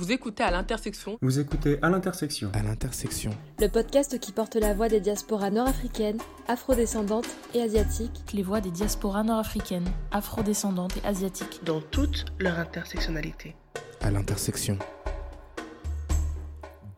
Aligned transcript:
Vous 0.00 0.12
écoutez 0.12 0.42
à 0.42 0.50
l'intersection. 0.50 1.18
Vous 1.20 1.40
écoutez 1.40 1.78
à 1.82 1.90
l'intersection. 1.90 2.50
À 2.54 2.62
l'intersection. 2.62 3.36
Le 3.58 3.68
podcast 3.68 4.18
qui 4.18 4.32
porte 4.32 4.56
la 4.56 4.72
voix 4.72 4.88
des 4.88 4.98
diasporas 4.98 5.50
nord-africaines, 5.50 6.16
afrodescendantes 6.48 7.28
et 7.52 7.60
asiatiques. 7.60 8.32
Les 8.32 8.42
voix 8.42 8.62
des 8.62 8.70
diasporas 8.70 9.24
nord-africaines, 9.24 9.92
afrodescendantes 10.10 10.96
et 10.96 11.06
asiatiques. 11.06 11.60
Dans 11.64 11.82
toute 11.82 12.24
leur 12.38 12.58
intersectionnalité. 12.58 13.54
À 14.00 14.10
l'intersection. 14.10 14.78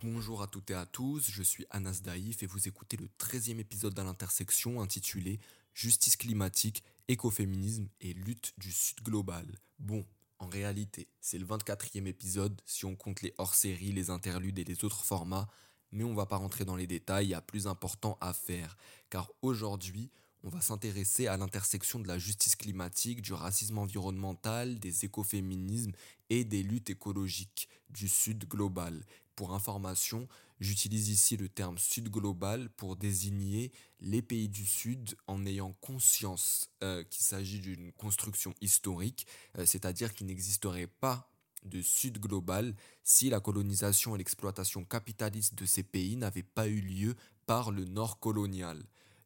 Bonjour 0.05 0.41
à 0.41 0.47
toutes 0.47 0.71
et 0.71 0.75
à 0.75 0.87
tous, 0.87 1.29
je 1.29 1.43
suis 1.43 1.67
Anas 1.71 2.03
Daïf 2.05 2.45
et 2.45 2.47
vous 2.47 2.69
écoutez 2.69 2.97
le 2.97 3.09
13e 3.19 3.59
épisode 3.59 3.95
d'À 3.95 4.05
l'intersection 4.05 4.81
intitulé 4.81 5.41
Justice 5.75 6.17
climatique, 6.17 6.85
écoféminisme 7.09 7.89
et 8.01 8.13
lutte 8.13 8.53
du 8.59 8.71
Sud 8.71 9.01
global. 9.03 9.47
Bon, 9.81 10.05
en 10.43 10.49
réalité, 10.49 11.07
c'est 11.21 11.39
le 11.39 11.47
24e 11.47 12.07
épisode 12.07 12.61
si 12.67 12.85
on 12.85 12.97
compte 12.97 13.23
les 13.23 13.33
hors-séries, 13.39 13.93
les 13.93 14.11
interludes 14.11 14.59
et 14.59 14.65
les 14.65 14.85
autres 14.85 15.05
formats, 15.05 15.49
mais 15.93 16.03
on 16.03 16.15
va 16.15 16.27
pas 16.27 16.37
rentrer 16.37 16.65
dans 16.65 16.75
les 16.75 16.89
détails, 16.89 17.27
il 17.27 17.31
y 17.31 17.35
a 17.35 17.41
plus 17.41 17.69
important 17.69 18.19
à 18.21 18.33
faire. 18.33 18.77
Car 19.09 19.31
aujourd'hui, 19.41 20.11
on 20.43 20.49
va 20.49 20.61
s'intéresser 20.61 21.29
à 21.29 21.37
l'intersection 21.37 22.01
de 22.01 22.09
la 22.09 22.19
justice 22.19 22.57
climatique, 22.57 23.23
du 23.23 23.33
racisme 23.33 23.79
environnemental, 23.79 24.81
des 24.81 25.05
écoféminismes 25.05 25.93
et 26.29 26.45
des 26.45 26.65
luttes 26.65 26.91
écologiques 26.91 27.69
du 27.91 28.09
Sud 28.09 28.49
global. 28.49 29.05
Pour 29.35 29.55
information, 29.55 30.29
j'utilise 30.61 31.09
ici 31.09 31.37
le 31.37 31.49
terme 31.49 31.79
Sud 31.79 32.11
global 32.11 32.69
pour 32.71 32.97
désigner 32.97 33.73
les 34.01 34.21
pays 34.21 34.49
du 34.49 34.67
Sud 34.67 35.17
en 35.27 35.47
ayant 35.47 35.73
conscience 35.81 36.71
euh, 36.83 37.03
qu'il 37.05 37.25
s'agit 37.25 37.61
d'une 37.61 37.93
construction 37.93 38.55
historique, 38.61 39.27
euh, 39.59 39.65
c'est-à-dire 39.65 40.13
qu'il 40.13 40.27
n'existerait 40.27 40.87
pas 40.87 41.31
de 41.65 41.81
Sud 41.81 42.19
global 42.19 42.75
si 43.05 43.31
la 43.31 43.41
colonisation 43.41 44.15
et 44.15 44.19
l'exploitation 44.19 44.85
capitaliste 44.85 45.55
de 45.55 45.65
ces 45.65 45.83
pays 45.83 46.17
n'avaient 46.17 46.43
pas 46.43 46.69
eu 46.69 46.81
lieu 46.81 47.15
par 47.47 47.71
le 47.71 47.85
Nord 47.85 48.19
colonial. 48.19 48.83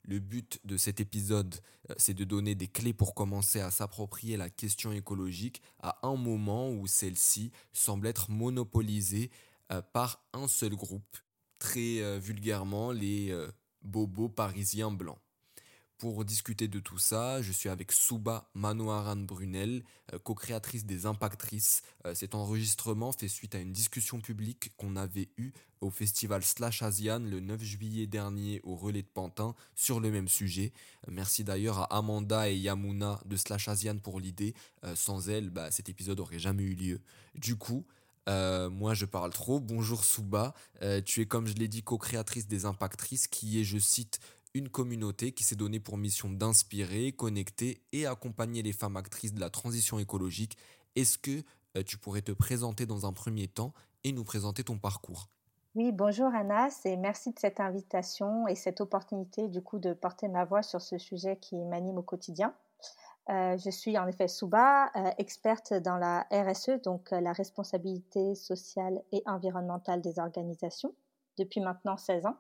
Le 0.09 0.21
but 0.21 0.61
de 0.65 0.77
cet 0.77 1.01
épisode, 1.01 1.57
euh, 1.91 1.95
c'est 1.97 2.15
de 2.15 2.23
donner 2.23 2.55
des 2.55 2.69
clés 2.69 2.93
pour 2.93 3.15
commencer 3.15 3.61
à 3.61 3.73
s'approprier 3.73 4.37
la 4.37 4.51
question 4.51 4.93
écologique 4.93 5.63
à 5.81 5.99
un 6.07 6.15
moment 6.15 6.71
où 6.71 6.87
celle-ci 6.87 7.51
semble 7.73 8.07
être 8.07 8.31
monopolisée 8.31 9.31
par 9.93 10.25
un 10.33 10.49
seul 10.49 10.75
groupe, 10.75 11.17
très 11.59 12.01
euh, 12.01 12.19
vulgairement 12.19 12.93
les 12.93 13.31
euh, 13.31 13.51
bobos 13.83 14.29
parisiens 14.29 14.91
blancs. 14.91 15.19
Pour 15.99 16.27
discuter 16.27 16.69
de 16.69 16.79
tout 16.79 16.99
ça, 16.99 17.41
je 17.41 17.53
suis 17.53 17.71
avec 17.71 17.91
Souba 17.91 18.51
Manoaran 18.53 19.17
Brunel, 19.17 19.83
co-créatrice 20.25 20.85
des 20.85 21.07
Impactrices. 21.07 21.81
Cet 22.13 22.35
enregistrement 22.35 23.13
fait 23.13 23.29
suite 23.29 23.55
à 23.55 23.61
une 23.61 23.73
discussion 23.73 24.21
publique 24.21 24.77
qu'on 24.77 24.95
avait 24.95 25.31
eue 25.39 25.53
au 25.81 25.89
festival 25.89 26.45
Slash 26.45 26.83
Asian 26.83 27.21
le 27.21 27.41
9 27.41 27.63
juillet 27.63 28.07
dernier 28.07 28.61
au 28.63 28.77
Relais 28.77 29.01
de 29.01 29.09
Pantin 29.09 29.55
sur 29.75 29.99
le 29.99 30.11
même 30.11 30.29
sujet. 30.29 30.75
Merci 31.09 31.45
d'ailleurs 31.45 31.79
à 31.79 31.97
Amanda 31.97 32.51
et 32.51 32.59
Yamuna 32.59 33.19
de 33.25 33.37
Slash 33.39 33.69
Asian 33.69 33.97
pour 33.97 34.21
l'idée. 34.21 34.53
Sans 34.95 35.31
elles, 35.31 35.49
bah, 35.49 35.71
cet 35.71 35.89
épisode 35.89 36.21
aurait 36.21 36.39
jamais 36.39 36.65
eu 36.65 36.75
lieu. 36.75 37.01
Du 37.37 37.57
coup, 37.57 37.87
euh, 38.29 38.69
moi, 38.71 38.95
je 38.95 39.05
parle 39.05 39.31
trop. 39.31 39.61
Bonjour 39.61 40.05
Souba. 40.05 40.55
Euh, 40.83 41.01
tu 41.01 41.21
es, 41.21 41.27
comme 41.27 41.47
je 41.47 41.55
l'ai 41.55 41.69
dit, 41.69 41.83
co-créatrice 41.83 42.49
des 42.49 42.65
Impactrices, 42.65 43.29
qui 43.29 43.61
est, 43.61 43.65
je 43.65 43.79
cite, 43.79 44.19
une 44.55 44.69
communauté 44.69 45.33
qui 45.33 45.45
s'est 45.45 45.57
donnée 45.57 45.81
pour 45.81 45.99
mission 45.99 46.31
d'inspirer, 46.31 47.13
connecter 47.13 47.83
et 47.93 48.07
accompagner 48.07 48.63
les 48.63 48.73
femmes 48.73 48.97
actrices 48.97 49.35
de 49.35 49.41
la 49.41 49.51
transition 49.51 49.99
écologique. 49.99 50.57
Est-ce 50.97 51.19
que 51.19 51.43
euh, 51.77 51.83
tu 51.85 51.99
pourrais 51.99 52.23
te 52.23 52.33
présenter 52.33 52.87
dans 52.87 53.07
un 53.07 53.13
premier 53.13 53.49
temps 53.49 53.75
et 54.03 54.13
nous 54.13 54.25
présenter 54.25 54.65
ton 54.65 54.79
parcours? 54.79 55.29
Oui, 55.75 55.93
bonjour 55.93 56.35
Anas 56.35 56.81
et 56.87 56.97
merci 56.97 57.33
de 57.33 57.39
cette 57.39 57.61
invitation 57.61 58.49
et 58.49 58.55
cette 58.55 58.81
opportunité 58.81 59.47
du 59.49 59.61
coup 59.61 59.79
de 59.79 59.93
porter 59.93 60.27
ma 60.27 60.47
voix 60.47 60.63
sur 60.63 60.81
ce 60.81 60.97
sujet 60.97 61.37
qui 61.37 61.57
m'anime 61.67 61.99
au 61.99 62.03
quotidien. 62.03 62.55
Euh, 63.29 63.57
je 63.59 63.71
suis 63.71 63.99
en 63.99 64.07
effet 64.07 64.29
Souba, 64.29 64.87
euh, 64.95 65.11
experte 65.19 65.75
dans 65.75 65.97
la 65.97 66.27
RSE, 66.31 66.81
donc 66.85 67.13
euh, 67.13 67.21
la 67.21 67.33
responsabilité 67.33 68.37
sociale 68.37 69.03
et 69.11 69.23
environnementale 69.27 70.01
des 70.01 70.21
organisations, 70.21 70.95
depuis 71.37 71.61
maintenant 71.61 71.97
16 71.97 72.27
ans. 72.27 72.37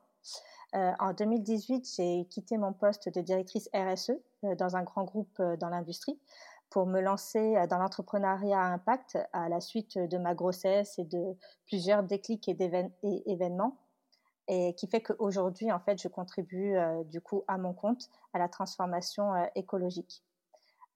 en 0.72 1.12
2018, 1.12 1.88
j'ai 1.96 2.26
quitté 2.26 2.56
mon 2.58 2.72
poste 2.72 3.08
de 3.08 3.20
directrice 3.20 3.69
RSE 3.75 4.12
dans 4.58 4.76
un 4.76 4.82
grand 4.82 5.04
groupe 5.04 5.41
dans 5.60 5.69
l'industrie 5.69 6.19
pour 6.70 6.86
me 6.86 7.00
lancer 7.00 7.54
dans 7.70 7.78
l'entrepreneuriat 7.78 8.60
à 8.60 8.72
impact 8.72 9.19
à 9.32 9.48
la 9.48 9.60
suite 9.60 9.96
de 9.96 10.19
ma 10.19 10.34
grossesse 10.34 10.98
et 10.98 11.04
de 11.04 11.36
plusieurs 11.66 12.02
déclics 12.02 12.48
et, 12.48 12.56
et 13.02 13.30
événements 13.30 13.76
et 14.48 14.75
qui 14.75 14.86
fait 14.88 15.00
qu'aujourd'hui, 15.02 15.72
en 15.72 15.80
fait, 15.80 16.00
je 16.00 16.08
contribue 16.08 16.76
du 17.06 17.20
coup 17.20 17.44
à 17.48 17.58
mon 17.58 17.72
compte 17.72 18.10
à 18.34 18.38
la 18.38 18.48
transformation 18.48 19.32
écologique. 19.54 20.25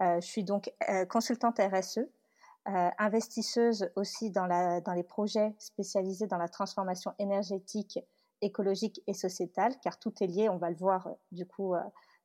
Euh, 0.03 0.21
je 0.21 0.27
suis 0.27 0.45
donc 0.45 0.73
euh, 0.89 1.05
consultante 1.05 1.59
RSE, 1.59 1.99
euh, 1.99 2.91
investisseuse 2.99 3.91
aussi 3.97 4.31
dans, 4.31 4.47
les 4.95 5.03
projets 5.03 5.55
spécialisés 5.59 6.27
dans 6.27 6.39
la 6.39 6.49
transformation 6.49 7.13
énergétique, 7.19 7.99
écologique 8.43 9.03
et 9.07 9.15
sociétale, 9.15 9.75
car 9.83 9.99
tout 9.99 10.13
est 10.23 10.27
lié, 10.27 10.49
on 10.49 10.57
va 10.57 10.71
le 10.71 10.77
voir 10.77 11.09
du 11.33 11.47
coup 11.47 11.75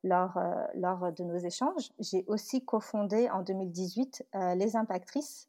lors, 0.02 0.38
lors 0.74 1.12
de 1.12 1.24
nos 1.24 1.36
échanges. 1.36 1.92
J'ai 1.98 2.24
aussi 2.26 2.64
cofondé 2.64 3.28
en 3.28 3.42
2018 3.42 4.26
les 4.54 4.76
Impactrices 4.76 5.48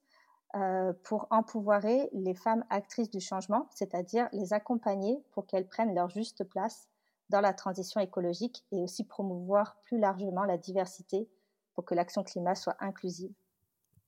pour 1.03 1.27
empouvoirer 1.29 2.09
les 2.11 2.33
femmes 2.33 2.65
actrices 2.69 3.09
du 3.09 3.21
changement, 3.21 3.69
c'est-à-dire 3.73 4.27
les 4.33 4.51
accompagner 4.51 5.23
pour 5.31 5.45
qu'elles 5.45 5.67
prennent 5.67 5.95
leur 5.95 6.09
juste 6.09 6.43
place 6.43 6.89
dans 7.29 7.41
la 7.41 7.53
transition 7.53 8.01
écologique 8.01 8.65
et 8.73 8.81
aussi 8.81 9.05
promouvoir 9.05 9.77
plus 9.83 9.99
largement 9.99 10.43
la 10.43 10.57
diversité 10.57 11.29
pour 11.77 11.85
que 11.85 11.93
l'action 11.93 12.23
climat 12.23 12.55
soit 12.55 12.75
inclusive. 12.79 13.29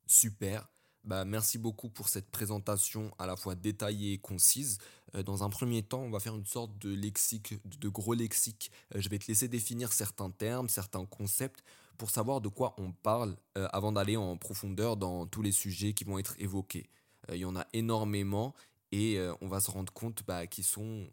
Super. 0.07 0.68
Bah, 1.03 1.24
merci 1.24 1.59
beaucoup 1.59 1.88
pour 1.88 2.09
cette 2.09 2.31
présentation 2.31 3.13
à 3.19 3.28
la 3.28 3.35
fois 3.35 3.53
détaillée 3.53 4.13
et 4.13 4.18
concise. 4.18 4.80
Euh, 5.13 5.22
dans 5.22 5.44
un 5.44 5.52
premier 5.52 5.84
temps, 5.84 6.02
on 6.02 6.09
va 6.09 6.19
faire 6.19 6.35
une 6.35 6.47
sorte 6.47 6.75
de 6.80 6.91
lexique, 6.91 7.53
de 7.80 7.88
gros 7.88 8.16
lexique. 8.16 8.72
Euh, 8.96 9.02
je 9.02 9.07
vais 9.07 9.19
te 9.19 9.28
laisser 9.28 9.47
définir 9.47 9.94
certains 9.94 10.31
termes, 10.31 10.68
certains 10.68 11.06
concepts 11.06 11.63
pour 12.00 12.09
savoir 12.09 12.41
de 12.41 12.47
quoi 12.47 12.74
on 12.80 12.91
parle 12.91 13.38
euh, 13.56 13.68
avant 13.72 13.91
d'aller 13.91 14.18
en 14.18 14.36
profondeur 14.36 14.97
dans 14.97 15.28
tous 15.28 15.44
les 15.44 15.51
sujets 15.51 15.94
qui 15.94 16.06
vont 16.06 16.18
être 16.18 16.34
évoqués. 16.40 16.90
Il 17.31 17.38
y 17.38 17.46
en 17.46 17.56
a 17.56 17.68
énormément 17.74 18.56
et 18.91 19.19
on 19.41 19.47
va 19.47 19.59
se 19.59 19.69
rendre 19.69 19.94
compte 19.94 20.24
bah, 20.25 20.47
qu'ils 20.47 20.63
sont 20.63 21.07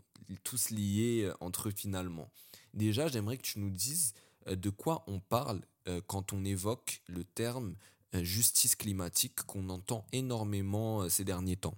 tous 0.44 0.70
liés 0.70 1.30
entre 1.40 1.68
eux 1.68 1.72
finalement. 1.76 2.30
Déjà, 2.72 3.08
j'aimerais 3.08 3.36
que 3.36 3.42
tu 3.42 3.58
nous 3.58 3.68
dises 3.68 4.14
de 4.54 4.70
quoi 4.70 5.02
on 5.06 5.18
parle 5.18 5.60
euh, 5.88 6.00
quand 6.06 6.32
on 6.32 6.44
évoque 6.44 7.00
le 7.08 7.24
terme 7.24 7.76
euh, 8.14 8.22
justice 8.22 8.74
climatique 8.74 9.42
qu'on 9.42 9.68
entend 9.68 10.04
énormément 10.12 11.02
euh, 11.02 11.08
ces 11.08 11.24
derniers 11.24 11.56
temps? 11.56 11.74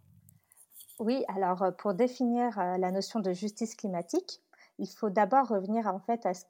Oui, 0.98 1.24
alors 1.28 1.64
pour 1.78 1.94
définir 1.94 2.56
la 2.56 2.90
notion 2.90 3.20
de 3.20 3.32
justice 3.32 3.76
climatique, 3.76 4.40
il 4.80 4.88
faut 4.88 5.10
d'abord 5.10 5.46
revenir 5.46 5.86
en 5.86 6.00
fait 6.00 6.26
à 6.26 6.34
ce 6.34 6.44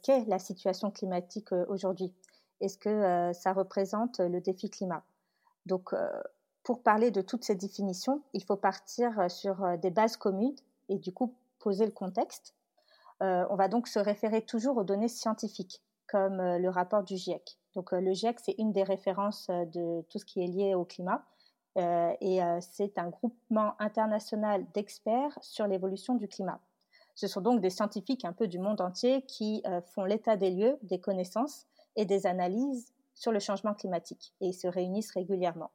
qu'est 0.00 0.24
ce 0.24 0.30
la 0.30 0.38
situation 0.38 0.90
climatique 0.90 1.52
aujourd'hui. 1.68 2.10
Est-ce 2.62 2.78
que 2.78 3.30
ça 3.34 3.52
représente 3.52 4.20
le 4.20 4.40
défi 4.40 4.70
climat? 4.70 5.04
Donc, 5.66 5.90
pour 6.62 6.82
parler 6.82 7.10
de 7.10 7.20
toutes 7.20 7.44
ces 7.44 7.56
définitions, 7.56 8.22
il 8.32 8.42
faut 8.42 8.56
partir 8.56 9.30
sur 9.30 9.76
des 9.76 9.90
bases 9.90 10.16
communes 10.16 10.56
et 10.88 10.96
du 10.96 11.12
coup 11.12 11.34
poser 11.58 11.84
le 11.84 11.92
contexte. 11.92 12.54
On 13.20 13.54
va 13.54 13.68
donc 13.68 13.86
se 13.86 13.98
référer 13.98 14.42
toujours 14.42 14.76
aux 14.78 14.84
données 14.84 15.08
scientifiques 15.08 15.82
comme 16.10 16.40
euh, 16.40 16.58
le 16.58 16.68
rapport 16.68 17.02
du 17.04 17.16
GIEC. 17.16 17.58
Donc 17.74 17.92
euh, 17.92 18.00
le 18.00 18.12
GIEC, 18.12 18.40
c'est 18.40 18.54
une 18.58 18.72
des 18.72 18.82
références 18.82 19.48
euh, 19.48 19.64
de 19.66 20.02
tout 20.10 20.18
ce 20.18 20.24
qui 20.24 20.42
est 20.42 20.48
lié 20.48 20.74
au 20.74 20.84
climat. 20.84 21.24
et 21.76 22.40
c'est 22.60 22.98
un 22.98 23.08
groupement 23.08 23.74
international 23.78 24.66
d'experts 24.74 25.38
sur 25.40 25.68
l'évolution 25.68 26.16
du 26.16 26.26
climat. 26.26 26.60
Ce 27.14 27.28
sont 27.28 27.40
donc 27.40 27.60
des 27.60 27.70
scientifiques 27.70 28.24
un 28.24 28.32
peu 28.32 28.48
du 28.48 28.58
monde 28.58 28.80
entier 28.80 29.22
qui 29.22 29.62
font 29.94 30.04
l'état 30.04 30.36
des 30.36 30.50
lieux, 30.50 30.78
des 30.82 31.00
connaissances 31.00 31.66
et 31.94 32.04
des 32.04 32.26
analyses 32.26 32.92
sur 33.14 33.30
le 33.30 33.38
changement 33.38 33.74
climatique. 33.74 34.34
Et 34.40 34.48
ils 34.48 34.54
se 34.54 34.66
réunissent 34.66 35.12
régulièrement. 35.12 35.70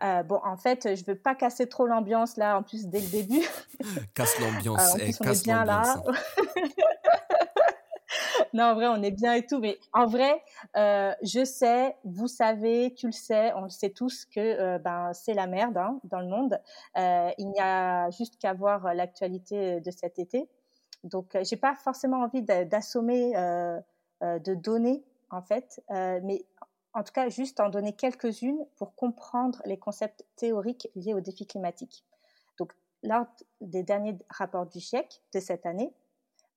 Bon, 0.00 0.40
en 0.44 0.56
fait, 0.56 0.94
je 0.96 1.04
veux 1.04 1.16
pas 1.16 1.34
casser 1.34 1.68
trop 1.68 1.86
l'ambiance 1.86 2.36
là, 2.36 2.58
en 2.58 2.62
plus 2.62 2.86
dès 2.86 3.00
le 3.00 3.08
début. 3.08 3.46
casse 4.14 4.38
l'ambiance, 4.40 4.96
eh, 5.00 5.12
casse 5.12 5.42
bien 5.42 5.64
là. 5.64 6.02
Non, 8.52 8.64
en 8.64 8.74
vrai, 8.74 8.88
on 8.88 9.02
est 9.02 9.12
bien 9.12 9.34
et 9.34 9.46
tout, 9.46 9.60
mais 9.60 9.78
en 9.92 10.06
vrai, 10.06 10.42
euh, 10.76 11.12
je 11.22 11.44
sais, 11.44 11.96
vous 12.04 12.26
savez, 12.26 12.94
tu 12.94 13.06
le 13.06 13.12
sais, 13.12 13.52
on 13.54 13.62
le 13.62 13.68
sait 13.68 13.90
tous 13.90 14.24
que 14.24 14.40
euh, 14.40 14.78
ben 14.78 15.12
c'est 15.12 15.34
la 15.34 15.46
merde 15.46 15.76
hein, 15.76 16.00
dans 16.04 16.20
le 16.20 16.26
monde. 16.26 16.60
Euh, 16.96 17.30
il 17.38 17.48
n'y 17.48 17.60
a 17.60 18.10
juste 18.10 18.38
qu'à 18.38 18.52
voir 18.52 18.92
l'actualité 18.94 19.80
de 19.80 19.90
cet 19.90 20.18
été. 20.18 20.48
Donc, 21.04 21.36
j'ai 21.42 21.56
pas 21.56 21.74
forcément 21.74 22.18
envie 22.22 22.42
d'assommer 22.42 23.32
de 24.22 24.54
données 24.54 25.02
en 25.30 25.42
fait, 25.42 25.80
mais 25.88 26.44
en 26.94 27.02
tout 27.02 27.12
cas 27.12 27.28
juste 27.28 27.60
en 27.60 27.68
donner 27.68 27.92
quelques-unes 27.92 28.66
pour 28.76 28.94
comprendre 28.94 29.62
les 29.64 29.78
concepts 29.78 30.24
théoriques 30.36 30.88
liés 30.94 31.14
au 31.14 31.20
défi 31.20 31.46
climatique. 31.46 32.04
Donc, 32.58 32.72
lors 33.02 33.26
des 33.60 33.82
derniers 33.82 34.18
rapports 34.28 34.66
du 34.66 34.80
GIEC 34.80 35.22
de 35.34 35.40
cette 35.40 35.66
année, 35.66 35.92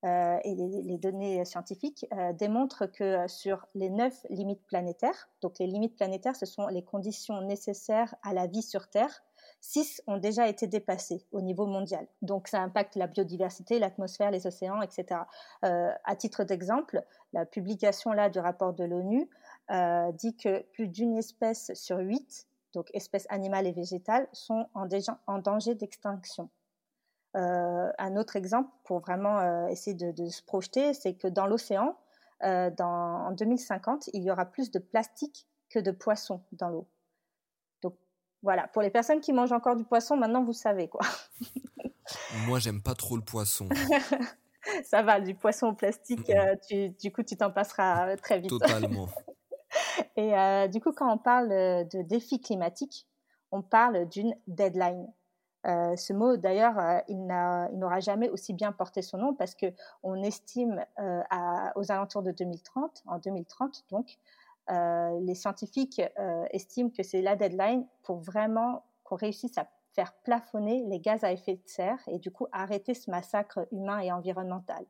euh, 0.05 0.37
et 0.43 0.53
les, 0.53 0.97
données 0.97 1.45
scientifiques 1.45 2.05
euh, 2.11 2.33
démontrent 2.33 2.87
que 2.87 3.25
sur 3.29 3.65
les 3.73 3.89
neuf 3.89 4.25
limites 4.29 4.65
planétaires, 4.67 5.29
donc 5.41 5.59
les 5.59 5.67
limites 5.67 5.95
planétaires, 5.95 6.35
ce 6.35 6.45
sont 6.45 6.67
les 6.67 6.83
conditions 6.83 7.39
nécessaires 7.41 8.13
à 8.21 8.33
la 8.33 8.45
vie 8.47 8.61
sur 8.61 8.89
Terre, 8.89 9.23
six 9.61 10.03
ont 10.07 10.17
déjà 10.17 10.49
été 10.49 10.67
dépassées 10.67 11.25
au 11.31 11.39
niveau 11.39 11.65
mondial. 11.65 12.05
Donc 12.21 12.49
ça 12.49 12.59
impacte 12.59 12.97
la 12.97 13.07
biodiversité, 13.07 13.79
l'atmosphère, 13.79 14.29
les 14.29 14.45
océans, 14.45 14.81
etc. 14.81 15.21
Euh, 15.63 15.89
à 16.03 16.15
titre 16.17 16.43
d'exemple, 16.43 17.01
la 17.31 17.45
publication 17.45 18.11
là 18.11 18.29
du 18.29 18.39
rapport 18.39 18.73
de 18.73 18.83
l'ONU 18.83 19.29
dit 19.69 20.35
que 20.35 20.61
plus 20.73 20.87
d'une 20.87 21.17
espèce 21.17 21.71
sur 21.73 21.97
huit, 21.97 22.47
donc 22.73 22.89
espèces 22.93 23.27
animales 23.29 23.67
et 23.67 23.71
végétales, 23.71 24.27
sont 24.33 24.67
en, 24.73 24.87
en 25.27 25.37
danger 25.39 25.75
d'extinction. 25.75 26.49
Euh, 27.35 27.91
un 27.97 28.15
autre 28.15 28.35
exemple 28.35 28.69
pour 28.83 28.99
vraiment 28.99 29.39
euh, 29.39 29.67
essayer 29.67 29.95
de, 29.95 30.29
se 30.29 30.43
projeter, 30.43 30.93
c'est 30.93 31.15
que 31.15 31.27
dans 31.27 31.47
l'océan, 31.47 31.97
euh, 32.43 32.69
en 32.79 33.31
2050, 33.31 34.09
il 34.13 34.23
y 34.23 34.31
aura 34.31 34.45
plus 34.45 34.69
de 34.69 34.77
plastique 34.77 35.47
que 35.69 35.79
de 35.79 35.89
poissons 35.89 36.43
dans 36.51 36.69
l'eau. 36.69 36.87
Donc 37.81 37.95
voilà, 38.43 38.67
pour 38.67 38.83
les 38.83 38.91
personnes 38.91 39.19
qui 39.19 39.33
mangent 39.33 39.51
encore 39.51 39.75
du 39.75 39.83
poisson, 39.83 40.15
maintenant 40.15 40.43
vous 40.43 40.53
savez 40.53 40.87
quoi. 40.87 41.01
Moi, 42.45 42.59
j'aime 42.59 42.81
pas 42.81 42.93
trop 42.93 43.15
le 43.15 43.23
poisson. 43.23 43.67
Ça 44.83 45.01
va, 45.01 45.19
du 45.19 45.35
poisson 45.35 45.67
au 45.67 45.73
plastique, 45.73 46.31
du 46.99 47.11
coup, 47.11 47.23
tu 47.23 47.35
t'en 47.35 47.51
passeras 47.51 48.15
très 48.17 48.39
vite. 48.39 48.49
Totalement. 48.49 49.07
Et 50.15 50.33
du 50.69 50.79
coup, 50.79 50.91
quand 50.91 51.11
on 51.11 51.17
parle 51.17 51.49
de 51.49 52.01
défi 52.03 52.39
climatique, 52.39 53.07
on 53.53 53.61
parle 53.61 54.07
d'une 54.09 54.35
deadline. 54.47 55.07
Euh, 55.65 55.95
ce 55.95 56.11
mot, 56.11 56.35
d'ailleurs, 56.35 56.77
euh, 56.77 56.99
il 57.07 57.25
n'aura 57.25 57.99
jamais 57.99 58.29
aussi 58.29 58.51
bien 58.51 58.71
porté 58.71 59.01
son 59.01 59.17
nom 59.17 59.33
parce 59.33 59.55
que 59.55 59.67
on 60.01 60.21
estime 60.21 60.83
euh, 60.99 61.21
aux 61.75 61.91
alentours 61.91 62.23
de 62.23 62.31
2030, 62.31 63.03
en 63.05 63.19
2030 63.19 63.85
donc, 63.91 64.17
les 64.69 65.35
scientifiques 65.35 66.01
estiment 66.51 66.89
que 66.89 67.03
c'est 67.03 67.21
la 67.21 67.35
deadline 67.35 67.85
pour 68.01 68.19
vraiment 68.19 68.85
qu'on 69.03 69.17
réussisse 69.17 69.57
à 69.57 69.67
faire 69.91 70.13
plafonner 70.23 70.85
les 70.87 71.01
gaz 71.01 71.25
à 71.25 71.33
effet 71.33 71.55
de 71.55 71.67
serre 71.67 71.99
et 72.07 72.17
du 72.17 72.31
coup 72.31 72.47
arrêter 72.53 72.93
ce 72.93 73.11
massacre 73.11 73.67
humain 73.73 73.99
et 73.99 74.09
environnemental. 74.13 74.85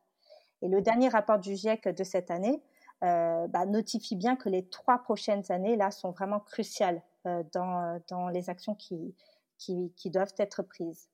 Et 0.62 0.68
le 0.68 0.80
dernier 0.82 1.10
rapport 1.10 1.40
du 1.40 1.56
GIEC 1.56 1.88
de 1.88 2.04
cette 2.04 2.30
année 2.30 2.62
bah, 3.04 3.66
notifie 3.68 4.16
bien 4.16 4.36
que 4.36 4.50
les 4.50 4.66
trois 4.66 5.00
prochaines 5.00 5.44
années 5.52 5.76
là 5.76 5.92
sont 5.92 6.12
vraiment 6.12 6.40
cruciales 6.40 7.02
dans, 7.26 8.02
dans 8.08 8.30
les 8.30 8.50
actions 8.50 8.76
qui, 8.76 9.14
qui, 9.58 10.10
doivent 10.10 10.34
être 10.38 10.64
prises. 10.64 11.10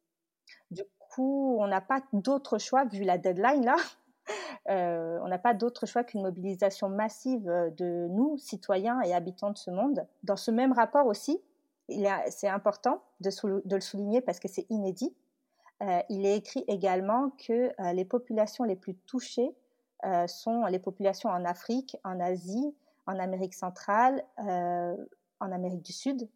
Du 0.71 0.83
coup, 0.97 1.57
on 1.59 1.67
n'a 1.67 1.81
pas 1.81 2.01
d'autre 2.13 2.57
choix, 2.57 2.85
vu 2.85 3.03
la 3.03 3.17
deadline 3.17 3.65
là, 3.65 3.75
euh, 4.69 5.19
on 5.23 5.27
n'a 5.27 5.37
pas 5.37 5.53
d'autre 5.53 5.85
choix 5.85 6.03
qu'une 6.03 6.21
mobilisation 6.21 6.89
massive 6.89 7.45
de 7.77 8.07
nous, 8.09 8.37
citoyens 8.37 9.01
et 9.01 9.13
habitants 9.13 9.51
de 9.51 9.57
ce 9.57 9.71
monde. 9.71 10.05
Dans 10.23 10.37
ce 10.37 10.51
même 10.51 10.73
rapport 10.73 11.05
aussi, 11.05 11.41
c'est 12.29 12.47
important 12.47 13.01
de, 13.19 13.29
le 13.75 13.81
souligner 13.81 14.21
parce 14.21 14.39
que 14.39 14.47
c'est 14.47 14.67
inédit. 14.69 15.15
Euh, 15.81 16.01
il 16.09 16.25
est 16.25 16.35
écrit 16.35 16.65
également 16.67 17.31
que 17.47 17.71
euh, 17.81 17.93
les 17.93 18.03
populations 18.03 18.65
les 18.65 18.75
plus 18.75 18.95
touchées 18.95 19.55
sont 20.27 20.65
les 20.65 20.79
populations 20.79 21.29
en 21.29 21.45
Afrique, 21.45 21.97
en 22.03 22.19
Asie, 22.19 22.75
en 23.05 23.19
Amérique 23.19 23.53
centrale, 23.53 24.23
en 24.37 25.51
Amérique 25.51 25.81
du 25.81 25.93
Sud, 25.93 26.29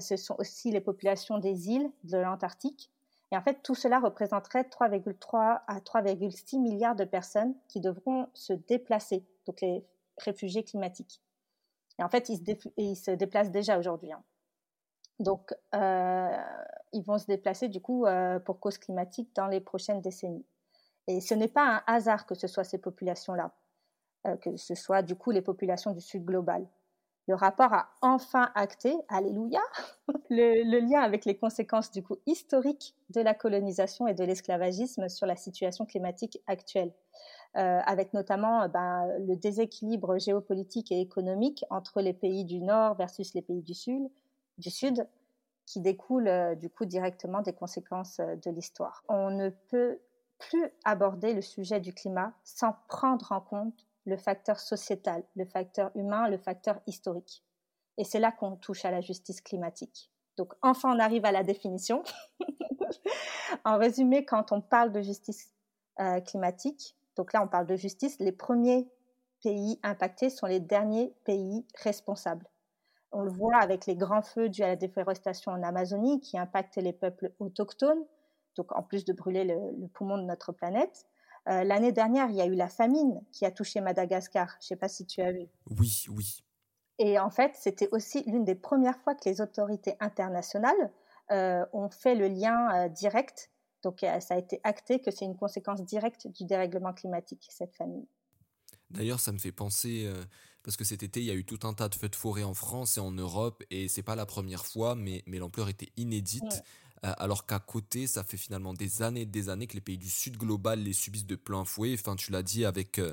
ce 0.00 0.16
sont 0.16 0.36
aussi 0.38 0.70
les 0.70 0.80
populations 0.80 1.38
des 1.38 1.70
îles 1.70 1.90
de 2.04 2.18
l'Antarctique. 2.18 2.90
Et 3.32 3.36
en 3.36 3.42
fait, 3.42 3.62
tout 3.62 3.74
cela 3.74 3.98
représenterait 3.98 4.62
3,3 4.62 5.62
à 5.66 5.78
3,6 5.80 6.60
milliards 6.60 6.96
de 6.96 7.04
personnes 7.04 7.54
qui 7.68 7.80
devront 7.80 8.28
se 8.34 8.52
déplacer, 8.52 9.24
donc 9.46 9.60
les 9.60 9.84
réfugiés 10.18 10.62
climatiques. 10.62 11.20
Et 11.98 12.02
en 12.02 12.08
fait, 12.08 12.28
ils 12.28 12.96
se, 12.96 13.10
déplacent 13.12 13.50
déjà 13.50 13.78
aujourd'hui. 13.78 14.12
Hein. 14.12 14.22
Donc, 15.20 15.54
euh, 15.74 16.36
ils 16.92 17.02
vont 17.02 17.18
se 17.18 17.26
déplacer 17.26 17.68
du 17.68 17.80
coup 17.80 18.04
euh, 18.04 18.38
pour 18.40 18.58
cause 18.58 18.78
climatique 18.78 19.30
dans 19.34 19.46
les 19.46 19.60
prochaines 19.60 20.00
décennies. 20.00 20.44
Et 21.06 21.20
ce 21.20 21.34
n'est 21.34 21.48
pas 21.48 21.66
un 21.76 21.82
hasard 21.86 22.26
que 22.26 22.34
ce 22.34 22.46
soit 22.46 22.64
ces 22.64 22.78
populations-là, 22.78 23.52
euh, 24.26 24.36
que 24.36 24.56
ce 24.56 24.74
soit 24.74 25.02
du 25.02 25.16
coup 25.16 25.30
les 25.30 25.42
populations 25.42 25.92
du 25.92 26.00
Sud 26.00 26.24
global. 26.24 26.66
Le 27.26 27.34
rapport 27.34 27.72
a 27.72 27.88
enfin 28.02 28.50
acté, 28.54 28.94
alléluia, 29.08 29.60
le, 30.30 30.80
lien 30.80 31.00
avec 31.00 31.24
les 31.24 31.36
conséquences 31.36 31.90
du 31.90 32.02
coup 32.02 32.16
historiques 32.26 32.94
de 33.10 33.20
la 33.20 33.34
colonisation 33.34 34.06
et 34.06 34.14
de 34.14 34.24
l'esclavagisme 34.24 35.08
sur 35.08 35.26
la 35.26 35.36
situation 35.36 35.86
climatique 35.86 36.42
actuelle, 36.46 36.92
euh, 37.56 37.80
avec 37.84 38.12
notamment 38.12 38.62
euh, 38.62 38.68
ben, 38.68 39.06
le 39.26 39.36
déséquilibre 39.36 40.18
géopolitique 40.18 40.92
et 40.92 41.00
économique 41.00 41.64
entre 41.70 42.00
les 42.00 42.12
pays 42.12 42.44
du 42.44 42.60
Nord 42.60 42.94
versus 42.96 43.32
les 43.34 43.42
pays 43.42 43.62
du 43.62 43.74
Sud, 43.74 44.10
du 44.58 44.70
Sud 44.70 45.06
qui 45.66 45.80
découle 45.80 46.30
du 46.58 46.68
coup 46.68 46.84
directement 46.84 47.40
des 47.40 47.54
conséquences 47.54 48.18
de 48.18 48.50
l'histoire. 48.50 49.02
On 49.08 49.30
ne 49.30 49.48
peut 49.48 49.98
plus 50.48 50.70
aborder 50.84 51.32
le 51.32 51.40
sujet 51.40 51.80
du 51.80 51.92
climat 51.94 52.32
sans 52.44 52.74
prendre 52.88 53.32
en 53.32 53.40
compte 53.40 53.86
le 54.04 54.16
facteur 54.16 54.60
sociétal, 54.60 55.24
le 55.34 55.44
facteur 55.46 55.90
humain, 55.94 56.28
le 56.28 56.36
facteur 56.36 56.80
historique. 56.86 57.42
Et 57.96 58.04
c'est 58.04 58.18
là 58.18 58.32
qu'on 58.32 58.56
touche 58.56 58.84
à 58.84 58.90
la 58.90 59.00
justice 59.00 59.40
climatique. 59.40 60.10
Donc 60.36 60.52
enfin, 60.62 60.94
on 60.94 60.98
arrive 60.98 61.24
à 61.24 61.32
la 61.32 61.42
définition. 61.44 62.02
en 63.64 63.78
résumé, 63.78 64.24
quand 64.24 64.52
on 64.52 64.60
parle 64.60 64.92
de 64.92 65.00
justice 65.00 65.52
euh, 66.00 66.20
climatique, 66.20 66.96
donc 67.16 67.32
là 67.32 67.42
on 67.42 67.48
parle 67.48 67.66
de 67.66 67.76
justice, 67.76 68.18
les 68.18 68.32
premiers 68.32 68.88
pays 69.42 69.78
impactés 69.82 70.30
sont 70.30 70.46
les 70.46 70.60
derniers 70.60 71.14
pays 71.24 71.64
responsables. 71.82 72.46
On 73.12 73.22
le 73.22 73.30
voit 73.30 73.56
avec 73.58 73.86
les 73.86 73.94
grands 73.94 74.22
feux 74.22 74.48
dus 74.48 74.62
à 74.62 74.68
la 74.68 74.76
déforestation 74.76 75.52
en 75.52 75.62
Amazonie 75.62 76.20
qui 76.20 76.36
impactent 76.36 76.76
les 76.76 76.92
peuples 76.92 77.32
autochtones, 77.38 78.04
donc 78.56 78.72
en 78.72 78.82
plus 78.82 79.04
de 79.04 79.12
brûler 79.12 79.44
le 79.44 79.86
poumon 79.88 80.18
de 80.18 80.24
notre 80.24 80.52
planète. 80.52 81.06
Euh, 81.48 81.62
l'année 81.62 81.92
dernière, 81.92 82.30
il 82.30 82.36
y 82.36 82.40
a 82.40 82.46
eu 82.46 82.54
la 82.54 82.68
famine 82.68 83.20
qui 83.30 83.44
a 83.44 83.50
touché 83.50 83.80
Madagascar. 83.80 84.56
Je 84.60 84.64
ne 84.64 84.68
sais 84.68 84.76
pas 84.76 84.88
si 84.88 85.04
tu 85.04 85.20
as 85.20 85.32
vu. 85.32 85.46
Oui, 85.78 86.06
oui. 86.08 86.42
Et 86.98 87.18
en 87.18 87.30
fait, 87.30 87.52
c'était 87.54 87.88
aussi 87.92 88.22
l'une 88.26 88.44
des 88.44 88.54
premières 88.54 88.98
fois 89.00 89.14
que 89.14 89.28
les 89.28 89.40
autorités 89.40 89.94
internationales 90.00 90.92
euh, 91.32 91.66
ont 91.72 91.90
fait 91.90 92.14
le 92.14 92.28
lien 92.28 92.68
euh, 92.74 92.88
direct. 92.88 93.50
Donc, 93.82 94.00
ça 94.00 94.34
a 94.34 94.38
été 94.38 94.60
acté 94.64 95.00
que 95.00 95.10
c'est 95.10 95.26
une 95.26 95.36
conséquence 95.36 95.84
directe 95.84 96.26
du 96.28 96.46
dérèglement 96.46 96.94
climatique, 96.94 97.46
cette 97.50 97.74
famine. 97.74 98.06
D'ailleurs, 98.88 99.20
ça 99.20 99.30
me 99.30 99.36
fait 99.36 99.52
penser, 99.52 100.10
parce 100.62 100.78
que 100.78 100.84
cet 100.84 101.02
été, 101.02 101.20
il 101.20 101.26
y 101.26 101.30
a 101.30 101.34
eu 101.34 101.44
tout 101.44 101.58
un 101.64 101.74
tas 101.74 101.90
de 101.90 101.94
feux 101.94 102.08
de 102.08 102.16
forêt 102.16 102.44
en 102.44 102.54
France 102.54 102.96
et 102.96 103.00
en 103.00 103.10
Europe, 103.10 103.62
et 103.68 103.88
c'est 103.88 104.02
pas 104.02 104.16
la 104.16 104.24
première 104.24 104.64
fois, 104.64 104.94
mais, 104.94 105.22
mais 105.26 105.38
l'ampleur 105.38 105.68
était 105.68 105.90
inédite. 105.98 106.62
Euh, 107.04 107.12
alors 107.18 107.46
qu'à 107.46 107.58
côté, 107.58 108.06
ça 108.06 108.22
fait 108.22 108.36
finalement 108.36 108.72
des 108.72 109.02
années 109.02 109.22
et 109.22 109.26
des 109.26 109.48
années 109.48 109.66
que 109.66 109.74
les 109.74 109.80
pays 109.80 109.98
du 109.98 110.08
Sud 110.08 110.36
global 110.36 110.80
les 110.80 110.92
subissent 110.92 111.26
de 111.26 111.36
plein 111.36 111.64
fouet. 111.64 111.94
Enfin, 111.98 112.16
tu 112.16 112.32
l'as 112.32 112.42
dit 112.42 112.64
avec, 112.64 112.98
euh, 112.98 113.12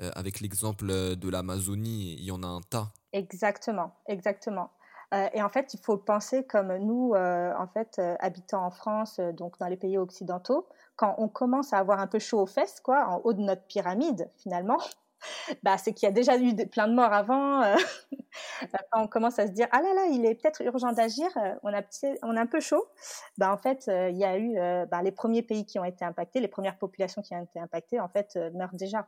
euh, 0.00 0.10
avec 0.14 0.40
l'exemple 0.40 0.86
de 0.86 1.28
l'Amazonie, 1.28 2.14
il 2.18 2.24
y 2.24 2.30
en 2.30 2.42
a 2.42 2.46
un 2.46 2.60
tas. 2.60 2.88
Exactement, 3.12 3.94
exactement. 4.06 4.70
et 5.34 5.42
en 5.42 5.50
fait, 5.50 5.74
il 5.74 5.80
faut 5.80 5.98
penser 5.98 6.46
comme 6.46 6.74
nous, 6.78 7.12
en 7.14 7.66
fait, 7.74 8.00
habitants 8.20 8.64
en 8.64 8.70
France, 8.70 9.20
donc 9.34 9.58
dans 9.58 9.66
les 9.66 9.76
pays 9.76 9.98
occidentaux, 9.98 10.66
quand 10.96 11.16
on 11.18 11.28
commence 11.28 11.74
à 11.74 11.78
avoir 11.78 12.00
un 12.00 12.06
peu 12.06 12.18
chaud 12.18 12.40
aux 12.40 12.46
fesses, 12.46 12.80
quoi, 12.80 13.06
en 13.06 13.20
haut 13.22 13.34
de 13.34 13.42
notre 13.42 13.66
pyramide, 13.66 14.30
finalement, 14.38 14.78
bah, 15.62 15.78
c'est 15.78 15.92
qu'il 15.92 16.06
y 16.06 16.10
a 16.10 16.12
déjà 16.12 16.38
eu 16.38 16.54
plein 16.68 16.88
de 16.88 16.94
morts 16.94 17.12
avant. 17.12 17.62
Euh, 17.62 17.76
quand 18.90 19.02
on 19.02 19.06
commence 19.06 19.38
à 19.38 19.46
se 19.46 19.52
dire 19.52 19.68
ah 19.70 19.80
là 19.82 19.94
là, 19.94 20.06
il 20.10 20.24
est 20.24 20.34
peut-être 20.34 20.62
urgent 20.62 20.92
d'agir, 20.92 21.28
euh, 21.36 21.54
on 21.62 21.72
a 21.72 21.82
on 22.22 22.36
un 22.36 22.46
peu 22.46 22.60
chaud. 22.60 22.84
Bah 23.38 23.52
en 23.52 23.58
fait, 23.58 23.86
euh, 23.88 24.10
il 24.10 24.16
y 24.16 24.24
a 24.24 24.38
eu 24.38 24.54
bah, 24.88 25.02
les 25.02 25.12
premiers 25.12 25.42
pays 25.42 25.64
qui 25.64 25.78
ont 25.78 25.84
été 25.84 26.04
impactés, 26.04 26.40
les 26.40 26.48
premières 26.48 26.78
populations 26.78 27.22
qui 27.22 27.34
ont 27.34 27.42
été 27.42 27.60
impactées, 27.60 28.00
en 28.00 28.08
fait, 28.08 28.36
meurent 28.54 28.74
déjà. 28.74 29.06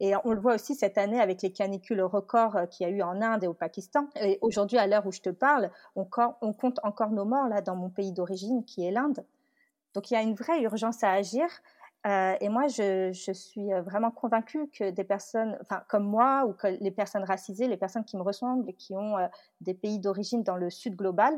Et 0.00 0.14
on 0.24 0.32
le 0.32 0.40
voit 0.40 0.54
aussi 0.54 0.74
cette 0.74 0.98
année 0.98 1.20
avec 1.20 1.40
les 1.42 1.52
canicules 1.52 2.02
records 2.02 2.68
qu'il 2.68 2.86
y 2.86 2.90
a 2.90 2.92
eu 2.92 3.02
en 3.02 3.22
Inde 3.22 3.44
et 3.44 3.46
au 3.46 3.54
Pakistan. 3.54 4.08
Et 4.20 4.38
aujourd'hui, 4.40 4.76
à 4.76 4.88
l'heure 4.88 5.06
où 5.06 5.12
je 5.12 5.20
te 5.20 5.30
parle, 5.30 5.70
on, 5.94 6.08
on 6.40 6.52
compte 6.52 6.80
encore 6.82 7.10
nos 7.10 7.24
morts 7.24 7.48
là 7.48 7.60
dans 7.60 7.76
mon 7.76 7.90
pays 7.90 8.12
d'origine, 8.12 8.64
qui 8.64 8.84
est 8.84 8.90
l'Inde. 8.90 9.24
Donc 9.94 10.10
il 10.10 10.14
y 10.14 10.16
a 10.16 10.22
une 10.22 10.34
vraie 10.34 10.60
urgence 10.62 11.02
à 11.04 11.12
agir. 11.12 11.46
Euh, 12.06 12.36
et 12.40 12.50
moi, 12.50 12.68
je, 12.68 13.12
suis 13.32 13.72
euh, 13.72 13.80
vraiment 13.80 14.10
convaincue 14.10 14.68
que 14.68 14.90
des 14.90 15.04
personnes, 15.04 15.56
enfin 15.62 15.82
comme 15.88 16.04
moi, 16.04 16.44
ou 16.46 16.52
que 16.52 16.66
les 16.66 16.90
personnes 16.90 17.24
racisées, 17.24 17.66
les 17.66 17.78
personnes 17.78 18.04
qui 18.04 18.16
me 18.18 18.22
ressemblent, 18.22 18.68
et 18.68 18.74
qui 18.74 18.94
ont 18.94 19.16
euh, 19.16 19.26
des 19.62 19.72
pays 19.74 19.98
d'origine 19.98 20.42
dans 20.42 20.56
le 20.56 20.68
sud 20.68 20.96
global, 20.96 21.34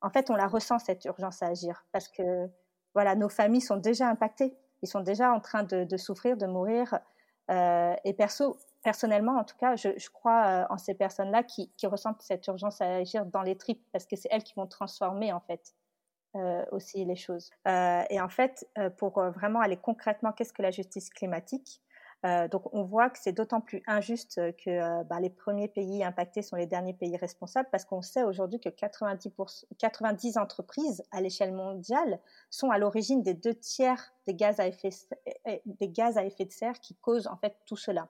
en 0.00 0.08
fait, 0.08 0.30
on 0.30 0.36
la 0.36 0.46
ressent 0.46 0.78
cette 0.78 1.04
urgence 1.04 1.42
à 1.42 1.48
agir, 1.48 1.84
parce 1.92 2.08
que 2.08 2.48
voilà, 2.94 3.14
nos 3.14 3.28
familles 3.28 3.60
sont 3.60 3.76
déjà 3.76 4.08
impactées, 4.08 4.56
ils 4.82 4.88
sont 4.88 5.00
déjà 5.00 5.32
en 5.32 5.40
train 5.40 5.64
de, 5.64 5.84
de 5.84 5.96
souffrir, 5.98 6.36
de 6.38 6.46
mourir. 6.46 6.98
et 7.50 8.14
perso, 8.14 8.56
personnellement, 8.82 9.36
en 9.38 9.44
tout 9.44 9.56
cas, 9.58 9.76
je, 9.76 10.10
crois 10.10 10.66
en 10.70 10.78
ces 10.78 10.94
personnes-là 10.94 11.42
qui, 11.42 11.70
qui, 11.76 11.86
ressentent 11.86 12.22
cette 12.22 12.46
urgence 12.46 12.80
à 12.80 12.86
agir 12.96 13.26
dans 13.26 13.42
les 13.42 13.56
tripes. 13.56 13.84
Parce 13.92 14.06
que 14.06 14.16
c'est 14.16 14.28
elles 14.30 14.44
qui 14.44 14.54
vont 14.54 14.66
transformer 14.66 15.32
en 15.32 15.40
fait 15.40 15.74
aussi 16.70 17.04
les 17.04 17.16
choses. 17.16 17.50
et 17.66 18.20
en 18.20 18.28
fait, 18.28 18.68
pour 18.98 19.20
vraiment 19.20 19.60
aller 19.60 19.76
concrètement, 19.76 20.32
qu'est-ce 20.32 20.52
que 20.52 20.62
la 20.62 20.70
justice 20.70 21.10
climatique 21.10 21.82
euh, 22.26 22.48
donc 22.48 22.72
on 22.74 22.82
voit 22.82 23.08
que 23.08 23.18
c'est 23.18 23.32
d'autant 23.32 23.62
plus 23.62 23.82
injuste 23.86 24.40
que 24.58 24.70
euh, 24.70 25.04
bah, 25.04 25.20
les 25.20 25.30
premiers 25.30 25.68
pays 25.68 26.04
impactés 26.04 26.42
sont 26.42 26.56
les 26.56 26.66
derniers 26.66 26.92
pays 26.92 27.16
responsables 27.16 27.68
parce 27.72 27.86
qu'on 27.86 28.02
sait 28.02 28.24
aujourd'hui 28.24 28.60
que 28.60 28.68
90, 28.68 29.32
90 29.78 30.36
entreprises 30.36 31.02
à 31.12 31.22
l'échelle 31.22 31.52
mondiale 31.52 32.20
sont 32.50 32.70
à 32.70 32.78
l'origine 32.78 33.22
des 33.22 33.32
deux 33.32 33.54
tiers 33.54 34.12
des 34.26 34.34
gaz, 34.34 34.60
à 34.60 34.66
effet, 34.66 34.90
des 35.64 35.88
gaz 35.88 36.18
à 36.18 36.24
effet 36.24 36.44
de 36.44 36.52
serre 36.52 36.78
qui 36.80 36.94
causent 36.96 37.26
en 37.26 37.36
fait 37.36 37.56
tout 37.64 37.76
cela. 37.76 38.08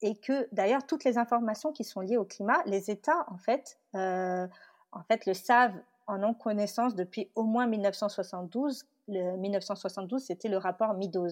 Et 0.00 0.16
que 0.16 0.48
d'ailleurs 0.52 0.86
toutes 0.86 1.04
les 1.04 1.18
informations 1.18 1.70
qui 1.70 1.84
sont 1.84 2.00
liées 2.00 2.16
au 2.16 2.24
climat, 2.24 2.62
les 2.64 2.90
États 2.90 3.26
en 3.28 3.36
fait, 3.36 3.78
euh, 3.94 4.46
en 4.92 5.02
fait 5.02 5.26
le 5.26 5.34
savent 5.34 5.78
en 6.06 6.22
ont 6.22 6.34
connaissance 6.34 6.94
depuis 6.94 7.30
au 7.34 7.44
moins 7.44 7.66
1972. 7.66 8.84
Le 9.08 9.36
1972, 9.36 10.24
c'était 10.24 10.48
le 10.48 10.56
rapport 10.56 10.94
Meadows. 10.94 11.30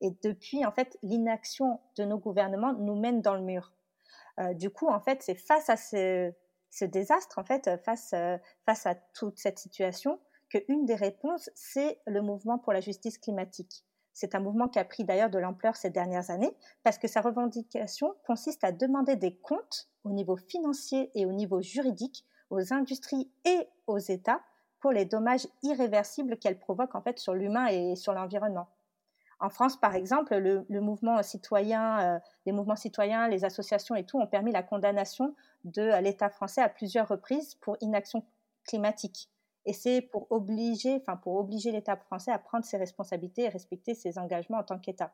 Et 0.00 0.10
depuis, 0.22 0.64
en 0.64 0.72
fait, 0.72 0.98
l'inaction 1.02 1.80
de 1.96 2.04
nos 2.04 2.18
gouvernements 2.18 2.74
nous 2.74 2.94
mène 2.94 3.22
dans 3.22 3.34
le 3.34 3.42
mur. 3.42 3.72
Euh, 4.38 4.52
du 4.54 4.70
coup, 4.70 4.88
en 4.88 5.00
fait, 5.00 5.22
c'est 5.22 5.34
face 5.34 5.70
à 5.70 5.76
ce, 5.76 6.32
désastre, 6.82 7.38
en 7.38 7.44
fait, 7.44 7.70
face, 7.84 8.14
face 8.66 8.86
à 8.86 8.94
toute 9.14 9.38
cette 9.38 9.58
situation, 9.58 10.18
qu'une 10.48 10.84
des 10.84 10.94
réponses, 10.94 11.50
c'est 11.54 12.00
le 12.06 12.22
mouvement 12.22 12.58
pour 12.58 12.72
la 12.72 12.80
justice 12.80 13.18
climatique. 13.18 13.84
C'est 14.12 14.34
un 14.34 14.40
mouvement 14.40 14.68
qui 14.68 14.78
a 14.78 14.84
pris 14.84 15.04
d'ailleurs 15.04 15.28
de 15.28 15.38
l'ampleur 15.38 15.76
ces 15.76 15.90
dernières 15.90 16.30
années 16.30 16.56
parce 16.82 16.96
que 16.96 17.06
sa 17.06 17.20
revendication 17.20 18.14
consiste 18.26 18.64
à 18.64 18.72
demander 18.72 19.14
des 19.14 19.36
comptes 19.36 19.90
au 20.04 20.10
niveau 20.10 20.36
financier 20.36 21.10
et 21.14 21.26
au 21.26 21.32
niveau 21.32 21.60
juridique 21.60 22.24
aux 22.50 22.72
industries 22.72 23.30
et 23.44 23.68
aux 23.86 23.98
États 23.98 24.40
pour 24.80 24.92
les 24.92 25.04
dommages 25.04 25.46
irréversibles 25.62 26.36
qu'elles 26.36 26.58
provoquent 26.58 26.94
en 26.94 27.02
fait 27.02 27.18
sur 27.18 27.34
l'humain 27.34 27.66
et 27.66 27.96
sur 27.96 28.12
l'environnement. 28.12 28.68
En 29.38 29.50
France, 29.50 29.76
par 29.76 29.94
exemple, 29.94 30.34
le, 30.36 30.80
mouvement 30.80 31.22
citoyen, 31.22 32.00
euh, 32.00 32.18
les 32.46 32.52
mouvements 32.52 32.76
citoyens, 32.76 33.28
les 33.28 33.44
associations 33.44 33.94
et 33.94 34.04
tout 34.04 34.18
ont 34.18 34.26
permis 34.26 34.50
la 34.50 34.62
condamnation 34.62 35.34
de 35.64 36.00
l'État 36.00 36.30
français 36.30 36.62
à 36.62 36.70
plusieurs 36.70 37.08
reprises 37.08 37.54
pour 37.56 37.76
inaction 37.80 38.24
climatique. 38.64 39.28
Et 39.66 39.72
c'est 39.72 40.00
pour 40.00 40.26
obliger, 40.30 40.96
enfin 41.02 41.16
pour 41.16 41.34
obliger 41.34 41.70
l'État 41.70 41.96
français 41.96 42.30
à 42.30 42.38
prendre 42.38 42.64
ses 42.64 42.78
responsabilités 42.78 43.42
et 43.42 43.48
respecter 43.48 43.94
ses 43.94 44.18
engagements 44.18 44.58
en 44.58 44.62
tant 44.62 44.78
qu'État. 44.78 45.12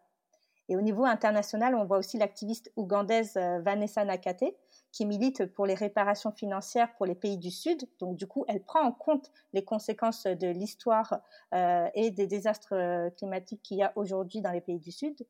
Et 0.69 0.77
au 0.77 0.81
niveau 0.81 1.05
international, 1.05 1.75
on 1.75 1.85
voit 1.85 1.99
aussi 1.99 2.19
l'activiste 2.19 2.71
ougandaise 2.77 3.37
euh, 3.37 3.61
Vanessa 3.61 4.05
Nakate, 4.05 4.55
qui 4.93 5.07
milite 5.07 5.47
pour 5.47 5.67
les 5.67 5.75
réparations 5.75 6.31
financières 6.31 6.95
pour 6.97 7.07
les 7.07 7.15
pays 7.15 7.39
du 7.39 7.51
Sud. 7.51 7.89
Donc, 7.99 8.17
du 8.17 8.27
coup, 8.27 8.45
elle 8.47 8.63
prend 8.63 8.83
en 8.83 8.93
compte 8.93 9.33
les 9.55 9.65
conséquences 9.65 10.25
de 10.27 10.49
l'histoire 10.49 11.21
euh, 11.55 11.89
et 11.95 12.11
des 12.11 12.27
désastres 12.27 12.75
euh, 12.75 13.11
climatiques 13.11 13.63
qu'il 13.63 13.79
y 13.79 13.83
a 13.83 13.93
aujourd'hui 13.97 14.43
dans 14.43 14.53
les 14.53 14.61
pays 14.61 14.79
du 14.79 14.93
Sud. 14.93 15.27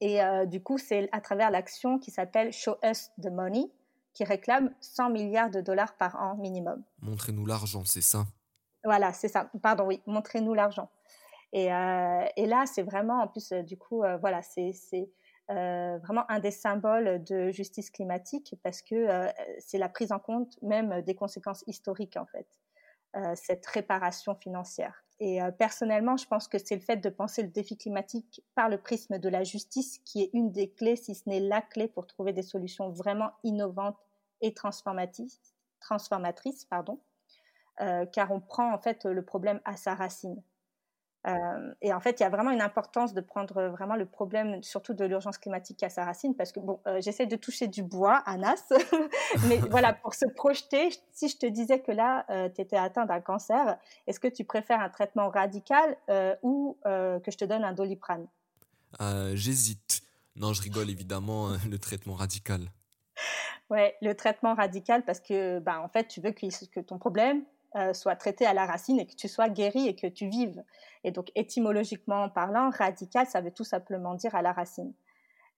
Et 0.00 0.22
euh, 0.22 0.44
du 0.44 0.60
coup, 0.60 0.76
c'est 0.76 1.08
à 1.12 1.20
travers 1.20 1.50
l'action 1.50 1.98
qui 1.98 2.10
s'appelle 2.10 2.52
Show 2.52 2.76
Us 2.84 3.10
the 3.22 3.30
Money 3.30 3.70
qui 4.12 4.24
réclame 4.24 4.74
100 4.80 5.10
milliards 5.10 5.50
de 5.50 5.60
dollars 5.60 5.96
par 5.96 6.20
an 6.20 6.36
minimum. 6.36 6.82
Montrez-nous 7.00 7.46
l'argent, 7.46 7.84
c'est 7.84 8.00
ça? 8.00 8.26
Voilà, 8.82 9.12
c'est 9.12 9.28
ça. 9.28 9.50
Pardon, 9.62 9.86
oui, 9.86 10.02
montrez-nous 10.06 10.54
l'argent. 10.54 10.90
Et, 11.52 11.66
et, 11.66 12.46
là, 12.46 12.64
c'est 12.66 12.82
vraiment, 12.82 13.22
en 13.22 13.28
plus, 13.28 13.52
du 13.52 13.78
coup, 13.78 14.02
voilà, 14.20 14.42
c'est 14.42 14.72
euh, 15.50 15.96
vraiment 16.02 16.30
un 16.30 16.40
des 16.40 16.50
symboles 16.50 17.24
de 17.24 17.50
justice 17.50 17.90
climatique 17.90 18.54
parce 18.62 18.82
que 18.82 18.94
euh, 18.94 19.30
c'est 19.58 19.78
la 19.78 19.88
prise 19.88 20.12
en 20.12 20.18
compte 20.18 20.58
même 20.60 21.00
des 21.02 21.14
conséquences 21.14 21.64
historiques 21.66 22.18
en 22.18 22.26
fait, 22.26 22.46
euh, 23.16 23.34
cette 23.34 23.64
réparation 23.66 24.34
financière. 24.34 25.04
Et 25.20 25.40
personnellement, 25.58 26.16
je 26.16 26.26
pense 26.26 26.46
que 26.46 26.58
c'est 26.58 26.76
le 26.76 26.80
fait 26.80 26.98
de 26.98 27.08
penser 27.08 27.42
le 27.42 27.48
défi 27.48 27.76
climatique 27.76 28.40
par 28.54 28.68
le 28.68 28.78
prisme 28.78 29.18
de 29.18 29.28
la 29.28 29.42
justice 29.42 29.98
qui 30.04 30.22
est 30.22 30.30
une 30.32 30.52
des 30.52 30.70
clés, 30.70 30.94
si 30.94 31.16
ce 31.16 31.28
n'est 31.28 31.40
la 31.40 31.60
clé, 31.60 31.88
pour 31.88 32.06
trouver 32.06 32.32
des 32.32 32.42
solutions 32.42 32.90
vraiment 32.90 33.32
innovantes 33.42 33.98
et 34.42 34.54
transformatrices, 34.54 35.56
transformatrices 35.80 36.66
pardon, 36.66 37.00
car 38.12 38.30
on 38.30 38.40
prend 38.40 38.72
en 38.72 38.78
fait 38.78 39.06
le 39.06 39.24
problème 39.24 39.60
à 39.64 39.76
sa 39.76 39.96
racine. 39.96 40.40
Euh, 41.26 41.74
et 41.82 41.92
en 41.92 42.00
fait, 42.00 42.20
il 42.20 42.22
y 42.22 42.26
a 42.26 42.28
vraiment 42.28 42.50
une 42.50 42.60
importance 42.60 43.12
de 43.12 43.20
prendre 43.20 43.68
vraiment 43.68 43.96
le 43.96 44.06
problème, 44.06 44.62
surtout 44.62 44.94
de 44.94 45.04
l'urgence 45.04 45.36
climatique 45.38 45.82
à 45.82 45.88
sa 45.88 46.04
racine, 46.04 46.34
parce 46.34 46.52
que 46.52 46.60
bon, 46.60 46.80
euh, 46.86 47.00
j'essaie 47.00 47.26
de 47.26 47.36
toucher 47.36 47.66
du 47.66 47.82
bois, 47.82 48.22
Anas, 48.24 48.68
mais 49.48 49.56
voilà, 49.70 49.92
pour 49.92 50.14
se 50.14 50.26
projeter, 50.26 50.90
si 51.12 51.28
je 51.28 51.36
te 51.36 51.46
disais 51.46 51.80
que 51.80 51.92
là, 51.92 52.24
euh, 52.30 52.48
tu 52.48 52.60
étais 52.60 52.76
atteint 52.76 53.04
d'un 53.04 53.20
cancer, 53.20 53.78
est-ce 54.06 54.20
que 54.20 54.28
tu 54.28 54.44
préfères 54.44 54.80
un 54.80 54.88
traitement 54.88 55.28
radical 55.28 55.96
ou 56.42 56.78
que 56.84 57.30
je 57.30 57.36
te 57.36 57.44
donne 57.44 57.64
un 57.64 57.72
doliprane? 57.72 58.26
J'hésite. 59.34 60.02
Non, 60.36 60.52
je 60.52 60.62
rigole 60.62 60.88
évidemment, 60.88 61.50
le 61.68 61.78
traitement 61.78 62.14
radical. 62.14 62.60
Ouais, 63.70 63.96
le 64.00 64.14
traitement 64.14 64.54
radical 64.54 65.04
parce 65.04 65.20
que, 65.20 65.58
bah, 65.58 65.80
en 65.82 65.88
fait, 65.88 66.06
tu 66.08 66.20
veux 66.20 66.30
que, 66.30 66.46
que 66.66 66.80
ton 66.80 66.98
problème 66.98 67.42
euh, 67.76 67.92
soit 67.92 68.16
traité 68.16 68.46
à 68.46 68.54
la 68.54 68.64
racine 68.66 68.98
et 68.98 69.06
que 69.06 69.14
tu 69.14 69.28
sois 69.28 69.48
guéri 69.48 69.88
et 69.88 69.94
que 69.94 70.06
tu 70.06 70.28
vives. 70.28 70.62
Et 71.04 71.10
donc, 71.10 71.30
étymologiquement 71.34 72.28
parlant, 72.28 72.70
radical, 72.70 73.26
ça 73.26 73.40
veut 73.40 73.50
tout 73.50 73.64
simplement 73.64 74.14
dire 74.14 74.34
à 74.34 74.42
la 74.42 74.52
racine. 74.52 74.94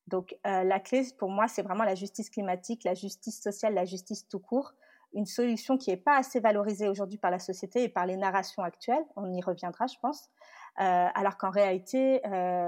Donc, 0.09 0.37
euh, 0.47 0.65
la 0.65 0.81
clé 0.81 1.05
pour 1.19 1.31
moi, 1.31 1.47
c'est 1.47 1.63
vraiment 1.63 1.85
la 1.85 1.95
justice 1.95 2.31
climatique, 2.31 2.85
la 2.85 2.95
justice 2.95 3.41
sociale, 3.41 3.75
la 3.75 3.85
justice 3.85 4.27
tout 4.29 4.41
court. 4.41 4.73
Une 5.13 5.27
solution 5.27 5.77
qui 5.77 5.91
n'est 5.91 5.97
pas 5.97 6.17
assez 6.17 6.41
valorisée 6.41 6.89
aujourd'hui 6.89 7.19
par 7.19 7.31
la 7.31 7.39
société 7.39 7.85
et 7.85 7.89
par 7.89 8.07
les 8.07 8.17
narrations 8.17 8.63
actuelles. 8.63 9.05
On 9.17 9.33
y 9.33 9.41
reviendra, 9.41 9.87
je 9.87 9.99
pense. 10.01 10.31
Euh, 10.81 11.09
alors 11.15 11.37
qu'en 11.37 11.51
réalité, 11.51 12.23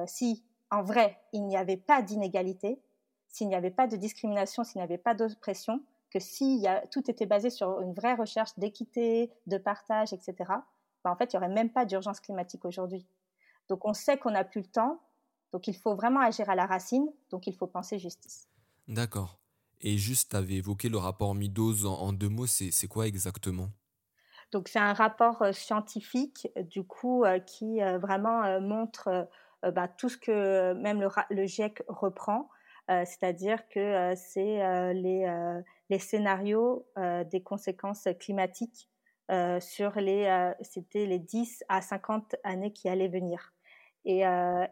si 0.07 0.45
en 0.71 0.83
vrai, 0.83 1.19
il 1.33 1.47
n'y 1.47 1.57
avait 1.57 1.77
pas 1.77 2.01
d'inégalité, 2.01 2.81
s'il 3.29 3.49
n'y 3.49 3.55
avait 3.55 3.71
pas 3.71 3.87
de 3.87 3.97
discrimination, 3.97 4.65
s'il 4.65 4.79
n'y 4.79 4.85
avait 4.85 4.99
pas 4.99 5.15
d'oppression, 5.15 5.83
que 6.13 6.21
si 6.21 6.67
tout 6.91 7.11
était 7.11 7.27
basé 7.27 7.51
sur 7.51 7.81
une 7.81 7.95
vraie 7.95 8.15
recherche 8.15 8.59
d'équité, 8.59 9.31
de 9.47 9.59
partage, 9.59 10.13
etc., 10.13 10.35
bah, 11.05 11.11
en 11.11 11.17
fait, 11.17 11.33
il 11.33 11.37
n'y 11.37 11.45
aurait 11.45 11.55
même 11.55 11.71
pas 11.71 11.85
d'urgence 11.85 12.21
climatique 12.21 12.65
aujourd'hui. 12.65 13.07
Donc, 13.69 13.85
on 13.85 13.95
sait 13.95 14.19
qu'on 14.19 14.33
n'a 14.33 14.45
plus 14.45 14.61
le 14.61 14.67
temps, 14.67 15.01
donc 15.53 15.69
il 15.69 15.77
faut 15.77 15.95
vraiment 15.95 16.21
agir 16.21 16.49
à 16.51 16.55
la 16.55 16.67
racine, 16.67 17.09
donc 17.31 17.47
il 17.47 17.55
faut 17.55 17.67
penser 17.67 17.99
justice. 17.99 18.49
D'accord. 18.89 19.39
Et 19.81 19.99
juste, 19.99 20.31
tu 20.31 20.37
avais 20.37 20.55
évoqué 20.55 20.89
le 20.89 20.99
rapport 20.99 21.35
Midos 21.35 21.85
en, 21.87 22.13
deux 22.13 22.29
mots, 22.29 22.47
c'est 22.47 22.89
quoi 22.89 23.07
exactement? 23.07 23.69
Donc 24.53 24.69
c'est 24.69 24.79
un 24.79 24.93
rapport 24.93 25.41
euh, 25.43 25.53
scientifique 25.53 26.49
du 26.57 26.85
coup 26.85 27.25
euh, 27.25 27.39
qui 27.39 27.83
euh, 27.83 27.99
vraiment 27.99 28.61
montre 28.61 29.29
bah, 29.63 29.89
tout 29.89 30.09
ce 30.09 30.19
que 30.19 30.75
même 30.75 31.01
le, 31.01 31.09
le 31.31 31.47
GIEC 31.47 31.83
reprend, 31.89 32.51
c'est-à-dire 32.89 33.69
que 33.69 34.13
c'est 34.17 34.93
les, 34.93 35.27
les 35.93 35.99
scénarios 35.99 36.87
euh, 36.97 37.23
des 37.23 37.43
conséquences 37.43 38.09
climatiques 38.19 38.89
euh, 39.31 39.61
sur 39.61 39.93
les, 40.01 40.25
euh, 40.25 40.55
c'était 40.63 41.05
les 41.05 41.19
10 41.19 41.65
à 41.69 41.83
50 41.83 42.35
années 42.45 42.73
qui 42.73 42.89
allaient 42.89 43.09
venir. 43.09 43.53
Et, 44.05 44.23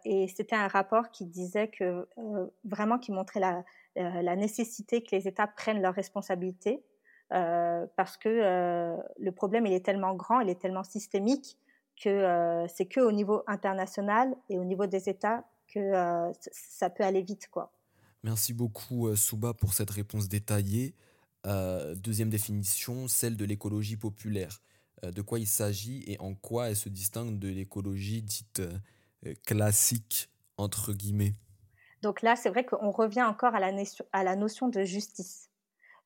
et 0.05 0.27
c'était 0.27 0.57
un 0.57 0.67
rapport 0.67 1.13
qui 1.13 1.25
disait 1.25 1.69
que 1.69 2.09
vraiment 2.65 2.99
qui 2.99 3.13
montrait 3.13 3.39
la, 3.39 3.63
la, 3.95 4.35
nécessité 4.35 5.05
que 5.05 5.15
les 5.15 5.29
États 5.29 5.47
prennent 5.47 5.81
leurs 5.81 5.95
responsabilités 5.95 6.83
parce 7.29 8.17
que 8.17 8.99
le 9.21 9.31
problème 9.31 9.67
il 9.67 9.73
est 9.73 9.87
tellement 9.87 10.15
grand, 10.15 10.41
il 10.41 10.51
est 10.51 10.61
tellement 10.61 10.83
systémique 10.83 11.57
que 12.03 12.67
c'est 12.67 12.87
que 12.87 12.99
au 12.99 13.13
niveau 13.13 13.45
international 13.47 14.35
et 14.49 14.59
au 14.59 14.65
niveau 14.65 14.87
des 14.87 15.09
États 15.09 15.45
que 15.73 15.93
ça 16.51 16.91
peut 16.91 17.05
aller 17.05 17.23
vite 17.23 17.49
quoi. 17.53 17.71
Merci 18.23 18.53
beaucoup 18.53 19.15
Souba 19.17 19.55
pour 19.55 19.73
cette 19.75 19.91
réponse 19.91 20.29
détaillée. 20.29 20.95
Euh, 21.47 21.95
deuxième 21.95 22.31
définition, 22.31 23.09
celle 23.09 23.37
de 23.37 23.45
l'écologie 23.45 23.97
populaire. 23.97 24.61
Euh, 25.05 25.11
de 25.11 25.23
quoi 25.23 25.39
il 25.39 25.47
s'agit 25.47 26.05
et 26.07 26.19
en 26.21 26.35
quoi 26.35 26.69
elle 26.69 26.77
se 26.77 26.89
distingue 26.89 27.39
de 27.39 27.49
l'écologie 27.49 28.23
dite 28.23 28.61
euh, 28.61 29.35
classique, 29.47 30.29
entre 30.57 30.93
guillemets? 30.93 31.35
Donc 32.03 32.23
là, 32.23 32.37
c'est 32.37 32.49
vrai 32.49 32.65
qu'on 32.65 32.91
revient 32.91 33.23
encore 33.23 33.55
à 33.55 34.25
la 34.25 34.37
notion 34.37 34.69
de 34.69 34.85
justice. 34.85 35.50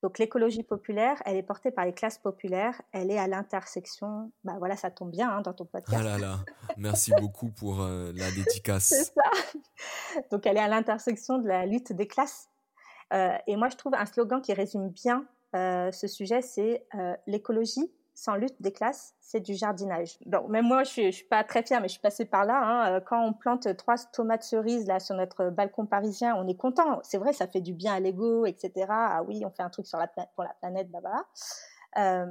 Donc 0.05 0.19
l'écologie 0.19 0.63
populaire, 0.63 1.21
elle 1.25 1.37
est 1.37 1.43
portée 1.43 1.71
par 1.73 1.87
les 1.87 1.95
classes 1.95 2.19
populaires, 2.19 2.81
elle 2.93 3.11
est 3.11 3.19
à 3.19 3.27
l'intersection, 3.27 4.31
bah 4.45 4.57
voilà, 4.59 4.77
ça 4.77 4.91
tombe 4.91 5.11
bien 5.11 5.31
hein, 5.31 5.41
dans 5.41 5.55
ton 5.55 5.65
podcast. 5.65 5.99
Ah 5.99 6.05
là 6.05 6.19
là, 6.19 6.41
merci 6.77 7.11
beaucoup 7.19 7.49
pour 7.49 7.79
la 7.81 8.31
dédicace. 8.37 8.89
C'est 8.91 9.15
ça. 9.15 10.21
Donc 10.31 10.47
elle 10.47 10.59
est 10.59 10.61
à 10.61 10.69
l'intersection 10.69 11.39
de 11.39 11.49
la 11.49 11.65
lutte 11.65 11.93
des 11.93 12.07
classes 12.07 12.51
euh, 13.13 13.37
et 13.47 13.57
moi, 13.57 13.69
je 13.69 13.77
trouve 13.77 13.95
un 13.95 14.07
slogan 14.07 14.41
qui 14.41 14.53
résume 14.53 14.89
bien 14.89 15.25
euh, 15.55 15.93
ce 15.93 16.09
sujet, 16.09 16.43
c'est 16.43 16.85
euh, 16.95 17.15
l'écologie, 17.27 17.91
sans 18.15 18.37
lutte 18.37 18.61
des 18.61 18.73
classes, 18.73 19.15
c'est 19.21 19.41
du 19.41 19.55
jardinage. 19.55 20.19
Donc, 20.27 20.49
même 20.49 20.67
moi, 20.67 20.85
je 20.85 20.91
suis, 20.91 21.13
suis 21.13 21.27
pas 21.27 21.43
très 21.43 21.65
fière, 21.65 21.81
mais 21.81 21.89
je 21.89 21.93
suis 21.95 22.01
passée 22.01 22.25
par 22.25 22.45
là. 22.45 22.63
Hein. 22.63 23.01
Quand 23.01 23.25
on 23.25 23.33
plante 23.33 23.77
trois 23.77 23.97
tomates 24.13 24.45
cerises 24.45 24.87
là 24.87 25.01
sur 25.01 25.17
notre 25.17 25.51
balcon 25.51 25.87
parisien, 25.87 26.37
on 26.37 26.47
est 26.47 26.57
content. 26.57 27.01
C'est 27.03 27.19
vrai, 27.19 27.33
ça 27.33 27.49
fait 27.49 27.61
du 27.61 27.73
bien 27.73 27.95
à 27.95 28.01
l'ego, 28.01 28.47
etc. 28.47 28.87
Ah 28.89 29.23
oui, 29.27 29.45
on 29.45 29.51
fait 29.51 29.63
un 29.63 29.71
truc 29.71 29.87
sur 29.87 29.99
la 29.99 30.07
pour 30.07 30.45
la 30.45 30.55
planète, 30.61 30.91
bah, 30.91 31.01
bah. 31.03 31.27
Euh, 31.99 32.27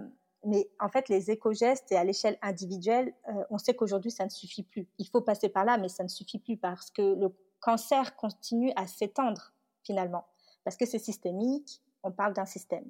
mais 0.46 0.70
en 0.80 0.90
fait, 0.90 1.10
les 1.10 1.32
éco-gestes 1.32 1.92
et 1.92 1.98
à 1.98 2.04
l'échelle 2.04 2.38
individuelle, 2.42 3.14
euh, 3.30 3.44
on 3.50 3.58
sait 3.58 3.74
qu'aujourd'hui, 3.74 4.12
ça 4.12 4.26
ne 4.26 4.30
suffit 4.30 4.64
plus. 4.64 4.88
Il 4.98 5.08
faut 5.08 5.22
passer 5.22 5.50
par 5.50 5.66
là, 5.66 5.78
mais 5.78 5.90
ça 5.90 6.04
ne 6.04 6.10
suffit 6.10 6.40
plus 6.40 6.58
parce 6.58 6.92
que 6.92 7.02
le 7.02 7.30
cancer 7.60 8.16
continue 8.16 8.72
à 8.76 8.88
s'étendre 8.88 9.54
finalement. 9.84 10.26
Parce 10.64 10.76
que 10.76 10.86
c'est 10.86 11.00
systémique, 11.00 11.82
on 12.04 12.12
parle 12.12 12.34
d'un 12.34 12.46
système 12.46 12.90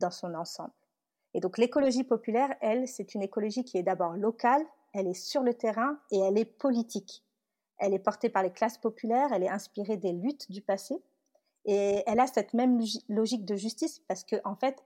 dans 0.00 0.10
son 0.10 0.34
ensemble. 0.34 0.72
Et 1.34 1.40
donc 1.40 1.58
l'écologie 1.58 2.04
populaire, 2.04 2.54
elle, 2.60 2.86
c'est 2.86 3.14
une 3.14 3.22
écologie 3.22 3.64
qui 3.64 3.78
est 3.78 3.82
d'abord 3.82 4.14
locale, 4.14 4.62
elle 4.92 5.06
est 5.06 5.14
sur 5.14 5.42
le 5.42 5.54
terrain 5.54 5.98
et 6.10 6.18
elle 6.18 6.38
est 6.38 6.44
politique. 6.44 7.24
Elle 7.78 7.94
est 7.94 7.98
portée 7.98 8.28
par 8.28 8.42
les 8.42 8.52
classes 8.52 8.78
populaires, 8.78 9.32
elle 9.32 9.42
est 9.42 9.48
inspirée 9.48 9.96
des 9.96 10.12
luttes 10.12 10.50
du 10.50 10.60
passé 10.60 11.02
et 11.64 12.02
elle 12.06 12.20
a 12.20 12.26
cette 12.26 12.54
même 12.54 12.80
logique 13.08 13.44
de 13.44 13.56
justice 13.56 14.00
parce 14.08 14.24
que 14.24 14.36
en 14.44 14.56
fait, 14.56 14.84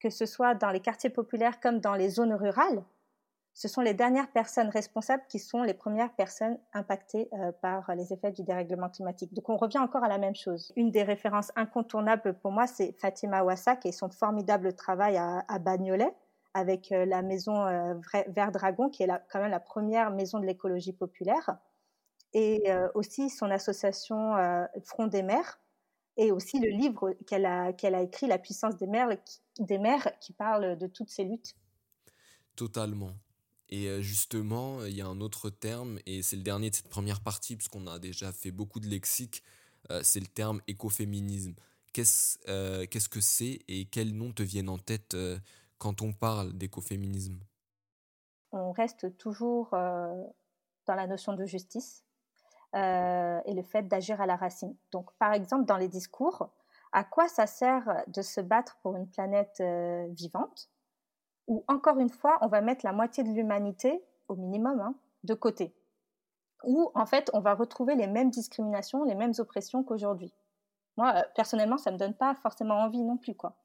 que 0.00 0.10
ce 0.10 0.26
soit 0.26 0.54
dans 0.54 0.70
les 0.70 0.80
quartiers 0.80 1.10
populaires 1.10 1.60
comme 1.60 1.80
dans 1.80 1.94
les 1.94 2.10
zones 2.10 2.34
rurales, 2.34 2.84
ce 3.56 3.68
sont 3.68 3.80
les 3.80 3.94
dernières 3.94 4.30
personnes 4.30 4.68
responsables 4.68 5.22
qui 5.30 5.38
sont 5.38 5.62
les 5.62 5.72
premières 5.72 6.12
personnes 6.12 6.58
impactées 6.74 7.30
euh, 7.32 7.52
par 7.52 7.94
les 7.94 8.12
effets 8.12 8.30
du 8.30 8.42
dérèglement 8.42 8.90
climatique. 8.90 9.32
Donc 9.32 9.48
on 9.48 9.56
revient 9.56 9.78
encore 9.78 10.04
à 10.04 10.08
la 10.08 10.18
même 10.18 10.34
chose. 10.34 10.74
Une 10.76 10.90
des 10.90 11.02
références 11.02 11.50
incontournables 11.56 12.34
pour 12.34 12.52
moi, 12.52 12.66
c'est 12.66 12.92
Fatima 13.00 13.42
Wassak 13.42 13.86
et 13.86 13.92
son 13.92 14.10
formidable 14.10 14.74
travail 14.74 15.16
à, 15.16 15.58
Bagnolet 15.58 16.14
avec 16.52 16.92
euh, 16.92 17.06
la 17.06 17.22
maison 17.22 17.64
euh, 17.64 17.94
Vert 18.28 18.52
Dragon, 18.52 18.90
qui 18.90 19.04
est 19.04 19.08
quand 19.30 19.40
même 19.40 19.50
la 19.50 19.60
première 19.60 20.10
maison 20.10 20.38
de 20.38 20.44
l'écologie 20.44 20.92
populaire, 20.92 21.56
et 22.34 22.64
aussi 22.94 23.30
son 23.30 23.50
association 23.50 24.34
Front 24.84 25.06
des 25.06 25.22
mers, 25.22 25.58
et 26.18 26.30
aussi 26.30 26.60
le 26.60 26.68
livre 26.68 27.14
qu'elle 27.26 27.46
a, 27.46 27.70
écrit, 28.02 28.26
La 28.26 28.36
puissance 28.36 28.76
des 28.76 28.86
mers, 28.86 29.08
des 29.58 29.78
mers, 29.78 30.06
qui 30.20 30.34
parle 30.34 30.76
de 30.76 30.86
toutes 30.86 31.08
ces 31.08 31.24
luttes. 31.24 31.54
Totalement. 32.54 33.12
Et 33.68 33.88
euh, 33.88 34.00
justement, 34.00 34.84
il 34.84 34.94
y 34.94 35.00
a 35.00 35.06
un 35.06 35.20
autre 35.20 35.50
terme, 35.50 35.98
et 36.06 36.22
c'est 36.22 36.36
le 36.36 36.42
dernier 36.42 36.70
de 36.70 36.74
cette 36.76 36.88
première 36.88 37.20
partie, 37.20 37.56
puisqu'on 37.56 37.86
a 37.86 37.98
déjà 37.98 38.32
fait 38.32 38.50
beaucoup 38.50 38.80
de 38.80 38.86
lexique, 38.86 39.42
euh, 39.90 40.00
c'est 40.02 40.20
le 40.20 40.26
terme 40.26 40.60
écoféminisme. 40.68 41.54
Qu'est-ce 41.92 42.38
euh, 42.48 42.86
qu'est-ce 42.86 43.08
que 43.08 43.20
c'est 43.20 43.60
et 43.68 43.86
quels 43.86 44.14
noms 44.14 44.32
te 44.32 44.42
viennent 44.42 44.68
en 44.68 44.78
tête 44.78 45.16
quand 45.78 46.02
on 46.02 46.12
parle 46.12 46.52
d'écoféminisme? 46.52 47.38
On 48.52 48.72
reste 48.72 49.16
toujours 49.16 49.70
dans 49.70 50.94
la 50.94 51.06
notion 51.06 51.34
de 51.34 51.44
justice 51.44 52.04
et 52.74 53.54
le 53.54 53.62
fait 53.62 53.82
d'agir 53.88 54.20
à 54.20 54.26
la 54.26 54.36
racine. 54.36 54.76
Donc, 54.92 55.10
par 55.18 55.32
exemple, 55.32 55.64
dans 55.64 55.76
les 55.76 55.88
discours, 55.88 56.50
à 56.92 57.04
quoi 57.04 57.28
ça 57.28 57.46
sert 57.46 58.04
de 58.08 58.22
se 58.22 58.40
battre 58.40 58.78
pour 58.82 58.96
une 58.96 59.08
planète 59.08 59.62
vivante? 60.10 60.70
Où, 61.46 61.64
encore 61.68 61.98
une 61.98 62.10
fois, 62.10 62.38
on 62.40 62.48
va 62.48 62.60
mettre 62.60 62.84
la 62.84 62.92
moitié 62.92 63.22
de 63.24 63.30
l'humanité, 63.30 64.02
au 64.28 64.36
minimum, 64.36 64.80
hein, 64.80 64.94
de 65.24 65.34
côté. 65.34 65.74
Où, 66.64 66.90
en 66.94 67.06
fait, 67.06 67.30
on 67.32 67.40
va 67.40 67.54
retrouver 67.54 67.94
les 67.94 68.06
mêmes 68.06 68.30
discriminations, 68.30 69.04
les 69.04 69.14
mêmes 69.14 69.34
oppressions 69.38 69.82
qu'aujourd'hui. 69.82 70.32
Moi, 70.96 71.12
euh, 71.14 71.22
personnellement, 71.34 71.78
ça 71.78 71.90
ne 71.90 71.94
me 71.94 71.98
donne 71.98 72.14
pas 72.14 72.34
forcément 72.34 72.76
envie 72.76 73.02
non 73.02 73.16
plus, 73.16 73.34
quoi. 73.34 73.56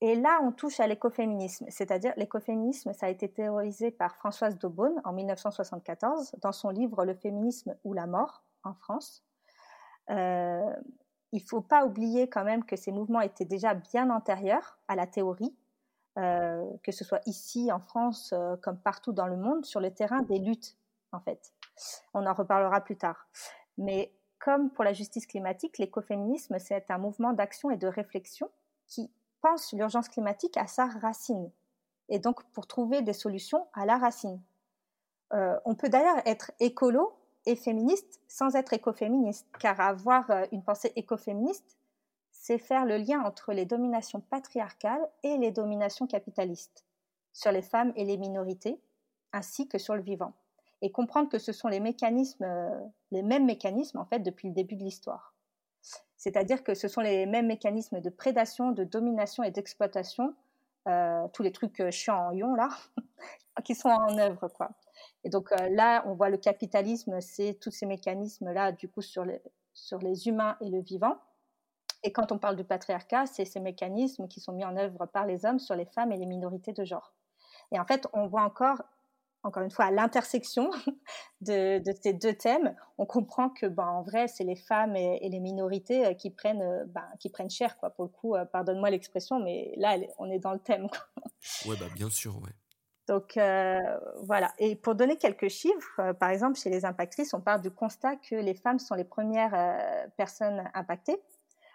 Et 0.00 0.16
là, 0.16 0.40
on 0.42 0.50
touche 0.50 0.80
à 0.80 0.88
l'écoféminisme, 0.88 1.66
c'est-à-dire 1.68 2.12
l'écoféminisme, 2.16 2.92
ça 2.92 3.06
a 3.06 3.08
été 3.08 3.28
théorisé 3.28 3.92
par 3.92 4.16
Françoise 4.16 4.58
Daubonne 4.58 5.00
en 5.04 5.12
1974 5.12 6.34
dans 6.40 6.50
son 6.50 6.70
livre 6.70 7.04
Le 7.04 7.14
féminisme 7.14 7.76
ou 7.84 7.92
la 7.92 8.08
mort 8.08 8.42
en 8.64 8.74
France. 8.74 9.22
Euh, 10.10 10.74
il 11.30 11.40
ne 11.40 11.46
faut 11.46 11.60
pas 11.60 11.86
oublier 11.86 12.28
quand 12.28 12.42
même 12.42 12.64
que 12.64 12.74
ces 12.74 12.90
mouvements 12.90 13.20
étaient 13.20 13.44
déjà 13.44 13.74
bien 13.74 14.10
antérieurs 14.10 14.80
à 14.88 14.96
la 14.96 15.06
théorie, 15.06 15.54
euh, 16.18 16.62
que 16.82 16.92
ce 16.92 17.04
soit 17.04 17.22
ici 17.26 17.72
en 17.72 17.80
France 17.80 18.34
euh, 18.34 18.56
comme 18.56 18.78
partout 18.78 19.12
dans 19.12 19.26
le 19.26 19.36
monde, 19.36 19.64
sur 19.64 19.80
le 19.80 19.90
terrain 19.90 20.20
des 20.22 20.38
luttes, 20.38 20.76
en 21.10 21.20
fait. 21.20 21.54
On 22.12 22.26
en 22.26 22.34
reparlera 22.34 22.82
plus 22.82 22.96
tard. 22.96 23.28
Mais 23.78 24.12
comme 24.38 24.70
pour 24.70 24.84
la 24.84 24.92
justice 24.92 25.26
climatique, 25.26 25.78
l'écoféminisme, 25.78 26.58
c'est 26.58 26.90
un 26.90 26.98
mouvement 26.98 27.32
d'action 27.32 27.70
et 27.70 27.78
de 27.78 27.86
réflexion 27.86 28.50
qui 28.86 29.10
pense 29.40 29.72
l'urgence 29.72 30.08
climatique 30.08 30.56
à 30.58 30.66
sa 30.66 30.86
racine, 30.86 31.50
et 32.08 32.18
donc 32.18 32.44
pour 32.52 32.66
trouver 32.66 33.00
des 33.00 33.14
solutions 33.14 33.66
à 33.72 33.86
la 33.86 33.96
racine. 33.96 34.40
Euh, 35.32 35.58
on 35.64 35.74
peut 35.74 35.88
d'ailleurs 35.88 36.20
être 36.26 36.52
écolo 36.60 37.16
et 37.46 37.56
féministe 37.56 38.20
sans 38.28 38.54
être 38.54 38.74
écoféministe, 38.74 39.46
car 39.58 39.80
avoir 39.80 40.30
une 40.52 40.62
pensée 40.62 40.92
écoféministe, 40.94 41.78
c'est 42.42 42.58
faire 42.58 42.84
le 42.84 42.96
lien 42.96 43.22
entre 43.22 43.52
les 43.52 43.66
dominations 43.66 44.20
patriarcales 44.20 45.08
et 45.22 45.38
les 45.38 45.52
dominations 45.52 46.08
capitalistes, 46.08 46.84
sur 47.32 47.52
les 47.52 47.62
femmes 47.62 47.92
et 47.94 48.04
les 48.04 48.16
minorités, 48.16 48.80
ainsi 49.32 49.68
que 49.68 49.78
sur 49.78 49.94
le 49.94 50.02
vivant, 50.02 50.32
et 50.82 50.90
comprendre 50.90 51.28
que 51.28 51.38
ce 51.38 51.52
sont 51.52 51.68
les 51.68 51.78
mécanismes, 51.78 52.42
euh, 52.42 52.80
les 53.12 53.22
mêmes 53.22 53.46
mécanismes 53.46 53.98
en 53.98 54.04
fait 54.04 54.18
depuis 54.18 54.48
le 54.48 54.54
début 54.54 54.74
de 54.74 54.82
l'histoire. 54.82 55.36
C'est-à-dire 56.16 56.64
que 56.64 56.74
ce 56.74 56.88
sont 56.88 57.00
les 57.00 57.26
mêmes 57.26 57.46
mécanismes 57.46 58.00
de 58.00 58.10
prédation, 58.10 58.72
de 58.72 58.82
domination 58.82 59.44
et 59.44 59.52
d'exploitation, 59.52 60.34
euh, 60.88 61.28
tous 61.32 61.44
les 61.44 61.52
trucs 61.52 61.78
euh, 61.78 61.92
chiants 61.92 62.26
en 62.26 62.32
ion 62.32 62.56
là, 62.56 62.70
qui 63.64 63.76
sont 63.76 63.88
en 63.88 64.18
œuvre 64.18 64.48
quoi. 64.48 64.70
Et 65.22 65.28
donc 65.28 65.52
là, 65.70 66.02
on 66.06 66.14
voit 66.14 66.28
le 66.28 66.38
capitalisme, 66.38 67.20
c'est 67.20 67.54
tous 67.60 67.70
ces 67.70 67.86
mécanismes 67.86 68.52
là 68.52 68.72
du 68.72 68.88
coup 68.88 69.00
sur 69.00 69.24
les, 69.24 69.40
sur 69.74 69.98
les 69.98 70.26
humains 70.26 70.56
et 70.60 70.70
le 70.70 70.80
vivant 70.80 71.18
et 72.04 72.12
quand 72.12 72.32
on 72.32 72.38
parle 72.38 72.56
du 72.56 72.64
patriarcat, 72.64 73.26
c'est 73.26 73.44
ces 73.44 73.60
mécanismes 73.60 74.26
qui 74.26 74.40
sont 74.40 74.52
mis 74.52 74.64
en 74.64 74.76
œuvre 74.76 75.06
par 75.06 75.26
les 75.26 75.44
hommes 75.44 75.60
sur 75.60 75.76
les 75.76 75.86
femmes 75.86 76.12
et 76.12 76.16
les 76.16 76.26
minorités 76.26 76.72
de 76.72 76.84
genre. 76.84 77.14
Et 77.70 77.78
en 77.78 77.84
fait, 77.84 78.06
on 78.12 78.26
voit 78.26 78.42
encore, 78.42 78.82
encore 79.44 79.62
une 79.62 79.70
fois, 79.70 79.86
à 79.86 79.90
l'intersection 79.92 80.70
de, 81.40 81.80
ces 82.02 82.12
deux 82.12 82.34
thèmes, 82.34 82.74
on 82.98 83.06
comprend 83.06 83.50
que, 83.50 83.66
ben, 83.66 83.86
en 83.86 84.02
vrai, 84.02 84.26
c'est 84.26 84.44
les 84.44 84.56
femmes 84.56 84.96
et, 84.96 85.28
les 85.28 85.40
minorités 85.40 86.06
euh, 86.06 86.14
qui 86.14 86.30
prennent, 86.30 86.62
euh, 86.62 86.84
ben, 86.86 87.06
qui 87.20 87.30
prennent 87.30 87.50
cher, 87.50 87.78
quoi. 87.78 87.90
Pour 87.90 88.04
le 88.04 88.10
coup, 88.10 88.34
euh, 88.34 88.44
pardonne-moi 88.44 88.90
l'expression, 88.90 89.38
mais 89.38 89.72
là, 89.76 89.96
on 90.18 90.28
est 90.30 90.40
dans 90.40 90.52
le 90.52 90.60
thème. 90.60 90.88
Ouais, 91.66 91.76
bah, 91.78 91.86
bien 91.94 92.10
sûr, 92.10 92.36
ouais. 92.36 92.50
Donc 93.08 93.36
voilà. 94.22 94.52
Et 94.58 94.76
pour 94.76 94.94
donner 94.94 95.16
quelques 95.16 95.48
chiffres, 95.48 96.12
par 96.20 96.30
exemple, 96.30 96.56
chez 96.56 96.70
les 96.70 96.84
impactrices, 96.84 97.34
on 97.34 97.40
parle 97.40 97.60
du 97.60 97.70
constat 97.70 98.14
que 98.16 98.36
les 98.36 98.54
femmes 98.54 98.78
sont 98.78 98.94
les 98.94 99.04
premières 99.04 100.08
personnes 100.16 100.62
impactées 100.72 101.20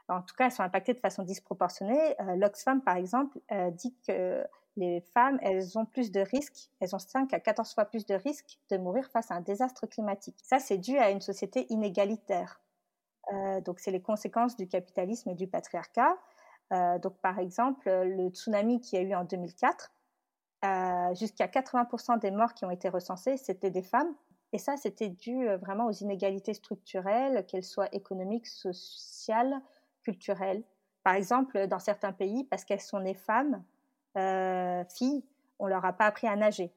en 0.09 0.21
tout 0.21 0.35
cas, 0.35 0.45
elles 0.45 0.51
sont 0.51 0.63
impactées 0.63 0.93
de 0.93 0.99
façon 0.99 1.23
disproportionnée. 1.23 2.15
Euh, 2.21 2.35
L'Oxfam, 2.35 2.81
par 2.81 2.95
exemple, 2.95 3.39
euh, 3.51 3.71
dit 3.71 3.95
que 4.07 4.45
les 4.77 5.01
femmes, 5.01 5.37
elles 5.41 5.77
ont 5.77 5.85
plus 5.85 6.11
de 6.11 6.21
risques, 6.21 6.69
elles 6.79 6.95
ont 6.95 6.99
5 6.99 7.33
à 7.33 7.39
14 7.39 7.73
fois 7.73 7.85
plus 7.85 8.05
de 8.05 8.15
risques 8.15 8.59
de 8.69 8.77
mourir 8.77 9.09
face 9.11 9.31
à 9.31 9.35
un 9.35 9.41
désastre 9.41 9.85
climatique. 9.87 10.37
Ça, 10.43 10.59
c'est 10.59 10.77
dû 10.77 10.97
à 10.97 11.09
une 11.09 11.19
société 11.19 11.65
inégalitaire. 11.69 12.61
Euh, 13.33 13.59
donc, 13.61 13.79
c'est 13.79 13.91
les 13.91 14.01
conséquences 14.01 14.55
du 14.55 14.67
capitalisme 14.67 15.29
et 15.29 15.35
du 15.35 15.47
patriarcat. 15.47 16.15
donc, 17.01 17.17
par 17.21 17.39
exemple, 17.39 17.89
le 17.89 18.29
tsunami 18.29 18.81
qu'il 18.81 18.99
y 18.99 19.01
a 19.01 19.05
eu 19.05 19.15
en 19.15 19.23
2004, 19.23 19.91
jusqu'à 21.15 21.47
80% 21.47 22.19
des 22.19 22.31
morts 22.31 22.53
qui 22.53 22.65
ont 22.65 22.71
été 22.71 22.89
recensés, 22.89 23.37
c'était 23.37 23.71
des 23.71 23.83
femmes. 23.83 24.13
Et 24.53 24.57
ça, 24.57 24.77
c'était 24.77 25.09
dû 25.09 25.47
vraiment 25.57 25.87
aux 25.87 25.91
inégalités 25.91 26.53
structurelles, 26.53 27.45
qu'elles 27.47 27.63
soient 27.63 27.93
économiques, 27.93 28.47
sociales, 28.47 29.61
culturelles. 30.07 30.63
Par 31.03 31.15
exemple, 31.15 31.67
dans 31.67 31.79
certains 31.79 32.13
pays, 32.13 32.45
parce 32.45 32.63
qu'elles 32.63 32.81
sont 32.81 33.01
nées 33.01 33.13
femmes, 33.13 33.61
euh, 34.17 34.83
filles, 34.95 35.25
on 35.59 35.67
leur 35.67 35.83
a 35.83 35.91
pas 35.91 36.05
appris 36.05 36.27
à 36.27 36.35
nager. 36.35 36.71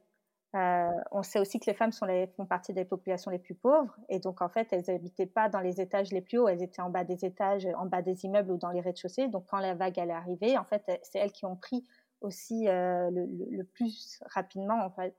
Euh, 0.56 0.88
on 1.12 1.22
sait 1.22 1.38
aussi 1.38 1.60
que 1.60 1.66
les 1.66 1.74
femmes 1.74 1.92
sont 1.92 2.06
les, 2.06 2.26
font 2.26 2.44
partie 2.44 2.72
des 2.72 2.84
populations 2.84 3.30
les 3.30 3.38
plus 3.38 3.54
pauvres 3.54 3.94
et 4.08 4.18
donc 4.18 4.42
en 4.42 4.48
fait 4.48 4.66
elles 4.72 4.82
n'habitaient 4.88 5.26
pas 5.26 5.48
dans 5.48 5.60
les 5.60 5.80
étages 5.80 6.10
les 6.10 6.20
plus 6.20 6.38
hauts, 6.38 6.48
elles 6.48 6.60
étaient 6.60 6.82
en 6.82 6.90
bas 6.90 7.04
des 7.04 7.24
étages, 7.24 7.68
en 7.78 7.86
bas 7.86 8.02
des 8.02 8.24
immeubles 8.24 8.50
ou 8.50 8.56
dans 8.56 8.70
les 8.70 8.80
rez-de-chaussée. 8.80 9.28
Donc 9.28 9.44
quand 9.46 9.60
la 9.60 9.74
vague 9.74 10.00
allait 10.00 10.12
arriver, 10.12 10.58
en 10.58 10.64
fait 10.64 10.82
c'est 11.04 11.20
elles 11.20 11.30
qui 11.30 11.46
ont 11.46 11.54
pris 11.54 11.86
aussi 12.20 12.66
euh, 12.66 13.10
le, 13.12 13.62
plus 13.62 14.20
rapidement 14.26 14.84
en 14.84 14.90
fait, 14.90 15.14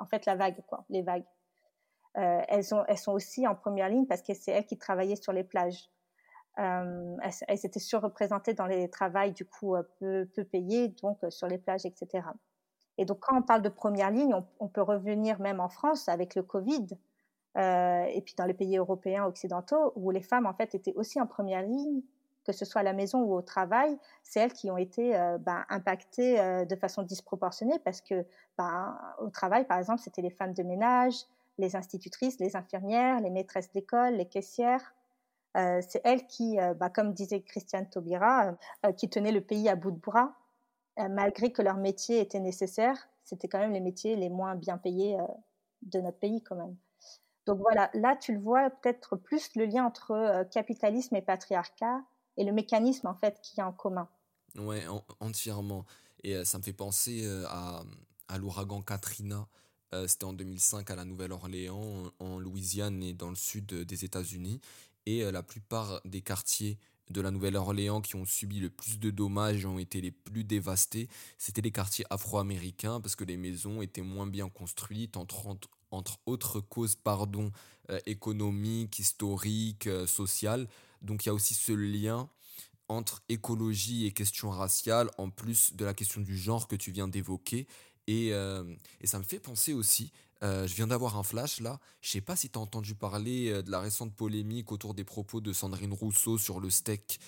en 0.00 0.06
fait 0.06 0.26
la 0.26 0.34
vague 0.34 0.60
quoi, 0.66 0.84
les 0.90 1.02
vagues. 1.02 1.28
elles, 2.14 2.74
ont, 2.74 2.84
elles 2.88 2.98
sont 2.98 3.12
aussi 3.12 3.46
en 3.46 3.54
première 3.54 3.88
ligne 3.88 4.06
parce 4.06 4.22
que 4.22 4.34
c'est 4.34 4.50
elles 4.50 4.66
qui 4.66 4.76
travaillaient 4.76 5.22
sur 5.22 5.32
les 5.32 5.44
plages. 5.44 5.88
Euh, 6.60 7.16
elles, 7.48 7.58
étaient 7.64 7.80
surreprésentées 7.80 8.54
dans 8.54 8.66
les 8.66 8.88
travails 8.88 9.32
du 9.32 9.44
coup 9.44 9.74
euh, 9.74 9.82
peu, 9.98 10.28
peu 10.34 10.44
payés, 10.44 10.88
donc 11.02 11.18
euh, 11.24 11.30
sur 11.30 11.48
les 11.48 11.58
plages, 11.58 11.84
etc. 11.84 12.28
Et 12.96 13.04
donc 13.04 13.18
quand 13.20 13.36
on 13.36 13.42
parle 13.42 13.62
de 13.62 13.68
première 13.68 14.12
ligne, 14.12 14.36
on, 14.60 14.68
peut 14.68 14.82
revenir 14.82 15.40
même 15.40 15.58
en 15.58 15.68
France 15.68 16.08
avec 16.08 16.36
le 16.36 16.44
Covid, 16.44 16.86
euh, 17.56 18.04
et 18.04 18.20
puis 18.20 18.34
dans 18.36 18.44
les 18.44 18.54
pays 18.54 18.76
européens 18.76 19.24
occidentaux, 19.24 19.92
où 19.96 20.12
les 20.12 20.22
femmes 20.22 20.46
en 20.46 20.54
fait 20.54 20.76
étaient 20.76 20.94
aussi 20.94 21.20
en 21.20 21.26
première 21.26 21.62
ligne 21.62 22.02
que 22.46 22.52
ce 22.52 22.66
soit 22.66 22.82
à 22.82 22.84
la 22.84 22.92
maison 22.92 23.22
ou 23.22 23.32
au 23.32 23.40
travail, 23.40 23.98
c'est 24.22 24.38
elles 24.38 24.52
qui 24.52 24.70
ont 24.70 24.76
été 24.76 25.12
ben, 25.40 25.64
impactées 25.70 26.66
de 26.66 26.76
façon 26.76 27.02
disproportionnée 27.02 27.78
parce 27.78 28.02
que 28.02 28.26
ben, 28.58 28.98
au 29.18 29.30
travail, 29.30 29.66
par 29.66 29.78
exemple, 29.78 30.00
c'était 30.00 30.20
les 30.20 30.28
femmes 30.28 30.52
de 30.52 30.62
ménage, 30.62 31.14
les 31.56 31.74
institutrices, 31.74 32.38
les 32.40 32.54
infirmières, 32.54 33.20
les 33.20 33.30
maîtresses 33.30 33.72
d'école, 33.72 34.16
les 34.16 34.26
caissières. 34.26 34.94
Euh, 35.56 35.80
c'est 35.86 36.00
elles 36.04 36.26
qui, 36.26 36.56
ben, 36.56 36.88
comme 36.90 37.12
disait 37.12 37.42
Christiane 37.42 37.88
Taubira, 37.88 38.56
qui 38.96 39.08
tenaient 39.08 39.32
le 39.32 39.40
pays 39.40 39.68
à 39.68 39.76
bout 39.76 39.92
de 39.92 39.98
bras, 39.98 40.34
malgré 40.96 41.52
que 41.52 41.62
leur 41.62 41.76
métier 41.76 42.20
était 42.20 42.40
nécessaire. 42.40 43.08
C'était 43.24 43.48
quand 43.48 43.58
même 43.58 43.72
les 43.72 43.80
métiers 43.80 44.16
les 44.16 44.28
moins 44.28 44.54
bien 44.54 44.78
payés 44.78 45.16
de 45.82 46.00
notre 46.00 46.18
pays 46.18 46.42
quand 46.42 46.56
même. 46.56 46.76
Donc 47.46 47.58
voilà, 47.58 47.90
là 47.94 48.16
tu 48.16 48.32
le 48.32 48.40
vois 48.40 48.70
peut-être 48.70 49.16
plus 49.16 49.54
le 49.54 49.66
lien 49.66 49.84
entre 49.84 50.46
capitalisme 50.50 51.14
et 51.14 51.22
patriarcat 51.22 52.02
et 52.36 52.44
le 52.44 52.52
mécanisme 52.52 53.06
en 53.06 53.14
fait 53.14 53.40
qu'il 53.42 53.58
y 53.58 53.60
a 53.60 53.68
en 53.68 53.72
commun. 53.72 54.08
Ouais, 54.56 54.84
entièrement. 55.20 55.84
Et 56.22 56.36
euh, 56.36 56.44
ça 56.44 56.58
me 56.58 56.62
fait 56.62 56.72
penser 56.72 57.24
euh, 57.24 57.44
à, 57.48 57.82
à 58.28 58.38
l'ouragan 58.38 58.82
Katrina. 58.82 59.48
Euh, 59.92 60.06
c'était 60.08 60.24
en 60.24 60.32
2005 60.32 60.90
à 60.90 60.96
la 60.96 61.04
Nouvelle-Orléans, 61.04 62.10
en, 62.18 62.38
Louisiane 62.38 63.02
et 63.02 63.12
dans 63.12 63.30
le 63.30 63.36
sud 63.36 63.66
des 63.66 64.04
États-Unis. 64.04 64.60
Et 65.06 65.30
la 65.30 65.42
plupart 65.42 66.00
des 66.04 66.22
quartiers 66.22 66.78
de 67.10 67.20
la 67.20 67.30
Nouvelle-Orléans 67.30 68.00
qui 68.00 68.16
ont 68.16 68.24
subi 68.24 68.60
le 68.60 68.70
plus 68.70 68.98
de 68.98 69.10
dommages 69.10 69.66
ont 69.66 69.78
été 69.78 70.00
les 70.00 70.10
plus 70.10 70.44
dévastés, 70.44 71.08
c'était 71.36 71.60
les 71.60 71.70
quartiers 71.70 72.06
afro-américains 72.08 73.00
parce 73.00 73.14
que 73.14 73.24
les 73.24 73.36
maisons 73.36 73.82
étaient 73.82 74.00
moins 74.00 74.26
bien 74.26 74.48
construites, 74.48 75.18
entre, 75.18 75.46
autres 76.24 76.60
causes 76.60 76.94
pardon, 76.94 77.52
économiques, 78.06 78.98
historiques, 78.98 79.88
sociales. 80.06 80.66
Donc 81.02 81.24
il 81.24 81.28
y 81.28 81.30
a 81.30 81.34
aussi 81.34 81.52
ce 81.52 81.72
lien 81.72 82.30
entre 82.88 83.22
écologie 83.28 84.06
et 84.06 84.12
questions 84.12 84.50
raciales, 84.50 85.10
en 85.18 85.30
plus 85.30 85.74
de 85.74 85.84
la 85.84 85.94
question 85.94 86.20
du 86.20 86.36
genre 86.36 86.68
que 86.68 86.76
tu 86.76 86.90
viens 86.90 87.08
d'évoquer. 87.08 87.66
Et, 88.06 88.32
euh, 88.32 88.64
ça 89.04 89.18
me 89.18 89.24
fait 89.24 89.38
penser 89.40 89.72
aussi, 89.72 90.12
euh, 90.44 90.66
je 90.66 90.74
viens 90.74 90.86
d'avoir 90.86 91.16
un 91.16 91.22
flash 91.22 91.60
là, 91.60 91.80
je 92.00 92.10
sais 92.10 92.20
pas 92.20 92.36
si 92.36 92.50
tu 92.50 92.58
as 92.58 92.62
entendu 92.62 92.94
parler 92.94 93.50
euh, 93.50 93.62
de 93.62 93.70
la 93.70 93.80
récente 93.80 94.14
polémique 94.14 94.70
autour 94.70 94.94
des 94.94 95.04
propos 95.04 95.40
de 95.40 95.52
Sandrine 95.52 95.92
Rousseau 95.92 96.38
sur 96.38 96.60
le 96.60 96.70
steak, 96.70 97.18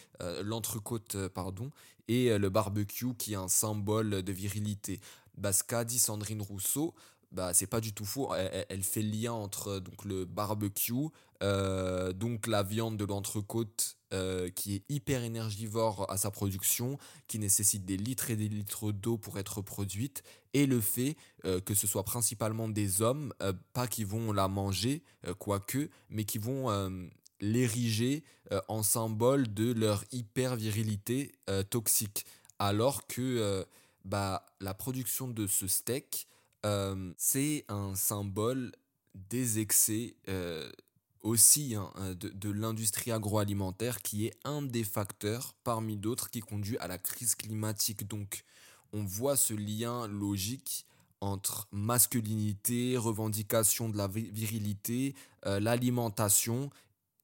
l'entrecôte, 0.43 1.29
pardon, 1.29 1.71
et 2.09 2.37
le 2.39 2.49
barbecue 2.49 3.15
qui 3.15 3.33
est 3.33 3.37
un 3.37 3.49
symbole 3.49 4.23
de 4.23 4.33
virilité. 4.33 5.01
Bah, 5.37 5.53
ce 5.53 5.63
qu'a 5.63 5.85
dit 5.85 5.99
Sandrine 5.99 6.41
Rousseau, 6.41 6.95
bah, 7.33 7.53
c'est 7.53 7.67
pas 7.67 7.81
du 7.81 7.93
tout 7.93 8.05
faux. 8.05 8.33
Elle, 8.35 8.83
fait 8.83 9.03
le 9.03 9.11
lien 9.11 9.33
entre 9.33 9.79
donc, 9.79 10.05
le 10.05 10.25
barbecue, 10.25 11.09
euh, 11.43 12.13
donc 12.13 12.47
la 12.47 12.63
viande 12.63 12.97
de 12.97 13.05
l'entrecôte 13.05 13.97
euh, 14.13 14.49
qui 14.51 14.77
est 14.77 14.83
hyper 14.89 15.23
énergivore 15.23 16.11
à 16.11 16.17
sa 16.17 16.31
production, 16.31 16.99
qui 17.27 17.39
nécessite 17.39 17.85
des 17.85 17.97
litres 17.97 18.31
et 18.31 18.37
des 18.37 18.49
litres 18.49 18.93
d'eau 18.93 19.19
pour 19.19 19.39
être 19.39 19.61
produite, 19.63 20.23
et 20.55 20.67
le 20.67 20.81
fait 20.81 21.17
euh, 21.45 21.61
que 21.61 21.75
ce 21.75 21.87
soit 21.87 22.05
principalement 22.05 22.69
des 22.69 23.03
hommes, 23.03 23.33
pas 23.73 23.87
qui 23.87 24.05
vont 24.05 24.33
la 24.33 24.49
manger, 24.49 25.03
quoique, 25.39 25.91
mais 26.09 26.25
qui 26.25 26.39
vont 26.39 26.71
l'ériger 27.41 28.25
en 28.69 28.83
symbole 28.83 29.53
de 29.53 29.73
leur 29.73 30.05
hyper 30.13 30.57
virilité 30.57 31.33
toxique. 31.71 32.25
Alors 32.59 33.07
que 33.07 33.67
bah, 34.05 34.47
la 34.61 34.73
production 34.73 35.29
de 35.29 35.47
ce 35.47 35.67
steak, 35.67 36.29
c'est 37.19 37.65
un 37.69 37.95
symbole 37.95 38.73
des 39.15 39.59
excès 39.59 40.17
aussi 41.27 41.75
hein, 41.75 41.93
de, 42.15 42.29
de 42.29 42.51
l'industrie 42.51 43.13
agroalimentaire 43.13 44.01
qui 44.01 44.27
est 44.27 44.35
un 44.45 44.63
des 44.63 44.85
facteurs 44.85 45.55
parmi 45.65 45.97
d'autres 45.97 46.31
qui 46.31 46.41
conduit 46.41 46.79
à 46.79 46.87
la 46.87 46.99
crise 46.99 47.35
climatique. 47.35 48.07
Donc 48.07 48.45
on 48.93 49.05
voit 49.05 49.37
ce 49.37 49.55
lien 49.55 50.07
logique 50.07 50.87
entre 51.21 51.69
masculinité, 51.73 52.97
revendication 52.97 53.89
de 53.89 53.97
la 53.97 54.07
virilité, 54.07 55.15
euh, 55.47 55.61
l'alimentation 55.61 56.71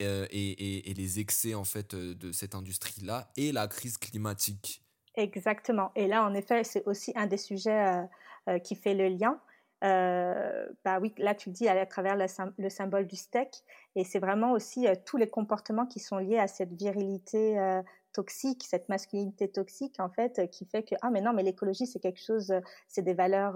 euh, 0.02 0.26
et, 0.30 0.90
et, 0.90 0.94
les 0.94 1.20
excès 1.20 1.54
en 1.54 1.64
fait 1.64 1.94
de 1.94 2.32
cette 2.32 2.54
industrie-là 2.54 3.30
et 3.36 3.52
la 3.52 3.68
crise 3.68 3.98
climatique. 3.98 4.82
Exactement. 5.14 5.92
Et 5.94 6.06
là, 6.06 6.24
en 6.24 6.34
effet, 6.34 6.64
c'est 6.64 6.84
aussi 6.86 7.12
un 7.16 7.26
des 7.26 7.36
sujets 7.36 8.02
euh, 8.48 8.58
qui 8.58 8.74
fait 8.74 8.94
le 8.94 9.08
lien. 9.08 9.38
Euh, 9.82 10.66
bah 10.84 10.98
oui, 11.00 11.12
là 11.18 11.34
tu 11.34 11.48
le 11.48 11.54
dis 11.54 11.68
à, 11.68 11.86
travers 11.86 12.16
le, 12.16 12.68
symbole 12.68 13.06
du 13.06 13.16
steak, 13.16 13.64
et 13.96 14.04
c'est 14.04 14.20
vraiment 14.20 14.52
aussi 14.52 14.86
euh, 14.86 14.94
tous 15.04 15.16
les 15.16 15.28
comportements 15.28 15.86
qui 15.86 15.98
sont 15.98 16.18
liés 16.18 16.38
à 16.38 16.46
cette 16.46 16.72
virilité 16.72 17.58
euh, 17.58 17.82
toxique, 18.12 18.62
cette 18.62 18.88
masculinité 18.88 19.48
toxique 19.48 19.98
en 19.98 20.08
fait, 20.08 20.48
qui 20.50 20.66
fait 20.66 20.84
que 20.84 20.94
ah 21.02 21.10
mais 21.10 21.20
non 21.20 21.32
mais 21.32 21.42
l'écologie 21.42 21.86
c'est 21.86 21.98
quelque 21.98 22.22
chose, 22.22 22.54
c'est 22.86 23.02
des 23.02 23.14
valeurs 23.14 23.54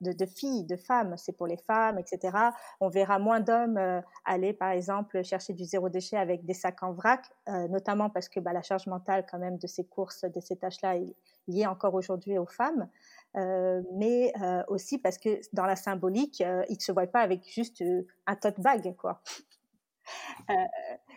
de, 0.00 0.12
de, 0.12 0.26
filles, 0.26 0.64
de 0.64 0.76
femmes, 0.76 1.16
c'est 1.16 1.32
pour 1.32 1.46
les 1.46 1.56
femmes, 1.56 1.98
etc. 1.98 2.36
On 2.80 2.88
verra 2.88 3.18
moins 3.18 3.40
d'hommes 3.40 4.02
aller 4.24 4.52
par 4.52 4.72
exemple 4.72 5.22
chercher 5.22 5.52
du 5.52 5.64
zéro 5.64 5.88
déchet 5.88 6.16
avec 6.16 6.44
des 6.44 6.52
sacs 6.52 6.82
en 6.82 6.92
vrac, 6.92 7.30
notamment 7.46 8.10
parce 8.10 8.28
que 8.28 8.40
bah, 8.40 8.52
la 8.52 8.62
charge 8.62 8.88
mentale 8.88 9.24
quand 9.30 9.38
même 9.38 9.56
de 9.56 9.68
ces 9.68 9.84
courses, 9.84 10.22
de 10.22 10.40
ces 10.40 10.56
tâches-là 10.56 10.96
est 10.96 11.14
liée 11.46 11.66
encore 11.66 11.94
aujourd'hui 11.94 12.38
aux 12.38 12.46
femmes. 12.46 12.88
Euh, 13.36 13.82
mais 13.92 14.32
euh, 14.40 14.62
aussi 14.68 14.98
parce 14.98 15.18
que 15.18 15.40
dans 15.52 15.66
la 15.66 15.76
symbolique, 15.76 16.40
euh, 16.40 16.64
ils 16.68 16.76
ne 16.76 16.80
se 16.80 16.92
voient 16.92 17.06
pas 17.06 17.20
avec 17.20 17.44
juste 17.46 17.82
un 18.26 18.36
tote 18.36 18.60
bag, 18.60 18.94
quoi. 18.96 19.20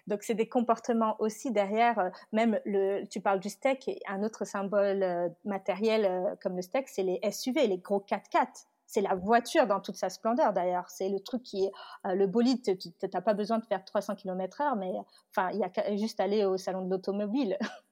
donc 0.08 0.24
c'est 0.24 0.34
des 0.34 0.50
comportements 0.50 1.16
aussi 1.20 1.52
derrière, 1.52 2.12
même 2.32 2.60
le, 2.66 3.06
tu 3.06 3.22
parles 3.22 3.40
du 3.40 3.50
steak, 3.50 3.90
un 4.08 4.24
autre 4.24 4.44
symbole 4.46 5.32
matériel 5.46 6.36
comme 6.42 6.56
le 6.56 6.64
steak, 6.64 6.90
c'est 6.90 7.04
les 7.04 7.20
SUV, 7.32 7.68
les 7.68 7.78
gros 7.78 8.00
4x4 8.00 8.66
c'est 8.92 9.02
la 9.02 9.14
voiture 9.14 9.68
dans 9.68 9.80
toute 9.80 9.98
sa 9.98 10.10
splendeur 10.10 10.52
d'ailleurs. 10.52 10.90
C'est 10.90 11.10
le 11.10 11.20
truc 11.20 11.44
qui 11.44 11.64
est 11.64 11.72
le 12.06 12.26
bolide. 12.26 12.64
Tu 12.64 12.90
n'as 13.14 13.22
pas 13.22 13.36
besoin 13.36 13.60
de 13.60 13.66
faire 13.66 13.86
300 13.86 14.16
km 14.16 14.62
heure, 14.62 14.76
mais 14.76 14.92
enfin, 15.30 15.52
il 15.52 15.60
y 15.60 15.64
a 15.64 15.96
juste 15.96 16.20
aller 16.20 16.44
au 16.44 16.58
salon 16.58 16.84
de 16.84 16.90
l'automobile 16.90 17.56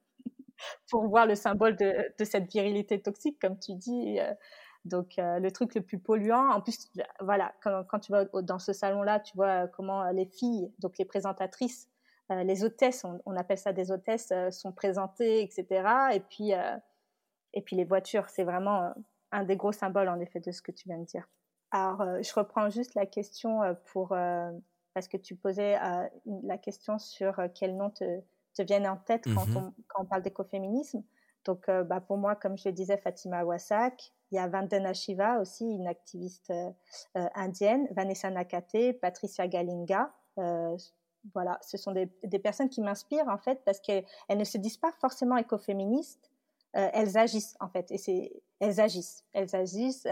pour 0.90 1.06
voir 1.08 1.26
le 1.26 1.34
symbole 1.34 1.76
de, 1.76 2.24
cette 2.24 2.50
virilité 2.50 3.00
toxique, 3.00 3.38
comme 3.40 3.58
tu 3.58 3.74
dis. 3.74 4.18
Euh, 4.18 4.32
donc, 4.84 5.18
euh, 5.18 5.38
le 5.38 5.50
truc 5.50 5.74
le 5.74 5.82
plus 5.82 5.98
polluant, 5.98 6.50
en 6.50 6.60
plus, 6.60 6.90
voilà, 7.20 7.52
quand, 7.62 7.98
tu 8.00 8.12
vas 8.12 8.24
dans 8.42 8.58
ce 8.58 8.72
salon-là, 8.72 9.20
tu 9.20 9.36
vois 9.36 9.66
comment 9.68 10.10
les 10.10 10.26
filles, 10.26 10.72
donc 10.78 10.98
les 10.98 11.04
présentatrices, 11.04 11.88
euh, 12.30 12.42
les 12.44 12.64
hôtesses, 12.64 13.04
on, 13.04 13.36
appelle 13.36 13.58
ça 13.58 13.72
des 13.72 13.90
hôtesses, 13.90 14.32
sont 14.50 14.72
présentées, 14.72 15.42
etc. 15.42 15.66
Et 16.12 16.20
puis, 16.20 16.52
et 17.52 17.62
puis 17.62 17.76
les 17.76 17.84
voitures, 17.84 18.28
c'est 18.28 18.44
vraiment 18.44 18.94
un 19.30 19.44
des 19.44 19.56
gros 19.56 19.72
symboles, 19.72 20.08
en 20.08 20.20
effet, 20.20 20.40
de 20.40 20.52
ce 20.52 20.62
que 20.62 20.72
tu 20.72 20.88
viens 20.88 20.98
de 20.98 21.04
dire. 21.04 21.28
Alors, 21.70 22.02
je 22.22 22.32
reprends 22.34 22.70
juste 22.70 22.94
la 22.94 23.04
question 23.04 23.60
pour, 23.92 24.16
parce 24.94 25.08
que 25.08 25.18
tu 25.18 25.34
posais 25.34 25.76
la 26.44 26.56
question 26.56 26.98
sur 26.98 27.42
quel 27.54 27.76
nom 27.76 27.90
te, 27.90 28.22
te 28.58 28.66
viennent 28.66 28.86
en 28.86 28.96
tête 28.96 29.24
quand, 29.24 29.46
mmh 29.46 29.56
on, 29.56 29.74
quand 29.88 30.02
on, 30.02 30.04
parle 30.04 30.22
d'écoféminisme. 30.22 31.02
Donc, 31.44 31.68
euh, 31.68 31.84
bah, 31.84 32.00
pour 32.00 32.18
moi, 32.18 32.34
comme 32.36 32.58
je 32.58 32.68
le 32.68 32.72
disais, 32.72 32.98
Fatima 32.98 33.44
Wasak, 33.44 34.12
il 34.30 34.36
y 34.36 34.38
a 34.38 34.48
Vandana 34.48 34.92
Shiva 34.92 35.40
aussi, 35.40 35.64
une 35.64 35.86
activiste 35.86 36.50
euh, 36.50 36.70
euh, 37.16 37.26
indienne, 37.34 37.88
Vanessa 37.92 38.30
Nakate, 38.30 38.98
Patricia 39.00 39.48
Galinga. 39.48 40.12
voilà, 41.34 41.58
ce 41.62 41.76
sont 41.76 41.92
des, 41.92 42.10
des 42.24 42.38
personnes 42.38 42.68
qui 42.68 42.80
m'inspirent 42.80 43.28
en 43.28 43.38
fait 43.38 43.60
parce 43.64 43.80
qu'elles 43.80 44.04
ne 44.30 44.44
se 44.44 44.58
disent 44.58 44.76
pas 44.76 44.92
forcément 45.00 45.36
écoféministes, 45.36 46.30
elles 46.74 47.16
agissent 47.16 47.56
en 47.60 47.68
fait 47.68 47.90
et 47.90 47.98
c'est 47.98 48.30
elles 48.60 48.78
agissent 48.78 49.24
elles 49.32 49.56
agissent 49.56 50.06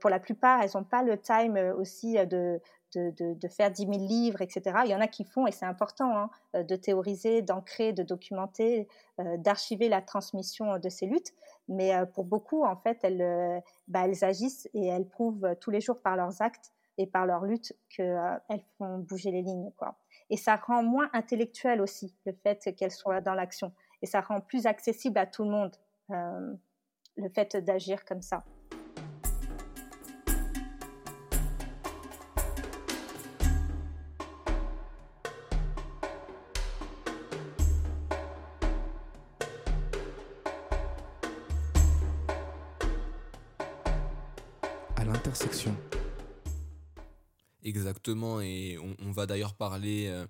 pour 0.00 0.08
la 0.08 0.20
plupart 0.20 0.62
elles 0.62 0.70
n'ont 0.74 0.84
pas 0.84 1.02
le 1.02 1.20
time 1.20 1.56
aussi 1.76 2.14
de 2.26 2.62
de, 2.94 3.48
faire 3.48 3.70
10 3.70 3.82
000 3.82 3.92
livres, 3.92 4.42
etc. 4.42 4.62
Il 4.84 4.90
y 4.90 4.94
en 4.94 5.00
a 5.00 5.08
qui 5.08 5.24
font, 5.24 5.46
et 5.46 5.52
c'est 5.52 5.66
important, 5.66 6.16
hein, 6.16 6.30
euh, 6.54 6.62
de 6.62 6.76
théoriser, 6.76 7.42
d'ancrer, 7.42 7.92
de 7.92 8.02
documenter, 8.02 8.88
euh, 9.20 9.36
d'archiver 9.36 9.88
la 9.88 10.02
transmission 10.02 10.78
de 10.78 10.88
ces 10.88 11.06
luttes. 11.06 11.34
Mais 11.68 11.94
euh, 11.94 12.06
pour 12.06 12.24
beaucoup, 12.24 12.64
en 12.64 12.76
fait, 12.76 12.98
elles, 13.02 13.62
bah, 13.88 14.06
elles 14.06 14.24
agissent 14.24 14.68
et 14.74 14.86
elles 14.86 15.08
prouvent 15.08 15.56
tous 15.60 15.70
les 15.70 15.80
jours 15.80 16.00
par 16.00 16.16
leurs 16.16 16.40
actes 16.42 16.72
et 16.96 17.06
par 17.06 17.26
leur 17.26 17.44
lutte 17.44 17.74
qu'elles 17.90 18.64
font 18.78 18.98
bouger 18.98 19.30
les 19.30 19.42
lignes. 19.42 19.70
Quoi. 19.76 19.96
Et 20.30 20.36
ça 20.36 20.56
rend 20.56 20.82
moins 20.82 21.08
intellectuel 21.12 21.80
aussi 21.80 22.14
le 22.26 22.32
fait 22.32 22.74
qu'elles 22.74 22.90
soient 22.90 23.20
dans 23.20 23.34
l'action. 23.34 23.72
Et 24.02 24.06
ça 24.06 24.20
rend 24.20 24.40
plus 24.40 24.66
accessible 24.66 25.18
à 25.18 25.26
tout 25.26 25.44
le 25.44 25.50
monde 25.50 25.76
le 27.18 27.28
fait 27.28 27.56
d'agir 27.56 28.04
comme 28.04 28.22
ça. 28.22 28.44
Exactement, 47.98 48.40
et 48.40 48.78
on, 49.04 49.10
va 49.10 49.26
d'ailleurs 49.26 49.54
parler 49.54 50.06
euh, 50.06 50.24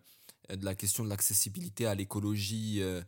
de 0.57 0.65
la 0.65 0.75
question 0.75 1.05
de 1.05 1.11
l'accessibilité 1.11 1.85
à 1.85 1.95
l'écologie 1.95 2.79
euh, 2.81 3.03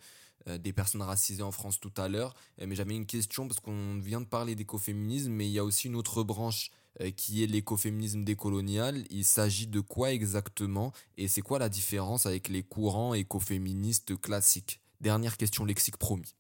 des 0.59 0.75
personnes 0.75 1.01
racisées 1.01 1.43
en 1.43 1.51
France 1.51 1.81
tout 1.81 1.93
à 1.97 2.09
l'heure. 2.09 2.35
mais 2.59 2.75
j'avais 2.75 2.95
une 2.95 3.07
question 3.07 3.49
parce 3.49 3.59
qu'on 3.61 3.99
vient 4.01 4.21
de 4.21 4.27
parler 4.27 4.55
d'écoféminisme, 4.55 5.33
mais 5.33 5.47
il 5.47 5.53
y 5.53 5.59
a 5.59 5.65
aussi 5.65 5.87
une 5.87 5.97
autre 5.97 6.23
branche 6.23 6.71
qui 7.17 7.43
est 7.43 7.47
l'écoféminisme 7.47 8.23
décolonial. 8.23 9.05
Il 9.09 9.25
s'agit 9.25 9.67
de 9.67 9.81
quoi 9.81 10.13
exactement 10.13 10.93
et 11.17 11.29
c'est 11.29 11.41
quoi 11.41 11.59
la 11.59 11.69
différence 11.71 12.27
avec 12.27 12.49
les 12.49 12.63
courants 12.63 13.15
écoféministes 13.15 14.19
classiques? 14.21 14.81
Dernière 15.01 15.37
question 15.37 15.65
lexique 15.65 15.97
promis. 15.97 16.35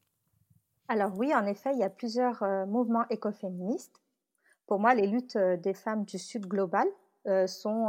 Alors 0.89 1.17
oui, 1.17 1.35
en 1.35 1.47
effet, 1.47 1.71
il 1.73 1.79
y 1.79 1.85
a 1.85 1.91
plusieurs 1.91 2.43
mouvements 2.67 3.09
écoféministes. 3.09 4.01
Pour 4.67 4.79
moi, 4.79 4.95
les 4.95 5.07
luttes 5.07 5.39
des 5.39 5.75
femmes 5.75 6.05
du 6.05 6.19
Sud 6.19 6.47
global 6.47 6.87
sont 7.47 7.89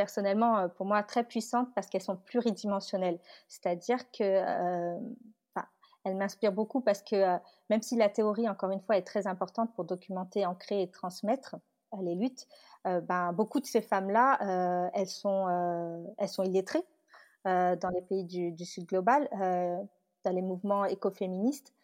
personnellement, 0.00 0.56
euh, 0.56 0.68
pour 0.68 0.86
moi, 0.86 1.02
très 1.02 1.24
puissantes 1.24 1.68
parce 1.74 1.86
qu'elles 1.88 2.00
sont 2.00 2.16
pluridimensionnelles. 2.16 3.18
C'est-à-dire 3.48 4.10
que 4.10 4.22
euh, 4.22 4.98
elles 6.04 6.16
m'inspirent 6.16 6.54
beaucoup 6.54 6.80
parce 6.80 7.02
que 7.02 7.16
euh, 7.16 7.36
même 7.68 7.82
si 7.82 7.96
la 7.96 8.08
théorie, 8.08 8.48
encore 8.48 8.70
une 8.70 8.80
fois, 8.80 8.96
est 8.96 9.02
très 9.02 9.26
importante 9.26 9.74
pour 9.74 9.84
documenter, 9.84 10.46
ancrer 10.46 10.80
et 10.80 10.90
transmettre 10.90 11.56
les 12.02 12.14
luttes, 12.14 12.46
ben, 12.84 13.32
beaucoup 13.32 13.60
de 13.60 13.66
ces 13.66 13.82
femmes-là, 13.82 14.90
elles, 14.94 15.08
sont, 15.08 15.48
elles 16.18 16.28
sont 16.28 16.44
illettrées 16.44 16.84
dans 17.44 17.90
les 17.92 18.00
pays 18.02 18.24
du 18.24 18.64
Sud 18.64 18.86
global, 18.86 19.28
dans 19.32 20.32
les 20.32 20.40
mouvements 20.40 20.84
écoféministes. 20.84 21.74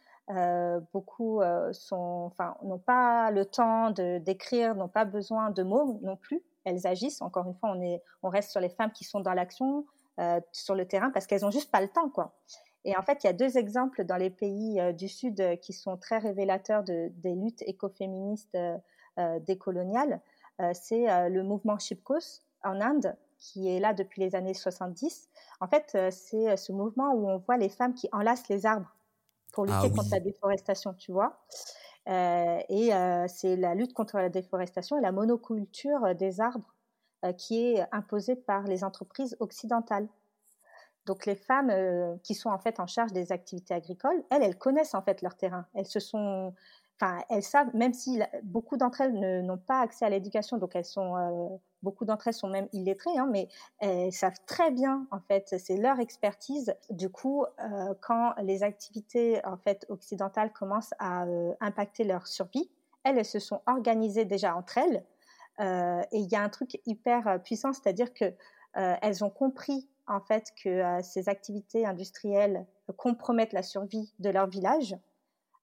Beaucoup 0.93 1.41
sont, 1.73 2.25
enfin, 2.27 2.57
n'ont 2.62 2.79
pas 2.79 3.31
le 3.31 3.45
temps 3.45 3.91
de 3.91 4.19
d'écrire, 4.19 4.75
n'ont 4.75 4.89
pas 4.89 5.05
besoin 5.05 5.51
de 5.51 5.62
mots 5.62 6.01
non 6.03 6.17
plus 6.17 6.43
elles 6.67 6.87
agissent. 6.87 7.23
Encore 7.23 7.47
une 7.47 7.55
fois, 7.55 7.71
on, 7.73 7.81
est, 7.81 8.03
on 8.23 8.29
reste 8.29 8.51
sur 8.51 8.61
les 8.61 8.69
femmes 8.69 8.93
qui 8.93 9.05
sont 9.05 9.21
dans 9.21 9.33
l'action, 9.33 9.87
euh, 10.19 10.41
sur 10.53 10.75
le 10.75 10.87
terrain, 10.87 11.11
parce 11.11 11.27
qu'elles 11.27 11.43
n'ont 11.43 11.51
juste 11.51 11.71
pas 11.71 11.81
le 11.81 11.89
temps, 11.89 12.11
quoi. 12.11 12.35
Et 12.85 12.97
en 12.97 13.03
fait, 13.03 13.25
il 13.25 13.27
y 13.27 13.31
a 13.31 13.33
deux 13.33 13.57
exemples 13.57 14.05
dans 14.05 14.17
les 14.17 14.31
pays 14.31 14.81
euh, 14.81 14.93
du 14.93 15.09
Sud 15.09 15.41
euh, 15.41 15.57
qui 15.57 15.73
sont 15.73 15.97
très 15.97 16.19
révélateurs 16.19 16.85
de, 16.85 17.11
des 17.17 17.35
luttes 17.35 17.62
écoféministes 17.62 18.59
décoloniales. 19.47 20.21
c'est 20.75 21.31
le 21.31 21.43
mouvement 21.43 21.79
Chipkos 21.79 22.43
en 22.62 22.83
Inde, 22.83 23.17
qui 23.39 23.67
est 23.75 23.81
là 23.81 23.95
depuis 23.95 24.21
les 24.21 24.35
années 24.35 24.53
70. 24.53 25.31
En 25.61 25.69
fait, 25.69 25.97
c'est 26.11 26.55
ce 26.59 26.71
mouvement 26.71 27.15
où 27.15 27.27
on 27.27 27.39
voit 27.39 27.57
les 27.57 27.71
femmes 27.71 27.95
qui 27.95 28.11
enlacent 28.12 28.49
les 28.51 28.67
arbres 28.67 28.95
pour 29.57 29.64
lutter 29.64 29.79
ah 29.85 29.88
contre 29.88 30.11
la 30.11 30.21
déforestation, 30.21 30.92
tu 30.92 31.12
vois. 31.12 31.40
Euh, 32.09 32.59
et 32.69 32.92
euh, 32.92 33.25
c'est 33.27 33.57
la 33.57 33.75
lutte 33.75 33.95
contre 33.95 34.19
la 34.19 34.29
déforestation 34.29 34.99
et 34.99 35.01
la 35.01 35.12
monoculture 35.12 36.14
des 36.14 36.42
arbres 36.42 36.75
euh, 37.25 37.33
qui 37.33 37.64
est 37.64 37.87
imposée 37.90 38.37
par 38.37 38.64
les 38.64 38.85
entreprises 38.85 39.35
occidentales. 39.40 40.09
Donc 41.07 41.25
les 41.25 41.37
femmes 41.37 41.73
qui 42.23 42.35
sont 42.35 42.51
en 42.51 42.59
fait 42.59 42.81
en 42.81 42.87
charge 42.87 43.12
des 43.12 43.33
activités 43.33 43.73
agricoles, 43.73 44.23
elles, 44.29 44.42
elles 44.42 44.59
connaissent 44.59 44.95
en 44.95 45.01
fait 45.01 45.23
leur 45.23 45.37
terrain. 45.37 45.64
Elles 45.73 45.87
se 45.87 46.01
sont, 46.01 46.53
enfin, 47.01 47.19
elles 47.31 47.43
savent, 47.43 47.75
même 47.75 47.93
si 47.93 48.21
beaucoup 48.43 48.77
d'entre 48.77 49.03
elles 49.03 49.45
n'ont 49.45 49.59
pas 49.59 49.81
accès 49.81 50.05
à 50.05 50.11
l'éducation, 50.11 50.59
donc 50.59 50.75
elles 50.75 50.85
sont 50.85 51.61
beaucoup 51.87 52.05
d'entre 52.05 52.27
elles 52.27 52.35
sont 52.35 52.49
même 52.49 52.69
illettrées, 52.73 53.17
hein, 53.17 53.29
mais 53.31 53.49
elles 53.79 54.13
savent 54.13 54.41
très 54.47 54.73
bien, 54.73 55.07
en 55.13 55.21
fait, 55.21 55.55
c'est 55.59 55.77
leur 55.77 56.01
expertise. 56.01 56.75
Du 56.91 57.11
coup, 57.11 57.45
euh, 57.45 57.95
quand 58.01 58.35
les 58.43 58.65
activités 58.65 59.41
en 59.45 59.57
fait 59.57 59.87
occidentales 59.89 60.53
commencent 60.53 60.95
à 60.99 61.25
euh, 61.27 61.55
impacter 61.61 62.03
leur 62.03 62.27
survie, 62.27 62.69
elles, 63.05 63.19
elles, 63.19 63.25
se 63.25 63.39
sont 63.39 63.61
organisées 63.67 64.25
déjà 64.25 64.57
entre 64.57 64.79
elles. 64.79 65.05
Euh, 65.61 66.03
et 66.11 66.19
il 66.19 66.29
y 66.29 66.35
a 66.35 66.43
un 66.43 66.49
truc 66.49 66.81
hyper 66.87 67.41
puissant, 67.45 67.73
c'est-à-dire 67.73 68.13
que 68.13 68.35
elles 68.75 69.25
ont 69.25 69.31
compris 69.31 69.89
en 70.07 70.21
fait 70.21 70.53
que 70.63 70.83
ces 71.03 71.31
activités 71.31 71.87
industrielles 71.87 72.67
compromettent 72.99 73.55
la 73.55 73.63
survie 73.63 74.13
de 74.19 74.29
leur 74.29 74.49
village, 74.49 74.95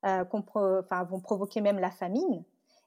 enfin, 0.03 1.03
vont 1.03 1.19
provoquer 1.19 1.61
même 1.61 1.79
la 1.79 1.91
famine. 1.91 2.43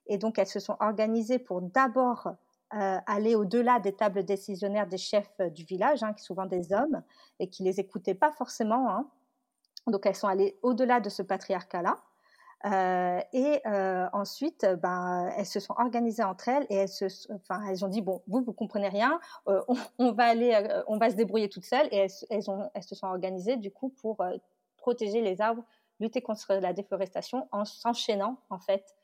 Et 0.06 0.18
donc, 0.18 0.38
elles 0.38 0.46
se 0.46 0.60
sont 0.60 0.76
organisées 0.80 1.38
pour 1.38 1.62
d'abord 1.62 2.28
euh, 2.74 2.98
aller 3.06 3.36
au-delà 3.36 3.78
des 3.78 3.92
tables 3.92 4.24
décisionnaires 4.24 4.88
des 4.88 4.98
chefs 4.98 5.30
euh, 5.38 5.50
du 5.50 5.64
village, 5.64 6.02
hein, 6.02 6.12
qui 6.12 6.22
sont 6.22 6.34
souvent 6.34 6.46
des 6.46 6.72
hommes, 6.72 7.00
et 7.38 7.48
qui 7.48 7.62
les 7.62 7.78
écoutaient 7.78 8.14
pas 8.14 8.32
forcément. 8.32 8.90
Hein. 8.90 9.06
Donc 9.86 10.04
elles 10.04 10.16
sont 10.16 10.26
allées 10.26 10.58
au-delà 10.62 10.98
de 10.98 11.08
ce 11.08 11.22
patriarcat-là. 11.22 11.96
Euh, 12.64 13.20
et 13.32 13.60
ensuite, 14.12 14.66
ben, 14.82 15.30
elles 15.36 15.46
se 15.46 15.60
sont 15.60 15.74
organisées 15.78 16.24
entre 16.24 16.48
elles 16.48 16.66
et 16.68 16.74
elles, 16.74 16.88
se, 16.88 17.84
ont 17.84 17.88
dit 17.88 18.02
bon, 18.02 18.22
vous 18.26 18.42
vous 18.42 18.52
comprenez 18.52 18.88
rien, 18.88 19.20
on, 19.46 20.12
va 20.12 20.24
aller, 20.24 20.58
on 20.88 20.96
va 20.96 21.10
se 21.10 21.14
débrouiller 21.14 21.48
toutes 21.48 21.66
seules. 21.66 21.86
Et 21.92 21.98
elles, 21.98 22.10
elles 22.74 22.82
se 22.82 22.94
sont 22.96 23.06
organisées 23.06 23.56
du 23.56 23.70
coup 23.70 23.90
pour 23.90 24.16
protéger 24.76 25.20
les 25.20 25.40
arbres, 25.40 25.62
lutter 26.00 26.22
contre 26.22 26.54
la 26.54 26.72
déforestation 26.72 27.48
en 27.52 27.64
s'enchaînant 27.64 28.38
en 28.50 28.58
fait 28.58 28.94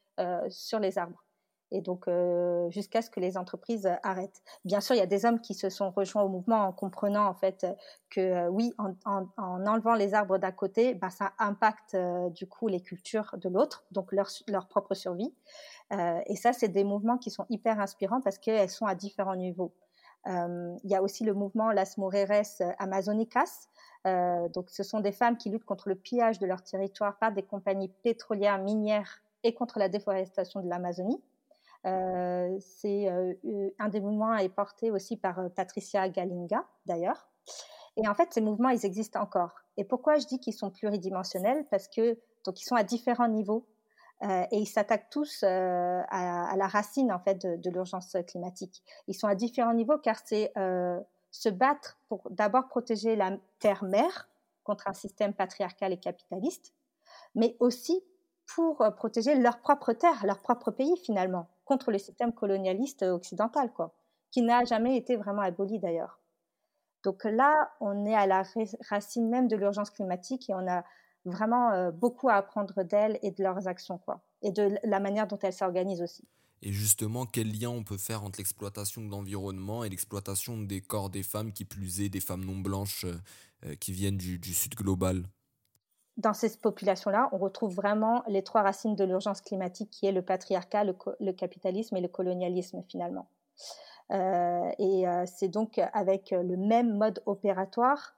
sur 0.50 0.78
les 0.78 0.98
arbres 0.98 1.24
et 1.72 1.80
donc 1.80 2.06
euh, 2.06 2.70
jusqu'à 2.70 3.02
ce 3.02 3.10
que 3.10 3.18
les 3.18 3.36
entreprises 3.36 3.90
arrêtent. 4.02 4.42
Bien 4.64 4.80
sûr, 4.80 4.94
il 4.94 4.98
y 4.98 5.02
a 5.02 5.06
des 5.06 5.24
hommes 5.24 5.40
qui 5.40 5.54
se 5.54 5.70
sont 5.70 5.90
rejoints 5.90 6.22
au 6.22 6.28
mouvement 6.28 6.66
en 6.66 6.72
comprenant 6.72 7.26
en 7.26 7.34
fait 7.34 7.66
que 8.10 8.20
euh, 8.20 8.48
oui, 8.48 8.72
en, 8.78 9.26
enlevant 9.36 9.94
les 9.94 10.14
arbres 10.14 10.38
d'un 10.38 10.52
côté, 10.52 10.94
bah, 10.94 11.10
ça 11.10 11.32
impacte 11.38 11.94
euh, 11.94 12.28
du 12.30 12.46
coup 12.46 12.68
les 12.68 12.80
cultures 12.80 13.34
de 13.38 13.48
l'autre, 13.48 13.84
donc 13.90 14.12
leur, 14.12 14.28
leur 14.46 14.68
propre 14.68 14.94
survie. 14.94 15.34
et 16.26 16.36
ça, 16.36 16.52
c'est 16.52 16.68
des 16.68 16.84
mouvements 16.84 17.18
qui 17.18 17.30
sont 17.30 17.46
hyper 17.48 17.80
inspirants 17.80 18.20
parce 18.20 18.38
qu'elles 18.38 18.70
sont 18.70 18.86
à 18.86 18.94
différents 18.94 19.36
niveaux. 19.36 19.74
il 20.26 20.90
y 20.90 20.94
a 20.94 21.02
aussi 21.02 21.24
le 21.24 21.34
mouvement 21.34 21.70
Las 21.70 21.98
Mujeres 21.98 22.62
Amazonicas. 22.78 23.68
Donc, 24.04 24.70
ce 24.70 24.82
sont 24.82 25.00
des 25.00 25.12
femmes 25.12 25.36
qui 25.36 25.48
luttent 25.50 25.64
contre 25.64 25.88
le 25.88 25.94
pillage 25.94 26.38
de 26.38 26.46
leur 26.46 26.62
territoire 26.62 27.18
par 27.18 27.32
des 27.32 27.42
compagnies 27.42 27.92
pétrolières, 28.02 28.58
minières 28.58 29.22
et 29.44 29.54
contre 29.54 29.78
la 29.78 29.88
déforestation 29.88 30.60
de 30.60 30.68
l'Amazonie. 30.68 31.22
Euh, 31.84 32.56
c'est 32.60 33.08
euh, 33.08 33.34
un 33.78 33.88
des 33.88 34.00
mouvements 34.00 34.36
est 34.36 34.48
porté 34.48 34.90
aussi 34.90 35.16
par 35.16 35.40
euh, 35.40 35.48
Patricia 35.48 36.08
Galinga 36.08 36.64
d'ailleurs. 36.86 37.28
Et 37.96 38.06
en 38.08 38.14
fait, 38.14 38.32
ces 38.32 38.40
mouvements, 38.40 38.68
ils 38.70 38.86
existent 38.86 39.20
encore. 39.20 39.52
Et 39.76 39.84
pourquoi 39.84 40.16
je 40.16 40.26
dis 40.26 40.38
qu'ils 40.38 40.54
sont 40.54 40.70
pluridimensionnels? 40.70 41.66
Parce 41.70 41.88
que 41.88 42.18
donc 42.44 42.60
ils 42.60 42.64
sont 42.64 42.76
à 42.76 42.84
différents 42.84 43.28
niveaux 43.28 43.66
euh, 44.22 44.44
et 44.52 44.58
ils 44.58 44.66
s'attaquent 44.66 45.10
tous 45.10 45.42
euh, 45.42 46.00
à, 46.08 46.54
la 46.56 46.66
racine 46.68 47.10
en 47.10 47.18
fait 47.18 47.44
de, 47.44 47.70
l'urgence 47.70 48.16
climatique. 48.28 48.82
Ils 49.08 49.14
sont 49.14 49.26
à 49.26 49.34
différents 49.34 49.74
niveaux 49.74 49.98
car 49.98 50.16
c'est 50.24 50.52
euh, 50.56 51.00
se 51.32 51.48
battre 51.48 51.98
pour 52.08 52.22
d'abord 52.30 52.68
protéger 52.68 53.16
la 53.16 53.36
terre-mère 53.58 54.28
contre 54.62 54.86
un 54.86 54.92
système 54.92 55.34
patriarcal 55.34 55.92
et 55.92 55.96
capitaliste, 55.96 56.72
mais 57.34 57.56
aussi 57.58 58.04
pour 58.54 58.84
protéger 58.96 59.34
leur 59.34 59.58
propre 59.58 59.92
terre, 59.92 60.24
leur 60.24 60.38
propre 60.38 60.70
pays 60.70 60.96
finalement 60.98 61.48
contre 61.64 61.90
le 61.90 61.98
système 61.98 62.32
colonialiste 62.32 63.02
occidental, 63.02 63.72
quoi, 63.72 63.94
qui 64.30 64.42
n'a 64.42 64.64
jamais 64.64 64.96
été 64.96 65.16
vraiment 65.16 65.42
aboli 65.42 65.78
d'ailleurs. 65.78 66.20
Donc 67.02 67.24
là, 67.24 67.72
on 67.80 68.04
est 68.06 68.14
à 68.14 68.26
la 68.26 68.44
racine 68.88 69.28
même 69.28 69.48
de 69.48 69.56
l'urgence 69.56 69.90
climatique 69.90 70.48
et 70.50 70.54
on 70.54 70.68
a 70.68 70.84
vraiment 71.24 71.70
euh, 71.70 71.90
beaucoup 71.90 72.28
à 72.28 72.34
apprendre 72.34 72.82
d'elles 72.82 73.18
et 73.22 73.30
de 73.30 73.42
leurs 73.42 73.66
actions, 73.68 73.98
quoi, 73.98 74.20
et 74.42 74.52
de 74.52 74.76
la 74.84 75.00
manière 75.00 75.26
dont 75.26 75.38
elles 75.42 75.52
s'organisent 75.52 76.02
aussi. 76.02 76.28
Et 76.62 76.70
justement, 76.70 77.26
quel 77.26 77.48
lien 77.48 77.70
on 77.70 77.82
peut 77.82 77.98
faire 77.98 78.22
entre 78.22 78.38
l'exploitation 78.38 79.02
de 79.02 79.10
l'environnement 79.10 79.82
et 79.82 79.88
l'exploitation 79.88 80.56
des 80.58 80.80
corps 80.80 81.10
des 81.10 81.24
femmes, 81.24 81.52
qui 81.52 81.64
plus 81.64 82.00
est 82.00 82.08
des 82.08 82.20
femmes 82.20 82.44
non 82.44 82.56
blanches 82.56 83.04
euh, 83.04 83.16
euh, 83.66 83.74
qui 83.74 83.92
viennent 83.92 84.16
du, 84.16 84.54
sud 84.54 84.76
global? 84.76 85.24
Dans 86.18 86.34
ces 86.34 86.56
populations-là, 86.56 87.28
on 87.32 87.38
retrouve 87.38 87.74
vraiment 87.74 88.22
les 88.28 88.44
trois 88.44 88.62
racines 88.62 88.94
de 88.94 89.02
l'urgence 89.02 89.40
climatique 89.40 89.90
qui 89.90 90.06
est 90.06 90.12
le 90.12 90.22
patriarcat, 90.22 90.84
le, 90.84 91.32
capitalisme 91.32 91.96
et 91.96 92.00
le 92.00 92.08
colonialisme 92.08 92.82
finalement. 92.86 93.26
Euh, 94.12 94.70
et 94.78 95.04
c'est 95.26 95.48
donc 95.48 95.80
avec 95.94 96.32
le 96.32 96.56
même 96.58 96.98
mode 96.98 97.22
opératoire 97.24 98.14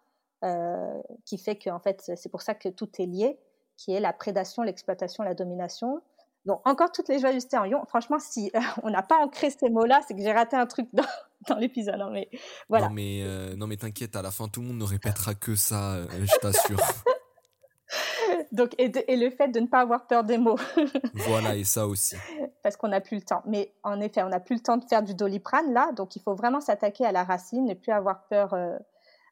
qui 1.25 1.39
fait 1.39 1.55
que 1.55 1.71
en 1.71 1.79
fait 1.79 2.11
c'est 2.17 2.29
pour 2.29 2.43
ça 2.43 2.57
que 2.57 2.69
tout 2.69 2.91
est 2.99 3.07
lié, 3.07 3.39
qui 3.77 3.93
est 3.93 4.01
la 4.01 4.13
prédation, 4.13 4.65
l'exploitation, 4.65 5.23
la 5.23 5.35
domination. 5.35 6.03
Donc 6.47 6.61
encore 6.65 6.93
toutes 6.93 7.09
les 7.09 7.19
joyeusetés 7.19 7.57
en 7.57 7.65
ion. 7.65 7.85
Franchement, 7.87 8.19
si 8.19 8.53
on 8.83 8.91
n'a 8.91 9.03
pas 9.03 9.17
ancré 9.17 9.51
ces 9.51 9.71
mots-là, 9.71 10.01
c'est 10.07 10.15
que 10.15 10.23
j'ai 10.23 10.33
raté 10.33 10.57
un 10.57 10.67
truc 10.67 10.89
dans, 10.93 11.05
dans 11.49 11.57
l'épisode. 11.57 12.01
Hein, 12.01 12.11
mais 12.13 12.29
voilà. 12.69 12.89
Non 12.89 12.95
mais 12.95 13.25
non 13.57 13.67
mais 13.67 13.77
t'inquiète, 13.77 14.17
à 14.17 14.23
la 14.23 14.31
fin 14.31 14.49
tout 14.49 14.61
le 14.61 14.69
monde 14.69 14.79
ne 14.79 14.85
répétera 14.85 15.35
que 15.35 15.55
ça, 15.55 15.99
je 16.11 16.39
t'assure. 16.41 16.81
Donc, 18.53 18.75
et, 18.79 19.17
le 19.17 19.31
fait 19.31 19.49
de 19.49 19.61
ne 19.61 19.67
pas 19.67 19.81
avoir 19.81 20.07
peur 20.07 20.25
des 20.25 20.39
mots. 20.39 20.59
voilà, 21.15 21.57
et 21.57 21.65
ça 21.65 21.87
aussi. 21.87 22.17
Parce 22.63 22.77
qu'on 22.77 22.89
n'a 22.89 23.01
plus 23.01 23.17
le 23.17 23.23
temps. 23.23 23.43
Mais 23.47 23.73
en 23.83 24.01
effet, 24.01 24.23
on 24.23 24.29
n'a 24.29 24.41
plus 24.41 24.55
le 24.55 24.61
temps 24.61 24.77
de 24.77 24.85
faire 24.85 25.03
du 25.03 25.15
doliprane 25.15 25.73
là, 25.73 25.91
donc 25.93 26.17
il 26.17 26.23
faut 26.23 26.35
vraiment 26.35 26.61
s'attaquer 26.61 27.05
à 27.05 27.13
la 27.13 27.25
racine, 27.25 27.65
ne 27.65 27.75
plus 27.75 27.93
avoir 27.93 28.27
peur. 28.29 28.55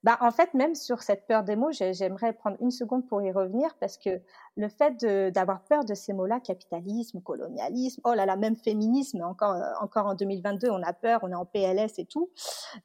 Bah, 0.02 0.18
en 0.20 0.30
fait, 0.30 0.52
même 0.54 0.74
sur 0.74 1.02
cette 1.02 1.26
peur 1.26 1.44
des 1.44 1.54
mots, 1.56 1.70
j'aimerais 1.70 2.32
prendre 2.32 2.56
une 2.60 2.70
seconde 2.70 3.06
pour 3.06 3.22
y 3.22 3.30
revenir 3.30 3.74
parce 3.78 3.96
que 3.96 4.20
le 4.56 4.68
fait 4.68 5.04
d'avoir 5.32 5.62
peur 5.64 5.84
de 5.84 5.94
ces 5.94 6.12
mots-là, 6.12 6.40
capitalisme, 6.40 7.20
colonialisme, 7.20 8.00
oh 8.04 8.12
là 8.12 8.26
là, 8.26 8.36
même 8.36 8.56
féminisme, 8.56 9.22
encore, 9.22 9.54
euh, 9.54 9.72
encore 9.80 10.06
en 10.06 10.14
2022, 10.14 10.70
on 10.70 10.82
a 10.82 10.92
peur, 10.92 11.20
on 11.22 11.30
est 11.30 11.34
en 11.34 11.46
PLS 11.46 11.98
et 11.98 12.06
tout. 12.06 12.30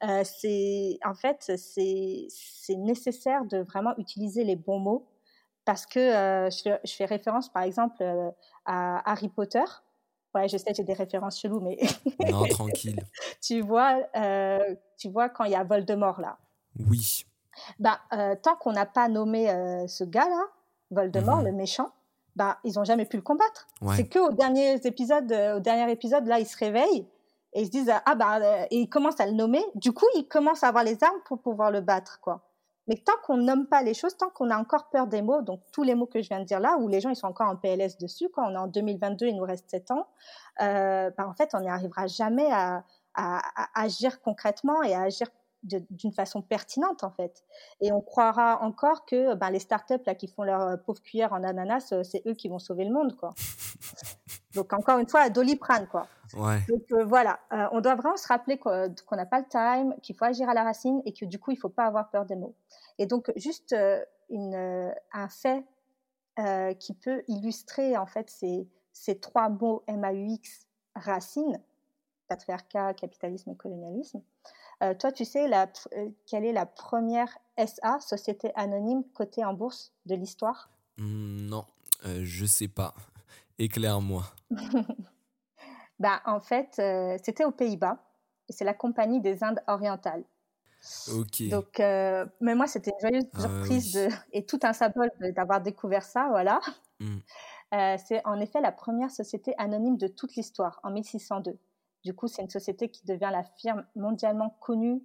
Euh, 0.04 0.24
c'est 0.24 1.00
en 1.04 1.16
fait, 1.16 1.52
c'est 1.58 2.76
nécessaire 2.76 3.46
de 3.46 3.60
vraiment 3.60 3.98
utiliser 3.98 4.44
les 4.44 4.56
bons 4.56 4.80
mots 4.80 5.08
parce 5.68 5.86
que 5.86 6.00
euh, 6.00 6.50
je, 6.50 6.62
fais, 6.62 6.80
je, 6.86 6.94
fais, 6.94 7.04
référence, 7.04 7.50
par 7.52 7.64
exemple, 7.64 7.98
euh, 8.00 8.32
à 8.66 9.12
Harry 9.12 9.28
Potter. 9.28 9.66
Ouais, 10.34 10.48
je 10.48 10.56
sais, 10.56 10.74
j'ai 10.74 10.86
des 10.86 10.94
références 10.94 11.42
cheloues, 11.42 11.60
mais... 11.60 11.78
non, 12.32 12.46
tranquille. 12.46 13.02
tu, 13.42 13.60
vois, 13.60 14.00
euh, 14.16 14.76
tu 14.98 15.10
vois 15.10 15.28
quand 15.28 15.44
il 15.44 15.52
y 15.52 15.56
a 15.56 15.66
Voldemort, 15.66 16.22
là. 16.22 16.38
Oui. 16.90 17.26
Bah, 17.80 18.00
tant 18.44 18.56
qu'on 18.56 18.72
n'a 18.72 18.86
pas 18.86 19.08
nommé 19.08 19.48
ce 19.88 20.04
gars-là, 20.04 20.44
Voldemort, 20.92 21.42
mmh. 21.42 21.46
le 21.46 21.52
méchant, 21.52 21.92
bah, 22.36 22.60
ils 22.64 22.76
n'ont 22.76 22.84
jamais 22.84 23.06
pu 23.06 23.18
le 23.18 23.24
combattre. 23.24 23.68
Ouais. 23.82 23.96
C'est 23.96 24.08
qu'au 24.08 24.32
dernier 24.32 24.76
épisode, 24.86 25.32
au 25.56 25.60
dernier 25.60 25.92
épisode, 25.92 26.28
là, 26.28 26.40
il 26.40 26.46
se 26.46 26.58
réveille 26.58 27.08
et 27.54 27.62
ils 27.62 27.66
se 27.66 27.72
disent 27.72 27.92
ah 28.06 28.16
bah 28.16 28.40
et 28.70 28.78
ils 28.80 28.90
commencent 28.90 29.20
à 29.20 29.26
le 29.26 29.32
nommer. 29.32 29.64
Du 29.76 29.92
coup, 29.92 30.06
ils 30.16 30.28
commencent 30.28 30.64
à 30.64 30.68
avoir 30.68 30.84
les 30.84 31.04
armes 31.04 31.20
pour 31.26 31.42
pouvoir 31.42 31.72
le 31.72 31.82
battre, 31.82 32.20
quoi. 32.22 32.42
Mais 32.88 32.96
tant 32.96 33.14
qu'on 33.26 33.38
nomme 33.38 33.68
pas 33.68 33.84
les 33.84 33.94
choses, 33.94 34.16
tant 34.16 34.30
qu'on 34.30 34.50
a 34.50 34.58
encore 34.58 34.90
peur 34.90 35.08
des 35.08 35.22
mots, 35.22 35.42
donc 35.42 35.60
tous 35.74 35.84
les 35.84 35.94
mots 35.94 36.06
que 36.06 36.22
je 36.22 36.30
viens 36.30 36.40
de 36.40 36.46
dire 36.46 36.62
là, 36.62 36.78
où 36.78 36.88
les 36.88 37.02
gens 37.02 37.10
ils 37.10 37.18
sont 37.18 37.28
encore 37.28 37.50
en 37.50 37.58
PLS 37.58 37.98
dessus, 37.98 38.30
quand 38.34 38.50
on 38.50 38.54
est 38.54 38.58
en 38.58 38.68
2022, 38.68 39.28
il 39.28 39.36
nous 39.36 39.44
reste 39.44 39.70
7 39.70 39.92
ans, 39.92 40.08
euh, 40.62 41.12
bah 41.18 41.28
en 41.28 41.34
fait, 41.34 41.50
on 41.54 41.60
n'y 41.60 41.70
arrivera 41.70 42.08
jamais 42.08 42.50
à, 42.50 42.86
à, 43.14 43.42
à, 43.56 43.82
agir 43.82 44.22
concrètement 44.22 44.84
et 44.84 44.94
à 44.94 45.02
agir 45.02 45.28
d'une 45.68 46.12
façon 46.12 46.42
pertinente 46.42 47.04
en 47.04 47.12
fait. 47.12 47.44
Et 47.82 47.92
on 47.92 48.02
croira 48.02 48.62
encore 48.62 49.06
que 49.06 49.36
ben, 49.36 49.50
les 49.50 49.60
startups 49.60 50.04
là 50.06 50.16
qui 50.16 50.28
font 50.28 50.44
leur 50.44 50.62
euh, 50.62 50.78
pauvre 50.78 51.02
cuillère 51.02 51.34
en 51.34 51.44
ananas, 51.44 51.90
euh, 51.92 52.04
c'est 52.04 52.22
eux 52.26 52.34
qui 52.34 52.50
vont 52.50 52.60
sauver 52.60 52.86
le 52.86 52.92
monde 52.92 53.16
quoi. 53.16 53.34
Donc 54.54 54.74
encore 54.74 54.98
une 54.98 55.08
fois, 55.08 55.30
Doliprane 55.30 55.88
quoi. 55.88 56.08
Ouais. 56.34 56.60
Donc 56.68 56.82
euh, 56.92 57.06
voilà, 57.06 57.40
euh, 57.54 57.68
on 57.72 57.80
doit 57.82 57.96
vraiment 57.96 58.18
se 58.18 58.28
rappeler 58.28 58.58
qu'on 58.58 58.90
n'a 59.12 59.26
pas 59.26 59.40
le 59.40 59.48
time, 59.48 59.94
qu'il 60.02 60.16
faut 60.16 60.26
agir 60.26 60.50
à 60.50 60.54
la 60.54 60.64
racine 60.64 61.02
et 61.06 61.14
que 61.14 61.26
du 61.26 61.40
coup 61.40 61.52
il 61.52 61.58
faut 61.58 61.70
pas 61.70 61.86
avoir 61.86 62.10
peur 62.10 62.26
des 62.26 62.36
mots. 62.36 62.56
Et 62.98 63.06
donc 63.06 63.32
juste 63.36 63.74
euh, 63.74 64.04
une, 64.30 64.94
un 65.14 65.30
fait 65.30 65.64
qui 66.78 66.94
peut 66.94 67.24
illustrer 67.28 67.98
en 67.98 68.06
fait 68.06 68.30
ces, 68.30 68.68
ces 68.94 69.20
trois 69.20 69.50
mots 69.50 69.84
MAUX 69.88 70.68
racine, 70.96 71.60
patriarcat, 72.28 72.94
capitalisme 72.94 73.50
et 73.50 73.56
colonialisme. 73.56 74.22
Toi, 75.00 75.12
tu 75.12 75.26
sais 75.26 75.48
la, 75.48 75.68
quelle 76.26 76.46
est 76.46 76.54
la 76.54 76.66
première 76.66 77.38
SA, 77.58 78.00
société 78.00 78.52
anonyme 78.56 79.04
cotée 79.14 79.44
en 79.44 79.54
bourse 79.54 79.94
de 80.06 80.16
l'histoire? 80.16 80.70
Mmh, 80.98 81.48
Non, 81.48 81.66
je 82.04 82.46
sais 82.46 82.68
pas. 82.68 82.94
Éclaire-moi. 83.60 84.24
bah, 86.00 86.22
en 86.26 86.40
fait, 86.40 86.76
euh, 86.80 87.18
c'était 87.24 87.46
aux 87.46 87.52
Pays-Bas. 87.52 88.04
C'est 88.50 88.66
la 88.66 88.74
Compagnie 88.74 89.20
des 89.20 89.44
Indes 89.44 89.62
orientales. 89.68 90.24
Ok. 91.14 91.50
Donc, 91.50 91.80
euh, 91.80 92.26
mais 92.40 92.56
moi, 92.56 92.68
c'était 92.68 92.92
une 92.92 93.10
joyeuse 93.10 93.30
ah 93.34 93.40
surprise 93.42 93.94
de, 93.94 94.08
et 94.32 94.46
tout 94.46 94.60
un 94.64 94.74
symbole 94.74 95.12
d'avoir 95.36 95.62
découvert 95.62 96.04
ça, 96.04 96.28
voilà. 96.30 96.62
Mmh. 97.00 97.18
Euh, 97.74 97.98
c'est 98.08 98.26
en 98.26 98.40
effet 98.40 98.62
la 98.62 98.72
première 98.72 99.12
société 99.12 99.54
anonyme 99.58 99.98
de 99.98 100.08
toute 100.08 100.36
l'histoire, 100.36 100.80
en 100.84 100.92
1602. 100.92 101.58
Du 102.04 102.14
coup, 102.14 102.28
c'est 102.28 102.42
une 102.42 102.50
société 102.50 102.90
qui 102.90 103.06
devient 103.06 103.30
la 103.32 103.44
firme 103.44 103.86
mondialement 103.96 104.56
connue 104.60 105.04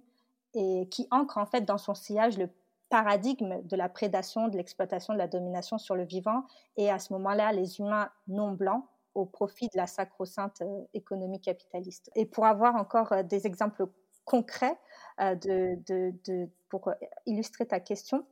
et 0.53 0.87
qui 0.89 1.07
ancre 1.11 1.37
en 1.37 1.45
fait 1.45 1.61
dans 1.61 1.77
son 1.77 1.95
sillage 1.95 2.37
le 2.37 2.49
paradigme 2.89 3.61
de 3.63 3.75
la 3.75 3.89
prédation, 3.89 4.47
de 4.47 4.57
l'exploitation, 4.57 5.13
de 5.13 5.17
la 5.17 5.27
domination 5.27 5.79
sur 5.79 5.95
le 5.95 6.03
vivant, 6.03 6.43
et 6.77 6.91
à 6.91 6.99
ce 6.99 7.11
moment-là, 7.13 7.51
les 7.51 7.79
humains 7.79 8.11
non 8.27 8.51
blancs 8.51 8.85
au 9.15 9.25
profit 9.25 9.67
de 9.67 9.77
la 9.77 9.87
sacro-sainte 9.87 10.61
euh, 10.61 10.81
économie 10.93 11.39
capitaliste. 11.39 12.11
Et 12.15 12.25
pour 12.25 12.45
avoir 12.45 12.75
encore 12.75 13.11
euh, 13.11 13.23
des 13.23 13.45
exemples 13.47 13.87
concrets 14.25 14.77
euh, 15.19 15.35
de, 15.35 16.49
pour 16.69 16.91
illustrer 17.25 17.65
ta 17.65 17.79
question, 17.79 18.25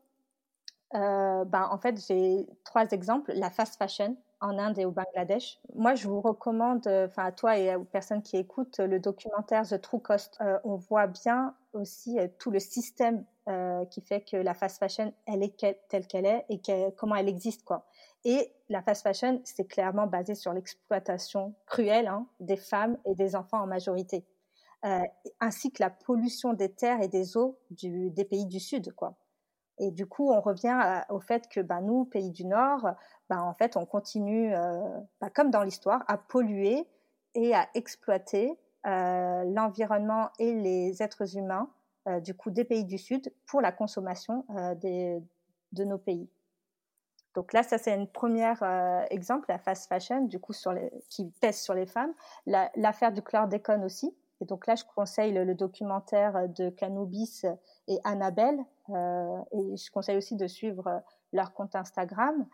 ben, 0.94 1.70
en 1.72 1.78
fait, 1.78 2.06
j'ai 2.06 2.46
trois 2.66 2.90
exemples. 2.92 3.32
La 3.34 3.50
fast 3.50 3.78
fashion 3.78 4.18
en 4.42 4.58
Inde 4.58 4.80
et 4.80 4.86
au 4.86 4.92
Bangladesh. 4.92 5.60
Moi, 5.76 5.96
je 5.96 6.08
vous 6.08 6.20
recommande, 6.20 6.88
enfin 6.88 7.26
à 7.26 7.32
toi 7.32 7.58
et 7.58 7.76
aux 7.76 7.84
personnes 7.84 8.22
qui 8.22 8.38
écoutent, 8.38 8.80
le 8.80 9.00
documentaire 9.00 9.68
The 9.68 9.80
True 9.80 10.00
Cost. 10.00 10.40
on 10.64 10.76
voit 10.76 11.08
bien 11.08 11.56
aussi 11.74 12.18
tout 12.40 12.52
le 12.52 12.60
système 12.60 13.24
qui 13.90 14.02
fait 14.02 14.22
que 14.22 14.38
la 14.38 14.54
fast 14.54 14.80
fashion, 14.80 15.14
elle 15.26 15.44
est 15.44 15.58
telle 15.90 16.08
qu'elle 16.08 16.26
est 16.26 16.46
et 16.50 16.62
comment 16.98 17.16
elle 17.16 17.30
existe, 17.30 17.64
quoi. 17.64 17.86
Et 18.24 18.54
la 18.70 18.82
fast 18.82 19.04
fashion, 19.04 19.42
c'est 19.44 19.66
clairement 19.66 20.08
basé 20.08 20.36
sur 20.36 20.54
l'exploitation 20.54 21.56
cruelle 21.66 22.08
hein, 22.08 22.28
des 22.40 22.58
femmes 22.58 22.98
et 23.06 23.16
des 23.16 23.36
enfants 23.36 23.62
en 23.62 23.68
majorité, 23.68 24.26
euh, 24.86 25.00
ainsi 25.40 25.72
que 25.72 25.82
la 25.82 25.90
pollution 25.90 26.54
des 26.54 26.72
terres 26.72 27.02
et 27.02 27.08
des 27.08 27.36
eaux 27.36 27.58
des 27.72 28.26
pays 28.26 28.46
du 28.46 28.60
Sud, 28.60 28.94
quoi. 28.94 29.16
Et 29.80 29.90
du 29.90 30.06
coup, 30.06 30.32
on 30.32 30.42
revient 30.42 31.02
au 31.10 31.20
fait 31.20 31.48
que 31.48 31.60
bah, 31.60 31.82
nous, 31.82 32.06
pays 32.06 32.30
du 32.30 32.46
Nord, 32.46 32.92
bah, 33.32 33.42
en 33.42 33.54
fait, 33.54 33.78
on 33.78 33.86
continue, 33.86 34.54
euh, 34.54 35.00
bah, 35.22 35.30
comme 35.30 35.52
dans 35.52 35.64
l'histoire, 35.64 36.04
à 36.10 36.18
polluer 36.18 36.86
et 37.34 37.56
à 37.56 37.70
exploiter 37.76 38.60
euh, 38.86 39.46
l'environnement 39.46 40.32
et 40.38 40.54
les 40.54 41.02
êtres 41.02 41.38
humains, 41.38 41.70
euh, 42.10 42.20
du 42.20 42.34
coup, 42.34 42.52
des 42.52 42.66
pays 42.66 42.84
du 42.84 42.98
Sud 42.98 43.32
pour 43.46 43.62
la 43.62 43.72
consommation 43.72 44.46
des, 44.82 45.24
de 45.72 45.84
nos 45.86 45.98
pays. 45.98 46.30
Donc 47.34 47.54
là, 47.54 47.64
ça 47.64 47.78
c'est 47.78 47.94
un 47.94 48.06
premier 48.06 48.52
exemple, 49.10 49.46
la 49.48 49.60
fast 49.60 49.88
fashion, 49.88 50.26
du 50.26 50.38
coup 50.38 50.52
qui 51.08 51.32
pèse 51.40 51.62
sur 51.62 51.74
les 51.74 51.86
femmes. 51.86 52.14
L'affaire 52.46 53.14
du 53.14 53.22
chlordécone 53.22 53.86
aussi. 53.86 54.14
Et 54.42 54.46
donc 54.46 54.68
là, 54.68 54.76
je 54.76 54.84
conseille 54.94 55.32
le, 55.32 55.56
documentaire 55.56 56.50
de 56.50 56.70
Canubis 56.70 57.44
et 57.88 57.98
Annabelle. 58.04 58.60
Et 58.90 59.78
je 59.78 59.90
conseille 59.90 60.18
aussi 60.18 60.36
de 60.36 60.48
suivre 60.48 61.02
leur 61.34 61.54
compte 61.54 61.76
Instagram 61.76 62.46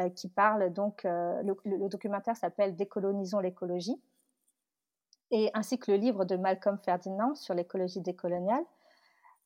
euh, 0.00 0.08
qui 0.10 0.28
parle 0.28 0.72
donc. 0.72 1.04
Euh, 1.04 1.42
le, 1.64 1.88
documentaire 1.88 2.36
s'appelle 2.36 2.76
Décolonisons 2.76 3.40
l'écologie. 3.40 4.00
Et 5.30 5.50
ainsi 5.54 5.78
que 5.78 5.90
le 5.90 5.96
livre 5.96 6.24
de 6.24 6.36
Malcolm 6.36 6.78
Ferdinand 6.78 7.34
sur 7.34 7.54
l'écologie 7.54 8.00
décoloniale. 8.00 8.64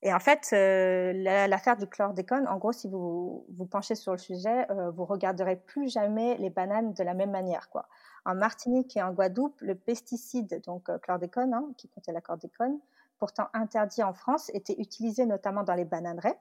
Et 0.02 0.12
en 0.12 0.20
fait, 0.20 0.50
euh, 0.52 1.12
l'affaire 1.48 1.76
du 1.76 1.86
chlordécone, 1.86 2.46
en 2.46 2.58
gros, 2.58 2.72
si 2.72 2.88
vous 2.88 3.46
vous 3.56 3.66
penchez 3.66 3.94
sur 3.94 4.12
le 4.12 4.18
sujet, 4.18 4.66
vous 4.94 5.04
regarderez 5.04 5.56
plus 5.56 5.88
jamais 5.88 6.36
les 6.36 6.50
bananes 6.50 6.92
de 6.92 7.02
la 7.02 7.14
même 7.14 7.30
manière. 7.30 7.68
Quoi. 7.70 7.88
En 8.24 8.34
Martinique 8.36 8.96
et 8.96 9.02
en 9.02 9.12
Guadeloupe, 9.12 9.60
le 9.60 9.74
pesticide, 9.74 10.62
donc 10.66 10.88
chlordécone, 11.00 11.52
hein, 11.52 11.68
qui 11.76 11.88
contient 11.88 12.12
la 12.12 12.20
chlordécone, 12.20 12.78
pourtant 13.18 13.48
interdit 13.54 14.04
en 14.04 14.12
France, 14.12 14.50
était 14.54 14.76
utilisé 14.78 15.26
notamment 15.26 15.64
dans 15.64 15.74
les 15.74 15.84
bananeraies. 15.84 16.38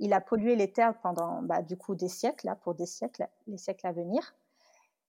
Il 0.00 0.14
a 0.14 0.20
pollué 0.20 0.56
les 0.56 0.72
terres 0.72 0.98
pendant 1.02 1.42
bah, 1.42 1.62
du 1.62 1.76
coup 1.76 1.94
des 1.94 2.08
siècles, 2.08 2.46
là, 2.46 2.56
pour 2.56 2.74
des 2.74 2.86
siècles, 2.86 3.28
les 3.46 3.58
siècles 3.58 3.86
à 3.86 3.92
venir. 3.92 4.34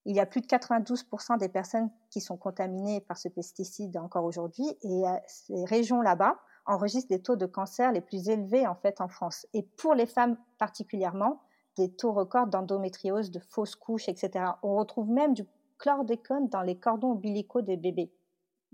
Il 0.06 0.16
y 0.16 0.20
a 0.20 0.26
plus 0.26 0.42
de 0.42 0.48
92% 0.48 1.38
des 1.38 1.48
personnes 1.48 1.90
qui 2.10 2.20
sont 2.20 2.36
contaminées 2.36 3.00
par 3.00 3.18
ce 3.18 3.30
pesticide 3.30 3.96
encore 3.98 4.26
aujourd'hui, 4.26 4.66
et 4.82 5.08
euh, 5.08 5.16
ces 5.28 5.64
régions 5.66 6.02
là-bas, 6.02 6.38
enregistre 6.66 7.10
des 7.10 7.22
taux 7.22 7.38
de 7.38 7.46
cancer 7.46 7.92
les 7.92 8.02
plus 8.02 8.30
élevés 8.30 8.68
en 8.68 8.76
fait 8.76 9.02
en 9.02 9.08
France. 9.08 9.48
Et 9.54 9.64
pour 9.64 9.96
les 9.96 10.06
femmes 10.06 10.38
particulièrement, 10.58 11.42
des 11.78 11.90
taux 11.90 12.12
records 12.12 12.48
d'endométriose, 12.48 13.32
de 13.32 13.40
fausses 13.40 13.76
couches, 13.76 14.10
etc. 14.10 14.46
On 14.62 14.76
retrouve 14.76 15.10
même 15.10 15.34
du 15.34 15.46
chlordécone 15.78 16.50
dans 16.50 16.62
les 16.62 16.78
cordons 16.78 17.12
ombilicaux 17.12 17.62
des 17.62 17.78
bébés 17.78 18.12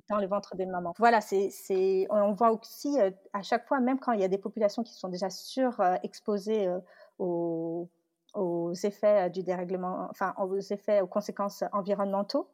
dans 0.09 0.17
le 0.17 0.27
ventre 0.27 0.55
des 0.55 0.65
mamans. 0.65 0.93
Voilà, 0.97 1.21
c'est, 1.21 2.07
on 2.09 2.31
voit 2.33 2.51
aussi 2.51 2.99
euh, 2.99 3.11
à 3.33 3.41
chaque 3.41 3.67
fois, 3.67 3.79
même 3.79 3.99
quand 3.99 4.13
il 4.13 4.21
y 4.21 4.23
a 4.23 4.27
des 4.27 4.37
populations 4.37 4.83
qui 4.83 4.93
sont 4.93 5.09
déjà 5.09 5.29
surexposées 5.29 6.67
euh, 6.67 6.79
aux, 7.19 7.89
aux, 8.33 8.73
effets 8.73 9.29
du 9.29 9.43
dérèglement, 9.43 10.07
enfin 10.09 10.33
aux 10.37 10.59
effets, 10.59 11.01
aux 11.01 11.07
conséquences 11.07 11.63
environnementaux, 11.73 12.49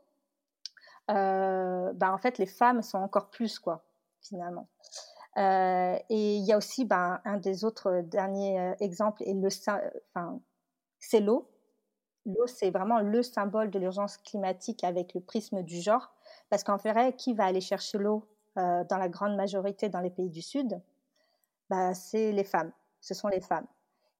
euh, 1.11 1.91
bah, 1.93 2.13
en 2.13 2.17
fait, 2.17 2.37
les 2.37 2.45
femmes 2.45 2.81
sont 2.81 2.97
encore 2.97 3.29
plus 3.29 3.59
quoi, 3.59 3.83
finalement. 4.21 4.67
Euh, 5.37 5.97
et 6.09 6.35
il 6.37 6.45
y 6.45 6.53
a 6.53 6.57
aussi 6.57 6.85
ben, 6.85 7.19
un 7.25 7.37
des 7.37 7.65
autres 7.65 8.01
derniers 8.01 8.59
euh, 8.59 8.75
exemples, 8.79 9.23
et 9.25 9.33
le, 9.33 9.47
enfin, 10.13 10.39
c'est 10.99 11.19
l'eau. 11.19 11.49
L'eau, 12.25 12.47
c'est 12.47 12.69
vraiment 12.69 12.99
le 12.99 13.21
symbole 13.21 13.69
de 13.69 13.79
l'urgence 13.79 14.17
climatique 14.17 14.83
avec 14.83 15.13
le 15.13 15.21
prisme 15.21 15.61
du 15.63 15.81
genre, 15.81 16.13
parce 16.53 16.63
qu'en 16.63 16.77
fait, 16.77 17.15
qui 17.15 17.33
va 17.33 17.45
aller 17.45 17.61
chercher 17.61 17.97
l'eau 17.97 18.27
euh, 18.59 18.83
dans 18.83 18.97
la 18.99 19.09
grande 19.09 19.35
majorité 19.35 19.89
dans 19.89 20.01
les 20.01 20.11
pays 20.11 20.29
du 20.29 20.43
Sud? 20.43 20.79
Bah, 21.67 21.95
C'est 21.95 22.31
les 22.31 22.43
femmes, 22.43 22.71
ce 23.01 23.15
sont 23.15 23.27
les 23.27 23.41
femmes. 23.41 23.65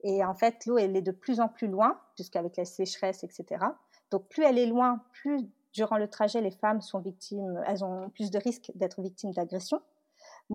Et 0.01 0.25
en 0.25 0.33
fait, 0.33 0.65
l'eau, 0.65 0.79
elle 0.79 0.97
est 0.97 1.03
de 1.03 1.11
plus 1.11 1.39
en 1.39 1.47
plus 1.47 1.67
loin, 1.67 2.01
puisqu'avec 2.15 2.57
la 2.57 2.65
sécheresse, 2.65 3.23
etc. 3.23 3.63
Donc, 4.09 4.29
plus 4.29 4.41
elle 4.41 4.57
est 4.57 4.65
loin, 4.65 5.03
plus 5.11 5.47
durant 5.73 5.99
le 5.99 6.07
trajet, 6.07 6.41
les 6.41 6.49
femmes 6.49 6.81
sont 6.81 6.97
victimes, 7.01 7.63
elles 7.67 7.85
ont 7.85 8.09
plus 8.09 8.31
de 8.31 8.39
risques 8.39 8.71
d'être 8.73 8.99
victimes 9.03 9.31
d'agression 9.33 9.79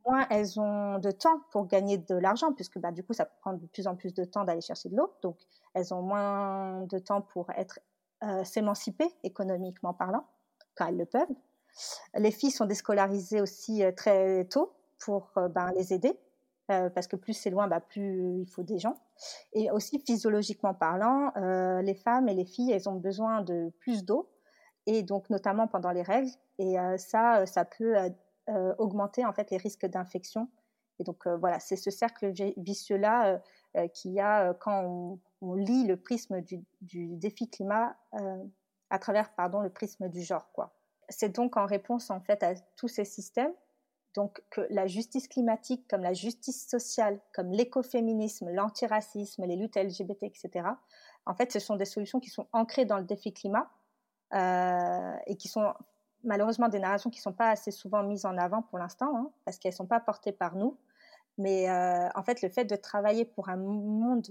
moins 0.04 0.26
elles 0.30 0.58
ont 0.58 0.98
de 0.98 1.12
temps 1.12 1.40
pour 1.52 1.68
gagner 1.68 1.96
de 1.96 2.16
l'argent, 2.16 2.52
puisque 2.52 2.80
bah, 2.80 2.90
du 2.90 3.04
coup, 3.04 3.12
ça 3.12 3.24
prend 3.24 3.52
de 3.52 3.66
plus 3.66 3.86
en 3.86 3.94
plus 3.94 4.12
de 4.14 4.24
temps 4.24 4.42
d'aller 4.42 4.62
chercher 4.62 4.88
de 4.88 4.96
l'eau. 4.96 5.12
Donc, 5.22 5.36
elles 5.74 5.94
ont 5.94 6.02
moins 6.02 6.82
de 6.86 6.98
temps 6.98 7.22
pour 7.22 7.48
être 7.50 7.78
euh, 8.24 8.42
s'émanciper 8.42 9.06
économiquement 9.22 9.94
parlant, 9.94 10.26
quand 10.74 10.88
elles 10.88 10.96
le 10.96 11.06
peuvent. 11.06 11.36
Les 12.14 12.30
filles 12.30 12.50
sont 12.50 12.66
déscolarisées 12.66 13.40
aussi 13.40 13.84
euh, 13.84 13.92
très 13.92 14.44
tôt 14.46 14.72
pour 14.98 15.30
euh, 15.36 15.48
ben, 15.48 15.72
les 15.76 15.92
aider. 15.92 16.18
parce 16.68 17.06
que 17.06 17.16
plus 17.16 17.32
c'est 17.32 17.50
loin, 17.50 17.66
bah, 17.66 17.80
plus 17.80 18.42
il 18.42 18.46
faut 18.46 18.62
des 18.62 18.78
gens. 18.78 19.00
Et 19.52 19.70
aussi 19.70 19.98
physiologiquement 20.00 20.74
parlant, 20.74 21.32
les 21.80 21.94
femmes 21.94 22.28
et 22.28 22.34
les 22.34 22.44
filles, 22.44 22.72
elles 22.72 22.88
ont 22.88 22.96
besoin 22.96 23.40
de 23.40 23.72
plus 23.80 24.04
d'eau, 24.04 24.28
et 24.86 25.02
donc 25.02 25.30
notamment 25.30 25.66
pendant 25.66 25.92
les 25.92 26.02
règles. 26.02 26.30
Et 26.58 26.76
ça, 26.98 27.46
ça 27.46 27.64
peut 27.64 27.96
augmenter 28.76 29.24
en 29.24 29.32
fait 29.32 29.50
les 29.50 29.56
risques 29.56 29.86
d'infection. 29.86 30.48
Et 31.00 31.04
donc 31.04 31.26
voilà, 31.26 31.58
c'est 31.58 31.76
ce 31.76 31.90
cercle 31.90 32.32
vicieux 32.58 32.98
là 32.98 33.40
qu'il 33.94 34.12
y 34.12 34.20
a 34.20 34.52
quand 34.54 34.84
on, 34.84 35.20
on, 35.40 35.54
lit 35.54 35.86
le 35.86 35.96
prisme 35.96 36.42
du, 36.42 36.62
du 36.82 37.16
défi 37.16 37.48
climat 37.48 37.96
à 38.90 38.98
travers 38.98 39.34
pardon 39.34 39.60
le 39.60 39.70
prisme 39.70 40.08
du 40.08 40.22
genre 40.22 40.50
quoi. 40.52 40.77
C'est 41.08 41.30
donc 41.30 41.56
en 41.56 41.66
réponse 41.66 42.10
en 42.10 42.20
fait 42.20 42.42
à 42.42 42.54
tous 42.76 42.88
ces 42.88 43.04
systèmes 43.04 43.52
donc 44.14 44.42
que 44.50 44.66
la 44.70 44.86
justice 44.86 45.28
climatique, 45.28 45.86
comme 45.88 46.02
la 46.02 46.12
justice 46.12 46.68
sociale, 46.68 47.20
comme 47.32 47.52
l'écoféminisme, 47.52 48.50
l'antiracisme, 48.50 49.44
les 49.44 49.56
luttes 49.56 49.76
LGBT, 49.76 50.24
etc. 50.24 50.70
En 51.26 51.34
fait, 51.34 51.52
ce 51.52 51.60
sont 51.60 51.76
des 51.76 51.84
solutions 51.84 52.20
qui 52.20 52.30
sont 52.30 52.46
ancrées 52.52 52.84
dans 52.84 52.98
le 52.98 53.04
défi 53.04 53.32
climat 53.32 53.70
euh, 54.34 55.14
et 55.26 55.36
qui 55.36 55.48
sont 55.48 55.72
malheureusement 56.24 56.68
des 56.68 56.80
narrations 56.80 57.10
qui 57.10 57.20
ne 57.20 57.22
sont 57.22 57.32
pas 57.32 57.50
assez 57.50 57.70
souvent 57.70 58.02
mises 58.02 58.26
en 58.26 58.36
avant 58.38 58.62
pour 58.62 58.78
l'instant, 58.78 59.16
hein, 59.16 59.30
parce 59.44 59.58
qu'elles 59.58 59.72
ne 59.72 59.76
sont 59.76 59.86
pas 59.86 60.00
portées 60.00 60.32
par 60.32 60.56
nous. 60.56 60.76
Mais 61.36 61.70
euh, 61.70 62.08
en 62.16 62.22
fait, 62.24 62.42
le 62.42 62.48
fait 62.48 62.64
de 62.64 62.74
travailler 62.74 63.24
pour 63.24 63.48
un 63.48 63.56
monde 63.56 64.26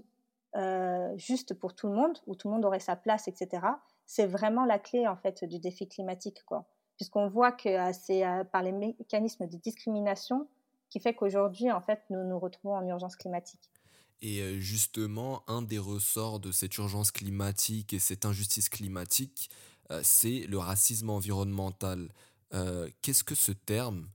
euh, 0.58 1.14
juste 1.16 1.54
pour 1.54 1.76
tout 1.76 1.88
le 1.88 1.94
monde, 1.94 2.18
où 2.26 2.36
tout 2.36 2.50
le 2.50 2.56
monde 2.56 2.66
aurait 2.66 2.80
sa 2.80 2.96
place, 2.96 3.28
etc., 3.28 3.66
c'est 4.08 4.26
vraiment 4.26 4.66
la 4.66 4.80
clé 4.80 5.08
en 5.08 5.16
fait 5.16 5.44
du 5.44 5.60
défi 5.60 5.88
climatique, 5.88 6.44
quoi 6.46 6.68
puisqu'on 6.98 7.28
voit 7.30 7.52
que 7.52 7.70
euh, 7.70 7.94
c'est 7.94 8.26
euh, 8.26 8.44
par 8.44 8.64
les 8.64 8.72
mécanismes 8.72 9.48
de 9.48 9.56
discrimination 9.56 10.48
qui 10.90 11.00
fait 11.00 11.14
qu'aujourd'hui, 11.14 11.72
en 11.72 11.82
fait, 11.82 12.02
nous 12.10 12.24
nous 12.24 12.40
retrouvons 12.40 12.76
en 12.76 12.86
urgence 12.86 13.16
climatique. 13.16 13.70
Et 14.22 14.42
euh, 14.42 14.60
justement, 14.60 15.44
un 15.48 15.62
des 15.62 15.78
ressorts 15.78 16.40
de 16.40 16.52
cette 16.52 16.76
urgence 16.78 17.12
climatique 17.12 17.94
et 17.94 18.00
cette 18.00 18.26
injustice 18.26 18.68
climatique, 18.68 19.50
c'est 20.02 20.40
le 20.50 20.58
racisme 20.58 21.10
environnemental. 21.10 22.10
Qu'est-ce 23.02 23.24
que 23.24 23.36
ce 23.36 23.54
terme 23.54 24.10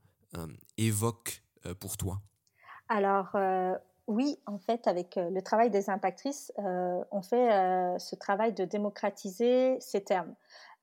évoque 0.77 1.43
pour 1.81 1.97
toi? 1.97 2.21
Alors, 2.91 3.35
oui, 4.09 4.39
en 4.47 4.59
fait, 4.59 4.87
avec 4.89 5.15
le 5.17 5.41
travail 5.43 5.71
des 5.71 5.89
impactrices, 5.89 6.53
on 6.59 7.23
fait 7.23 7.51
ce 7.99 8.17
travail 8.17 8.53
de 8.53 8.65
démocratiser 8.65 9.77
ces 9.81 10.03
termes. 10.03 10.35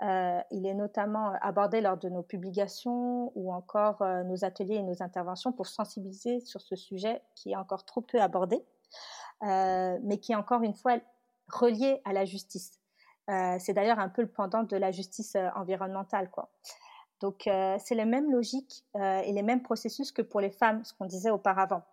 Euh, 0.02 0.40
il 0.52 0.66
est 0.66 0.74
notamment 0.74 1.34
abordé 1.42 1.82
lors 1.82 1.98
de 1.98 2.08
nos 2.08 2.24
publications 2.24 3.34
ou 3.36 3.54
encore 3.54 4.02
euh, 4.02 4.24
nos 4.24 4.46
ateliers 4.46 4.76
et 4.76 4.84
nos 4.84 5.04
interventions 5.04 5.52
pour 5.52 5.68
sensibiliser 5.68 6.40
sur 6.40 6.62
ce 6.62 6.78
sujet 6.78 7.22
qui 7.36 7.52
est 7.52 7.56
encore 7.58 7.84
trop 7.84 8.00
peu 8.00 8.22
abordé, 8.22 8.64
euh, 9.44 10.00
mais 10.04 10.18
qui 10.20 10.32
est 10.32 10.36
encore 10.36 10.64
une 10.64 10.74
fois 10.74 11.00
relié 11.52 12.02
à 12.06 12.14
la 12.14 12.26
justice. 12.26 12.80
c'est 13.28 13.74
d'ailleurs 13.74 14.00
un 14.00 14.10
peu 14.10 14.22
le 14.22 14.28
pendant 14.28 14.64
de 14.64 14.78
la 14.78 14.92
justice 14.92 15.36
environnementale, 15.56 16.30
quoi. 16.32 16.50
Donc 17.20 17.42
c'est 17.46 17.96
les 17.96 18.06
mêmes 18.06 18.32
logiques 18.32 18.86
et 18.96 19.32
les 19.32 19.44
mêmes 19.44 19.62
processus 19.62 20.12
que 20.12 20.22
pour 20.22 20.42
les 20.42 20.52
femmes, 20.52 20.84
ce 20.84 20.94
qu'on 20.94 21.06
disait 21.06 21.32
auparavant. 21.32 21.84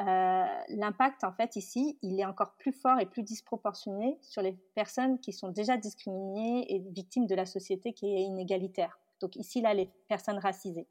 Euh, 0.00 0.44
l'impact, 0.68 1.22
en 1.24 1.32
fait, 1.32 1.56
ici, 1.56 1.98
il 2.02 2.18
est 2.18 2.24
encore 2.24 2.54
plus 2.56 2.72
fort 2.72 2.98
et 2.98 3.06
plus 3.06 3.22
disproportionné 3.22 4.18
sur 4.22 4.42
les 4.42 4.52
personnes 4.74 5.18
qui 5.20 5.32
sont 5.32 5.48
déjà 5.48 5.76
discriminées 5.76 6.72
et 6.74 6.80
victimes 6.80 7.26
de 7.26 7.34
la 7.34 7.44
société 7.44 7.92
qui 7.92 8.06
est 8.06 8.22
inégalitaire. 8.22 8.98
Donc 9.20 9.36
ici, 9.36 9.60
là, 9.60 9.74
les 9.74 9.90
personnes 10.08 10.38
racisées. 10.38 10.88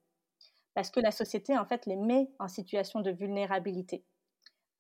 Parce 0.74 0.91
que 0.91 0.99
la 0.99 1.12
société, 1.12 1.58
en 1.58 1.66
fait, 1.66 1.86
les 1.86 1.97
met 1.97 2.30
en 2.39 2.47
situation 2.47 3.02
de 3.02 3.12
vulnérabilité. 3.12 4.06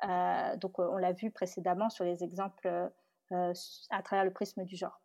Euh, 0.07 0.57
donc 0.57 0.79
on 0.79 0.97
l'a 0.97 1.11
vu 1.11 1.29
précédemment 1.29 1.89
sur 1.89 2.03
les 2.03 2.23
exemples 2.23 2.89
euh, 3.31 3.53
à 3.89 4.01
travers 4.01 4.25
le 4.25 4.33
prisme 4.33 4.63
du 4.63 4.75
genre. 4.75 4.99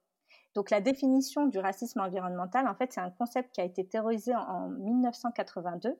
Donc 0.54 0.70
la 0.70 0.80
définition 0.80 1.46
du 1.46 1.58
racisme 1.58 2.00
environnemental, 2.00 2.66
en 2.66 2.74
fait, 2.74 2.92
c'est 2.92 3.00
un 3.00 3.10
concept 3.10 3.54
qui 3.54 3.60
a 3.60 3.64
été 3.64 3.86
théorisé 3.86 4.34
en 4.34 4.68
1982 4.68 5.98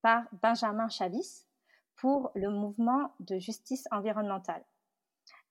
par 0.00 0.24
Benjamin 0.42 0.88
Chavis, 0.88 1.46
pour 1.96 2.30
le 2.34 2.50
mouvement 2.50 3.12
de 3.20 3.38
justice 3.38 3.86
environnementale. 3.90 4.62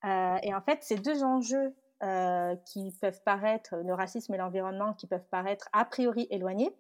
Euh, 0.04 0.38
et 0.44 0.54
en 0.54 0.62
fait, 0.62 0.84
ces 0.84 0.96
deux 0.96 1.24
enjeux 1.24 1.76
euh, 2.04 2.56
qui 2.66 2.92
peuvent 3.00 3.22
paraître, 3.24 3.76
le 3.76 3.94
racisme 3.94 4.34
et 4.34 4.38
l'environnement, 4.38 4.94
qui 4.94 5.08
peuvent 5.08 5.28
paraître 5.30 5.70
a 5.74 5.86
priori 5.86 6.28
éloignés, 6.32 6.76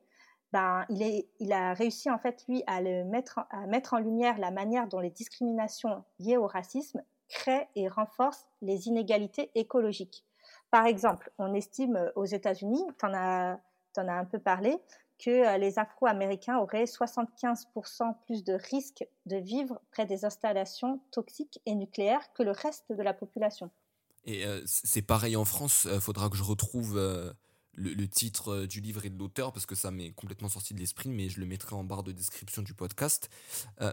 ben, 0.51 0.85
il, 0.89 1.53
a 1.53 1.73
réussi 1.73 2.09
en 2.09 2.17
fait, 2.17 2.43
lui, 2.49 2.63
à, 2.67 2.81
le 2.81 3.05
mettre, 3.05 3.39
à 3.51 3.67
mettre 3.67 3.93
en 3.93 3.99
lumière 3.99 4.37
la 4.37 4.51
manière 4.51 4.87
dont 4.87 4.99
les 4.99 5.09
discriminations 5.09 6.03
liées 6.19 6.37
au 6.37 6.47
racisme 6.47 7.01
créent 7.29 7.69
et 7.75 7.87
renforcent 7.87 8.49
les 8.61 8.87
inégalités 8.87 9.49
écologiques. 9.55 10.25
Par 10.69 10.85
exemple, 10.85 11.31
on 11.37 11.53
estime 11.53 12.11
aux 12.15 12.25
États-Unis, 12.25 12.83
tu 12.99 13.05
en 13.05 13.13
as 13.13 13.59
un 13.95 14.25
peu 14.25 14.39
parlé, 14.39 14.77
que 15.21 15.29
euh, 15.29 15.57
les 15.57 15.79
Afro-Américains 15.79 16.57
auraient 16.57 16.85
75% 16.85 18.15
plus 18.25 18.43
de 18.43 18.53
risques 18.53 19.05
de 19.27 19.37
vivre 19.37 19.79
près 19.91 20.05
des 20.05 20.25
installations 20.25 20.99
toxiques 21.11 21.61
et 21.65 21.75
nucléaires 21.75 22.33
que 22.33 22.43
le 22.43 22.51
reste 22.51 22.91
de 22.91 23.01
la 23.01 23.13
population. 23.13 23.69
Et 24.25 24.45
euh, 24.45 24.61
c'est 24.65 25.01
pareil 25.01 25.35
en 25.35 25.45
France, 25.45 25.83
il 25.85 25.91
euh, 25.91 25.99
faudra 25.99 26.29
que 26.29 26.37
je 26.37 26.43
retrouve 26.43 26.97
le, 27.73 28.05
titre 28.07 28.65
du 28.65 28.81
livre 28.81 29.05
et 29.05 29.09
de 29.09 29.17
l'auteur 29.17 29.53
parce 29.53 29.65
que 29.65 29.75
ça 29.75 29.91
m'est 29.91 30.11
complètement 30.11 30.49
sorti 30.49 30.73
de 30.73 30.79
l'esprit, 30.79 31.09
mais 31.09 31.29
je 31.29 31.39
le 31.39 31.45
mettrai 31.45 31.75
en 31.75 31.83
barre 31.83 32.03
de 32.03 32.11
description 32.11 32.61
du 32.61 32.73
podcast. 32.73 33.29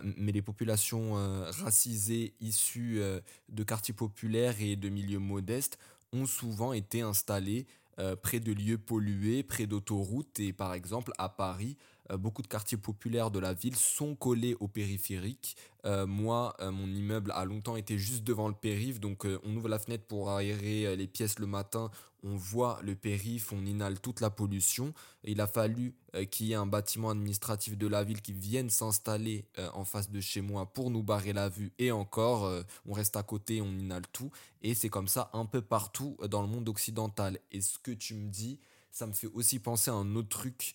mais 0.03 0.33
les 0.33 0.43
populations 0.43 1.15
racisées 1.63 2.35
issues 2.41 3.01
de 3.49 3.63
quartiers 3.63 3.95
populaires 3.95 4.57
et 4.61 4.77
de 4.77 4.89
milieux 4.89 5.21
modestes 5.21 5.79
ont 6.13 6.27
souvent 6.27 6.73
été 6.73 7.01
installées 7.01 7.67
euh, 7.99 8.17
près 8.17 8.41
de 8.41 8.53
lieux 8.53 8.79
pollués, 8.79 9.43
près 9.43 9.67
d'autoroutes. 9.67 10.41
Et 10.41 10.53
par 10.53 10.75
exemple, 10.75 11.13
à 11.19 11.29
Paris, 11.29 11.77
beaucoup 12.17 12.43
de 12.43 12.47
quartiers 12.47 12.79
populaires 12.79 13.31
de 13.31 13.39
la 13.39 13.53
ville 13.53 13.77
sont 13.77 14.15
collés 14.15 14.57
au 14.61 14.69
périphérique. 14.69 15.57
Euh, 15.85 16.07
moi, 16.07 16.57
mon 16.61 16.87
immeuble 16.87 17.33
a 17.33 17.45
longtemps 17.45 17.77
été 17.77 17.99
juste 17.99 18.25
devant 18.25 18.49
le 18.49 18.55
périph', 18.55 19.01
donc 19.01 19.27
on 19.45 19.57
ouvre 19.57 19.69
la 19.69 19.79
fenêtre 19.79 20.05
pour 20.05 20.31
aérer 20.31 20.97
les 20.97 21.07
pièces 21.07 21.39
le 21.39 21.47
matin 21.47 21.91
on 22.23 22.37
voit 22.37 22.81
le 22.83 22.95
périph', 22.95 23.53
on 23.53 23.65
inhale 23.65 24.01
toute 24.01 24.21
la 24.21 24.31
pollution. 24.31 24.93
il 25.25 25.41
a 25.41 25.47
fallu 25.47 25.95
euh, 26.15 26.25
qu'il 26.25 26.47
y 26.47 26.53
ait 26.53 26.57
un 26.57 26.67
bâtiment 26.67 27.11
administratif 27.11 27.77
de 27.77 27.87
la 27.87 28.03
ville 28.05 28.23
qui 28.23 28.33
vienne 28.33 28.71
s'installer 28.71 29.47
euh, 29.59 29.69
en 29.75 29.85
face 29.85 30.11
de 30.11 30.21
chez 30.21 30.41
moi 30.41 30.67
pour 30.67 30.91
nous 30.91 31.03
barrer 31.03 31.33
la 31.33 31.49
vue. 31.49 31.73
Et 31.79 31.93
encore, 31.93 32.45
euh, 32.45 32.63
on 32.87 32.93
reste 32.93 33.17
à 33.17 33.23
côté, 33.23 33.61
on 33.61 33.73
inhale 33.79 34.07
tout. 34.13 34.31
Et 34.63 34.75
c'est 34.75 34.89
comme 34.89 35.09
ça 35.09 35.31
un 35.33 35.47
peu 35.47 35.63
partout 35.63 36.17
dans 36.29 36.43
le 36.43 36.49
monde 36.49 36.69
occidental. 36.69 37.39
Et 37.53 37.61
ce 37.61 37.79
que 37.79 37.93
tu 37.93 38.15
me 38.15 38.29
dis, 38.29 38.59
ça 38.91 39.07
me 39.07 39.13
fait 39.13 39.29
aussi 39.29 39.61
penser 39.61 39.91
à 39.91 39.95
un 39.95 40.17
autre 40.17 40.29
truc 40.29 40.75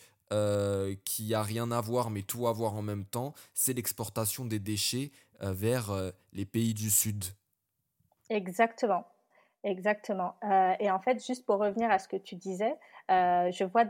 qui 1.06 1.34
a 1.34 1.44
rien 1.44 1.72
à 1.72 1.82
voir 1.82 2.10
mais 2.10 2.24
tout 2.24 2.48
à 2.48 2.52
voir 2.52 2.74
en 2.76 2.82
même 2.82 3.06
temps, 3.06 3.34
c'est 3.54 3.74
l'exportation 3.74 4.46
des 4.46 4.60
déchets 4.60 5.12
vers 5.40 5.92
les 6.34 6.46
pays 6.46 6.74
du 6.74 6.90
Sud. 6.90 7.26
Exactement. 8.30 9.06
Exactement. 9.64 10.36
Euh, 10.44 10.74
et 10.80 10.92
en 10.92 11.00
fait, 11.00 11.26
juste 11.26 11.46
pour 11.46 11.58
revenir 11.58 11.90
à 11.90 11.98
ce 11.98 12.10
que 12.10 12.18
tu 12.18 12.36
disais, 12.36 12.76
euh, 13.10 13.50
je 13.52 13.64
vois 13.64 13.86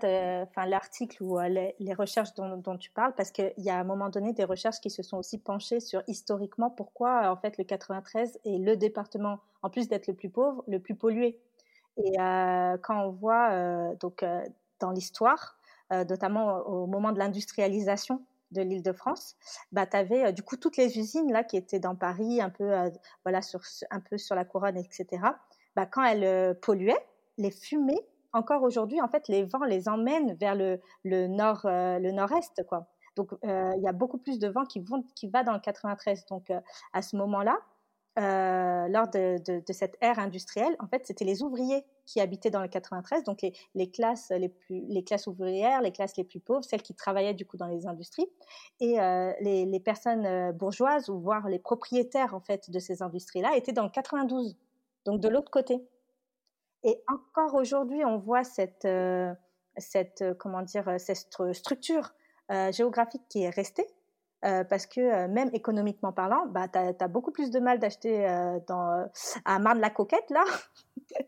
l'article 0.68 1.24
ou 1.24 1.40
euh, 1.40 1.48
les, 1.80 1.94
recherches 1.96 2.34
dont, 2.36 2.58
dont, 2.58 2.78
tu 2.78 2.92
parles, 2.92 3.14
parce 3.16 3.32
qu'il 3.32 3.54
y 3.58 3.72
a 3.72 3.78
à 3.78 3.80
un 3.80 3.84
moment 3.84 4.10
donné 4.10 4.34
des 4.34 4.44
recherches 4.44 4.80
qui 4.80 4.92
se 4.92 5.02
sont 5.02 5.18
aussi 5.18 5.40
penchées 5.40 5.80
sur 5.80 6.04
historiquement 6.08 6.70
pourquoi 6.70 7.32
en 7.32 7.38
fait 7.38 7.58
le 7.58 7.64
93 7.64 8.40
est 8.46 8.60
le 8.60 8.78
département, 8.78 9.40
en 9.64 9.72
plus 9.72 9.88
d'être 9.88 10.06
le 10.06 10.14
plus 10.14 10.30
pauvre, 10.30 10.64
le 10.68 10.80
plus 10.80 10.94
pollué. 10.94 11.40
Et 11.98 12.20
euh, 12.20 12.78
quand 12.82 13.06
on 13.06 13.12
voit 13.12 13.52
euh, 13.52 13.96
donc 13.96 14.24
euh, 14.24 14.44
dans 14.80 14.92
l'histoire, 14.92 15.58
notamment 16.10 16.58
au 16.68 16.88
moment 16.88 17.12
de 17.12 17.20
l'industrialisation 17.20 18.22
de 18.52 18.62
l'Île-de-France, 18.62 19.36
bah, 19.72 19.88
tu 19.88 19.98
avais 19.98 20.32
du 20.32 20.44
coup 20.44 20.58
toutes 20.58 20.78
les 20.78 20.98
usines 20.98 21.32
là 21.32 21.44
qui 21.44 21.58
étaient 21.58 21.80
dans 21.80 21.96
Paris, 21.96 22.42
un 22.42 22.50
peu, 22.50 22.72
voilà, 23.24 23.42
sur, 23.42 23.62
un 23.90 24.00
peu 24.00 24.18
sur 24.18 24.36
la 24.36 24.46
couronne, 24.46 24.78
etc 24.78 25.22
bah, 25.76 25.86
quand 25.86 26.04
elles 26.04 26.24
euh, 26.24 26.54
polluaient, 26.54 27.06
les 27.38 27.52
fumées, 27.52 28.00
encore 28.32 28.64
aujourd'hui, 28.64 29.02
en 29.02 29.08
fait, 29.08 29.28
les 29.28 29.44
vents 29.44 29.64
les 29.64 29.88
emmènent 29.88 30.34
vers 30.36 30.56
le, 30.56 30.80
le 31.04 31.28
nord, 31.28 31.62
euh, 31.66 32.00
le 32.00 32.12
nord-est, 32.12 32.64
quoi. 32.68 32.88
Donc, 33.16 33.32
euh, 33.46 33.72
il 33.78 33.84
y 33.84 33.88
a 33.88 33.92
beaucoup 33.92 34.18
plus 34.18 34.40
de 34.40 34.48
vent 34.48 34.66
qui, 34.66 34.80
vont, 34.80 35.04
qui 35.16 35.28
va 35.28 35.44
dans 35.44 35.54
le 35.54 35.60
93. 35.60 36.26
Donc, 36.28 36.52
à 36.94 37.02
ce 37.04 37.16
moment-là, 37.18 37.60
lors 38.18 39.08
de, 39.10 39.62
de, 39.62 39.74
cette 39.74 39.98
ère 40.02 40.18
industrielle, 40.18 40.76
en 40.80 40.88
fait, 40.88 41.06
c'était 41.06 41.26
les 41.26 41.44
ouvriers 41.44 41.86
qui 42.06 42.20
habitaient 42.20 42.50
dans 42.50 42.62
le 42.62 42.68
93, 42.68 43.24
donc 43.24 43.46
les, 43.76 43.92
classes 43.92 44.30
les 44.32 44.50
plus, 44.50 44.82
les 44.88 45.04
classes 45.04 45.28
ouvrières, 45.28 45.82
les 45.82 45.92
classes 45.92 46.18
les 46.18 46.24
plus 46.24 46.40
pauvres, 46.40 46.64
celles 46.64 46.82
qui 46.82 46.94
travaillaient 46.94 47.34
du 47.34 47.46
coup 47.46 47.58
dans 47.58 47.68
les 47.68 47.88
industries, 47.88 48.28
et 48.80 48.98
les, 49.42 49.66
les, 49.66 49.80
personnes 49.80 50.52
bourgeoises 50.52 51.10
ou 51.10 51.20
voire 51.20 51.48
les 51.48 51.60
propriétaires 51.60 52.36
en 52.36 52.42
fait 52.42 52.70
de 52.70 52.80
ces 52.80 53.02
industries-là 53.02 53.56
étaient 53.56 53.72
dans 53.72 53.84
le 53.84 53.90
92 53.90 54.58
donc 55.06 55.20
de 55.20 55.30
l'autre 55.30 55.52
côté. 55.52 55.82
Et 56.84 57.02
encore 57.08 57.56
aujourd'hui, 57.56 58.04
on 58.04 58.18
voit 58.18 58.44
cette, 58.44 58.86
euh, 58.86 59.34
cette, 59.78 60.22
euh, 60.22 60.34
comment 60.34 60.62
dire, 60.62 60.88
euh, 60.88 60.98
cette 60.98 61.30
structure 61.54 62.14
géographique 62.72 63.24
qui 63.30 63.44
est 63.44 63.50
restée, 63.50 63.88
parce 64.70 64.86
que 64.86 65.28
même 65.28 65.50
économiquement 65.54 66.12
parlant, 66.12 66.46
bah, 66.48 66.68
tu 66.68 66.78
as, 66.78 67.08
beaucoup 67.08 67.32
plus 67.32 67.52
de 67.52 67.60
mal 67.60 67.80
d'acheter 67.80 68.28
dans 68.68 69.10
à 69.46 69.60
Marne-la-Coquette, 69.60 70.30
là, 70.30 70.44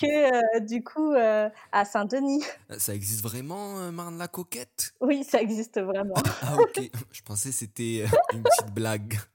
que 0.00 0.60
du 0.60 0.82
coup 0.82 1.14
à 1.14 1.84
Saint-Denis. 1.84 2.44
Ça 2.78 2.94
existe 2.94 3.22
vraiment, 3.22 3.90
Marne-la-Coquette? 3.92 4.94
Oui, 5.00 5.24
ça 5.24 5.40
existe 5.40 5.80
vraiment. 5.80 6.14
ah, 6.42 6.56
ok. 6.58 6.90
Je 7.12 7.22
pensais 7.22 7.50
que 7.50 7.54
c'était 7.54 8.04
une 8.32 8.42
petite 8.42 8.74
blague. 8.74 9.14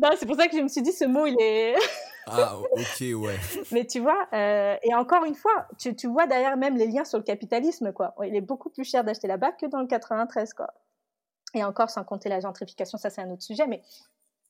Non, 0.00 0.10
c'est 0.16 0.26
pour 0.26 0.36
ça 0.36 0.46
que 0.46 0.56
je 0.56 0.62
me 0.62 0.68
suis 0.68 0.82
dit, 0.82 0.92
ce 0.92 1.04
mot, 1.04 1.26
il 1.26 1.36
est. 1.40 1.74
ah, 2.26 2.56
ok, 2.58 3.00
ouais. 3.00 3.36
Mais 3.72 3.84
tu 3.84 3.98
vois, 4.00 4.28
euh, 4.32 4.76
et 4.82 4.94
encore 4.94 5.24
une 5.24 5.34
fois, 5.34 5.66
tu, 5.78 5.94
tu, 5.96 6.06
vois 6.06 6.26
derrière 6.26 6.56
même 6.56 6.76
les 6.76 6.86
liens 6.86 7.04
sur 7.04 7.18
le 7.18 7.24
capitalisme, 7.24 7.92
quoi. 7.92 8.14
Il 8.24 8.36
est 8.36 8.40
beaucoup 8.40 8.70
plus 8.70 8.84
cher 8.84 9.02
d'acheter 9.02 9.26
là-bas 9.26 9.52
que 9.52 9.66
dans 9.66 9.80
le 9.80 9.86
93, 9.86 10.54
quoi. 10.54 10.72
Et 11.54 11.64
encore, 11.64 11.90
sans 11.90 12.04
compter 12.04 12.28
la 12.28 12.40
gentrification, 12.40 12.98
ça, 12.98 13.10
c'est 13.10 13.22
un 13.22 13.30
autre 13.30 13.42
sujet. 13.42 13.66
Mais 13.66 13.82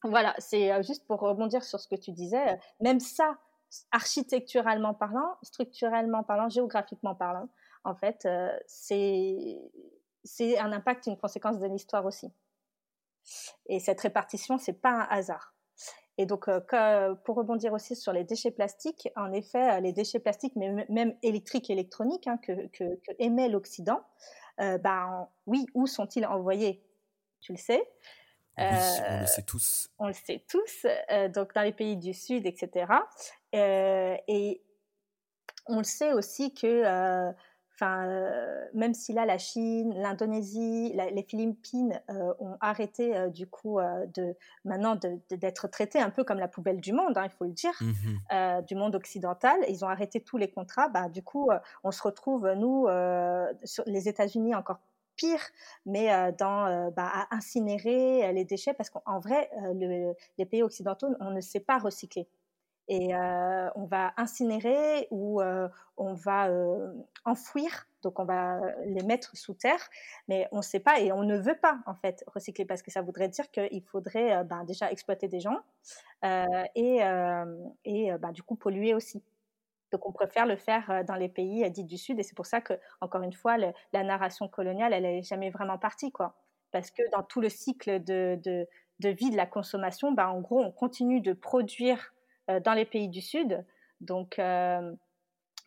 voilà, 0.04 0.34
c'est 0.38 0.72
euh, 0.72 0.82
juste 0.82 1.06
pour 1.06 1.20
rebondir 1.20 1.64
sur 1.64 1.80
ce 1.80 1.88
que 1.88 1.96
tu 1.96 2.12
disais. 2.12 2.52
Euh, 2.52 2.56
même 2.80 3.00
ça, 3.00 3.36
architecturalement 3.90 4.94
parlant, 4.94 5.36
structurellement 5.42 6.22
parlant, 6.22 6.48
géographiquement 6.48 7.14
parlant, 7.14 7.48
en 7.84 7.94
fait, 7.94 8.24
euh, 8.26 8.56
c'est 8.66 10.58
un 10.58 10.72
impact, 10.72 11.06
une 11.06 11.18
conséquence 11.18 11.58
de 11.58 11.66
l'histoire 11.66 12.04
aussi. 12.04 12.32
Et 13.66 13.78
cette 13.78 14.00
répartition, 14.00 14.58
c'est 14.58 14.80
pas 14.80 14.90
un 14.90 15.06
hasard. 15.10 15.54
Et 16.16 16.26
donc, 16.26 16.46
pour 17.24 17.36
rebondir 17.36 17.72
aussi 17.72 17.94
sur 17.94 18.12
les 18.12 18.24
déchets 18.24 18.50
plastiques, 18.50 19.08
en 19.14 19.32
effet, 19.32 19.80
les 19.80 19.92
déchets 19.92 20.18
plastiques, 20.18 20.56
mais 20.56 20.86
même 20.88 21.14
électriques 21.22 21.70
et 21.70 21.74
électroniques, 21.74 22.26
hein, 22.26 22.38
que, 22.38 22.98
émet 23.20 23.48
l'Occident, 23.48 24.00
ben, 24.58 25.28
oui, 25.46 25.66
où 25.74 25.86
sont-ils 25.86 26.26
envoyés? 26.26 26.82
Tu 27.40 27.52
le 27.52 27.58
sais. 27.58 27.82
on 28.56 29.20
le 29.20 29.26
sait 29.26 29.42
tous. 29.42 29.88
On 29.98 30.06
le 30.08 30.12
sait 30.12 30.44
tous, 30.48 30.86
donc 31.34 31.54
dans 31.54 31.62
les 31.62 31.72
pays 31.72 31.96
du 31.96 32.12
Sud, 32.12 32.46
etc. 32.46 32.86
et 33.52 34.62
on 35.66 35.78
le 35.78 35.84
sait 35.84 36.12
aussi 36.12 36.54
que 36.54 37.34
Enfin, 37.80 38.08
euh, 38.08 38.64
même 38.74 38.92
si 38.92 39.12
là, 39.12 39.24
la 39.24 39.38
Chine, 39.38 39.94
l'Indonésie, 39.94 40.92
les 41.12 41.22
Philippines 41.22 42.00
euh, 42.10 42.34
ont 42.40 42.56
arrêté 42.60 43.16
euh, 43.16 43.28
du 43.28 43.46
coup 43.46 43.78
de 43.78 44.34
maintenant 44.64 44.98
d'être 45.30 45.68
traités 45.68 46.00
un 46.00 46.10
peu 46.10 46.24
comme 46.24 46.40
la 46.40 46.48
poubelle 46.48 46.80
du 46.80 46.92
monde, 46.92 47.16
hein, 47.16 47.26
il 47.26 47.30
faut 47.30 47.44
le 47.44 47.52
dire, 47.52 47.72
mmh 47.80 48.62
du 48.66 48.74
monde 48.74 48.94
occidental. 48.96 49.56
Ils 49.68 49.84
ont 49.84 49.88
arrêté 49.88 50.20
tous 50.20 50.36
les 50.36 50.50
contrats. 50.50 50.88
Bah, 50.88 51.08
du 51.08 51.22
coup, 51.22 51.50
on 51.84 51.90
se 51.92 52.02
retrouve 52.02 52.50
nous, 52.54 52.86
sur 53.64 53.84
les 53.86 54.08
États-Unis 54.08 54.54
encore 54.54 54.80
pire, 55.18 55.42
mais 55.84 56.08
dans 56.38 56.90
bah, 56.92 57.10
à 57.12 57.34
incinérer 57.36 58.32
les 58.32 58.44
déchets 58.44 58.72
parce 58.72 58.90
qu'en 58.90 59.18
vrai, 59.18 59.50
les 60.38 60.46
pays 60.46 60.62
occidentaux, 60.62 61.08
on 61.20 61.30
ne 61.30 61.40
sait 61.40 61.60
pas 61.60 61.78
recycler 61.78 62.28
et 62.88 63.14
euh, 63.14 63.68
on 63.74 63.84
va 63.84 64.12
incinérer 64.16 65.08
ou 65.10 65.40
euh, 65.40 65.68
on 65.96 66.14
va 66.14 66.48
euh, 66.48 66.92
enfouir, 67.24 67.86
donc 68.02 68.18
on 68.18 68.24
va 68.24 68.60
les 68.86 69.02
mettre 69.02 69.36
sous 69.36 69.52
terre, 69.52 69.90
mais 70.26 70.48
on 70.52 70.58
ne 70.58 70.62
sait 70.62 70.80
pas 70.80 70.98
et 70.98 71.12
on 71.12 71.22
ne 71.22 71.36
veut 71.36 71.58
pas 71.60 71.80
en 71.86 71.94
fait 71.94 72.24
recycler 72.26 72.64
parce 72.64 72.82
que 72.82 72.90
ça 72.90 73.02
voudrait 73.02 73.28
dire 73.28 73.50
qu'il 73.50 73.82
faudrait 73.82 74.42
ben, 74.44 74.64
déjà 74.64 74.90
exploiter 74.90 75.28
des 75.28 75.40
gens 75.40 75.58
et, 76.22 77.00
ben, 77.04 78.32
du 78.32 78.42
coup 78.42 78.56
polluer 78.56 78.94
aussi. 78.94 79.22
Donc 79.92 80.06
on 80.06 80.12
préfère 80.12 80.46
le 80.46 80.56
faire 80.56 81.04
dans 81.06 81.14
les 81.14 81.28
pays 81.28 81.68
dits 81.70 81.84
du 81.84 81.96
Sud 81.96 82.18
et 82.18 82.22
c'est 82.22 82.36
pour 82.36 82.46
ça 82.46 82.60
que 82.60 82.74
encore 83.00 83.22
une 83.22 83.32
fois 83.32 83.56
la 83.56 84.04
narration 84.04 84.48
coloniale 84.48 84.92
elle 84.92 85.04
est 85.04 85.22
jamais 85.22 85.50
vraiment 85.50 85.78
partie 85.78 86.12
quoi 86.12 86.34
parce 86.72 86.90
que 86.90 87.02
dans 87.12 87.22
tout 87.22 87.40
le 87.40 87.48
cycle 87.48 88.02
de, 88.02 88.38
de, 89.00 89.08
vie 89.08 89.30
de 89.30 89.36
la 89.36 89.46
consommation, 89.46 90.12
ben, 90.12 90.28
en 90.28 90.40
gros 90.40 90.60
on 90.60 90.70
continue 90.70 91.20
de 91.20 91.32
produire 91.32 92.12
euh, 92.50 92.60
dans 92.60 92.74
les 92.74 92.84
pays 92.84 93.08
du 93.08 93.20
Sud. 93.20 93.64
Donc, 94.00 94.38
euh, 94.38 94.92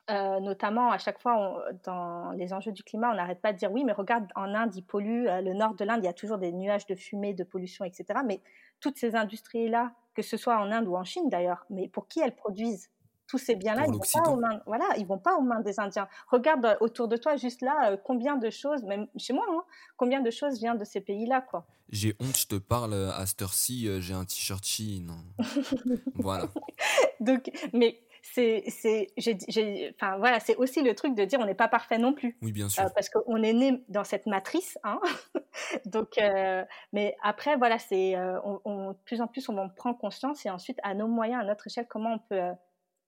euh, 0.09 0.39
notamment 0.39 0.91
à 0.91 0.97
chaque 0.97 1.19
fois 1.19 1.63
dans 1.83 2.31
les 2.31 2.53
enjeux 2.53 2.71
du 2.71 2.83
climat, 2.83 3.11
on 3.11 3.15
n'arrête 3.15 3.41
pas 3.41 3.53
de 3.53 3.57
dire 3.57 3.71
oui, 3.71 3.83
mais 3.83 3.93
regarde, 3.93 4.27
en 4.35 4.53
Inde, 4.53 4.75
ils 4.75 4.83
polluent, 4.83 5.25
le 5.25 5.53
nord 5.53 5.75
de 5.75 5.85
l'Inde, 5.85 6.01
il 6.03 6.05
y 6.05 6.09
a 6.09 6.13
toujours 6.13 6.37
des 6.37 6.51
nuages 6.51 6.85
de 6.85 6.95
fumée, 6.95 7.33
de 7.33 7.43
pollution, 7.43 7.85
etc. 7.85 8.19
Mais 8.25 8.41
toutes 8.79 8.97
ces 8.97 9.15
industries-là, 9.15 9.93
que 10.13 10.21
ce 10.21 10.37
soit 10.37 10.57
en 10.57 10.71
Inde 10.71 10.87
ou 10.87 10.95
en 10.95 11.03
Chine 11.03 11.29
d'ailleurs, 11.29 11.65
mais 11.69 11.87
pour 11.87 12.07
qui 12.07 12.19
elles 12.19 12.35
produisent 12.35 12.89
tous 13.31 13.37
ces 13.37 13.55
biens-là, 13.55 13.85
ils 13.87 13.93
vont 13.93 13.99
pas 13.99 14.29
aux 14.29 14.35
mains, 14.35 14.61
voilà, 14.65 14.85
ils 14.97 15.07
vont 15.07 15.17
pas 15.17 15.37
aux 15.37 15.41
mains 15.41 15.61
des 15.61 15.79
Indiens. 15.79 16.09
Regarde 16.27 16.77
autour 16.81 17.07
de 17.07 17.15
toi, 17.15 17.37
juste 17.37 17.61
là, 17.61 17.95
combien 17.95 18.35
de 18.35 18.49
choses, 18.49 18.83
même 18.83 19.07
chez 19.15 19.31
moi, 19.31 19.45
hein, 19.49 19.63
combien 19.95 20.19
de 20.19 20.29
choses 20.29 20.59
viennent 20.59 20.77
de 20.77 20.83
ces 20.83 20.99
pays-là, 20.99 21.39
quoi. 21.39 21.65
J'ai 21.87 22.13
honte, 22.19 22.37
je 22.37 22.47
te 22.47 22.55
parle 22.55 22.93
à 22.93 23.25
cette 23.25 23.41
heure-ci, 23.41 23.87
j'ai 24.01 24.13
un 24.13 24.25
t-shirt 24.25 24.65
Chine. 24.65 25.13
voilà. 26.15 26.49
Donc, 27.21 27.49
mais 27.71 28.01
c'est 28.21 28.63
c'est 28.67 29.07
enfin 29.95 30.17
voilà 30.17 30.39
c'est 30.39 30.55
aussi 30.55 30.83
le 30.83 30.93
truc 30.93 31.15
de 31.15 31.25
dire 31.25 31.39
on 31.39 31.45
n'est 31.45 31.55
pas 31.55 31.67
parfait 31.67 31.97
non 31.97 32.13
plus 32.13 32.37
oui 32.43 32.51
bien 32.51 32.69
sûr 32.69 32.83
parce 32.93 33.09
qu'on 33.09 33.41
est 33.41 33.53
né 33.53 33.83
dans 33.89 34.03
cette 34.03 34.27
matrice 34.27 34.77
hein 34.83 34.99
donc 35.85 36.19
mais 36.93 37.15
après 37.23 37.55
voilà 37.55 37.79
c'est 37.79 38.15
on, 38.43 38.91
de 38.91 38.97
plus 39.05 39.21
en 39.21 39.27
plus 39.27 39.49
on 39.49 39.57
en 39.57 39.69
prend 39.69 39.95
conscience 39.95 40.45
et 40.45 40.51
ensuite 40.51 40.77
à 40.83 40.93
nos 40.93 41.07
moyens 41.07 41.41
à 41.41 41.45
notre 41.45 41.65
échelle 41.65 41.87
comment 41.89 42.13
on 42.13 42.19
peut 42.19 42.41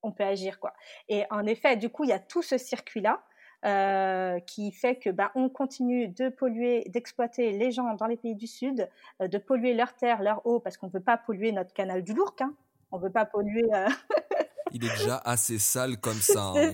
on 0.03 0.11
peut 0.11 0.23
agir 0.23 0.59
quoi. 0.59 0.73
Et 1.09 1.23
en 1.31 1.45
effet, 1.45 1.77
du 1.77 1.89
coup, 1.89 2.03
il 2.03 2.09
y 2.09 2.13
a 2.13 2.19
tout 2.19 2.41
ce 2.41 2.57
circuit 2.57 3.01
là. 3.01 3.23
Euh, 3.65 4.41
qui 4.41 4.73
fait 4.73 4.97
que 4.97 5.09
bah, 5.09 5.31
on 5.35 5.47
continue 5.47 6.09
de 6.09 6.27
polluer, 6.27 6.83
d'exploiter 6.89 7.53
les 7.53 7.71
gens 7.71 7.93
dans 7.93 8.07
les 8.07 8.17
pays 8.17 8.35
du 8.35 8.45
Sud, 8.45 8.89
euh, 9.21 9.29
de 9.29 9.37
polluer 9.37 9.73
leur 9.73 9.93
terre, 9.93 10.21
leur 10.21 10.45
eau, 10.45 10.59
parce 10.59 10.75
qu'on 10.75 10.87
ne 10.87 10.91
veut 10.91 10.99
pas 10.99 11.15
polluer 11.15 11.53
notre 11.53 11.71
canal 11.71 12.03
du 12.03 12.13
Lourc. 12.13 12.35
Hein. 12.41 12.53
On 12.91 12.97
ne 12.97 13.03
veut 13.03 13.09
pas 13.09 13.23
polluer. 13.23 13.63
Euh, 13.73 13.87
Il 14.73 14.83
est 14.83 14.89
déjà 14.89 15.15
assez 15.23 15.59
sale 15.59 15.95
comme 15.97 16.19
ça. 16.19 16.51
Hein. 16.53 16.73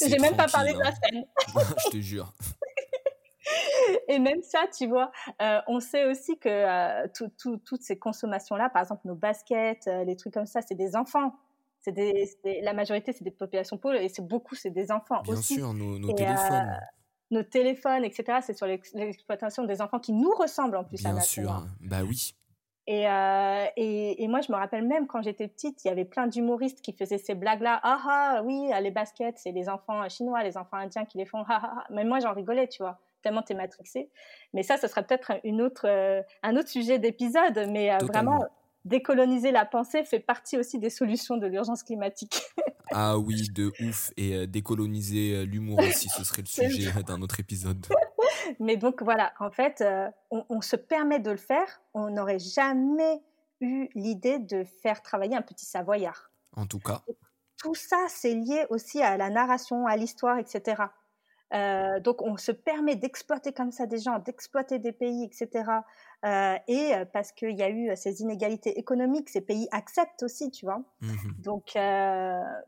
J'ai 0.00 0.18
même 0.20 0.36
pas 0.36 0.46
parlé 0.46 0.74
de 0.74 0.78
la 0.78 0.90
hein. 0.90 0.94
Seine. 1.10 1.24
Je 1.86 1.90
te 1.90 1.96
jure. 1.96 2.32
Et 4.06 4.20
même 4.20 4.42
ça, 4.42 4.60
tu 4.72 4.86
vois, 4.86 5.10
on 5.66 5.80
sait 5.80 6.04
aussi 6.04 6.38
que 6.38 7.08
toutes 7.08 7.82
ces 7.82 7.98
consommations-là, 7.98 8.68
par 8.68 8.82
exemple 8.82 9.00
nos 9.06 9.16
baskets, 9.16 9.90
les 10.06 10.14
trucs 10.14 10.34
comme 10.34 10.46
ça, 10.46 10.60
c'est 10.60 10.74
des 10.76 10.94
enfants 10.94 11.32
la 11.86 12.72
majorité, 12.72 13.12
c'est 13.12 13.24
des 13.24 13.30
populations 13.30 13.78
pauvres 13.78 13.96
et 13.96 14.08
c'est 14.08 14.26
beaucoup, 14.26 14.54
c'est 14.54 14.70
des 14.70 14.90
enfants 14.90 15.22
Bien 15.22 15.34
aussi. 15.34 15.54
sûr, 15.54 15.72
nos, 15.74 15.98
nos 15.98 16.12
téléphones. 16.12 16.68
Euh, 16.68 16.84
nos 17.30 17.42
téléphones, 17.42 18.04
etc. 18.04 18.38
C'est 18.42 18.54
sur 18.54 18.66
l'exploitation 18.66 19.64
des 19.64 19.82
enfants 19.82 19.98
qui 19.98 20.12
nous 20.12 20.32
ressemblent 20.32 20.76
en 20.76 20.84
plus. 20.84 21.02
Bien 21.02 21.20
sûr, 21.20 21.66
bah 21.80 22.02
oui. 22.02 22.34
Euh, 22.88 23.66
et, 23.76 24.24
et, 24.24 24.28
moi, 24.28 24.40
je 24.40 24.50
me 24.50 24.56
rappelle 24.56 24.86
même 24.86 25.06
quand 25.06 25.20
j'étais 25.20 25.46
petite, 25.46 25.84
il 25.84 25.88
y 25.88 25.90
avait 25.90 26.06
plein 26.06 26.26
d'humoristes 26.26 26.80
qui 26.80 26.94
faisaient 26.94 27.18
ces 27.18 27.34
blagues-là. 27.34 27.80
Ah 27.82 28.00
ah, 28.08 28.42
oui, 28.44 28.70
les 28.80 28.90
baskets, 28.90 29.36
c'est 29.36 29.52
les 29.52 29.68
enfants 29.68 30.08
chinois, 30.08 30.42
les 30.42 30.56
enfants 30.56 30.78
indiens 30.78 31.04
qui 31.04 31.18
les 31.18 31.26
font. 31.26 31.44
Ah, 31.48 31.60
ah, 31.62 31.74
ah. 31.76 31.84
Mais 31.90 32.04
moi, 32.04 32.18
j'en 32.20 32.32
rigolais, 32.32 32.66
tu 32.66 32.82
vois 32.82 32.98
tellement 33.22 33.42
t'es 33.42 33.54
matrixé. 33.54 34.10
Mais 34.54 34.62
ça, 34.62 34.76
ce 34.76 34.86
serait 34.86 35.04
peut-être 35.04 35.32
une 35.44 35.60
autre, 35.60 35.86
euh, 35.86 36.22
un 36.42 36.56
autre 36.56 36.68
sujet 36.68 36.98
d'épisode. 36.98 37.66
Mais 37.68 37.96
vraiment, 37.98 38.44
décoloniser 38.88 39.52
la 39.52 39.64
pensée 39.64 40.02
fait 40.04 40.18
partie 40.18 40.58
aussi 40.58 40.78
des 40.78 40.90
solutions 40.90 41.36
de 41.36 41.46
l'urgence 41.46 41.82
climatique. 41.82 42.42
ah 42.90 43.18
oui, 43.18 43.48
de 43.54 43.72
ouf. 43.80 44.10
Et 44.16 44.34
euh, 44.34 44.46
décoloniser 44.46 45.36
euh, 45.36 45.44
l'humour 45.44 45.78
aussi, 45.78 46.08
ce 46.08 46.24
serait 46.24 46.42
le 46.42 46.48
sujet 46.48 46.90
d'un 47.02 47.22
autre 47.22 47.38
épisode. 47.38 47.86
Mais 48.60 48.76
donc 48.76 49.02
voilà, 49.02 49.32
en 49.38 49.50
fait, 49.50 49.82
euh, 49.82 50.08
on, 50.30 50.60
se 50.60 50.76
permet 50.76 51.20
de 51.20 51.30
le 51.30 51.36
faire. 51.36 51.80
On 51.94 52.10
n'aurait 52.10 52.38
jamais 52.38 53.20
eu 53.60 53.88
l'idée 53.94 54.38
de 54.38 54.64
faire 54.64 55.02
travailler 55.02 55.36
un 55.36 55.42
petit 55.42 55.66
savoyard. 55.66 56.30
En 56.56 56.66
tout 56.66 56.80
cas. 56.80 57.02
Tout 57.58 57.74
ça, 57.74 58.06
c'est 58.08 58.34
lié 58.34 58.66
aussi 58.70 59.02
à 59.02 59.16
la 59.16 59.30
narration, 59.30 59.86
à 59.86 59.96
l'histoire, 59.96 60.38
etc. 60.38 60.82
Euh, 61.54 61.98
donc 62.00 62.20
on 62.22 62.36
se 62.36 62.52
permet 62.52 62.96
d'exploiter 62.96 63.52
comme 63.52 63.72
ça 63.72 63.86
des 63.86 63.98
gens, 63.98 64.18
d'exploiter 64.18 64.78
des 64.78 64.92
pays, 64.92 65.24
etc. 65.24 65.70
Euh, 66.24 66.56
et 66.66 66.94
euh, 66.94 67.04
parce 67.06 67.32
qu'il 67.32 67.56
y 67.56 67.62
a 67.62 67.70
eu 67.70 67.96
ces 67.96 68.20
inégalités 68.20 68.78
économiques, 68.78 69.30
ces 69.30 69.40
pays 69.40 69.66
acceptent 69.70 70.22
aussi, 70.22 70.50
tu 70.50 70.66
vois. 70.66 70.82
Mmh 71.00 71.14
donc 71.38 71.78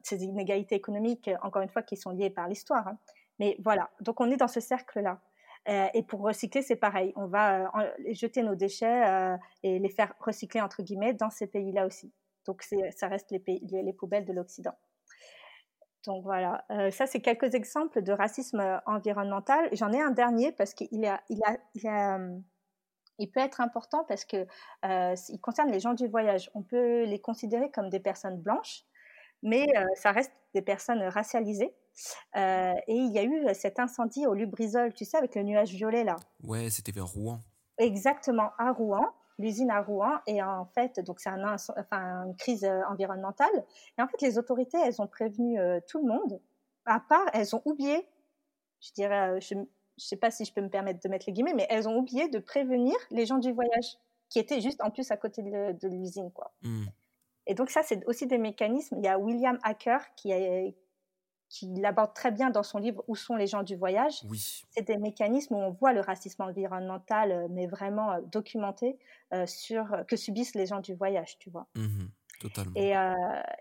ces 0.02 0.24
inégalités 0.24 0.74
économiques, 0.74 1.30
encore 1.42 1.62
une 1.62 1.68
fois, 1.68 1.82
qui 1.82 1.96
sont 1.96 2.10
liées 2.10 2.30
par 2.30 2.48
l'histoire. 2.48 2.88
Hein. 2.88 2.98
Mais 3.38 3.56
voilà, 3.62 3.90
donc 4.00 4.20
on 4.20 4.30
est 4.30 4.36
dans 4.36 4.48
ce 4.48 4.60
cercle-là. 4.60 5.20
et 5.66 6.02
pour 6.02 6.20
recycler, 6.20 6.62
c'est 6.62 6.76
pareil. 6.76 7.12
On 7.16 7.26
va 7.26 7.70
jeter 8.10 8.42
nos 8.42 8.54
déchets 8.54 9.36
et 9.62 9.78
les 9.78 9.88
faire 9.88 10.14
recycler 10.20 10.60
entre 10.60 10.82
guillemets 10.82 11.14
dans 11.14 11.30
ces 11.30 11.46
pays-là 11.46 11.86
aussi. 11.86 12.12
Donc 12.46 12.62
ça 12.62 13.08
reste 13.08 13.30
les, 13.30 13.38
pays, 13.38 13.60
les 13.70 13.92
poubelles 13.92 14.24
de 14.24 14.32
l'Occident. 14.32 14.74
Donc 16.06 16.22
voilà, 16.24 16.64
euh, 16.70 16.90
ça 16.90 17.06
c'est 17.06 17.20
quelques 17.20 17.54
exemples 17.54 18.02
de 18.02 18.12
racisme 18.12 18.60
euh, 18.60 18.78
environnemental. 18.86 19.68
J'en 19.72 19.92
ai 19.92 20.00
un 20.00 20.10
dernier 20.10 20.52
parce 20.52 20.72
qu'il 20.72 21.04
a, 21.04 21.20
il 21.28 21.42
a, 21.44 21.56
il, 21.74 21.86
a, 21.86 22.18
euh, 22.18 22.38
il 23.18 23.30
peut 23.30 23.40
être 23.40 23.60
important 23.60 24.04
parce 24.04 24.24
que 24.24 24.46
il 24.84 25.40
concerne 25.40 25.70
les 25.70 25.80
gens 25.80 25.92
du 25.92 26.08
voyage. 26.08 26.50
On 26.54 26.62
peut 26.62 27.04
les 27.04 27.20
considérer 27.20 27.70
comme 27.70 27.90
des 27.90 28.00
personnes 28.00 28.40
blanches, 28.40 28.84
mais 29.42 29.66
ça 29.94 30.12
reste 30.12 30.32
des 30.54 30.62
personnes 30.62 31.02
racialisées. 31.02 31.74
et 32.34 32.82
il 32.88 33.12
y 33.12 33.18
a 33.18 33.24
eu 33.24 33.54
cet 33.54 33.78
incendie 33.78 34.26
au 34.26 34.32
Lubrizol, 34.32 34.94
tu 34.94 35.04
sais, 35.04 35.18
avec 35.18 35.34
le 35.34 35.42
nuage 35.42 35.70
violet 35.70 36.04
là. 36.04 36.16
Ouais, 36.42 36.70
c'était 36.70 36.92
vers 36.92 37.08
Rouen. 37.08 37.40
exactement 37.76 38.50
à 38.56 38.72
Rouen, 38.72 39.12
l'usine 39.40 39.70
à 39.70 39.82
Rouen. 39.82 40.18
Et 40.26 40.42
en 40.42 40.66
fait, 40.66 41.00
donc 41.00 41.20
c'est 41.20 41.30
un, 41.30 41.56
enfin, 41.78 42.26
une 42.26 42.36
crise 42.36 42.64
environnementale. 42.88 43.64
Et 43.98 44.02
en 44.02 44.08
fait, 44.08 44.20
les 44.22 44.38
autorités, 44.38 44.78
elles 44.84 45.00
ont 45.00 45.06
prévenu 45.06 45.58
tout 45.88 45.98
le 45.98 46.08
monde. 46.08 46.40
À 46.84 47.00
part, 47.00 47.26
elles 47.32 47.54
ont 47.54 47.62
oublié, 47.64 48.06
je 48.80 48.92
dirais, 48.92 49.40
je 49.40 49.54
ne 49.54 49.64
sais 49.96 50.16
pas 50.16 50.30
si 50.30 50.44
je 50.44 50.52
peux 50.52 50.62
me 50.62 50.70
permettre 50.70 51.00
de 51.00 51.08
mettre 51.08 51.26
les 51.26 51.32
guillemets, 51.32 51.54
mais 51.54 51.66
elles 51.70 51.88
ont 51.88 51.96
oublié 51.96 52.28
de 52.28 52.38
prévenir 52.38 52.94
les 53.10 53.26
gens 53.26 53.38
du 53.38 53.52
voyage 53.52 53.98
qui 54.28 54.38
étaient 54.38 54.60
juste 54.60 54.80
en 54.82 54.90
plus 54.90 55.10
à 55.10 55.16
côté 55.16 55.42
de, 55.42 55.88
l'usine. 55.88 56.30
quoi. 56.30 56.52
Mmh. 56.62 56.86
Et 57.46 57.54
donc 57.54 57.70
ça, 57.70 57.82
c'est 57.82 58.04
aussi 58.06 58.26
des 58.26 58.38
mécanismes. 58.38 58.96
Il 58.98 59.04
y 59.04 59.08
a 59.08 59.18
William 59.18 59.58
Hacker 59.62 60.00
qui, 60.14 60.32
qui 61.50 61.68
l'aborde 61.74 62.14
très 62.14 62.30
bien 62.30 62.48
dans 62.48 62.62
son 62.62 62.78
livre 62.78 63.04
Où 63.08 63.16
sont 63.16 63.34
les 63.34 63.48
gens 63.48 63.62
du 63.62 63.76
voyage 63.76 64.22
oui. 64.28 64.62
C'est 64.70 64.86
des 64.86 64.96
mécanismes 64.96 65.56
où 65.56 65.58
on 65.58 65.70
voit 65.70 65.92
le 65.92 66.00
racisme 66.00 66.42
environnemental, 66.42 67.32
euh, 67.32 67.48
mais 67.50 67.66
vraiment 67.66 68.12
euh, 68.12 68.20
documenté, 68.32 68.98
euh, 69.34 69.44
sur, 69.46 69.88
que 70.08 70.16
subissent 70.16 70.54
les 70.54 70.66
gens 70.66 70.80
du 70.80 70.94
voyage, 70.94 71.36
tu 71.38 71.50
vois. 71.50 71.66
Mmh 71.74 72.06
totalement. 72.40 72.72
Et, 72.74 72.94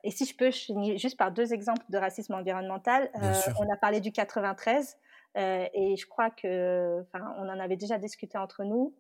et, 0.06 0.12
si 0.12 0.26
je 0.26 0.34
peux, 0.34 0.52
je 0.52 0.58
finis 0.58 0.98
juste 0.98 1.18
par 1.18 1.34
deux 1.34 1.52
exemples 1.52 1.84
de 1.90 1.98
racisme 1.98 2.34
environnemental. 2.34 3.12
on 3.60 3.70
a 3.70 3.76
parlé 3.76 4.00
du 4.00 4.14
93, 4.14 4.96
et 5.36 5.96
je 5.98 6.06
crois 6.08 6.30
que, 6.30 7.04
on 7.14 7.50
en 7.50 7.60
avait 7.60 7.76
déjà 7.76 7.98
discuté 7.98 8.38
entre 8.38 8.64
nous. 8.64 8.94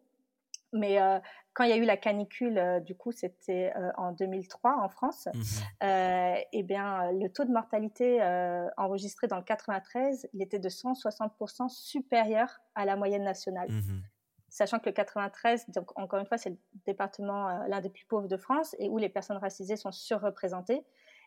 Mais 0.74 1.02
euh, 1.02 1.20
quand 1.54 1.64
il 1.64 1.72
y 1.72 1.74
a 1.74 1.78
eu 1.78 1.86
la 1.86 1.98
canicule, 1.98 2.58
euh, 2.58 2.80
du 2.80 2.96
coup, 2.96 3.12
c'était 3.12 3.74
euh, 3.76 3.92
en 3.98 4.12
2003 4.12 4.78
en 4.82 4.90
France, 4.90 5.28
mmh 5.34 5.40
et 6.52 6.64
bien, 6.64 7.12
le 7.12 7.28
taux 7.30 7.46
de 7.46 7.52
mortalité 7.52 8.22
enregistré 8.78 9.28
dans 9.28 9.38
le 9.38 9.44
93, 9.44 10.30
il 10.34 10.42
était 10.42 10.60
de 10.60 10.70
160% 10.70 11.70
supérieur 11.70 12.60
à 12.76 12.86
la 12.86 12.96
moyenne 12.96 13.24
nationale. 13.24 13.70
Mmh 13.70 14.02
Sachant 14.52 14.80
que 14.80 14.88
le 14.88 14.94
93, 14.94 15.70
donc 15.70 15.98
encore 15.98 16.20
une 16.20 16.26
fois, 16.26 16.40
c'est 16.40 16.50
le 16.50 16.58
département 16.88 17.68
l'un 17.68 17.82
des 17.82 17.90
plus 17.90 18.06
pauvres 18.06 18.28
de 18.28 18.36
France 18.36 18.76
et 18.80 18.90
où 18.90 18.98
les 18.98 19.08
personnes 19.08 19.38
racisées 19.38 19.76
sont 19.76 19.92
surreprésentées. 19.92 20.84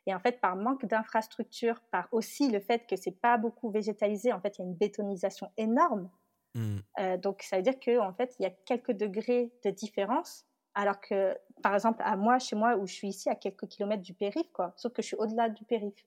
Et 0.06 0.14
en 0.14 0.18
fait, 0.18 0.40
par 0.40 0.56
manque 0.56 0.86
d'infrastructures, 0.86 1.80
par 1.92 2.08
aussi 2.10 2.50
le 2.50 2.58
fait 2.58 2.84
que 2.88 2.96
c'est 2.96 3.12
pas 3.20 3.38
beaucoup 3.38 3.70
végétalisé, 3.70 4.32
en 4.32 4.40
fait, 4.40 4.58
il 4.58 4.62
y 4.62 4.64
a 4.64 4.66
une 4.66 4.74
bétonisation 4.74 5.50
énorme. 5.56 6.10
Mmh. 6.54 6.78
Euh, 6.98 7.16
donc, 7.16 7.42
ça 7.42 7.56
veut 7.56 7.62
dire 7.62 7.78
qu'en 7.80 8.12
fait, 8.12 8.34
il 8.38 8.42
y 8.42 8.46
a 8.46 8.50
quelques 8.50 8.92
degrés 8.92 9.52
de 9.64 9.70
différence, 9.70 10.44
alors 10.74 11.00
que, 11.00 11.36
par 11.62 11.74
exemple, 11.74 12.02
à 12.04 12.16
moi, 12.16 12.38
chez 12.38 12.56
moi, 12.56 12.76
où 12.76 12.86
je 12.86 12.94
suis 12.94 13.08
ici, 13.08 13.28
à 13.28 13.34
quelques 13.34 13.66
kilomètres 13.68 14.02
du 14.02 14.14
périph', 14.14 14.52
quoi, 14.52 14.72
sauf 14.76 14.92
que 14.92 15.02
je 15.02 15.08
suis 15.08 15.16
au-delà 15.16 15.48
du 15.48 15.64
périph'. 15.64 16.06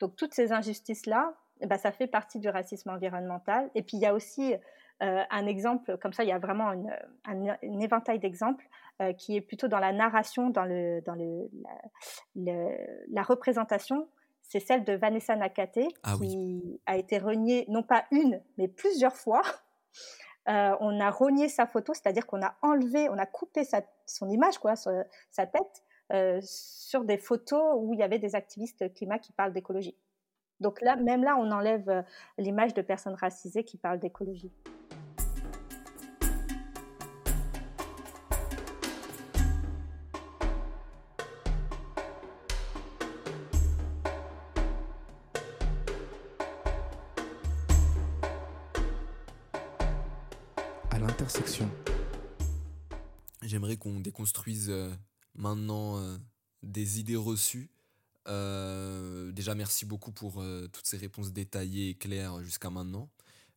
Donc, 0.00 0.16
toutes 0.16 0.34
ces 0.34 0.52
injustices-là, 0.52 1.34
eh 1.60 1.66
ben, 1.66 1.78
ça 1.78 1.92
fait 1.92 2.06
partie 2.06 2.40
du 2.40 2.48
racisme 2.48 2.90
environnemental. 2.90 3.70
Et 3.74 3.82
puis, 3.82 3.96
il 3.96 4.00
y 4.00 4.06
a 4.06 4.14
aussi 4.14 4.54
euh, 5.02 5.22
un 5.30 5.46
exemple, 5.46 5.96
comme 5.98 6.12
ça, 6.12 6.24
il 6.24 6.28
y 6.28 6.32
a 6.32 6.38
vraiment 6.38 6.72
un, 7.24 7.80
éventail 7.80 8.18
d'exemples 8.18 8.66
euh, 9.00 9.12
qui 9.12 9.36
est 9.36 9.40
plutôt 9.40 9.68
dans 9.68 9.78
la 9.78 9.92
narration, 9.92 10.50
dans, 10.50 10.64
le, 10.64 11.00
dans 11.02 11.14
le, 11.14 11.50
la 13.10 13.22
représentation 13.22 14.08
c'est 14.52 14.60
celle 14.60 14.84
de 14.84 14.92
Vanessa 14.92 15.34
Nakate, 15.34 15.78
ah 16.02 16.14
qui 16.20 16.78
a 16.84 16.98
été 16.98 17.16
reniée 17.16 17.64
non 17.68 17.82
pas 17.82 18.04
une, 18.10 18.42
mais 18.58 18.68
plusieurs 18.68 19.16
fois. 19.16 19.42
Euh, 20.48 20.74
on 20.80 20.98
a 20.98 21.08
renié 21.08 21.48
sa 21.48 21.68
photo, 21.68 21.94
c'est-à-dire 21.94 22.26
qu'on 22.26 22.42
a 22.42 22.56
enlevé, 22.62 23.08
on 23.08 23.16
a 23.16 23.26
coupé 23.26 23.62
sa, 23.62 23.80
son 24.06 24.28
image, 24.28 24.58
quoi, 24.58 24.74
sa 24.74 25.46
tête, 25.46 25.84
euh, 26.12 26.40
sur 26.42 27.04
des 27.04 27.16
photos 27.16 27.76
où 27.78 27.94
il 27.94 28.00
y 28.00 28.02
avait 28.02 28.18
des 28.18 28.34
activistes 28.34 28.92
climat 28.92 29.20
qui 29.20 29.30
parlent 29.30 29.52
d'écologie. 29.52 29.96
Donc 30.58 30.80
là, 30.80 30.96
même 30.96 31.22
là, 31.22 31.36
on 31.38 31.52
enlève 31.52 31.88
euh, 31.88 32.02
l'image 32.38 32.74
de 32.74 32.82
personnes 32.82 33.14
racisées 33.14 33.62
qui 33.62 33.76
parlent 33.76 34.00
d'écologie. 34.00 34.50
Qu'on 53.82 53.98
déconstruise 53.98 54.70
euh, 54.70 54.94
maintenant 55.34 55.98
euh, 55.98 56.16
des 56.62 57.00
idées 57.00 57.16
reçues. 57.16 57.68
Euh, 58.28 59.32
déjà, 59.32 59.56
merci 59.56 59.84
beaucoup 59.84 60.12
pour 60.12 60.44
toutes 60.72 60.86
ces 60.86 60.96
réponses 60.96 61.32
détaillées 61.32 61.88
et 61.88 61.94
claires 61.94 62.40
jusqu'à 62.44 62.70
maintenant. 62.70 63.10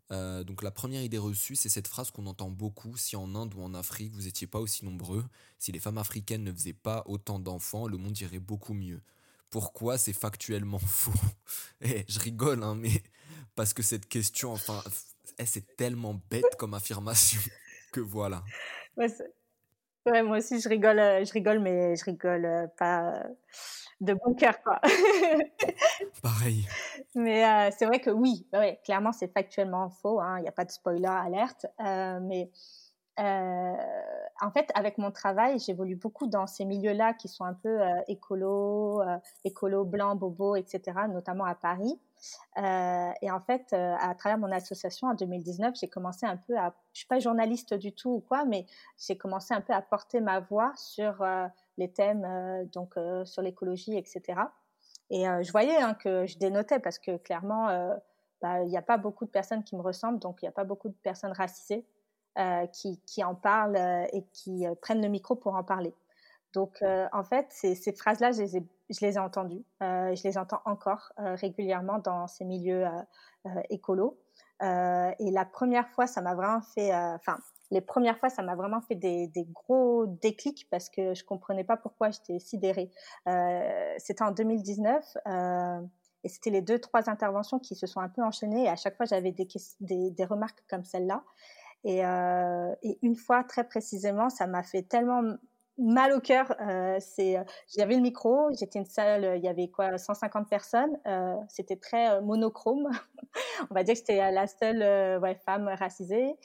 donc 0.09 0.63
la 0.63 0.71
première 0.71 1.03
idée 1.03 1.19
reçue, 1.19 1.55
c'est 1.55 1.69
cette 1.69 1.87
phrase 1.87 2.09
qu'on 2.09 2.25
entend 2.25 2.49
beaucoup, 2.49 2.97
si 2.97 3.15
en 3.15 3.35
Inde 3.35 3.53
ou 3.53 3.61
en 3.61 3.75
Afrique 3.75 4.13
vous 4.13 4.23
n'étiez 4.23 4.47
pas 4.47 4.59
aussi 4.59 4.83
nombreux, 4.83 5.23
si 5.59 5.71
les 5.71 5.79
femmes 5.79 5.99
africaines 5.99 6.43
ne 6.43 6.51
faisaient 6.51 6.73
pas 6.73 7.03
autant 7.05 7.37
d'enfants, 7.37 7.87
le 7.87 7.97
monde 7.97 8.19
irait 8.19 8.39
beaucoup 8.39 8.73
mieux. 8.73 9.01
Pourquoi 9.51 9.99
c'est 9.99 10.13
factuellement 10.13 10.79
faux? 11.03 11.19
Eh, 11.81 12.03
je 12.07 12.19
rigole, 12.19 12.63
hein, 12.63 12.73
mais 12.73 13.03
parce 13.53 13.75
que 13.75 13.83
cette 13.83 14.07
question, 14.07 14.51
enfin, 14.51 14.83
eh, 15.37 15.45
c'est 15.45 15.77
tellement 15.77 16.19
bête 16.31 16.55
comme 16.57 16.73
affirmation 16.73 17.41
que 17.91 18.01
voilà. 18.01 18.43
Moi 20.05 20.37
aussi, 20.37 20.59
je 20.59 20.69
rigole, 20.69 20.99
euh, 20.99 21.25
je 21.25 21.33
rigole, 21.33 21.59
mais 21.59 21.95
je 21.95 22.05
rigole 22.05 22.45
euh, 22.45 22.67
pas 22.77 23.15
euh, 23.15 23.23
de 24.01 24.13
bon 24.13 24.33
cœur, 24.35 24.61
quoi. 24.61 24.79
Pareil. 26.21 26.67
Mais 27.15 27.71
c'est 27.71 27.85
vrai 27.85 27.99
que 27.99 28.09
oui, 28.09 28.45
ouais, 28.53 28.79
clairement, 28.83 29.11
c'est 29.11 29.31
factuellement 29.31 29.89
faux. 29.89 30.19
Hein, 30.19 30.39
il 30.39 30.41
n'y 30.43 30.47
a 30.47 30.51
pas 30.51 30.65
de 30.65 30.71
spoiler 30.71 31.07
alerte. 31.07 31.65
mais 31.79 32.49
en 33.17 34.51
fait, 34.51 34.69
avec 34.75 34.97
mon 34.97 35.11
travail, 35.11 35.59
j'évolue 35.59 35.95
beaucoup 35.95 36.27
dans 36.27 36.47
ces 36.47 36.65
milieux-là 36.65 37.13
qui 37.13 37.27
sont 37.27 37.45
un 37.45 37.53
peu 37.53 37.79
écolo, 38.07 39.01
écolo 39.43 39.85
blanc, 39.85 40.15
bobo, 40.15 40.55
etc., 40.55 40.81
notamment 41.09 41.45
à 41.45 41.55
Paris. 41.55 41.99
Euh, 42.57 43.11
et 43.21 43.31
en 43.31 43.39
fait, 43.39 43.73
euh, 43.73 43.95
à 43.99 44.15
travers 44.15 44.37
mon 44.37 44.51
association 44.51 45.07
en 45.07 45.13
2019, 45.13 45.75
j'ai 45.79 45.87
commencé 45.87 46.25
un 46.25 46.37
peu 46.37 46.57
à, 46.57 46.73
je 46.93 46.99
suis 46.99 47.07
pas 47.07 47.19
journaliste 47.19 47.73
du 47.73 47.91
tout 47.93 48.09
ou 48.09 48.19
quoi, 48.21 48.45
mais 48.45 48.65
j'ai 48.97 49.17
commencé 49.17 49.53
un 49.53 49.61
peu 49.61 49.73
à 49.73 49.81
porter 49.81 50.21
ma 50.21 50.39
voix 50.39 50.73
sur 50.75 51.21
euh, 51.21 51.47
les 51.77 51.91
thèmes, 51.91 52.25
donc 52.73 52.95
sur 53.25 53.41
l'écologie, 53.41 53.97
etc. 53.97 54.39
Et 55.09 55.25
je 55.25 55.51
voyais 55.51 55.75
hein, 55.75 55.93
que 55.93 56.25
je 56.25 56.37
dénotais 56.37 56.79
parce 56.79 56.99
que 56.99 57.17
clairement, 57.17 57.67
bah, 58.41 58.63
il 58.63 58.69
n'y 58.69 58.77
a 58.77 58.81
pas 58.81 58.97
beaucoup 58.97 59.25
de 59.25 59.29
personnes 59.29 59.63
qui 59.63 59.75
me 59.75 59.81
ressemblent, 59.81 60.19
donc 60.19 60.41
il 60.41 60.45
n'y 60.45 60.49
a 60.49 60.53
pas 60.53 60.63
beaucoup 60.63 60.87
de 60.87 60.95
personnes 61.03 61.33
racisées 61.33 61.85
qui, 62.73 62.99
qui, 63.05 63.23
en 63.23 63.35
parlent 63.35 63.77
et 64.11 64.23
qui 64.33 64.65
prennent 64.81 65.01
le 65.01 65.09
micro 65.09 65.35
pour 65.35 65.55
en 65.55 65.63
parler. 65.63 65.93
Donc, 66.53 66.81
en 67.11 67.23
fait, 67.23 67.47
ces, 67.49 67.93
phrases-là, 67.93 68.31
je 68.31 68.41
les 68.41 68.57
ai 68.57 68.67
je 68.89 69.05
euh, 69.05 70.15
je 70.15 70.23
les 70.23 70.37
entends 70.37 70.61
encore 70.65 71.11
euh, 71.19 71.35
régulièrement 71.35 71.99
dans 71.99 72.27
ces 72.27 72.45
milieux 72.45 72.85
euh, 72.85 73.61
écolos. 73.69 74.17
et 74.61 75.31
la 75.31 75.45
première 75.45 75.89
fois, 75.89 76.07
ça 76.07 76.21
m'a 76.21 76.35
vraiment 76.35 76.61
fait, 76.61 76.93
enfin, 76.93 77.37
les 77.71 77.81
premières 77.81 78.17
fois, 78.17 78.29
ça 78.29 78.41
m'a 78.41 78.55
vraiment 78.55 78.81
fait 78.81 78.95
des, 78.95 79.29
gros 79.53 80.05
déclics 80.05 80.67
parce 80.69 80.89
que 80.89 81.13
je 81.13 81.23
comprenais 81.23 81.63
pas 81.63 81.77
pourquoi 81.77 82.09
j'étais 82.11 82.39
sidérée. 82.39 82.91
c'était 83.97 84.23
en 84.23 84.31
2019 84.31 85.17
et 86.23 86.29
c'était 86.29 86.49
les 86.49 86.61
deux, 86.61 86.79
trois 86.79 87.07
interventions 87.09 87.59
qui 87.59 87.75
se 87.75 87.85
sont 87.85 87.99
un 87.99 88.09
peu 88.09 88.23
enchaînées 88.23 88.63
et 88.63 88.69
à 88.69 88.75
chaque 88.75 88.97
fois, 88.97 89.05
j'avais 89.05 89.31
des, 89.31 90.25
remarques 90.25 90.63
comme 90.69 90.83
celle-là. 90.83 91.23
Et, 91.85 91.99
et, 91.99 92.99
une 93.01 93.15
fois, 93.15 93.43
très 93.43 93.63
précisément, 93.63 94.29
ça 94.29 94.47
m'a 94.47 94.63
fait 94.63 94.81
tellement 94.81 95.37
mal 95.77 96.13
au 96.13 96.19
cœur. 96.19 96.53
Euh, 96.61 96.99
euh, 97.19 97.43
j'avais 97.75 97.95
le 97.95 98.01
micro, 98.01 98.49
j'étais 98.57 98.79
une 98.79 98.85
salle, 98.85 99.37
il 99.37 99.43
y 99.43 99.47
avait 99.47 99.67
quoi, 99.67 99.97
150 99.97 100.49
personnes. 100.49 100.97
Euh, 101.05 101.35
c'était 101.49 101.75
très 101.75 102.11
euh, 102.11 102.21
monochrome. 102.21 102.89
On 103.69 103.73
va 103.73 103.83
dire 103.83 103.93
que 103.93 103.99
j'étais 103.99 104.31
la 104.31 104.47
seule 104.47 104.81
euh, 104.81 105.35
femme 105.45 105.67
racisée. 105.67 106.35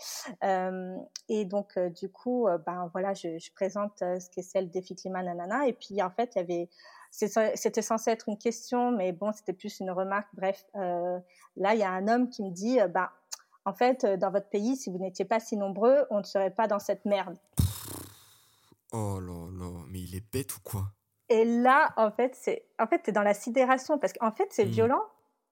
et 1.28 1.44
donc, 1.44 1.78
du 1.78 2.10
coup, 2.10 2.48
ben 2.66 2.90
voilà, 2.92 3.14
je, 3.14 3.38
je 3.38 3.52
présente 3.52 3.98
ce 3.98 4.30
qu'est 4.30 4.42
celle 4.42 4.70
défi 4.70 4.94
climat 4.94 5.22
nanana. 5.22 5.66
Et 5.66 5.72
puis, 5.72 6.02
en 6.02 6.10
fait, 6.10 6.32
il 6.34 6.38
y 6.38 6.42
avait 6.42 6.68
c'était 7.12 7.82
censé 7.82 8.12
être 8.12 8.28
une 8.28 8.38
question, 8.38 8.92
mais 8.92 9.10
bon, 9.10 9.32
c'était 9.32 9.52
plus 9.52 9.80
une 9.80 9.90
remarque. 9.90 10.28
Bref, 10.32 10.64
là, 10.74 11.74
il 11.74 11.78
y 11.78 11.82
a 11.82 11.90
un 11.90 12.06
homme 12.06 12.28
qui 12.28 12.44
me 12.44 12.50
dit, 12.50 12.78
bah, 12.90 13.10
en 13.64 13.72
fait, 13.72 14.06
dans 14.06 14.30
votre 14.30 14.48
pays, 14.48 14.76
si 14.76 14.90
vous 14.90 14.98
n'étiez 14.98 15.24
pas 15.24 15.40
si 15.40 15.56
nombreux, 15.56 16.06
on 16.10 16.18
ne 16.18 16.24
serait 16.24 16.50
pas 16.50 16.66
dans 16.66 16.78
cette 16.78 17.04
merde. 17.04 17.36
Oh 18.92 19.20
là 19.20 19.48
là, 19.52 19.84
mais 19.88 20.00
il 20.00 20.14
est 20.14 20.32
bête 20.32 20.56
ou 20.56 20.60
quoi? 20.62 20.92
Et 21.28 21.44
là, 21.44 21.92
en 21.96 22.10
fait, 22.10 22.34
c'est 22.34 22.66
en 22.78 22.86
fait, 22.86 23.08
es 23.08 23.12
dans 23.12 23.22
la 23.22 23.34
sidération 23.34 23.98
parce 23.98 24.12
qu'en 24.12 24.32
fait, 24.32 24.48
c'est 24.50 24.64
mmh. 24.64 24.70
violent 24.70 25.02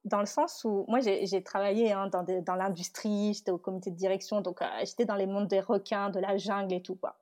dans 0.05 0.21
le 0.21 0.27
sens 0.27 0.65
où 0.65 0.85
moi, 0.89 1.01
j'ai 1.01 1.43
travaillé 1.43 1.93
hein, 1.93 2.09
dans, 2.09 2.25
dans 2.25 2.55
l'industrie, 2.55 3.35
j'étais 3.35 3.51
au 3.51 3.59
comité 3.59 3.91
de 3.91 3.97
direction, 3.97 4.41
donc 4.41 4.63
euh, 4.63 4.67
j'étais 4.81 5.05
dans 5.05 5.15
les 5.15 5.27
mondes 5.27 5.49
des 5.49 5.61
requins, 5.61 6.11
de 6.11 6.21
la 6.21 6.37
jungle 6.37 6.73
et 6.73 6.83
tout. 6.83 6.95
Quoi. 6.97 7.17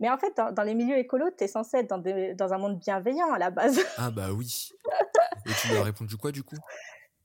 Mais 0.00 0.10
en 0.10 0.18
fait, 0.18 0.34
dans, 0.36 0.62
les 0.62 0.74
milieux 0.74 0.98
écolos, 0.98 1.30
tu 1.36 1.44
es 1.44 1.48
censé 1.48 1.78
être 1.78 1.88
dans, 1.88 1.98
dans 2.34 2.52
un 2.52 2.58
monde 2.58 2.78
bienveillant 2.78 3.32
à 3.32 3.38
la 3.38 3.50
base. 3.50 3.80
Ah 3.96 4.10
bah 4.10 4.32
oui. 4.32 4.70
et 5.46 5.50
tu 5.60 5.68
lui 5.68 5.76
as 5.76 5.82
répondu 5.82 6.16
quoi 6.16 6.32
du 6.32 6.42
coup? 6.42 6.56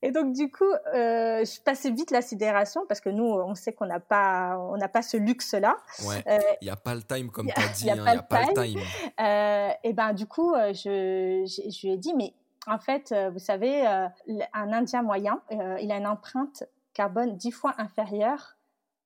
Et 0.04 0.12
donc 0.12 0.34
du 0.34 0.52
coup, 0.52 0.72
euh, 0.94 1.46
je 1.46 1.62
passais 1.62 1.92
vite 1.92 2.12
la 2.12 2.22
sidération 2.22 2.86
parce 2.88 3.00
que 3.00 3.10
nous, 3.10 3.24
on 3.24 3.54
sait 3.54 3.74
qu'on 3.74 3.86
n'a 3.86 4.00
pas, 4.00 4.58
on 4.58 4.78
n'a 4.78 4.88
pas 4.88 5.04
ce 5.04 5.18
luxe-là. 5.18 5.78
Ouais. 6.06 6.24
Euh, 6.28 6.40
Il 6.62 6.66
n'y 6.66 6.72
a 6.72 6.76
pas 6.76 6.96
le 6.96 7.04
time 7.04 7.30
comme 7.30 7.48
tu 7.48 7.62
as 7.62 7.68
dit. 7.74 7.90
a 7.90 7.94
hein, 7.94 7.98
Il 7.98 8.02
n'y 8.02 8.18
a 8.18 8.24
pas 8.24 8.46
le 8.46 8.54
time. 8.54 8.80
Euh, 9.20 9.70
et 9.84 9.94
ben 9.94 10.14
du 10.14 10.26
coup, 10.26 10.54
je, 10.56 11.44
je, 11.46 11.70
je 11.70 11.88
lui 11.88 11.94
ai 11.94 11.98
dit, 11.98 12.14
mais 12.16 12.34
en 12.68 12.80
fait, 12.80 13.14
vous 13.32 13.40
savez, 13.40 13.86
un 13.86 14.74
Indien 14.74 15.04
moyen, 15.04 15.42
il 15.50 15.92
a 15.92 15.98
une 15.98 16.08
empreinte 16.08 16.64
carbone 16.94 17.38
dix 17.38 17.52
fois 17.52 17.74
inférieure 17.78 18.58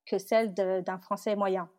que 0.05 0.17
celle 0.17 0.53
d'un 0.53 0.99
Français 0.99 1.35
moyen. 1.35 1.69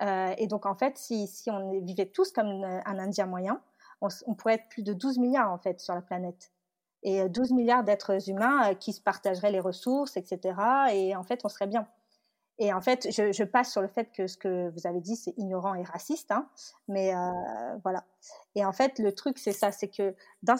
Et 0.00 0.46
donc 0.46 0.66
en 0.66 0.74
fait, 0.74 0.98
si, 0.98 1.26
si 1.26 1.50
on 1.50 1.80
vivait 1.80 2.06
tous 2.06 2.32
comme 2.32 2.64
un 2.64 2.98
Indien 2.98 3.26
moyen, 3.26 3.60
on 4.00 4.34
pourrait 4.34 4.54
être 4.54 4.68
plus 4.68 4.82
de 4.82 4.92
12 4.92 5.18
milliards 5.18 5.50
en 5.50 5.58
fait 5.58 5.80
sur 5.80 5.94
la 5.94 6.02
planète. 6.02 6.50
Et 7.02 7.22
euh, 7.22 7.28
12 7.28 7.52
milliards 7.52 7.84
d'êtres 7.84 8.28
humains 8.28 8.70
euh, 8.70 8.74
qui 8.74 8.92
se 8.92 9.00
partageraient 9.00 9.52
les 9.52 9.60
ressources, 9.60 10.16
etc. 10.16 10.54
Et 10.92 11.16
en 11.16 11.22
fait, 11.22 11.40
on 11.44 11.48
serait 11.48 11.66
bien. 11.66 11.86
Et 12.58 12.74
en 12.74 12.82
fait, 12.82 13.08
je, 13.10 13.42
passe 13.42 13.72
sur 13.72 13.80
le 13.80 13.88
fait 13.88 14.12
que 14.12 14.26
ce 14.26 14.36
que 14.36 14.68
vous 14.68 14.86
avez 14.86 15.00
dit, 15.00 15.16
c'est 15.16 15.32
ignorant 15.38 15.74
et 15.74 15.82
raciste, 15.82 16.30
hein, 16.30 16.46
mais 16.88 17.14
euh, 17.14 17.30
voilà. 17.82 18.04
Et 18.54 18.66
en 18.66 18.72
fait, 18.72 18.98
le 18.98 19.14
truc, 19.14 19.38
c'est 19.38 19.52
ça, 19.52 19.72
c'est 19.72 19.88
que 19.88 20.14
dans, 20.42 20.56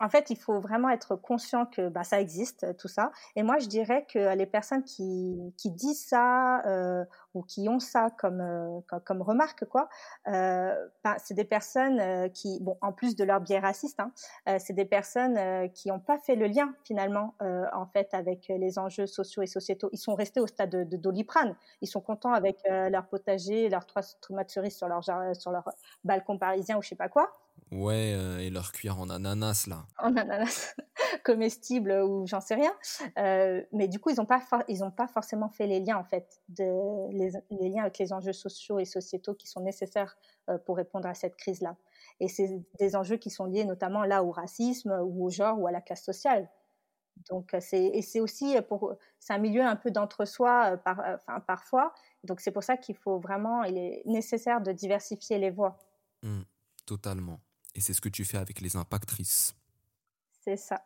en 0.00 0.08
fait, 0.08 0.30
il 0.30 0.36
faut 0.38 0.60
vraiment 0.60 0.90
être 0.90 1.16
conscient 1.16 1.66
que 1.66 1.88
bah, 1.88 2.04
ça 2.04 2.20
existe, 2.20 2.64
euh, 2.64 2.72
tout 2.72 2.88
ça. 2.88 3.10
Et 3.36 3.42
moi, 3.42 3.58
je 3.58 3.66
dirais 3.66 4.06
que 4.12 4.34
les 4.34 4.46
personnes 4.46 4.84
qui, 4.84 5.36
qui 5.56 5.70
disent 5.70 6.06
ça 6.06 6.60
euh, 6.66 7.04
ou 7.34 7.42
qui 7.42 7.68
ont 7.68 7.80
ça 7.80 8.10
comme, 8.18 8.40
euh, 8.40 8.80
comme, 9.04 9.22
remarque, 9.22 9.64
quoi, 9.66 9.88
euh, 10.28 10.74
bah, 11.04 11.16
c'est 11.18 11.34
des 11.34 11.44
personnes 11.44 11.98
euh, 12.00 12.28
qui, 12.28 12.58
bon, 12.62 12.76
en 12.80 12.92
plus 12.92 13.16
de 13.16 13.24
leur 13.24 13.40
biais 13.40 13.58
raciste, 13.58 14.00
hein, 14.00 14.12
euh, 14.48 14.58
c'est 14.58 14.72
des 14.72 14.84
personnes 14.84 15.36
euh, 15.36 15.68
qui 15.68 15.88
n'ont 15.88 16.00
pas 16.00 16.18
fait 16.18 16.36
le 16.36 16.46
lien 16.46 16.74
finalement, 16.84 17.34
euh, 17.42 17.64
en 17.74 17.86
fait, 17.86 18.14
avec 18.14 18.46
les 18.48 18.78
enjeux 18.78 19.06
sociaux 19.06 19.42
et 19.42 19.46
sociétaux. 19.46 19.88
Ils 19.92 19.98
sont 19.98 20.14
restés 20.14 20.40
au 20.40 20.46
stade 20.46 20.70
de, 20.70 20.84
de 20.84 20.96
Doliprane. 20.96 21.56
Ils 21.82 21.88
sont 21.88 22.00
contents 22.00 22.32
avec 22.32 22.58
euh, 22.70 22.88
leur 22.90 23.06
potager, 23.08 23.68
leurs 23.68 23.86
trois 23.86 24.02
tomates 24.20 24.50
cerises 24.50 24.76
sur 24.76 24.88
leur, 24.88 25.02
sur 25.04 25.50
leur 25.50 25.64
balcon 26.04 26.38
parisien 26.38 26.78
ou 26.78 26.82
je 26.82 26.88
sais 26.88 26.96
pas 26.96 27.08
quoi 27.08 27.32
Ouais, 27.70 28.14
euh, 28.14 28.38
et 28.38 28.50
leur 28.50 28.72
cuillère 28.72 28.98
en 28.98 29.10
ananas, 29.10 29.66
là. 29.68 29.86
en 29.98 30.16
ananas 30.16 30.74
comestible 31.24 31.92
ou 32.02 32.26
j'en 32.26 32.40
sais 32.40 32.54
rien. 32.54 32.72
Euh, 33.18 33.62
mais 33.72 33.88
du 33.88 33.98
coup, 33.98 34.10
ils 34.10 34.16
n'ont 34.16 34.26
pas, 34.26 34.40
ils 34.68 34.82
ont 34.84 34.90
pas 34.90 35.06
forcément 35.06 35.48
fait 35.50 35.66
les 35.66 35.80
liens, 35.80 35.98
en 35.98 36.04
fait, 36.04 36.40
de, 36.48 37.12
les, 37.12 37.32
les 37.50 37.68
liens 37.68 37.82
avec 37.82 37.98
les 37.98 38.12
enjeux 38.12 38.32
sociaux 38.32 38.78
et 38.78 38.84
sociétaux 38.84 39.34
qui 39.34 39.46
sont 39.46 39.60
nécessaires 39.60 40.16
euh, 40.48 40.58
pour 40.58 40.76
répondre 40.76 41.06
à 41.06 41.14
cette 41.14 41.36
crise-là. 41.36 41.76
Et 42.20 42.28
c'est 42.28 42.62
des 42.78 42.96
enjeux 42.96 43.16
qui 43.16 43.30
sont 43.30 43.44
liés 43.44 43.64
notamment 43.64 44.04
là 44.04 44.24
au 44.24 44.30
racisme 44.30 44.98
ou 45.04 45.26
au 45.26 45.30
genre 45.30 45.60
ou 45.60 45.66
à 45.66 45.72
la 45.72 45.80
classe 45.80 46.04
sociale. 46.04 46.48
Donc, 47.28 47.54
c'est, 47.60 47.84
et 47.84 48.00
c'est 48.02 48.20
aussi 48.20 48.56
pour, 48.68 48.94
c'est 49.18 49.32
un 49.32 49.38
milieu 49.38 49.62
un 49.62 49.76
peu 49.76 49.90
d'entre-soi 49.90 50.76
par, 50.78 51.00
enfin, 51.00 51.40
parfois. 51.40 51.92
Donc, 52.24 52.40
c'est 52.40 52.52
pour 52.52 52.62
ça 52.62 52.76
qu'il 52.76 52.96
faut 52.96 53.18
vraiment, 53.18 53.64
il 53.64 53.76
est 53.76 54.02
nécessaire 54.06 54.60
de 54.62 54.72
diversifier 54.72 55.38
les 55.38 55.50
voix. 55.50 55.78
Hmm, 56.22 56.42
totalement. 56.86 57.40
Et 57.78 57.80
c'est 57.80 57.94
ce 57.94 58.00
que 58.00 58.08
tu 58.08 58.24
fais 58.24 58.38
avec 58.38 58.60
les 58.60 58.74
impactrices. 58.74 59.54
C'est 60.42 60.56
ça. 60.56 60.82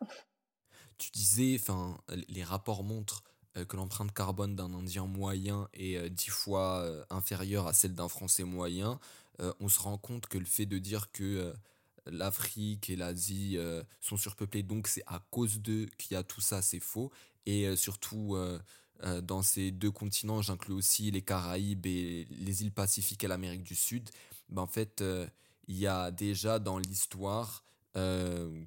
Tu 0.99 1.09
disais, 1.09 1.57
enfin, 1.59 1.99
les 2.27 2.43
rapports 2.43 2.83
montrent 2.83 3.23
euh, 3.57 3.65
que 3.65 3.75
l'empreinte 3.75 4.13
carbone 4.13 4.55
d'un 4.55 4.71
Indien 4.75 5.07
moyen 5.07 5.67
est 5.73 5.97
euh, 5.97 6.07
dix 6.07 6.29
fois 6.29 6.81
euh, 6.81 7.03
inférieure 7.09 7.65
à 7.65 7.73
celle 7.73 7.95
d'un 7.95 8.07
Français 8.07 8.43
moyen. 8.43 8.99
On 9.59 9.69
se 9.69 9.79
rend 9.79 9.97
compte 9.97 10.27
que 10.27 10.37
le 10.37 10.45
fait 10.45 10.67
de 10.67 10.77
dire 10.77 11.11
que 11.11 11.51
l'Afrique 12.05 12.91
et 12.91 12.95
l'Asie 12.95 13.57
sont 13.99 14.15
surpeuplées, 14.15 14.61
donc 14.61 14.87
c'est 14.87 15.01
à 15.07 15.25
cause 15.31 15.59
d'eux 15.59 15.87
qu'il 15.97 16.13
y 16.13 16.15
a 16.15 16.21
tout 16.21 16.39
ça, 16.39 16.61
c'est 16.61 16.79
faux. 16.79 17.11
Et 17.47 17.75
surtout, 17.75 18.37
dans 19.23 19.41
ces 19.41 19.71
deux 19.71 19.89
continents, 19.89 20.43
j'inclus 20.43 20.75
aussi 20.75 21.09
les 21.09 21.23
Caraïbes 21.23 21.87
et 21.87 22.27
les 22.29 22.61
îles 22.61 22.71
Pacifiques 22.71 23.23
et 23.23 23.27
l'Amérique 23.27 23.63
du 23.63 23.73
Sud, 23.73 24.11
ben, 24.49 24.61
en 24.61 24.67
fait, 24.67 25.03
il 25.67 25.77
y 25.77 25.87
a 25.87 26.11
déjà 26.11 26.59
dans 26.59 26.77
l'histoire 26.77 27.63
euh, 27.95 28.63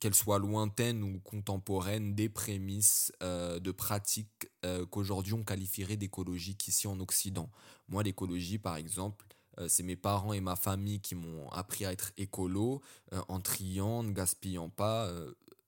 qu'elles 0.00 0.14
soient 0.14 0.38
lointaines 0.38 1.02
ou 1.02 1.20
contemporaines, 1.20 2.14
des 2.14 2.30
prémices 2.30 3.12
euh, 3.22 3.58
de 3.60 3.70
pratiques 3.70 4.48
euh, 4.64 4.86
qu'aujourd'hui 4.86 5.34
on 5.34 5.44
qualifierait 5.44 5.98
d'écologiques 5.98 6.68
ici 6.68 6.86
en 6.86 6.98
Occident. 7.00 7.50
Moi, 7.88 8.02
l'écologie, 8.02 8.58
par 8.58 8.76
exemple, 8.76 9.26
c'est 9.66 9.82
mes 9.82 9.96
parents 9.96 10.32
et 10.32 10.40
ma 10.40 10.54
famille 10.54 11.00
qui 11.00 11.16
m'ont 11.16 11.48
appris 11.50 11.84
à 11.84 11.92
être 11.92 12.12
écolo, 12.16 12.80
en 13.26 13.40
triant, 13.40 14.04
ne 14.04 14.12
gaspillant 14.12 14.68
pas. 14.68 15.12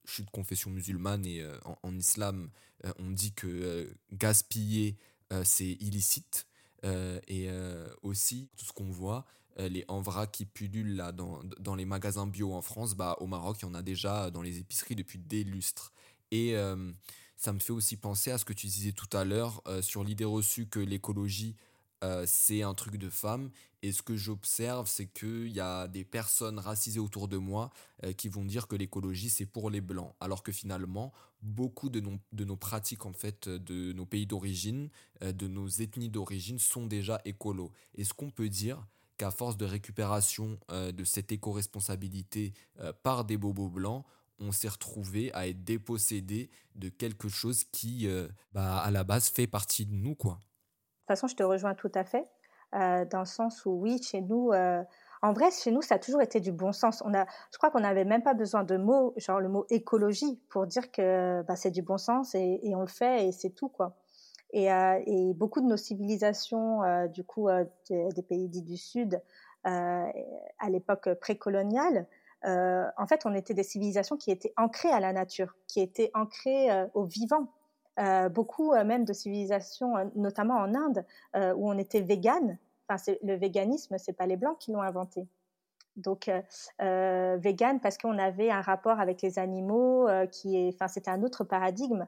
je 0.05 0.13
suis 0.13 0.23
de 0.23 0.31
confession 0.31 0.71
musulmane 0.71 1.27
et 1.27 1.45
en, 1.83 1.99
islam, 1.99 2.51
on 3.01 3.11
dit 3.11 3.33
que 3.33 3.93
gaspiller, 4.13 4.97
c'est 5.43 5.73
illicite. 5.81 6.47
Et 6.85 7.51
aussi, 8.03 8.49
tout 8.57 8.65
ce 8.65 8.73
qu'on 8.73 8.91
voit, 8.91 9.27
les 9.69 9.85
en 9.89 10.01
vrac 10.01 10.31
qui 10.33 10.47
pullulent 10.47 10.97
là 10.97 11.13
dans, 11.13 11.41
dans 11.59 11.75
les 11.75 11.85
magasins 11.85 12.27
bio 12.27 12.53
en 12.55 12.63
France, 12.63 12.95
bah, 12.95 13.17
au 13.21 13.27
Maroc, 13.27 13.59
il 13.61 13.67
y 13.67 13.69
en 13.69 13.75
a 13.75 13.83
déjà 13.83 14.31
dans 14.31 14.43
les 14.43 14.59
épiceries 14.59 14.97
depuis 14.97 15.19
des 15.19 15.45
lustres. 15.45 15.93
Et 16.31 16.57
euh, 16.57 16.93
ça 17.37 17.53
me 17.53 17.59
fait 17.59 17.73
aussi 17.73 17.97
penser 17.97 18.31
à 18.31 18.39
ce 18.39 18.45
que 18.45 18.53
tu 18.53 18.67
disais 18.67 18.93
tout 18.93 19.15
à 19.17 19.25
l'heure 19.25 19.63
euh, 19.67 19.83
sur 19.83 20.05
l'idée 20.05 20.25
reçue 20.25 20.67
que 20.67 20.79
l'écologie, 20.79 21.57
euh, 22.03 22.25
c'est 22.27 22.63
un 22.63 22.75
truc 22.75 22.97
de 22.97 23.11
femme. 23.11 23.51
Et 23.83 23.93
ce 23.93 24.03
que 24.03 24.17
j'observe, 24.17 24.87
c'est 24.89 25.07
qu'il 25.07 25.49
y 25.49 25.61
a 25.61 25.89
des 25.89 26.05
personnes 26.05 26.59
racisées 26.59 27.01
autour 27.01 27.29
de 27.29 27.37
moi 27.39 27.71
euh, 28.05 28.13
qui 28.13 28.29
vont 28.29 28.45
dire 28.45 28.69
que 28.69 28.77
l'écologie, 28.77 29.31
c'est 29.31 29.47
pour 29.47 29.71
les 29.71 29.81
blancs. 29.81 30.15
Alors 30.21 30.43
que 30.43 30.53
finalement, 30.53 31.13
beaucoup 31.43 31.89
de 31.89 32.01
nos, 32.01 32.19
de 32.33 32.45
nos 32.45 32.57
pratiques, 32.57 33.07
en 33.07 33.13
fait, 33.13 33.49
de 33.49 33.93
nos 33.93 34.07
pays 34.07 34.27
d'origine, 34.27 34.91
euh, 35.23 35.33
de 35.33 35.47
nos 35.47 35.69
ethnies 35.69 36.11
d'origine, 36.11 36.59
sont 36.59 36.87
déjà 36.87 37.21
écolos. 37.25 37.73
Est-ce 37.97 38.13
qu'on 38.13 38.31
peut 38.31 38.51
dire 38.51 38.87
qu'à 39.21 39.31
force 39.31 39.59
de 39.59 39.67
récupération 39.67 40.59
euh, 40.73 40.93
de 40.93 41.05
cette 41.05 41.31
éco-responsabilité 41.31 42.55
euh, 42.81 42.91
par 43.03 43.27
des 43.27 43.37
bobos 43.37 43.69
blancs, 43.69 44.07
on 44.39 44.51
s'est 44.51 44.69
retrouvé 44.69 45.31
à 45.35 45.47
être 45.47 45.63
dépossédé 45.63 46.49
de 46.75 46.89
quelque 46.89 47.29
chose 47.29 47.65
qui, 47.65 48.09
euh, 48.09 48.29
bah, 48.55 48.79
à 48.79 48.91
la 48.91 49.05
base, 49.05 49.29
fait 49.29 49.47
partie 49.47 49.85
de 49.85 49.93
nous, 49.93 50.15
quoi. 50.15 50.33
De 50.33 50.37
toute 50.37 51.09
façon, 51.09 51.27
je 51.27 51.37
te 51.37 51.43
rejoins 51.43 51.75
tout 51.75 51.93
à 51.95 52.05
fait, 52.05 52.27
dans 52.73 53.19
le 53.19 53.27
sens 53.27 53.67
où 53.67 53.73
oui, 53.73 54.01
chez 54.03 54.23
nous, 54.23 54.53
en 54.53 55.33
vrai, 55.33 55.51
chez 55.51 55.73
nous, 55.73 55.83
ça 55.83 55.97
a 55.97 55.99
toujours 55.99 56.23
été 56.23 56.41
du 56.41 56.53
bon 56.53 56.73
sens. 56.73 57.03
On 57.05 57.13
a, 57.13 57.27
je 57.53 57.59
crois 57.59 57.71
qu'on 57.71 57.81
n'avait 57.81 58.05
même 58.05 58.23
pas 58.23 58.33
besoin 58.33 58.63
de 58.63 58.77
mots, 58.77 59.13
genre 59.17 59.41
le 59.41 59.49
mot 59.49 59.67
écologie, 59.71 60.41
pour 60.49 60.67
dire 60.67 60.93
que 60.93 61.43
bah, 61.43 61.57
c'est 61.57 61.73
du 61.73 61.83
bon 61.83 61.99
sens 61.99 62.35
et, 62.37 62.61
et 62.63 62.77
on 62.77 62.83
le 62.83 62.87
fait 62.87 63.27
et 63.27 63.33
c'est 63.33 63.51
tout, 63.51 63.69
quoi. 63.69 63.97
Et, 64.53 64.73
euh, 64.73 65.01
et 65.07 65.33
beaucoup 65.35 65.61
de 65.61 65.67
nos 65.67 65.77
civilisations, 65.77 66.83
euh, 66.83 67.07
du 67.07 67.25
coup, 67.25 67.49
euh, 67.49 67.65
des, 67.89 68.23
pays 68.23 68.49
dits 68.49 68.63
du 68.63 68.77
Sud, 68.77 69.21
à 69.65 70.71
l'époque 70.71 71.13
précoloniale, 71.21 72.07
en 72.43 73.07
fait, 73.07 73.27
on 73.27 73.35
était 73.35 73.53
des 73.53 73.63
civilisations 73.63 74.17
qui 74.17 74.31
étaient 74.31 74.55
ancrées 74.57 74.91
à 74.91 75.01
la 75.01 75.13
nature, 75.13 75.55
qui 75.67 75.81
étaient 75.81 76.11
ancrées 76.15 76.69
au 76.95 77.05
vivant. 77.05 77.49
Beaucoup 78.31 78.73
même 78.73 79.05
de 79.05 79.13
civilisations, 79.13 80.11
notamment 80.15 80.55
en 80.55 80.75
Inde, 80.75 81.05
où 81.35 81.71
on 81.71 81.77
était 81.77 82.01
vegan. 82.01 82.57
Enfin, 82.89 83.13
le 83.23 83.35
véganisme, 83.35 83.99
c'est 83.99 84.15
pas 84.15 84.27
les 84.27 84.39
blancs 84.39 84.57
qui 84.59 84.73
l'ont 84.73 84.81
inventé. 84.81 85.29
Donc, 85.97 86.31
euh, 86.81 87.37
vegan 87.39 87.81
parce 87.81 87.99
qu'on 87.99 88.19
avait 88.19 88.51
un 88.51 88.63
rapport 88.63 88.99
avec 88.99 89.21
les 89.21 89.39
animaux 89.39 90.09
qui 90.33 90.71
enfin, 90.73 90.89
c'était 90.89 91.11
un 91.11 91.23
autre 91.23 91.45
paradigme. 91.45 92.07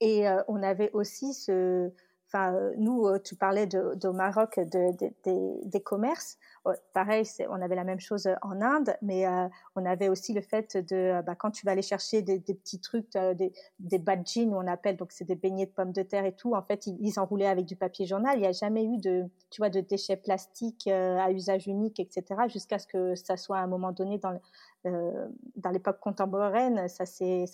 Et 0.00 0.28
euh, 0.28 0.42
on 0.48 0.62
avait 0.62 0.90
aussi 0.92 1.34
ce, 1.34 1.90
enfin, 2.28 2.54
euh, 2.54 2.72
nous, 2.78 3.06
euh, 3.06 3.18
tu 3.18 3.36
parlais 3.36 3.66
de, 3.66 3.94
Maroc, 4.12 4.58
de, 4.58 4.92
de- 4.96 5.12
des- 5.24 5.60
des 5.64 5.80
commerces. 5.82 6.38
Euh, 6.66 6.74
pareil, 6.92 7.24
on 7.48 7.62
avait 7.62 7.74
la 7.74 7.84
même 7.84 8.00
chose 8.00 8.28
en 8.42 8.60
Inde, 8.60 8.94
mais 9.02 9.26
euh, 9.26 9.48
on 9.76 9.84
avait 9.86 10.08
aussi 10.08 10.34
le 10.34 10.42
fait 10.42 10.76
de, 10.76 10.96
euh, 10.96 11.22
bah, 11.22 11.34
quand 11.34 11.50
tu 11.50 11.64
vas 11.64 11.72
aller 11.72 11.82
chercher 11.82 12.22
des, 12.22 12.38
petits 12.40 12.80
trucs, 12.80 13.16
euh, 13.16 13.34
des, 13.34 13.52
des 13.78 13.98
badjins, 13.98 14.50
on 14.52 14.66
appelle, 14.66 14.96
donc 14.96 15.12
c'est 15.12 15.24
des 15.24 15.36
beignets 15.36 15.66
de 15.66 15.70
pommes 15.70 15.92
de 15.92 16.02
terre 16.02 16.24
et 16.26 16.34
tout. 16.34 16.54
En 16.54 16.62
fait, 16.62 16.86
ils, 16.86 17.18
enroulaient 17.18 17.46
avec 17.46 17.64
du 17.64 17.76
papier 17.76 18.06
journal. 18.06 18.36
Il 18.36 18.42
n'y 18.42 18.46
a 18.46 18.52
jamais 18.52 18.84
eu 18.84 18.98
de, 18.98 19.24
tu 19.50 19.60
vois, 19.60 19.70
de 19.70 19.80
déchets 19.80 20.16
plastiques 20.16 20.86
euh, 20.86 21.18
à 21.18 21.30
usage 21.32 21.66
unique, 21.66 21.98
etc. 21.98 22.24
Jusqu'à 22.48 22.78
ce 22.78 22.86
que 22.86 23.14
ça 23.14 23.36
soit 23.36 23.58
à 23.58 23.62
un 23.62 23.66
moment 23.66 23.92
donné 23.92 24.18
dans 24.18 24.38
euh, 24.86 25.26
l'époque 25.72 26.00
contemporaine, 26.00 26.88
ça 26.88 27.06
s'est 27.06 27.46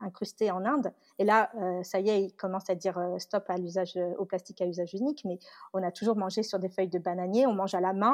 incrusté 0.00 0.50
en 0.50 0.64
Inde. 0.64 0.92
Et 1.18 1.24
là, 1.24 1.50
euh, 1.56 1.82
ça 1.82 2.00
y 2.00 2.10
est, 2.10 2.22
ils 2.22 2.32
commencent 2.34 2.70
à 2.70 2.74
dire 2.74 2.98
euh, 2.98 3.18
stop 3.18 3.44
à 3.48 3.54
euh, 3.54 4.14
au 4.18 4.24
plastique 4.24 4.60
à 4.60 4.66
usage 4.66 4.94
unique. 4.94 5.24
Mais 5.24 5.38
on 5.72 5.82
a 5.82 5.90
toujours 5.90 6.16
mangé 6.16 6.42
sur 6.42 6.58
des 6.58 6.68
feuilles 6.68 6.88
de 6.88 6.98
bananier, 6.98 7.46
on 7.46 7.54
mange 7.54 7.74
à 7.74 7.80
la 7.80 7.92
main 7.92 8.13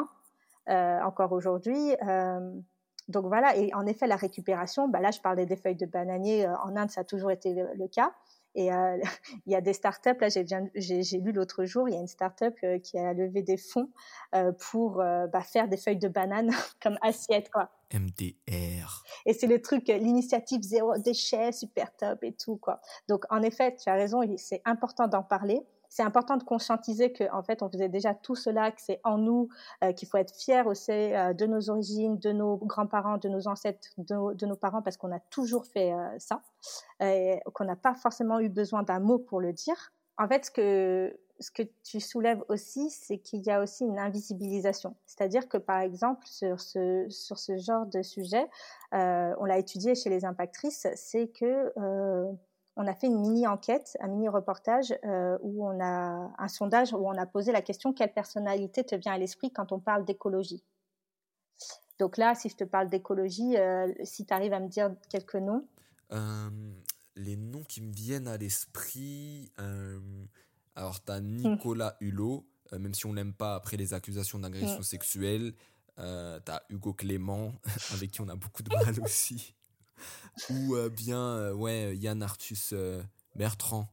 encore 0.67 1.31
aujourd'hui. 1.31 1.95
Euh, 2.07 2.61
donc 3.07 3.25
voilà. 3.25 3.55
Et 3.57 3.73
en 3.73 3.85
effet, 3.85 4.07
la 4.07 4.15
récupération. 4.15 4.87
Bah 4.87 4.99
là, 4.99 5.11
je 5.11 5.19
parlais 5.19 5.45
des 5.45 5.55
feuilles 5.55 5.75
de 5.75 5.85
bananier. 5.85 6.45
euh, 6.45 6.55
en 6.63 6.75
Inde, 6.75 6.89
ça 6.89 7.01
a 7.01 7.03
toujours 7.03 7.31
été 7.31 7.53
le, 7.53 7.67
le 7.75 7.87
cas. 7.87 8.13
Et 8.55 8.71
euh, 8.73 8.97
il 9.45 9.51
y 9.51 9.55
a 9.55 9.61
des 9.61 9.73
startups. 9.73 10.19
Là, 10.19 10.27
j'ai 10.29 11.17
lu 11.19 11.31
l'autre 11.31 11.65
jour, 11.65 11.87
il 11.87 11.93
y 11.93 11.97
a 11.97 11.99
une 11.99 12.07
startup 12.07 12.53
euh, 12.63 12.79
qui 12.79 12.97
a 12.97 13.13
levé 13.13 13.41
des 13.41 13.57
fonds 13.57 13.89
euh, 14.35 14.51
pour 14.71 15.01
euh, 15.01 15.27
bah, 15.27 15.41
faire 15.41 15.67
des 15.67 15.77
feuilles 15.77 15.99
de 15.99 16.07
banane 16.07 16.51
comme 16.81 16.97
assiette, 17.01 17.49
quoi. 17.51 17.69
MDR. 17.93 19.03
Et 19.25 19.33
c'est 19.33 19.47
le 19.47 19.61
truc, 19.61 19.87
l'initiative 19.87 20.61
zéro 20.61 20.97
déchet, 20.97 21.51
super 21.51 21.93
top 21.97 22.23
et 22.23 22.33
tout, 22.33 22.55
quoi. 22.55 22.79
Donc, 23.09 23.25
en 23.29 23.41
effet, 23.41 23.75
tu 23.75 23.89
as 23.89 23.95
raison, 23.95 24.21
c'est 24.37 24.61
important 24.63 25.07
d'en 25.07 25.23
parler. 25.23 25.61
C'est 25.91 26.03
important 26.03 26.37
de 26.37 26.43
conscientiser 26.45 27.11
que, 27.11 27.29
en 27.33 27.43
fait, 27.43 27.61
on 27.61 27.69
faisait 27.69 27.89
déjà 27.89 28.13
tout 28.13 28.35
cela, 28.35 28.71
que 28.71 28.79
c'est 28.81 29.01
en 29.03 29.17
nous, 29.17 29.49
euh, 29.83 29.91
qu'il 29.91 30.07
faut 30.07 30.17
être 30.17 30.33
fier 30.33 30.65
aussi 30.65 30.89
euh, 30.89 31.33
de 31.33 31.45
nos 31.45 31.69
origines, 31.69 32.17
de 32.17 32.31
nos 32.31 32.55
grands-parents, 32.55 33.17
de 33.17 33.27
nos 33.27 33.49
ancêtres, 33.49 33.89
de, 33.97 34.45
nos 34.45 34.55
parents, 34.55 34.81
parce 34.81 34.95
qu'on 34.95 35.11
a 35.11 35.19
toujours 35.19 35.65
fait 35.65 35.91
euh, 35.91 36.17
ça, 36.17 36.43
qu'on 37.53 37.65
n'a 37.65 37.75
pas 37.75 37.93
forcément 37.93 38.39
eu 38.39 38.47
besoin 38.47 38.83
d'un 38.83 39.01
mot 39.01 39.19
pour 39.19 39.41
le 39.41 39.51
dire. 39.51 39.91
En 40.17 40.29
fait, 40.29 40.45
ce 40.45 40.51
que 41.51 41.63
tu 41.83 41.99
soulèves 41.99 42.41
aussi, 42.47 42.89
c'est 42.89 43.17
qu'il 43.17 43.41
y 43.41 43.51
a 43.51 43.61
aussi 43.61 43.83
une 43.83 43.99
invisibilisation. 43.99 44.95
C'est-à-dire 45.05 45.49
que, 45.49 45.57
par 45.57 45.81
exemple, 45.81 46.25
sur 46.25 46.61
ce, 46.61 47.05
genre 47.57 47.85
de 47.85 48.01
sujet, 48.01 48.47
euh, 48.93 49.35
on 49.39 49.43
l'a 49.43 49.57
étudié 49.57 49.93
chez 49.95 50.09
les 50.09 50.23
impactrices, 50.23 50.87
c'est 50.95 51.27
que 51.27 51.73
on 52.75 52.87
a 52.87 52.93
fait 52.93 53.07
une 53.07 53.19
mini-enquête, 53.19 53.97
un 53.99 54.07
mini-reportage 54.07 54.93
euh, 55.03 55.37
où 55.41 55.67
on 55.67 55.79
a 55.81 56.31
un 56.37 56.47
sondage 56.47 56.93
où 56.93 57.07
on 57.07 57.17
a 57.17 57.25
posé 57.25 57.51
la 57.51 57.61
question 57.61 57.93
quelle 57.93 58.13
personnalité 58.13 58.83
te 58.83 58.95
vient 58.95 59.13
à 59.13 59.17
l'esprit 59.17 59.51
quand 59.51 59.71
on 59.71 59.79
parle 59.79 60.05
d'écologie? 60.05 60.63
Donc 61.99 62.17
là, 62.17 62.33
si 62.33 62.49
je 62.49 62.55
te 62.55 62.63
parle 62.63 62.89
d'écologie, 62.89 63.55
si 64.03 64.25
tu 64.25 64.33
arrives 64.33 64.53
à 64.53 64.59
me 64.59 64.67
dire 64.67 64.91
quelques 65.09 65.35
noms. 65.35 65.67
les 67.15 67.35
noms 67.35 67.63
qui 67.63 67.81
me 67.81 67.93
viennent 67.93 68.27
à 68.27 68.37
l'esprit, 68.37 69.51
alors, 70.75 71.03
tu 71.03 71.11
as 71.11 71.21
mmh. 71.21 71.25
Nicolas 71.25 71.97
Hulot, 71.99 72.47
euh, 72.73 72.79
même 72.79 72.93
si 72.93 73.05
on 73.05 73.13
l'aime 73.13 73.33
pas 73.33 73.55
après 73.55 73.77
les 73.77 73.93
accusations 73.93 74.39
d'agression 74.39 74.79
mmh. 74.79 74.83
sexuelle. 74.83 75.53
Euh, 75.99 76.39
tu 76.45 76.51
as 76.51 76.63
Hugo 76.69 76.93
Clément, 76.93 77.53
avec 77.93 78.11
qui 78.11 78.21
on 78.21 78.29
a 78.29 78.35
beaucoup 78.35 78.63
de 78.63 78.73
mal 78.73 78.99
aussi. 79.03 79.53
Ou 80.49 80.75
euh, 80.75 80.89
bien, 80.89 81.51
ouais, 81.53 81.95
Yann 81.95 82.21
Arthus 82.23 82.73
Bertrand. 83.35 83.87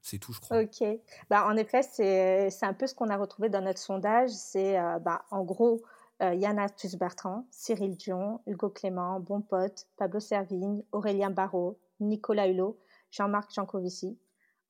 c'est 0.00 0.18
tout, 0.18 0.32
je 0.32 0.40
crois. 0.40 0.62
Ok. 0.62 0.84
Bah, 1.30 1.46
en 1.46 1.56
effet, 1.56 1.82
c'est 1.82 2.64
un 2.64 2.74
peu 2.74 2.86
ce 2.86 2.94
qu'on 2.94 3.08
a 3.08 3.16
retrouvé 3.16 3.48
dans 3.48 3.62
notre 3.62 3.80
sondage. 3.80 4.30
C'est, 4.30 4.74
bah, 5.00 5.24
en 5.30 5.42
gros, 5.42 5.82
Yann 6.20 6.58
Arthus 6.58 6.96
Bertrand, 6.96 7.46
Cyril 7.50 7.96
Dion, 7.96 8.40
Hugo 8.46 8.68
Clément, 8.70 9.20
Bon 9.20 9.40
Pote, 9.40 9.86
Pablo 9.96 10.20
Servigne, 10.20 10.82
Aurélien 10.92 11.30
Barrault, 11.30 11.78
Nicolas 12.00 12.48
Hulot, 12.48 12.78
Jean-Marc 13.10 13.52
Jancovici. 13.54 14.18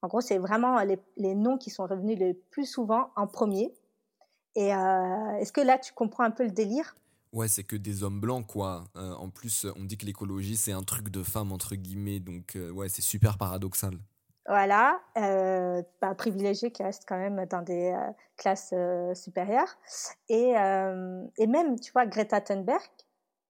En 0.02 0.08
gros, 0.08 0.20
c'est 0.20 0.38
vraiment 0.38 0.78
les, 1.16 1.34
noms 1.34 1.56
qui 1.56 1.70
sont 1.70 1.86
revenus 1.86 2.18
le 2.18 2.34
plus 2.50 2.66
souvent 2.66 3.10
en 3.14 3.28
premier. 3.28 3.72
Et 4.56 4.74
euh, 4.74 5.36
est-ce 5.38 5.52
que 5.52 5.60
là, 5.60 5.78
tu 5.78 5.92
comprends 5.92 6.24
un 6.24 6.32
peu 6.32 6.42
le 6.42 6.50
délire? 6.50 6.96
Ouais, 7.32 7.48
c'est 7.48 7.64
que 7.64 7.76
des 7.76 8.02
hommes 8.02 8.20
blancs, 8.20 8.46
quoi. 8.46 8.84
Euh, 8.96 9.14
en 9.14 9.30
plus, 9.30 9.66
on 9.76 9.84
dit 9.84 9.96
que 9.96 10.04
l'écologie, 10.04 10.56
c'est 10.56 10.72
un 10.72 10.82
truc 10.82 11.08
de 11.08 11.22
femme, 11.22 11.50
entre 11.52 11.74
guillemets. 11.74 12.20
Donc, 12.20 12.56
euh, 12.56 12.70
ouais, 12.70 12.88
c'est 12.88 13.02
super 13.02 13.38
paradoxal. 13.38 13.94
Voilà, 14.46 15.00
bah, 15.14 16.14
privilégiés 16.16 16.72
qui 16.72 16.82
restent 16.82 17.04
quand 17.06 17.16
même 17.16 17.46
dans 17.46 17.62
des 17.62 17.96
classes 18.36 18.74
supérieures. 19.14 19.78
Et, 20.28 20.54
et, 21.38 21.46
même, 21.46 21.78
tu 21.78 21.92
vois, 21.92 22.06
Greta 22.06 22.40
Thunberg, 22.40 22.82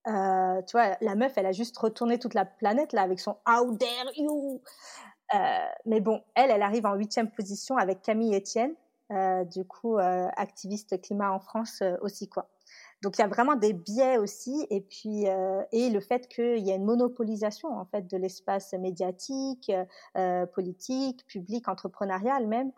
tu 0.05 0.72
vois, 0.72 0.99
la 1.01 1.14
meuf, 1.14 1.33
elle 1.37 1.47
a 1.47 1.53
juste 1.53 1.78
retourné 1.78 2.18
toute 2.18 2.35
la 2.35 2.45
planète 2.45 2.93
là 2.93 3.01
avec 3.03 3.20
son 3.20 3.39
How 3.49 3.74
dare 3.74 4.12
you 4.18 4.61
euh, 5.35 5.39
mais 5.87 6.01
bon, 6.01 6.22
elle, 6.35 6.51
elle 6.51 6.62
arrive 6.62 6.87
en 6.87 6.95
huitième 6.95 7.30
position 7.30 7.76
avec 7.76 8.03
Camille 8.03 8.37
Etienne, 8.37 8.74
euh, 9.11 9.45
du 9.45 9.64
coup, 9.64 9.99
euh, 9.99 10.28
activiste 10.37 11.01
climat 11.01 11.33
en 11.33 11.41
France 11.41 11.83
aussi, 12.03 12.28
quoi. 12.28 12.49
Donc 13.03 13.19
il 13.19 13.21
y 13.21 13.25
a 13.25 13.29
vraiment 13.29 13.57
des 13.57 13.73
biais 13.73 14.17
aussi, 14.17 14.67
et 14.71 14.81
puis 14.81 15.25
et 15.73 15.91
le 15.91 16.01
fait 16.01 16.29
qu'il 16.29 16.59
y 16.59 16.71
a 16.71 16.77
une 16.77 16.85
monopolisation 16.85 17.77
en 17.77 17.85
fait 17.85 18.07
de 18.09 18.17
l'espace 18.17 18.73
médiatique, 18.75 19.73
politique, 20.55 21.27
public, 21.27 21.69
entrepreneurial 21.69 22.47
même 22.47 22.71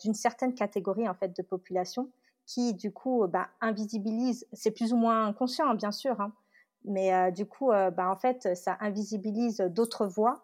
d'une 0.00 0.14
certaine 0.14 0.54
catégorie 0.54 1.08
en 1.08 1.14
fait 1.14 1.36
de 1.36 1.42
population 1.42 2.08
qui 2.46 2.72
du 2.72 2.92
coup 2.92 3.26
bah, 3.28 3.48
invisibilise. 3.60 4.46
C'est 4.54 4.70
plus 4.70 4.94
ou 4.94 4.96
moins 4.96 5.26
inconscient 5.26 5.68
hein, 5.68 5.74
bien 5.74 5.92
sûr, 5.92 6.18
hein, 6.20 6.32
mais 6.86 7.30
du 7.32 7.44
coup 7.44 7.68
bah, 7.68 8.10
en 8.10 8.16
fait 8.16 8.56
ça 8.56 8.78
invisibilise 8.80 9.58
d'autres 9.58 10.06
voix 10.06 10.42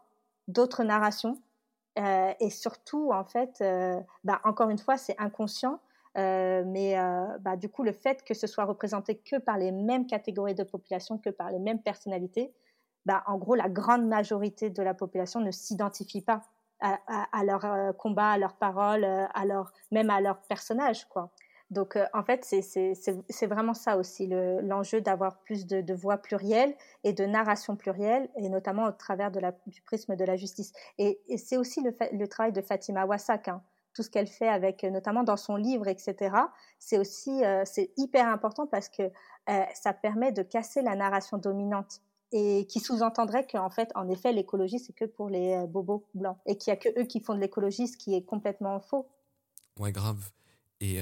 d'autres 0.48 0.82
narrations. 0.82 1.40
Euh, 1.98 2.32
et 2.40 2.50
surtout, 2.50 3.12
en 3.12 3.24
fait, 3.24 3.58
euh, 3.60 4.00
bah, 4.24 4.40
encore 4.44 4.70
une 4.70 4.78
fois, 4.78 4.96
c'est 4.96 5.16
inconscient, 5.18 5.80
euh, 6.18 6.64
mais 6.66 6.96
bah, 7.40 7.56
du 7.56 7.68
coup, 7.68 7.82
le 7.82 7.92
fait 7.92 8.22
que 8.24 8.34
ce 8.34 8.46
soit 8.46 8.64
représenté 8.64 9.16
que 9.16 9.36
par 9.36 9.56
les 9.56 9.72
mêmes 9.72 10.06
catégories 10.06 10.54
de 10.54 10.64
population, 10.64 11.18
que 11.18 11.30
par 11.30 11.50
les 11.50 11.58
mêmes 11.58 11.80
personnalités, 11.80 12.52
bah, 13.06 13.22
en 13.26 13.38
gros, 13.38 13.54
la 13.54 13.68
grande 13.68 14.06
majorité 14.06 14.68
de 14.70 14.82
la 14.82 14.94
population 14.94 15.40
ne 15.40 15.50
s'identifie 15.50 16.20
pas 16.20 16.42
à, 16.80 17.44
leur 17.44 17.96
combat, 17.96 18.30
à 18.30 18.38
leurs 18.38 18.54
paroles, 18.54 19.04
à 19.04 19.44
même 19.90 20.10
à 20.10 20.20
leur 20.20 20.40
personnage, 20.42 21.06
quoi. 21.06 21.30
Donc, 21.70 21.96
euh, 21.96 22.06
en 22.14 22.22
fait, 22.22 22.44
c'est 22.44 23.46
vraiment 23.46 23.74
ça 23.74 23.98
aussi, 23.98 24.26
l'enjeu 24.26 25.00
d'avoir 25.00 25.38
plus 25.40 25.66
de, 25.66 25.94
voix 25.94 26.16
plurielles 26.16 26.74
et 27.04 27.12
de 27.12 27.24
narration 27.26 27.76
plurielle, 27.76 28.30
et 28.36 28.48
notamment 28.48 28.86
au 28.86 28.92
travers 28.92 29.30
du 29.30 29.82
prisme 29.82 30.16
de 30.16 30.24
la 30.24 30.36
justice. 30.36 30.72
Et, 30.96 31.20
c'est 31.36 31.56
aussi 31.56 31.82
le, 31.82 31.94
le, 32.12 32.28
travail 32.28 32.52
de 32.52 32.62
Fatima 32.62 33.04
Wassak, 33.04 33.48
hein. 33.48 33.62
Tout 33.98 34.04
ce 34.04 34.10
qu'elle 34.10 34.28
fait 34.28 34.48
avec, 34.48 34.84
notamment 34.84 35.24
dans 35.24 35.36
son 35.36 35.56
livre, 35.56 35.88
etc. 35.88 36.36
C'est 36.78 36.98
aussi, 36.98 37.44
euh, 37.44 37.64
c'est 37.64 37.90
hyper 37.96 38.28
important 38.28 38.66
parce 38.66 38.88
que 38.88 39.02
euh, 39.02 39.62
ça 39.74 39.92
permet 39.92 40.30
de 40.30 40.42
casser 40.42 40.82
la 40.82 40.94
narration 40.94 41.38
dominante 41.38 42.00
et 42.30 42.66
qui 42.68 42.80
sous-entendrait 42.80 43.46
qu'en 43.46 43.70
fait, 43.70 43.90
en 43.94 44.08
effet, 44.08 44.32
l'écologie, 44.32 44.78
c'est 44.78 44.92
que 44.92 45.04
pour 45.04 45.28
les 45.30 45.66
bobos 45.66 46.04
blancs 46.14 46.36
et 46.46 46.56
qu'il 46.56 46.72
n'y 46.72 46.78
a 46.78 46.80
que 46.80 47.00
eux 47.00 47.04
qui 47.04 47.20
font 47.20 47.34
de 47.34 47.40
l'écologie, 47.40 47.88
ce 47.88 47.96
qui 47.96 48.14
est 48.14 48.22
complètement 48.22 48.78
faux. 48.80 49.08
Ouais, 49.78 49.92
grave. 49.92 50.30
Et 50.80 51.00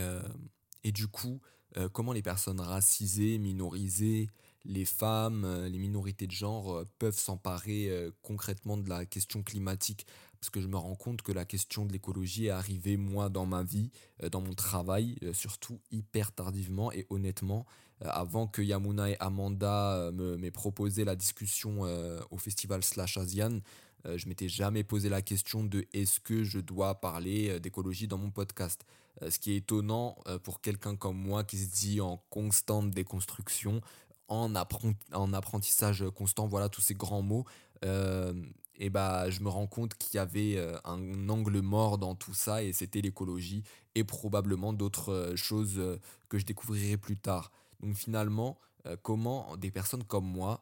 et 0.87 0.93
du 0.93 1.09
coup, 1.09 1.41
euh, 1.79 1.89
comment 1.89 2.13
les 2.13 2.23
personnes 2.23 2.61
racisées, 2.61 3.39
minorisées, 3.39 4.31
les 4.67 4.85
femmes, 4.85 5.45
euh, 5.45 5.69
les 5.69 5.79
minorités 5.79 6.27
de 6.27 6.33
genre 6.33 6.75
euh, 6.75 6.89
peuvent 6.99 7.19
s'emparer 7.19 7.91
concrètement 8.23 8.77
de 8.77 8.89
la 8.89 9.07
question 9.07 9.43
climatique 9.43 10.07
Parce 10.41 10.51
que 10.51 10.61
je 10.61 10.67
me 10.67 10.77
rends 10.77 10.95
compte 10.95 11.23
que 11.23 11.33
la 11.33 11.45
question 11.45 11.85
de 11.85 11.93
l'écologie 11.93 12.47
est 12.47 12.51
arrivée, 12.51 12.97
moi, 12.97 13.29
dans 13.29 13.47
ma 13.47 13.63
vie, 13.63 13.91
dans 14.31 14.41
mon 14.41 14.55
travail, 14.55 15.17
surtout 15.33 15.81
hyper 15.91 16.33
tardivement 16.33 16.93
et 16.93 17.07
honnêtement. 17.11 17.67
avant 18.01 18.47
que 18.47 18.63
Yamuna 18.63 19.11
et 19.11 19.17
Amanda 19.21 20.11
m'aient 20.13 20.51
proposé 20.51 21.05
la 21.05 21.17
discussion 21.17 21.83
au 22.31 22.39
festival 22.39 22.83
Slash 22.83 23.17
Asian, 23.17 23.61
je 24.05 24.29
m'étais 24.29 24.49
jamais 24.49 24.85
posé 24.85 25.09
la 25.09 25.23
question 25.23 25.65
de 25.65 25.87
est-ce 25.93 26.21
que 26.21 26.45
je 26.45 26.59
dois 26.59 27.01
parler 27.01 27.59
d'écologie 27.61 28.07
dans 28.07 28.19
mon 28.19 28.31
podcast. 28.31 28.85
Euh, 29.23 29.31
ce 29.31 29.39
qui 29.39 29.53
est 29.53 29.57
étonnant 29.57 30.17
euh, 30.27 30.39
pour 30.39 30.61
quelqu'un 30.61 30.95
comme 30.95 31.17
moi 31.17 31.43
qui 31.45 31.57
se 31.57 31.71
dit 31.71 32.01
en 32.01 32.23
constante 32.31 32.91
déconstruction, 32.91 33.81
en, 34.29 34.53
en 34.55 35.33
apprentissage 35.33 36.05
constant, 36.15 36.47
voilà 36.47 36.69
tous 36.69 36.81
ces 36.81 36.95
grands 36.95 37.23
mots, 37.23 37.45
euh, 37.85 38.33
et 38.77 38.91
bah, 38.91 39.31
je 39.31 39.41
me 39.41 39.49
rends 39.49 39.67
compte 39.67 39.95
qu'il 39.95 40.17
y 40.17 40.19
avait 40.19 40.59
un 40.85 41.29
angle 41.29 41.61
mort 41.61 41.97
dans 41.97 42.15
tout 42.15 42.35
ça 42.35 42.63
et 42.63 42.73
c'était 42.73 43.01
l'écologie 43.01 43.63
et 43.95 44.05
probablement 44.05 44.75
d'autres 44.75 45.33
choses 45.35 45.81
que 46.29 46.39
je 46.39 46.45
découvrirai 46.45 46.99
plus 46.99 47.17
tard. 47.17 47.51
Donc 47.81 47.95
finalement, 47.95 48.59
comment 49.01 49.57
des 49.57 49.71
personnes 49.71 50.05
comme 50.05 50.27
moi 50.27 50.61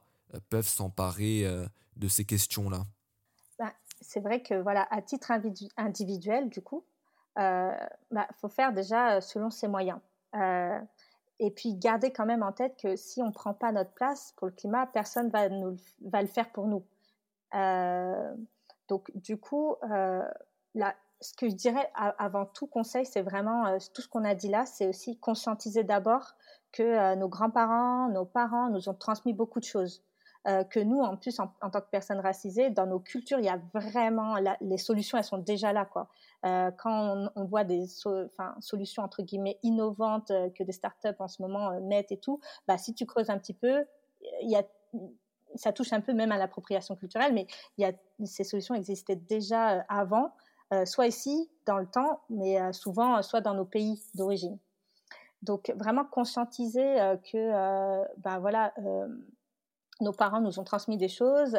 peuvent 0.49 0.69
s'emparer 0.69 1.45
de 1.97 2.09
ces 2.09 2.25
questions-là? 2.25 2.87
Bah, 3.59 3.73
C'est 4.01 4.21
vrai 4.21 4.43
que 4.43 4.55
voilà, 4.55 4.87
à 4.91 5.03
titre 5.03 5.33
individuel, 5.77 6.49
du 6.51 6.63
coup, 6.63 6.85
il 7.37 7.43
euh, 7.43 7.73
bah, 8.11 8.29
faut 8.41 8.49
faire 8.49 8.73
déjà 8.73 9.17
euh, 9.17 9.21
selon 9.21 9.51
ses 9.51 9.69
moyens. 9.69 9.99
Euh, 10.37 10.79
et 11.41 11.51
puis 11.51 11.75
garder 11.75 12.13
quand 12.13 12.27
même 12.27 12.43
en 12.43 12.53
tête 12.53 12.77
que 12.81 12.97
si 12.97 13.23
on 13.23 13.27
ne 13.27 13.33
prend 13.33 13.55
pas 13.55 13.73
notre 13.73 13.93
place 13.93 14.33
pour 14.37 14.47
le 14.47 14.53
climat, 14.53 14.87
personne 14.87 15.31
va, 15.31 15.49
va 16.03 16.23
le 16.23 16.29
faire 16.29 16.51
pour 16.51 16.67
nous. 16.67 16.85
donc 18.89 19.11
du 19.15 19.37
coup, 19.37 19.77
là, 19.83 20.95
ce 21.21 21.35
que 21.35 21.49
je 21.49 21.55
dirais 21.55 21.91
avant 21.95 22.47
tout 22.47 22.67
conseil, 22.67 23.07
c'est 23.07 23.23
vraiment 23.23 23.79
tout 23.95 24.03
ce 24.03 24.09
qu'on 24.09 24.25
a 24.25 24.35
dit 24.35 24.49
là, 24.49 24.67
c'est 24.67 24.87
aussi 24.87 25.19
conscientiser 25.19 25.83
d'abord 25.83 26.35
que 26.73 27.15
nos 27.17 27.29
grands-parents, 27.29 28.09
nos 28.09 28.25
parents 28.25 28.69
nous 28.71 28.89
ont 28.89 28.95
transmis 28.95 29.33
beaucoup 29.33 29.61
de 29.61 29.65
choses. 29.65 30.03
Euh, 30.47 30.63
que 30.63 30.79
nous, 30.79 31.01
en 31.01 31.17
plus, 31.17 31.41
en, 31.41 31.49
tant 31.49 31.81
que 31.81 31.89
personnes 31.91 32.21
racisées, 32.21 32.69
dans 32.69 32.87
nos 32.87 33.01
cultures, 33.01 33.39
il 33.39 33.47
y 33.47 33.49
a 33.49 33.59
vraiment 33.73 34.37
les 34.61 34.77
solutions, 34.77 35.17
elles 35.17 35.25
sont 35.25 35.39
déjà 35.39 35.73
là, 35.73 35.87
quoi. 35.87 36.09
Euh, 36.45 36.71
quand 36.77 37.31
on, 37.37 37.45
voit 37.45 37.65
des 37.65 37.87
solutions 38.61 39.03
entre 39.03 39.23
guillemets 39.23 39.59
innovantes 39.63 40.31
euh, 40.31 40.51
que 40.51 40.63
des 40.63 40.73
startups 40.73 41.09
en 41.19 41.29
ce 41.29 41.41
moment 41.41 41.81
mettent 41.81 42.13
et 42.13 42.19
tout, 42.19 42.41
bah 42.69 42.77
si 42.77 42.93
tu 42.93 43.07
creuses 43.07 43.31
un 43.31 43.39
petit 43.39 43.55
peu, 43.55 43.85
y 44.43 44.57
a 44.57 44.63
ça 45.57 45.73
touche 45.73 45.93
un 45.93 46.01
peu 46.01 46.13
même 46.13 46.33
à 46.33 46.37
l'appropriation 46.39 46.97
culturelle, 46.97 47.33
mais 47.33 47.47
y 47.79 47.85
a, 47.85 47.93
ces 48.25 48.43
solutions 48.43 48.75
existaient 48.75 49.17
déjà 49.17 49.85
avant, 49.89 50.33
soit 50.85 51.07
ici 51.07 51.49
dans 51.65 51.79
le 51.79 51.87
temps, 51.87 52.23
mais 52.29 52.73
souvent 52.73 53.23
soit 53.23 53.41
dans 53.41 53.55
nos 53.55 53.65
pays 53.65 54.03
d'origine. 54.15 54.59
Donc 55.43 55.73
vraiment 55.77 56.05
conscientiser 56.05 56.97
que, 57.31 58.19
ben 58.19 58.41
voilà, 58.41 58.75
nos 60.05 60.13
parents 60.13 60.41
nous 60.41 60.59
ont 60.59 60.65
transmis 60.65 60.97
des 60.97 61.09
choses, 61.09 61.57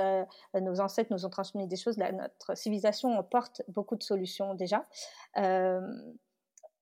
nos 0.54 0.80
ancêtres 0.80 1.12
nous 1.12 1.26
ont 1.26 1.30
transmis 1.30 1.68
des 1.68 1.76
choses. 1.76 1.98
notre 1.98 2.56
civilisation 2.56 3.22
porte 3.24 3.62
beaucoup 3.68 3.96
de 3.96 4.04
solutions 4.04 4.54
déjà. 4.54 4.86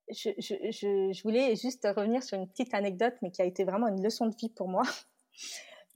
Je, 0.09 0.29
je, 0.37 1.23
voulais 1.23 1.55
juste 1.55 1.87
revenir 1.95 2.21
sur 2.21 2.37
une 2.37 2.47
petite 2.47 2.73
anecdote, 2.73 3.15
mais 3.21 3.31
qui 3.31 3.41
a 3.41 3.45
été 3.45 3.63
vraiment 3.63 3.87
une 3.87 4.03
leçon 4.03 4.27
de 4.27 4.35
vie 4.35 4.49
pour 4.49 4.67
moi, 4.67 4.83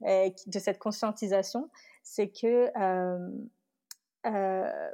de 0.00 0.58
cette 0.58 0.78
conscientisation. 0.78 1.70
C'est 2.02 2.28
que 2.28 2.72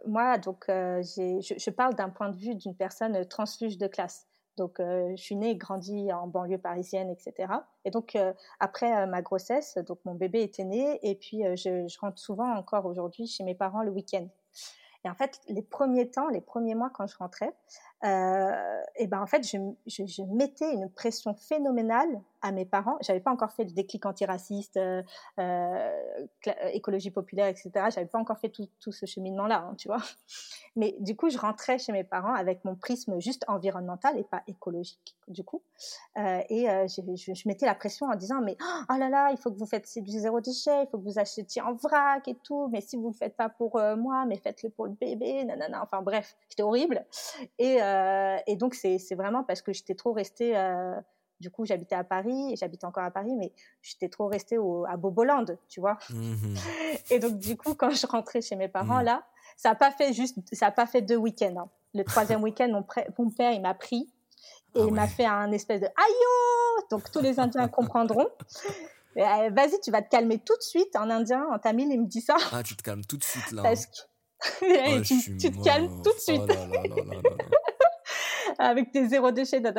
moi, 0.07 0.39
donc, 0.39 0.65
je, 0.69 1.57
je, 1.57 1.71
parle 1.71 1.95
d'un 1.95 2.11
point 2.11 2.29
de 2.29 2.37
vue 2.37 2.55
d'une 2.55 2.77
personne 2.77 3.25
transfuge 3.27 3.79
de 3.79 3.87
classe. 3.87 4.27
Donc, 4.57 4.77
je 4.79 5.17
suis 5.17 5.37
née 5.37 5.51
et 5.51 5.57
grandie 5.57 6.13
en 6.13 6.27
banlieue 6.27 6.59
parisienne, 6.59 7.11
etc. 7.11 7.53
Et 7.85 7.91
donc, 7.91 8.17
après 8.61 9.07
ma 9.07 9.23
grossesse, 9.23 9.79
donc 9.79 9.99
mon 10.05 10.15
bébé 10.15 10.43
était 10.43 10.65
né, 10.65 10.99
et 11.03 11.15
puis 11.15 11.43
je, 11.57 11.87
je 11.89 11.99
rentre 11.99 12.19
souvent 12.19 12.55
encore 12.55 12.87
aujourd'hui 12.87 13.27
chez 13.27 13.45
mes 13.45 13.55
parents 13.55 13.83
le 13.83 13.91
week-end. 13.91 14.29
Et 15.05 15.11
en 15.11 15.15
fait, 15.15 15.41
les 15.49 15.63
premiers 15.63 16.11
temps, 16.11 16.29
les 16.29 16.41
premiers 16.41 16.75
mois 16.75 16.91
quand 16.91 17.07
je 17.07 17.17
rentrais, 17.19 17.55
euh, 18.05 18.83
et 18.97 19.07
ben 19.07 19.21
en 19.21 19.27
fait, 19.27 19.43
je, 19.43 20.23
mettais 20.35 20.73
une 20.73 20.91
pression 20.91 21.35
phénoménale 21.35 22.21
à 22.43 22.53
mes 22.53 22.67
parents. 22.67 22.99
J'avais 23.01 23.21
pas 23.21 23.31
encore 23.31 23.53
fait 23.53 23.65
le 23.65 23.71
déclic 23.71 24.05
antiraciste, 24.05 24.77
euh, 24.77 25.03
euh, 25.39 25.91
écologie 26.73 27.11
populaire, 27.11 27.47
etc. 27.47 27.71
J'avais 27.89 28.07
pas 28.07 28.19
encore 28.19 28.39
fait 28.39 28.51
tout, 28.51 28.93
ce 28.93 29.07
cheminement-là, 29.07 29.69
hein, 29.71 29.75
tu 29.79 29.89
vois. 29.89 30.03
Mais 30.77 30.97
du 31.01 31.17
coup, 31.17 31.31
je 31.31 31.39
rentrais 31.39 31.79
chez 31.79 31.93
mes 31.93 32.05
parents 32.05 32.35
avec 32.35 32.65
mon 32.65 32.75
prisme 32.75 33.21
juste 33.21 33.45
environnemental 33.49 34.19
et 34.19 34.25
pas 34.25 34.43
écologique, 34.49 35.17
du 35.29 35.43
coup. 35.45 35.63
Et 36.17 36.67
je, 36.67 37.49
mettais 37.49 37.65
la 37.65 37.75
pression 37.75 38.07
en 38.07 38.17
disant, 38.17 38.41
mais 38.43 38.57
oh 38.91 38.99
là 38.99 39.09
là, 39.09 39.31
il 39.31 39.37
faut 39.37 39.53
que 39.53 39.57
vous 39.57 39.67
faites 39.67 39.89
du 39.99 40.11
zéro 40.19 40.41
déchet, 40.41 40.83
il 40.83 40.89
faut 40.91 40.99
que 40.99 41.05
vous 41.05 41.21
achetiez 41.21 41.63
en 41.63 41.75
vrac 41.75 42.27
et 42.27 42.35
tout. 42.43 42.69
Mais 42.73 42.81
si 42.81 42.97
vous 42.97 43.09
le 43.09 43.15
faites 43.15 43.37
pas 43.37 43.49
pour 43.49 43.81
moi, 43.97 44.25
mais 44.27 44.37
faites-le 44.37 44.71
pour 44.71 44.87
le 44.87 44.93
bébé, 44.93 45.45
nanana. 45.45 45.81
Enfin 45.81 46.03
bref, 46.03 46.37
c'était 46.49 46.65
horrible. 46.65 47.07
Et 47.59 47.81
et 48.47 48.57
donc, 48.57 48.75
c'est 48.75 49.15
vraiment 49.15 49.45
parce 49.45 49.63
que 49.63 49.73
j'étais 49.73 49.95
trop 49.95 50.13
restée. 50.13 50.57
Euh, 50.57 50.95
du 51.41 51.51
coup, 51.51 51.65
j'habitais 51.65 51.95
à 51.95 52.05
Paris 52.05 52.53
et 52.53 52.57
j'habitais 52.57 52.87
encore 52.87 53.05
à 53.05 53.11
Paris, 53.11 53.35
mais 53.37 53.53
j'étais 53.83 54.09
trop 54.09 54.29
restée 54.29 54.57
au, 54.57 54.85
à 54.87 54.97
Boboland, 54.97 55.45
tu 55.69 55.81
vois. 55.81 55.99
Mmh 56.11 56.55
et 57.11 57.19
donc, 57.19 57.39
du 57.39 57.57
coup, 57.57 57.75
quand 57.75 57.91
je 57.91 58.07
rentrais 58.07 58.41
chez 58.41 58.57
mes 58.57 58.69
parents, 58.69 59.01
mmh. 59.01 59.07
là, 59.07 59.25
ça 59.57 59.71
n'a 59.71 59.75
pas 59.75 59.91
fait 59.91 60.13
juste, 60.13 60.39
ça 60.53 60.67
a 60.67 60.71
pas 60.71 60.87
fait 60.87 61.03
deux 61.03 61.17
week-ends. 61.17 61.55
Hein. 61.59 61.69
Le 61.93 62.05
troisième 62.05 62.43
week-end, 62.43 62.69
mon, 62.69 62.85
mon, 63.19 63.31
père, 63.31 63.53
il 63.53 63.61
m'a 63.61 63.75
pris 63.75 64.11
et 64.75 64.81
ah 64.81 64.85
il 64.87 64.93
m'a 64.93 65.07
fait 65.07 65.27
un 65.27 65.53
espèce 65.53 65.81
de 65.81 65.87
aïe 65.87 66.85
Donc, 66.91 67.11
tous 67.11 67.21
les 67.21 67.39
Indiens 67.39 67.69
comprendront. 67.69 68.29
Euh, 69.17 69.51
vas-y, 69.53 69.81
tu 69.81 69.93
vas 69.93 70.03
te 70.03 70.09
calmer 70.09 70.39
tout 70.39 70.57
de 70.57 70.63
suite 70.63 70.97
en 70.97 71.09
indien, 71.09 71.47
en 71.53 71.61
tamil, 71.61 71.89
il 71.89 72.01
me 72.01 72.07
dit 72.07 72.21
ça. 72.21 72.35
Ah, 72.51 72.65
tu 72.65 72.75
te 72.75 72.83
calmes 72.83 73.05
tout 73.05 73.17
de 73.17 73.23
suite 73.23 73.53
là. 73.53 73.63
Parce 73.63 73.87
que 73.87 73.93
oh, 74.63 75.01
tu, 75.05 75.37
tu, 75.37 75.53
te 75.53 75.63
calmes 75.63 76.03
tout 76.03 76.13
de 76.13 76.19
suite. 76.19 76.43
Oh 76.43 76.47
là 76.49 76.67
là 76.67 77.23
là 77.23 77.74
avec 78.59 78.91
tes 78.91 79.07
zéro 79.09 79.31
déchet, 79.31 79.61
da, 79.61 79.73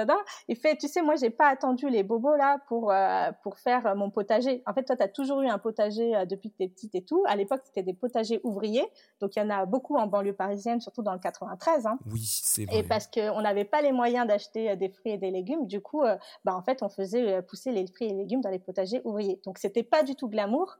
Il 0.47 0.55
fait, 0.55 0.75
tu 0.77 0.87
sais, 0.87 1.01
moi, 1.01 1.15
j'ai 1.15 1.29
pas 1.29 1.47
attendu 1.47 1.89
les 1.89 2.03
bobos 2.03 2.35
là 2.35 2.59
pour 2.67 2.91
euh, 2.91 3.31
pour 3.43 3.57
faire 3.59 3.95
mon 3.95 4.09
potager. 4.09 4.63
En 4.65 4.73
fait, 4.73 4.83
toi, 4.83 4.95
tu 4.95 5.03
as 5.03 5.07
toujours 5.07 5.41
eu 5.41 5.47
un 5.47 5.57
potager 5.57 6.15
euh, 6.15 6.25
depuis 6.25 6.51
que 6.51 6.57
t'es 6.57 6.67
petite 6.67 6.95
et 6.95 7.03
tout. 7.03 7.23
À 7.27 7.35
l'époque, 7.35 7.61
c'était 7.63 7.83
des 7.83 7.93
potagers 7.93 8.39
ouvriers. 8.43 8.85
Donc, 9.21 9.35
il 9.35 9.39
y 9.39 9.41
en 9.41 9.49
a 9.49 9.65
beaucoup 9.65 9.95
en 9.95 10.07
banlieue 10.07 10.33
parisienne, 10.33 10.81
surtout 10.81 11.01
dans 11.01 11.13
le 11.13 11.19
93. 11.19 11.85
Hein. 11.85 11.97
Oui, 12.11 12.23
c'est 12.23 12.65
vrai. 12.65 12.79
Et 12.79 12.83
parce 12.83 13.07
qu'on 13.07 13.41
n'avait 13.41 13.65
pas 13.65 13.81
les 13.81 13.91
moyens 13.91 14.27
d'acheter 14.27 14.71
euh, 14.71 14.75
des 14.75 14.89
fruits 14.89 15.13
et 15.13 15.17
des 15.17 15.31
légumes, 15.31 15.67
du 15.67 15.81
coup, 15.81 16.03
bah, 16.43 16.55
en 16.55 16.61
fait, 16.61 16.83
on 16.83 16.89
faisait 16.89 17.41
pousser 17.43 17.71
les 17.71 17.87
fruits 17.87 18.07
et 18.07 18.13
légumes 18.13 18.41
dans 18.41 18.49
les 18.49 18.59
potagers 18.59 19.01
ouvriers. 19.05 19.39
Donc, 19.45 19.57
c'était 19.57 19.83
pas 19.83 20.03
du 20.03 20.15
tout 20.15 20.27
glamour 20.27 20.77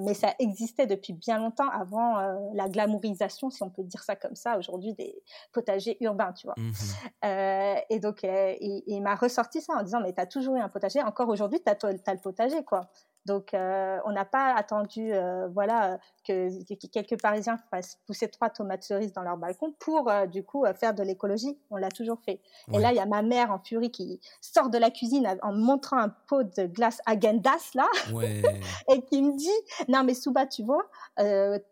mais 0.00 0.14
ça 0.14 0.34
existait 0.38 0.86
depuis 0.86 1.12
bien 1.12 1.38
longtemps 1.38 1.68
avant 1.70 2.18
euh, 2.18 2.34
la 2.54 2.68
glamourisation, 2.68 3.50
si 3.50 3.62
on 3.62 3.70
peut 3.70 3.82
dire 3.82 4.02
ça 4.02 4.16
comme 4.16 4.34
ça, 4.34 4.58
aujourd'hui 4.58 4.94
des 4.94 5.22
potagers 5.52 5.96
urbains, 6.00 6.32
tu 6.32 6.46
vois. 6.46 6.54
Mmh 6.58 6.72
euh, 7.24 7.76
et 7.90 7.98
donc, 7.98 8.24
euh, 8.24 8.54
il, 8.60 9.00
m'a 9.00 9.14
ressorti 9.14 9.60
ça 9.60 9.74
en 9.74 9.82
disant, 9.82 10.00
mais 10.00 10.12
tu 10.12 10.20
as 10.20 10.26
toujours 10.26 10.56
eu 10.56 10.60
un 10.60 10.68
potager, 10.68 11.02
encore 11.02 11.28
aujourd'hui, 11.28 11.60
tu 11.64 11.70
as, 11.70 11.88
as, 12.06 12.14
le 12.14 12.20
potager, 12.20 12.64
quoi. 12.64 12.90
Donc, 13.28 13.52
euh, 13.52 13.98
on 14.06 14.12
n'a 14.12 14.24
pas 14.24 14.54
attendu, 14.54 15.12
euh, 15.12 15.48
voilà, 15.48 15.98
que, 16.26 16.48
quelques 16.86 17.20
Parisiens 17.20 17.58
fassent 17.70 17.98
pousser 18.06 18.28
trois 18.28 18.48
tomates 18.48 18.82
cerises 18.82 19.12
dans 19.12 19.22
leur 19.22 19.36
balcon 19.36 19.74
pour, 19.78 20.10
euh, 20.10 20.26
du 20.26 20.42
coup, 20.42 20.64
faire 20.80 20.94
de 20.94 21.02
l'écologie. 21.02 21.58
On 21.70 21.76
l'a 21.76 21.90
toujours 21.90 22.18
fait. 22.24 22.40
Et 22.72 22.78
là, 22.78 22.90
il 22.90 22.96
y 22.96 23.00
a 23.00 23.06
ma 23.06 23.20
mère 23.20 23.50
en 23.50 23.58
furie 23.58 23.90
qui 23.90 24.18
sort 24.40 24.70
de 24.70 24.78
la 24.78 24.90
cuisine 24.90 25.28
en 25.42 25.52
montrant 25.52 25.98
un 25.98 26.08
pot 26.08 26.42
de 26.42 26.66
glace 26.66 27.00
Agendas, 27.04 27.72
là, 27.74 27.86
et 28.90 29.02
qui 29.02 29.20
me 29.20 29.36
dit, 29.36 29.48
non, 29.88 30.04
mais 30.04 30.14
Souba, 30.14 30.46
tu 30.46 30.62
vois, 30.62 30.86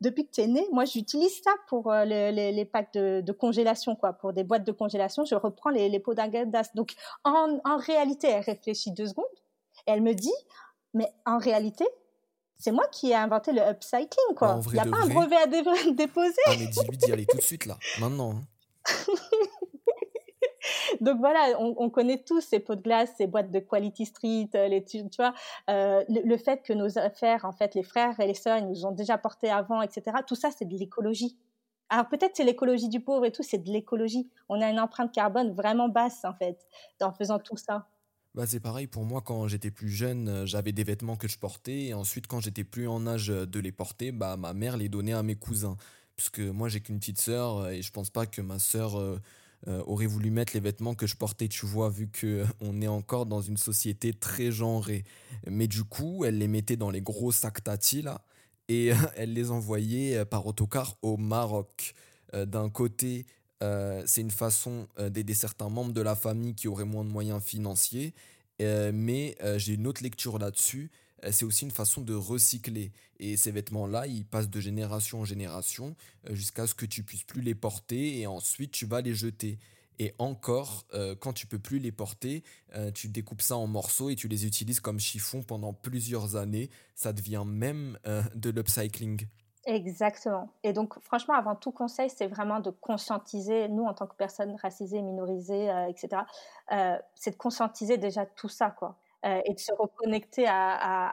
depuis 0.02 0.26
que 0.26 0.32
tu 0.32 0.42
es 0.42 0.46
né, 0.46 0.66
moi, 0.72 0.84
j'utilise 0.84 1.40
ça 1.42 1.52
pour 1.68 1.90
les, 1.90 2.68
packs 2.70 2.92
de, 2.92 3.32
congélation, 3.32 3.96
quoi, 3.96 4.12
pour 4.12 4.34
des 4.34 4.44
boîtes 4.44 4.64
de 4.64 4.72
congélation. 4.72 5.24
Je 5.24 5.34
reprends 5.34 5.70
les, 5.70 6.00
pots 6.00 6.12
d'Agendas. 6.12 6.68
Donc, 6.74 6.92
en, 7.24 7.58
en 7.64 7.76
réalité, 7.78 8.28
elle 8.28 8.44
réfléchit 8.44 8.90
deux 8.90 9.06
secondes. 9.06 9.24
Et 9.86 9.92
elle 9.92 10.02
me 10.02 10.14
dit, 10.14 10.32
mais 10.96 11.12
en 11.26 11.38
réalité, 11.38 11.84
c'est 12.58 12.72
moi 12.72 12.86
qui 12.90 13.10
ai 13.10 13.14
inventé 13.14 13.52
le 13.52 13.60
upcycling, 13.60 14.34
quoi. 14.34 14.60
Il 14.68 14.72
n'y 14.72 14.78
a 14.78 14.84
pas 14.84 15.02
un 15.02 15.06
brevet 15.06 15.36
à 15.36 15.46
déposer. 15.92 16.40
Ah, 16.46 16.52
mais 16.58 16.66
dis-lui 16.66 16.96
d'y 16.96 17.12
aller 17.12 17.26
tout 17.26 17.36
de 17.36 17.42
suite, 17.42 17.66
là, 17.66 17.76
maintenant. 18.00 18.32
Hein. 18.32 18.46
Donc 21.00 21.18
voilà, 21.18 21.60
on, 21.60 21.90
connaît 21.90 22.24
tous 22.24 22.40
ces 22.40 22.58
pots 22.58 22.74
de 22.74 22.80
glace, 22.80 23.12
ces 23.18 23.26
boîtes 23.26 23.50
de 23.50 23.60
Quality 23.60 24.06
Street, 24.06 24.48
euh, 24.54 24.68
les, 24.68 24.82
tu, 24.82 25.02
vois, 25.16 25.34
euh, 25.70 26.02
le, 26.08 26.36
fait 26.38 26.62
que 26.62 26.72
nos 26.72 26.98
affaires, 26.98 27.44
en 27.44 27.52
fait, 27.52 27.74
les 27.74 27.82
frères 27.82 28.18
et 28.18 28.26
les 28.26 28.34
sœurs, 28.34 28.58
ils 28.58 28.66
nous 28.66 28.86
ont 28.86 28.90
déjà 28.90 29.18
portés 29.18 29.50
avant, 29.50 29.82
etc. 29.82 30.16
Tout 30.26 30.34
ça, 30.34 30.50
c'est 30.50 30.64
de 30.64 30.74
l'écologie. 30.74 31.38
Alors 31.88 32.08
peut-être 32.08 32.34
c'est 32.34 32.42
l'écologie 32.42 32.88
du 32.88 32.98
pauvre 32.98 33.26
et 33.26 33.30
tout, 33.30 33.44
c'est 33.44 33.58
de 33.58 33.70
l'écologie. 33.70 34.28
On 34.48 34.60
a 34.60 34.68
une 34.68 34.80
empreinte 34.80 35.12
carbone 35.12 35.52
vraiment 35.52 35.88
basse, 35.88 36.24
en 36.24 36.34
fait, 36.34 36.66
en 37.00 37.12
faisant 37.12 37.38
tout 37.38 37.56
ça. 37.56 37.86
Bah, 38.36 38.44
c'est 38.46 38.60
pareil 38.60 38.86
pour 38.86 39.06
moi 39.06 39.22
quand 39.22 39.48
j'étais 39.48 39.70
plus 39.70 39.88
jeune, 39.88 40.28
euh, 40.28 40.46
j'avais 40.46 40.72
des 40.72 40.84
vêtements 40.84 41.16
que 41.16 41.26
je 41.26 41.38
portais 41.38 41.86
et 41.86 41.94
ensuite 41.94 42.26
quand 42.26 42.38
j'étais 42.38 42.64
plus 42.64 42.86
en 42.86 43.06
âge 43.06 43.30
euh, 43.30 43.46
de 43.46 43.58
les 43.58 43.72
porter, 43.72 44.12
bah 44.12 44.36
ma 44.36 44.52
mère 44.52 44.76
les 44.76 44.90
donnait 44.90 45.14
à 45.14 45.22
mes 45.22 45.36
cousins 45.36 45.78
puisque 46.16 46.40
moi 46.40 46.68
j'ai 46.68 46.80
qu'une 46.80 46.98
petite 46.98 47.18
sœur 47.18 47.56
euh, 47.56 47.70
et 47.70 47.80
je 47.80 47.90
pense 47.90 48.10
pas 48.10 48.26
que 48.26 48.42
ma 48.42 48.58
sœur 48.58 49.00
aurait 49.86 50.06
voulu 50.06 50.30
mettre 50.30 50.52
les 50.52 50.60
vêtements 50.60 50.94
que 50.94 51.06
je 51.06 51.16
portais, 51.16 51.48
tu 51.48 51.64
vois, 51.64 51.88
vu 51.88 52.08
que 52.08 52.44
on 52.60 52.82
est 52.82 52.88
encore 52.88 53.24
dans 53.24 53.40
une 53.40 53.56
société 53.56 54.12
très 54.12 54.52
genrée. 54.52 55.04
Mais 55.46 55.66
du 55.66 55.82
coup, 55.82 56.24
elle 56.26 56.36
les 56.36 56.46
mettait 56.46 56.76
dans 56.76 56.90
les 56.90 57.00
gros 57.00 57.32
sacs 57.32 57.64
tati 57.64 58.02
là 58.02 58.22
et 58.68 58.90
elle 59.16 59.32
les 59.32 59.50
envoyait 59.50 60.26
par 60.26 60.46
autocar 60.46 60.98
au 61.00 61.16
Maroc. 61.16 61.94
D'un 62.34 62.68
côté, 62.68 63.24
euh, 63.62 64.02
c'est 64.06 64.20
une 64.20 64.30
façon 64.30 64.88
euh, 64.98 65.08
d'aider 65.08 65.34
certains 65.34 65.68
membres 65.68 65.92
de 65.92 66.02
la 66.02 66.14
famille 66.14 66.54
qui 66.54 66.68
auraient 66.68 66.84
moins 66.84 67.04
de 67.04 67.10
moyens 67.10 67.42
financiers. 67.42 68.14
Euh, 68.62 68.90
mais 68.92 69.36
j'ai 69.56 69.74
une 69.74 69.86
autre 69.86 70.02
lecture 70.02 70.38
là-dessus. 70.38 70.90
c'est 71.30 71.44
aussi 71.44 71.64
une 71.64 71.70
façon 71.70 72.00
de 72.00 72.14
recycler. 72.14 72.92
Et 73.18 73.36
ces 73.36 73.50
vêtements-là, 73.50 74.06
ils 74.06 74.24
passent 74.24 74.50
de 74.50 74.60
génération 74.60 75.20
en 75.20 75.24
génération 75.24 75.94
jusqu'à 76.30 76.66
ce 76.66 76.74
que 76.74 76.86
tu 76.86 77.02
puisses 77.02 77.24
plus 77.24 77.42
les 77.42 77.54
porter 77.54 78.20
et 78.20 78.26
ensuite 78.26 78.72
tu 78.72 78.86
vas 78.86 79.00
les 79.00 79.14
jeter. 79.14 79.58
Et 79.98 80.14
encore, 80.18 80.86
quand 81.20 81.32
tu 81.32 81.46
peux 81.46 81.58
plus 81.58 81.78
les 81.78 81.92
porter, 81.92 82.44
tu 82.94 83.08
découpes 83.08 83.40
ça 83.40 83.56
en 83.56 83.66
morceaux 83.66 84.10
et 84.10 84.16
tu 84.16 84.28
les 84.28 84.44
utilises 84.44 84.80
comme 84.80 85.00
chiffon 85.00 85.42
pendant 85.42 85.72
plusieurs 85.72 86.36
années. 86.36 86.70
Ça 86.94 87.12
devient 87.14 87.44
même 87.46 87.98
de 88.34 88.50
l'upcycling. 88.50 89.26
Exactement. 89.66 90.48
Et 90.62 90.72
donc, 90.72 90.94
franchement, 91.00 91.34
avant 91.34 91.56
tout 91.56 91.72
conseil, 91.72 92.08
c'est 92.08 92.28
vraiment 92.28 92.60
de 92.60 92.70
conscientiser, 92.70 93.68
nous, 93.68 93.84
en 93.84 93.94
tant 93.94 94.06
que 94.06 94.14
personnes 94.14 94.54
racisées, 94.62 95.02
minorisées, 95.02 95.68
euh, 95.70 95.88
etc., 95.88 96.22
euh, 96.70 96.96
c'est 97.16 97.32
de 97.32 97.36
conscientiser 97.36 97.98
déjà 97.98 98.26
tout 98.26 98.48
ça, 98.48 98.70
quoi. 98.70 98.96
Euh, 99.24 99.40
et 99.44 99.54
de 99.54 99.58
se 99.58 99.72
reconnecter 99.72 100.46
à, 100.48 101.12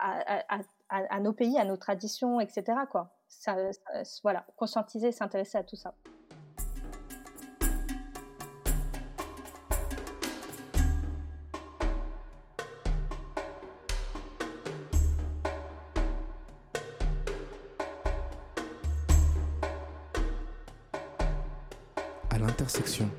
nos 1.20 1.34
pays, 1.34 1.58
à 1.58 1.66
nos 1.66 1.78
traditions, 1.78 2.39
etc., 2.39 2.64
quoi. 2.91 3.10
Voilà, 4.22 4.45
conscientiser, 4.56 5.12
s'intéresser 5.12 5.58
à 5.58 5.64
tout 5.64 5.76
ça. 5.76 5.95
L'intersection. 22.38 23.10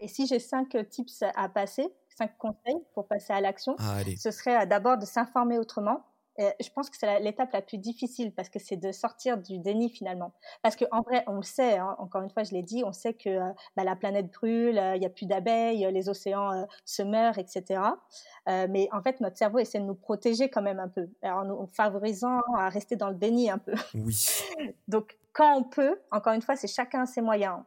Et 0.00 0.08
si 0.08 0.26
j'ai 0.26 0.38
cinq 0.38 0.76
tips 0.88 1.24
à 1.34 1.48
passer, 1.48 1.86
cinq 2.08 2.36
conseils 2.38 2.80
pour 2.94 3.06
passer 3.06 3.32
à 3.32 3.40
l'action, 3.40 3.76
ce 4.18 4.30
serait 4.30 4.62
euh, 4.62 4.66
d'abord 4.66 4.98
de 4.98 5.04
s'informer 5.04 5.58
autrement. 5.58 6.04
Je 6.38 6.70
pense 6.74 6.90
que 6.90 6.96
c'est 6.96 7.20
l'étape 7.20 7.52
la 7.52 7.62
plus 7.62 7.78
difficile 7.78 8.32
parce 8.32 8.48
que 8.48 8.58
c'est 8.58 8.76
de 8.76 8.92
sortir 8.92 9.38
du 9.38 9.58
déni 9.58 9.90
finalement. 9.90 10.32
Parce 10.62 10.76
qu'en 10.76 11.02
vrai, 11.02 11.24
on 11.26 11.36
le 11.36 11.42
sait, 11.42 11.78
hein, 11.78 11.96
encore 11.98 12.22
une 12.22 12.30
fois, 12.30 12.44
je 12.44 12.52
l'ai 12.52 12.62
dit, 12.62 12.82
on 12.84 12.92
sait 12.92 13.14
que 13.14 13.28
euh, 13.28 13.52
bah, 13.76 13.84
la 13.84 13.96
planète 13.96 14.30
brûle, 14.30 14.78
euh, 14.78 14.96
il 14.96 15.00
n'y 15.00 15.06
a 15.06 15.10
plus 15.10 15.26
d'abeilles, 15.26 15.88
les 15.92 16.08
océans 16.08 16.52
euh, 16.52 16.64
se 16.84 17.02
meurent, 17.02 17.38
etc. 17.38 17.82
mais 18.46 18.88
en 18.92 19.02
fait, 19.02 19.20
notre 19.20 19.36
cerveau 19.36 19.58
essaie 19.58 19.78
de 19.78 19.84
nous 19.84 19.94
protéger 19.94 20.48
quand 20.48 20.62
même 20.62 20.80
un 20.80 20.88
peu, 20.88 21.08
en 21.22 21.44
nous 21.44 21.66
favorisant 21.66 22.40
à 22.56 22.68
rester 22.68 22.96
dans 22.96 23.08
le 23.08 23.14
déni 23.14 23.50
un 23.50 23.58
peu. 23.58 23.74
Oui. 23.94 24.16
Donc, 24.88 25.18
quand 25.32 25.56
on 25.56 25.64
peut, 25.64 26.00
encore 26.10 26.32
une 26.32 26.42
fois, 26.42 26.56
c'est 26.56 26.68
chacun 26.68 27.06
ses 27.06 27.20
moyens. 27.20 27.60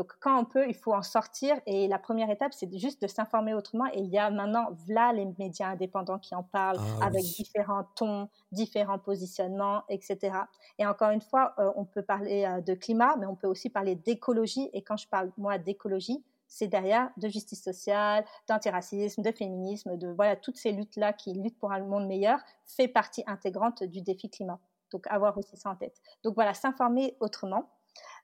Donc, 0.00 0.14
quand 0.18 0.40
on 0.40 0.46
peut, 0.46 0.66
il 0.66 0.74
faut 0.74 0.94
en 0.94 1.02
sortir. 1.02 1.60
Et 1.66 1.86
la 1.86 1.98
première 1.98 2.30
étape, 2.30 2.54
c'est 2.54 2.74
juste 2.78 3.02
de 3.02 3.06
s'informer 3.06 3.52
autrement. 3.52 3.84
Et 3.92 3.98
il 3.98 4.08
y 4.08 4.16
a 4.16 4.30
maintenant, 4.30 4.68
voilà 4.86 5.12
les 5.12 5.26
médias 5.38 5.68
indépendants 5.68 6.18
qui 6.18 6.34
en 6.34 6.42
parlent 6.42 6.78
ah 7.02 7.04
avec 7.04 7.22
différents 7.22 7.84
tons, 7.96 8.30
différents 8.50 8.98
positionnements, 8.98 9.82
etc. 9.90 10.38
Et 10.78 10.86
encore 10.86 11.10
une 11.10 11.20
fois, 11.20 11.52
euh, 11.58 11.70
on 11.76 11.84
peut 11.84 12.00
parler 12.00 12.46
euh, 12.46 12.62
de 12.62 12.72
climat, 12.72 13.16
mais 13.18 13.26
on 13.26 13.36
peut 13.36 13.46
aussi 13.46 13.68
parler 13.68 13.94
d'écologie. 13.94 14.70
Et 14.72 14.80
quand 14.80 14.96
je 14.96 15.06
parle, 15.06 15.32
moi, 15.36 15.58
d'écologie, 15.58 16.24
c'est 16.48 16.68
derrière 16.68 17.10
de 17.18 17.28
justice 17.28 17.62
sociale, 17.62 18.24
d'antiracisme, 18.48 19.20
de 19.20 19.32
féminisme, 19.32 19.98
de 19.98 20.08
voilà 20.08 20.34
toutes 20.34 20.56
ces 20.56 20.72
luttes-là 20.72 21.12
qui 21.12 21.34
luttent 21.34 21.58
pour 21.58 21.72
un 21.72 21.80
monde 21.80 22.06
meilleur, 22.06 22.40
fait 22.64 22.88
partie 22.88 23.22
intégrante 23.26 23.82
du 23.82 24.00
défi 24.00 24.30
climat. 24.30 24.60
Donc 24.92 25.06
avoir 25.08 25.36
aussi 25.36 25.58
ça 25.58 25.68
en 25.68 25.76
tête. 25.76 26.00
Donc 26.24 26.36
voilà, 26.36 26.54
s'informer 26.54 27.18
autrement. 27.20 27.68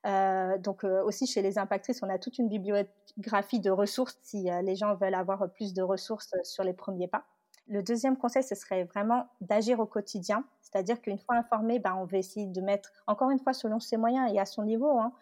Euh, 0.07 0.57
donc 0.59 0.85
euh, 0.85 1.03
aussi 1.03 1.27
chez 1.27 1.43
les 1.43 1.59
impactrices, 1.59 2.03
on 2.03 2.09
a 2.09 2.19
toute 2.19 2.39
une 2.39 2.49
bibliographie 2.49 3.61
de 3.61 3.71
ressources 3.71 4.17
si 4.23 4.51
euh, 4.51 4.63
les 4.63 4.77
gens 4.77 4.95
veulent 4.95 5.15
avoir 5.15 5.51
plus 5.51 5.75
de 5.75 5.83
ressources 5.83 6.33
sur 6.45 6.63
les 6.63 6.73
premiers 6.73 7.09
pas. 7.09 7.25
Le 7.69 7.83
deuxième 7.83 8.17
conseil, 8.17 8.45
ce 8.45 8.55
serait 8.55 8.85
vraiment 8.85 9.27
d'agir 9.41 9.81
au 9.81 9.87
quotidien, 9.87 10.45
c'est-à-dire 10.63 11.03
qu'une 11.03 11.19
fois 11.19 11.35
informé, 11.35 11.81
ben, 11.81 11.97
on 11.97 12.05
va 12.05 12.19
essayer 12.19 12.47
de 12.47 12.61
mettre, 12.61 12.93
encore 13.09 13.31
une 13.31 13.41
fois, 13.41 13.53
selon 13.53 13.81
ses 13.81 13.97
moyens 13.97 14.33
et 14.33 14.39
à 14.39 14.45
son 14.45 14.63
niveau, 14.63 15.01
hein, 15.01 15.13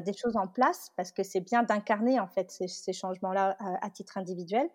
des 0.00 0.12
choses 0.12 0.36
en 0.36 0.48
place, 0.48 0.90
parce 0.96 1.12
que 1.12 1.22
c'est 1.22 1.40
bien 1.40 1.62
d'incarner 1.62 2.18
en 2.18 2.26
fait 2.26 2.50
ces, 2.50 2.92
changements-là 2.92 3.56
à, 3.80 3.90
titre 3.90 4.18
individuel. 4.18 4.68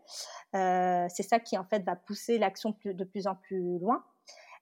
c'est 0.54 1.24
ça 1.24 1.40
qui 1.42 1.58
en 1.58 1.66
fait 1.66 1.84
va 1.84 1.98
pousser 1.98 2.38
l'action 2.38 2.74
de 2.86 3.04
plus 3.04 3.28
en 3.28 3.36
plus 3.36 3.80
loin. 3.80 4.02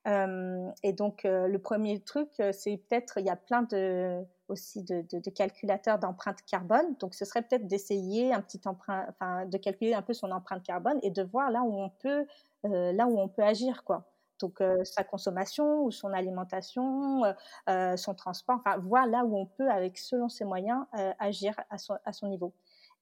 Et 0.05 0.93
donc 0.93 1.23
le 1.23 1.57
premier 1.57 1.99
truc, 1.99 2.29
c'est 2.51 2.77
peut-être, 2.77 3.17
il 3.17 3.25
y 3.25 3.29
a 3.29 3.35
plein 3.35 3.63
de 3.63 4.25
aussi 4.49 4.83
de, 4.83 5.29
calculateurs 5.29 5.99
d'empreinte 5.99 6.39
carbone. 6.45 6.95
Donc, 6.99 7.13
ce 7.13 7.25
serait 7.25 7.41
peut-être 7.41 7.67
d'essayer 7.67 8.33
un 8.33 8.41
petit 8.41 8.61
emprunt, 8.65 9.05
enfin, 9.09 9.45
de 9.45 9.57
calculer 9.57 9.93
un 9.93 10.01
peu 10.01 10.13
son 10.13 10.31
empreinte 10.31 10.63
carbone 10.63 10.99
et 11.03 11.11
de 11.11 11.23
voir 11.23 11.51
là 11.51 11.61
où 11.61 11.79
on 11.79 11.89
peut, 11.89 12.25
euh, 12.65 12.93
là 12.93 13.07
où 13.07 13.19
on 13.19 13.27
peut 13.27 13.43
agir, 13.43 13.83
quoi. 13.83 14.05
Donc, 14.39 14.61
euh, 14.61 14.83
sa 14.83 15.03
consommation 15.03 15.83
ou 15.83 15.91
son 15.91 16.13
alimentation, 16.13 17.23
euh, 17.67 17.97
son 17.97 18.13
transport, 18.13 18.57
enfin, 18.59 18.77
voir 18.77 19.07
là 19.07 19.25
où 19.25 19.35
on 19.35 19.45
peut, 19.47 19.69
avec 19.69 19.97
selon 19.97 20.29
ses 20.29 20.45
moyens, 20.45 20.85
agir 21.19 21.55
à 21.69 21.77
son, 21.77 21.97
à 22.05 22.13
son 22.13 22.27
niveau 22.27 22.53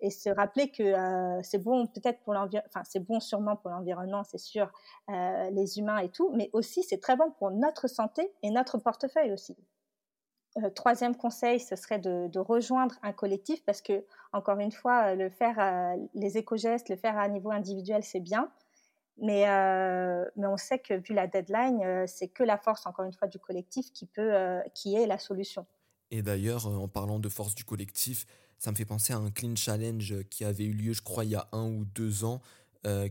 et 0.06 0.10
se 0.12 0.30
rappeler 0.30 0.70
que 0.70 0.94
c'est 1.44 1.58
bon 1.58 1.88
peut-être 1.88 2.20
pour 2.22 2.34
l'environnement, 2.34 2.68
enfin 2.68 2.84
c'est 2.86 3.00
bon 3.00 3.20
sûrement 3.20 3.56
pour 3.56 3.72
l'environnement, 3.72 4.24
c'est 4.24 4.38
sûr, 4.38 4.72
les 5.10 5.80
humains 5.80 5.98
et 5.98 6.10
tout, 6.10 6.32
mais 6.34 6.50
aussi 6.54 6.84
c'est 6.84 7.00
très 7.00 7.16
bon 7.16 7.32
pour 7.32 7.52
notre 7.52 7.88
santé 7.88 8.32
et 8.44 8.52
notre 8.52 8.78
portefeuille 8.78 9.32
aussi. 9.32 9.58
Euh, 10.64 10.70
troisième 10.70 11.16
conseil, 11.16 11.60
ce 11.60 11.76
serait 11.76 12.00
de, 12.00 12.40
rejoindre 12.40 12.96
un 13.04 13.12
collectif 13.12 13.64
parce 13.66 13.82
que, 13.82 14.06
encore 14.32 14.60
une 14.60 14.72
fois, 14.72 15.12
euh, 15.12 15.16
le 15.16 15.30
faire, 15.30 15.60
euh, 15.60 15.96
les 16.14 16.38
éco-gestes, 16.38 16.88
le 16.88 16.96
faire 16.96 17.18
à 17.18 17.28
niveau 17.28 17.52
individuel, 17.52 18.04
c'est 18.04 18.22
bien. 18.22 18.50
Mais, 19.18 19.46
mais 20.36 20.46
on 20.46 20.58
sait 20.58 20.78
que 20.78 20.94
vu 20.94 21.14
la 21.14 21.26
deadline, 21.26 22.06
c'est 22.06 22.28
que 22.28 22.44
la 22.44 22.58
force, 22.58 22.86
encore 22.86 23.06
une 23.06 23.14
fois, 23.14 23.30
du 23.30 23.40
collectif 23.40 23.94
qui, 23.94 24.06
peut, 24.08 24.60
qui 24.74 24.94
est 24.94 25.08
la 25.08 25.18
solution. 25.18 25.66
Et 26.12 26.22
d'ailleurs, 26.22 26.68
en 26.68 26.90
parlant 26.90 27.20
de 27.20 27.30
force 27.30 27.56
du 27.56 27.64
collectif, 27.64 28.26
ça 28.58 28.72
me 28.72 28.76
fait 28.76 28.86
penser 28.86 29.14
à 29.14 29.18
un 29.18 29.32
clean 29.32 29.56
challenge 29.56 30.16
qui 30.30 30.44
avait 30.46 30.66
eu 30.66 30.74
lieu, 30.74 30.94
je 30.94 31.02
crois, 31.02 31.26
il 31.26 31.32
y 31.32 31.36
a 31.36 31.48
un 31.52 31.68
ou 31.68 31.86
deux 31.86 32.24
ans, 32.24 32.42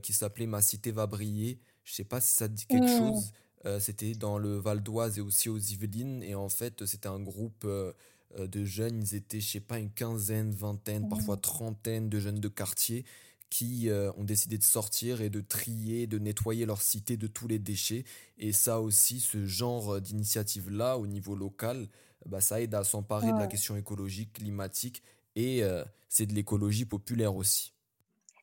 qui 0.03 0.13
s'appelait 0.13 0.47
Ma 0.47 0.63
cité 0.63 0.93
va 0.93 1.07
briller. 1.07 1.59
Je 1.83 1.93
ne 1.93 1.95
sais 1.97 2.05
pas 2.05 2.21
si 2.21 2.33
ça 2.33 2.49
te 2.49 2.55
dit 2.55 2.67
quelque 2.67 2.85
mmh. 2.85 2.99
chose. 2.99 3.33
Euh, 3.67 3.81
c'était 3.81 4.15
dans 4.15 4.39
le 4.39 4.57
Val 4.57 4.83
d'Oise 4.83 5.19
et 5.19 5.21
aussi 5.21 5.49
aux 5.49 5.59
Yvelines. 5.59 6.23
Et 6.23 6.35
en 6.35 6.49
fait, 6.49 6.85
c'était 6.85 7.09
un 7.09 7.21
groupe 7.21 7.65
euh, 7.65 7.93
euh, 8.39 8.47
de 8.47 8.65
jeunes. 8.65 9.03
Ils 9.03 9.15
étaient, 9.15 9.41
je 9.41 9.49
sais 9.49 9.61
pas, 9.61 9.79
une 9.79 9.91
quinzaine, 9.91 10.51
vingtaine, 10.51 11.09
parfois 11.09 11.37
trentaine 11.37 12.09
de 12.09 12.19
jeunes 12.19 12.41
de 12.41 12.49
quartier 12.49 13.05
qui 13.51 13.89
ont 14.17 14.25
décidé 14.25 14.59
de 14.59 14.65
sortir 14.65 15.21
et 15.21 15.31
de 15.31 15.41
trier, 15.41 16.09
de 16.09 16.19
nettoyer 16.19 16.67
leur 16.67 16.83
cité 16.83 17.17
de 17.17 17.29
tous 17.29 17.47
les 17.47 17.61
déchets. 17.61 18.03
Et 18.37 18.51
ça 18.51 18.81
aussi, 18.81 19.21
ce 19.21 19.47
genre 19.47 20.01
d'initiative-là, 20.01 20.99
au 20.99 21.07
niveau 21.07 21.37
local, 21.37 21.87
bah, 22.27 22.41
ça 22.41 22.61
aide 22.61 22.75
à 22.75 22.83
s'emparer 22.83 23.31
de 23.31 23.39
la 23.39 23.47
question 23.47 23.77
écologique, 23.77 24.33
climatique, 24.33 25.05
et 25.37 25.63
c'est 26.09 26.27
de 26.27 26.33
l'écologie 26.33 26.85
populaire 26.85 27.35
aussi. 27.35 27.75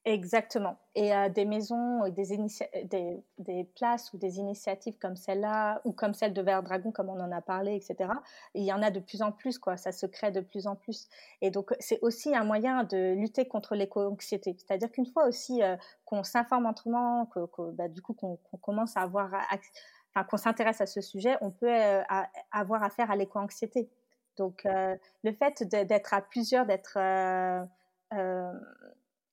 Exactement. 0.03 0.79
Et 0.95 1.13
euh, 1.13 1.29
des 1.29 1.45
maisons, 1.45 2.09
des, 2.09 3.23
des, 3.37 3.63
places 3.75 4.11
ou 4.13 4.17
des 4.17 4.39
initiatives 4.39 4.97
comme 4.97 5.15
celle-là, 5.15 5.79
ou 5.85 5.91
comme 5.91 6.15
celle 6.15 6.33
de 6.33 6.41
Vert 6.41 6.63
Dragon, 6.63 6.91
comme 6.91 7.09
on 7.09 7.19
en 7.19 7.31
a 7.31 7.41
parlé, 7.41 7.75
etc., 7.75 8.09
il 8.55 8.63
y 8.63 8.73
en 8.73 8.81
a 8.81 8.89
de 8.89 8.99
plus 8.99 9.21
en 9.21 9.31
plus, 9.31 9.59
quoi. 9.59 9.77
Ça 9.77 9.91
se 9.91 10.07
crée 10.07 10.31
de 10.31 10.41
plus 10.41 10.65
en 10.65 10.75
plus. 10.75 11.07
Et 11.41 11.51
donc, 11.51 11.75
c'est 11.79 11.99
aussi 12.01 12.35
un 12.35 12.43
moyen 12.43 12.83
de 12.83 13.13
lutter 13.13 13.47
contre 13.47 13.75
l'éco-anxiété. 13.75 14.55
C'est-à-dire 14.57 14.91
qu'une 14.91 15.05
fois 15.05 15.27
aussi 15.27 15.61
euh, 15.61 15.75
qu'on 16.05 16.23
s'informe 16.23 16.65
autrement, 16.65 17.27
que, 17.27 17.71
bah, 17.71 17.87
du 17.87 18.01
coup, 18.01 18.13
qu'on 18.13 18.37
commence 18.59 18.97
à 18.97 19.01
avoir, 19.01 19.31
enfin, 20.15 20.23
qu'on 20.23 20.37
s'intéresse 20.37 20.81
à 20.81 20.87
ce 20.87 20.99
sujet, 21.01 21.37
on 21.41 21.51
peut 21.51 21.71
euh, 21.71 22.01
avoir 22.51 22.81
affaire 22.81 23.11
à 23.11 23.15
l'éco-anxiété. 23.15 23.87
Donc, 24.37 24.65
le 24.65 25.31
fait 25.33 25.63
d'être 25.63 26.13
à 26.13 26.21
plusieurs, 26.21 26.65
d'être 26.65 26.97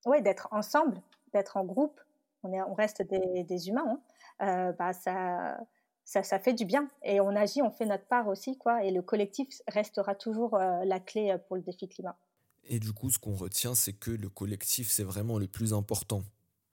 ouais, 0.06 0.22
d'être 0.22 0.48
ensemble, 0.50 1.00
d'être 1.32 1.56
en 1.56 1.64
groupe, 1.64 2.00
on, 2.42 2.52
est, 2.52 2.62
on 2.62 2.74
reste 2.74 3.02
des, 3.02 3.44
des 3.44 3.68
humains, 3.68 3.86
hein, 3.86 4.00
euh, 4.46 4.72
bah, 4.72 4.92
ça, 4.92 5.58
ça, 6.04 6.22
ça, 6.22 6.38
fait 6.38 6.52
du 6.52 6.64
bien. 6.64 6.88
Et 7.02 7.20
on 7.20 7.30
agit, 7.30 7.62
on 7.62 7.70
fait 7.70 7.86
notre 7.86 8.06
part 8.06 8.28
aussi, 8.28 8.56
quoi. 8.56 8.84
Et 8.84 8.90
le 8.90 9.02
collectif 9.02 9.48
restera 9.66 10.14
toujours 10.14 10.54
euh, 10.54 10.84
la 10.84 11.00
clé 11.00 11.30
euh, 11.30 11.38
pour 11.38 11.56
le 11.56 11.62
défi 11.62 11.88
climat. 11.88 12.16
Et 12.64 12.78
du 12.78 12.92
coup, 12.92 13.10
ce 13.10 13.18
qu'on 13.18 13.34
retient, 13.34 13.74
c'est 13.74 13.94
que 13.94 14.10
le 14.10 14.28
collectif, 14.28 14.90
c'est 14.90 15.04
vraiment 15.04 15.38
le 15.38 15.46
plus 15.46 15.72
important. 15.72 16.22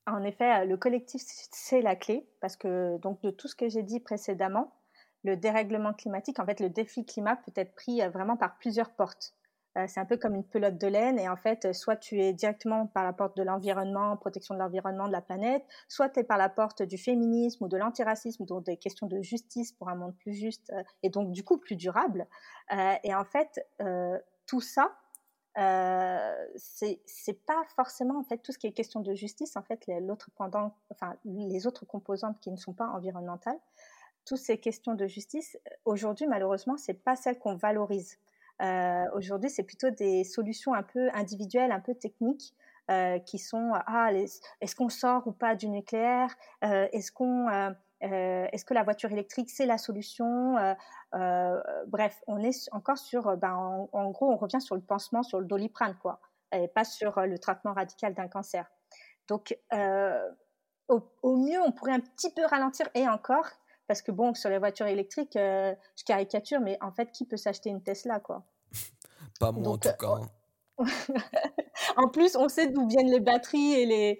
En 0.07 0.23
effet, 0.23 0.65
le 0.65 0.78
collectif, 0.78 1.21
c'est 1.26 1.82
la 1.82 1.95
clé, 1.95 2.28
parce 2.39 2.55
que 2.55 2.97
donc 2.99 3.21
de 3.23 3.32
tout 3.32 3.47
ce 3.47 3.55
que 3.55 3.69
j'ai 3.69 3.82
dit 3.82 3.99
précédemment, 3.99 4.71
le 5.26 5.36
dérèglement 5.36 5.93
climatique, 5.93 6.39
en 6.39 6.45
fait, 6.45 6.59
le 6.59 6.69
défi 6.69 7.05
climat 7.05 7.36
peut 7.36 7.51
être 7.55 7.73
pris 7.76 8.01
vraiment 8.07 8.38
par 8.38 8.57
plusieurs 8.57 8.91
portes. 8.91 9.34
Euh, 9.78 9.86
c'est 9.88 9.99
un 9.99 10.05
peu 10.05 10.15
comme 10.15 10.36
une 10.36 10.43
pelote 10.43 10.78
de 10.78 10.88
laine 10.88 11.19
et 11.19 11.28
en 11.28 11.36
fait, 11.36 11.73
soit 11.73 11.97
tu 11.97 12.21
es 12.21 12.32
directement 12.32 12.88
par 12.88 13.03
la 13.03 13.11
porte 13.11 13.36
de 13.36 13.43
l'environnement, 13.43 14.15
protection 14.15 14.55
de 14.55 14.59
l'environnement, 14.59 15.07
de 15.07 15.11
la 15.11 15.21
planète, 15.21 15.65
soit 15.89 16.09
tu 16.09 16.21
es 16.21 16.23
par 16.23 16.38
la 16.38 16.47
porte 16.47 16.82
du 16.82 16.97
féminisme 16.97 17.65
ou 17.65 17.67
de 17.67 17.76
l'antiracisme, 17.76 18.45
donc 18.45 18.63
des 18.63 18.78
questions 18.78 19.07
de 19.07 19.21
justice 19.21 19.73
pour 19.73 19.89
un 19.89 19.95
monde 19.95 20.15
plus 20.15 20.34
juste 20.34 20.71
euh, 20.71 20.82
et 21.03 21.09
donc 21.09 21.32
du 21.34 21.43
coup 21.43 21.57
plus 21.57 21.76
durable. 21.76 22.26
Euh, 22.71 22.93
et 23.03 23.13
en 23.13 23.26
fait, 23.26 23.67
tout 24.45 24.61
ça, 24.61 24.95
euh, 25.57 26.47
c'est 26.55 27.45
pas 27.45 27.63
forcément 27.76 28.19
en 28.19 28.23
fait 28.23 28.38
tout 28.39 28.51
ce 28.51 28.57
qui 28.57 28.67
est 28.67 28.73
question 28.73 28.99
de 28.99 29.13
justice. 29.13 29.55
En 29.55 29.63
fait, 29.63 29.86
pendant, 30.36 30.76
enfin 30.91 31.15
les 31.26 31.65
autres 31.67 31.86
composantes 31.86 32.39
qui 32.39 32.51
ne 32.51 32.57
sont 32.57 32.73
pas 32.73 32.88
environnementales, 32.88 33.59
toutes 34.26 34.39
ces 34.39 34.57
questions 34.57 34.95
de 34.95 35.07
justice, 35.07 35.57
aujourd'hui 35.86 36.28
malheureusement, 36.28 36.78
c'est 36.78 36.93
pas 36.93 37.15
celles 37.15 37.39
qu'on 37.39 37.55
valorise. 37.55 38.17
Euh, 38.61 39.05
aujourd'hui, 39.13 39.49
c'est 39.49 39.63
plutôt 39.63 39.89
des 39.89 40.23
solutions 40.23 40.73
un 40.73 40.84
peu 40.84 41.09
individuelles, 41.13 41.71
un 41.71 41.79
peu 41.79 41.93
techniques, 41.93 42.54
euh, 42.91 43.20
qui 43.20 43.39
sont 43.39 43.71
ah, 43.74 44.12
est-ce 44.13 44.75
qu'on 44.75 44.89
sort 44.89 45.28
ou 45.28 45.32
pas 45.32 45.55
du 45.55 45.67
nucléaire? 45.70 46.29
Euh, 46.63 46.87
Est-ce 46.91 47.12
qu'on 47.12 47.47
est-ce 48.01 48.66
que 48.66 48.75
la 48.75 48.83
voiture 48.83 49.12
électrique 49.12 49.50
c'est 49.50 49.66
la 49.66 49.78
solution? 49.78 50.55
Bref, 51.12 52.21
on 52.28 52.43
est 52.43 52.70
encore 52.71 52.97
sur, 52.97 53.36
ben, 53.37 53.87
en, 53.91 54.12
gros, 54.12 54.32
on 54.32 54.37
revient 54.37 54.62
sur 54.62 54.75
le 54.75 54.82
pansement, 54.82 55.24
sur 55.24 55.39
le 55.39 55.45
doliprane, 55.45 55.95
quoi, 56.01 56.20
et 56.51 56.67
pas 56.67 56.83
sur 56.83 57.20
le 57.21 57.39
traitement 57.39 57.74
radical 57.74 58.13
d'un 58.13 58.28
cancer. 58.28 58.70
Donc, 59.28 59.58
au, 60.87 61.36
mieux, 61.36 61.59
on 61.66 61.71
pourrait 61.71 61.93
un 61.93 62.00
petit 62.00 62.32
peu 62.32 62.45
ralentir, 62.45 62.87
et 62.93 63.08
encore, 63.08 63.50
parce 63.87 64.01
que 64.01 64.12
bon, 64.12 64.33
sur 64.33 64.49
les 64.49 64.57
voitures 64.57 64.87
électriques, 64.87 65.36
euh, 65.36 65.74
je 65.97 66.03
caricature, 66.03 66.59
mais 66.59 66.78
en 66.82 66.91
fait, 66.91 67.12
qui 67.12 67.25
peut 67.25 67.37
s'acheter 67.37 67.70
une 67.70 67.82
Tesla, 67.82 68.20
quoi? 68.20 68.43
Pas 69.39 69.51
moi, 69.51 69.74
en 69.74 69.78
tout 69.78 69.89
cas. 69.99 70.07
Hein. 70.07 70.29
en 71.97 72.09
plus, 72.09 72.36
on 72.36 72.49
sait 72.49 72.67
d'où 72.67 72.87
viennent 72.87 73.09
les 73.09 73.20
batteries 73.20 73.74
et 73.74 73.86
les 73.86 74.20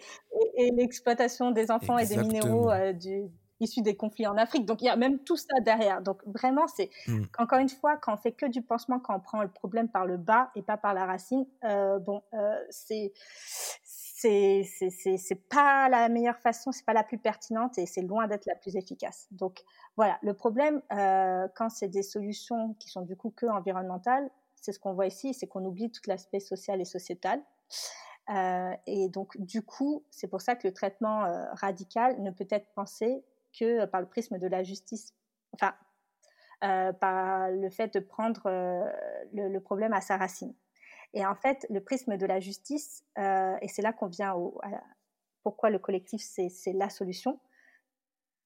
et, 0.57 0.71
l'exploitation 0.71 1.51
des 1.51 1.69
enfants 1.69 1.97
et 1.97 2.05
des 2.05 2.15
minéraux 2.15 2.71
euh, 2.71 2.93
du, 2.93 3.25
issus 3.59 3.81
des 3.81 3.97
conflits 3.97 4.27
en 4.27 4.37
Afrique. 4.37 4.65
Donc 4.65 4.81
il 4.81 4.85
y 4.85 4.89
a 4.89 4.95
même 4.95 5.19
tout 5.19 5.35
ça 5.35 5.59
derrière. 5.61 6.01
Donc 6.01 6.21
vraiment, 6.25 6.67
c'est 6.67 6.89
mmh. 7.07 7.23
encore 7.39 7.59
une 7.59 7.69
fois 7.69 7.97
quand 7.97 8.13
on 8.13 8.17
fait 8.17 8.31
que 8.31 8.45
du 8.45 8.61
pansement, 8.61 8.99
quand 8.99 9.15
on 9.17 9.19
prend 9.19 9.41
le 9.41 9.49
problème 9.49 9.89
par 9.89 10.05
le 10.05 10.15
bas 10.15 10.51
et 10.55 10.61
pas 10.61 10.77
par 10.77 10.93
la 10.93 11.05
racine, 11.05 11.45
euh, 11.65 11.99
bon, 11.99 12.23
c'est 12.69 13.11
c'est 14.26 15.49
pas 15.49 15.89
la 15.89 16.10
meilleure 16.10 16.39
façon, 16.39 16.72
c'est 16.72 16.85
pas 16.85 16.93
la 16.93 17.03
plus 17.03 17.18
pertinente 17.18 17.77
et 17.77 17.85
c'est 17.85 18.02
loin 18.02 18.27
d'être 18.27 18.45
la 18.45 18.56
plus 18.56 18.76
efficace. 18.76 19.27
Donc 19.31 19.64
voilà, 19.95 20.18
le 20.22 20.34
problème 20.34 20.81
euh, 20.91 21.47
quand 21.56 21.69
c'est 21.69 21.88
des 21.88 22.03
solutions 22.03 22.73
qui 22.80 22.89
sont 22.89 23.02
du 23.02 23.15
coup 23.15 23.31
que 23.31 23.45
environnementales, 23.45 24.30
c'est 24.56 24.72
ce 24.72 24.80
qu'on 24.80 24.93
voit 24.93 25.07
ici, 25.07 25.34
c'est 25.34 25.47
qu'on 25.47 25.64
oublie 25.65 25.91
tout 25.91 26.02
l'aspect 26.07 26.39
social 26.39 26.81
et 26.81 26.85
sociétal. 26.85 27.41
Euh, 28.30 28.73
et 28.88 29.10
donc 29.10 29.38
du 29.39 29.61
coup, 29.61 30.03
c'est 30.10 30.27
pour 30.27 30.41
ça 30.41 30.56
que 30.56 30.68
le 30.68 30.73
traitement 30.73 31.26
euh, 31.26 31.45
radical 31.53 32.22
ne 32.22 32.31
peut 32.31 32.47
être 32.49 32.68
pensé 32.73 33.23
que 33.57 33.85
par 33.85 34.02
le 34.02 34.07
prisme 34.07 34.39
de 34.39 34.47
la 34.47 34.64
justice. 34.64 35.14
Enfin, 35.53 35.73
par 36.99 37.52
le 37.52 37.69
fait 37.69 37.93
de 37.93 37.99
prendre 37.99 38.49
le, 39.31 39.60
problème 39.60 39.93
à 39.93 40.02
sa 40.02 40.18
racine. 40.18 40.56
Et 41.15 41.25
en 41.25 41.33
fait, 41.33 41.65
le 41.69 41.79
prisme 41.79 42.17
de 42.17 42.25
la 42.25 42.39
justice, 42.39 43.03
euh, 43.17 43.55
et 43.61 43.69
c'est 43.69 43.81
là 43.81 43.93
qu'on 43.93 44.07
vient 44.07 44.33
au, 44.33 44.59
à, 44.61 44.83
pourquoi 45.43 45.69
le 45.69 45.79
collectif, 45.79 46.21
c'est 46.21 46.73
la 46.73 46.89
solution. 46.89 47.39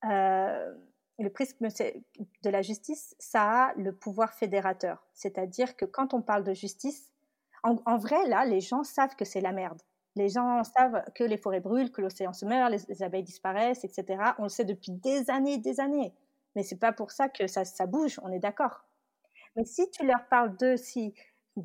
Euh, 0.05 0.75
le 1.17 1.29
prisme 1.29 1.67
de 1.67 2.49
la 2.49 2.61
justice, 2.61 3.15
ça 3.19 3.69
a 3.69 3.73
le 3.73 3.91
pouvoir 3.93 4.33
fédérateur. 4.33 5.05
C'est-à-dire 5.13 5.75
que 5.75 5.85
quand 5.85 6.13
on 6.13 6.21
parle 6.21 6.43
de 6.43 6.53
justice, 6.53 7.11
en, 7.63 7.97
vrai, 7.97 8.25
là, 8.27 8.45
les 8.45 8.61
gens 8.61 8.83
savent 8.83 9.15
que 9.15 9.25
c'est 9.25 9.41
la 9.41 9.51
merde. 9.51 9.81
Les 10.15 10.29
gens 10.29 10.63
savent 10.63 11.03
que 11.15 11.23
les 11.23 11.37
forêts 11.37 11.59
brûlent, 11.59 11.91
que 11.91 12.01
l'océan 12.01 12.33
se 12.33 12.45
meurt, 12.45 12.71
les, 12.71 12.79
les, 12.87 13.03
abeilles 13.03 13.23
disparaissent, 13.23 13.83
etc. 13.83 14.21
On 14.37 14.43
le 14.43 14.49
sait 14.49 14.63
depuis 14.63 14.91
des 14.91 15.29
années 15.29 15.53
et 15.53 15.57
des 15.57 15.79
années. 15.79 16.13
Mais 16.55 16.63
c'est 16.63 16.79
pas 16.79 16.93
pour 16.93 17.11
ça 17.11 17.27
que 17.27 17.47
ça, 17.47 17.65
ça 17.65 17.85
bouge, 17.85 18.19
on 18.23 18.31
est 18.31 18.39
d'accord. 18.39 18.85
Mais 19.55 19.65
si 19.65 19.89
tu 19.91 20.05
leur 20.05 20.25
parles 20.29 20.55
d'eux, 20.57 20.77
si, 20.77 21.13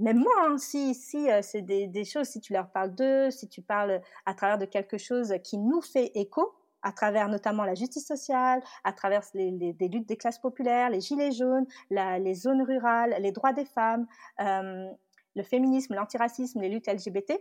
même 0.01 0.19
moi, 0.19 0.33
hein, 0.47 0.59
si, 0.59 0.95
si 0.95 1.31
euh, 1.31 1.41
c'est 1.43 1.63
des, 1.63 2.05
choses, 2.05 2.29
si 2.29 2.41
tu 2.41 2.53
leur 2.53 2.71
parles 2.71 2.95
d'eux, 2.95 3.31
si 3.31 3.49
tu 3.49 3.63
parles 3.63 4.01
à 4.27 4.35
travers 4.35 4.59
de 4.59 4.65
quelque 4.65 4.99
chose 4.99 5.35
qui 5.43 5.59
nous 5.59 5.81
fait 5.81 6.11
écho, 6.15 6.55
à 6.83 6.93
travers 6.93 7.29
notamment 7.29 7.65
la 7.65 7.75
justice 7.75 8.07
sociale, 8.07 8.63
à 8.85 8.93
travers 8.93 9.23
les, 9.35 9.51
luttes 9.81 10.07
des 10.07 10.17
classes 10.17 10.39
populaires, 10.39 10.91
les 10.91 11.01
gilets 11.01 11.33
jaunes, 11.33 11.67
les 11.91 12.35
zones 12.35 12.63
rurales, 12.63 13.17
les 13.21 13.33
droits 13.33 13.55
des 13.55 13.65
femmes, 13.65 14.07
euh, 14.41 14.87
le 15.35 15.43
féminisme, 15.43 15.95
l'antiracisme, 15.95 16.61
les 16.61 16.69
luttes 16.69 16.87
LGBT, 16.87 17.41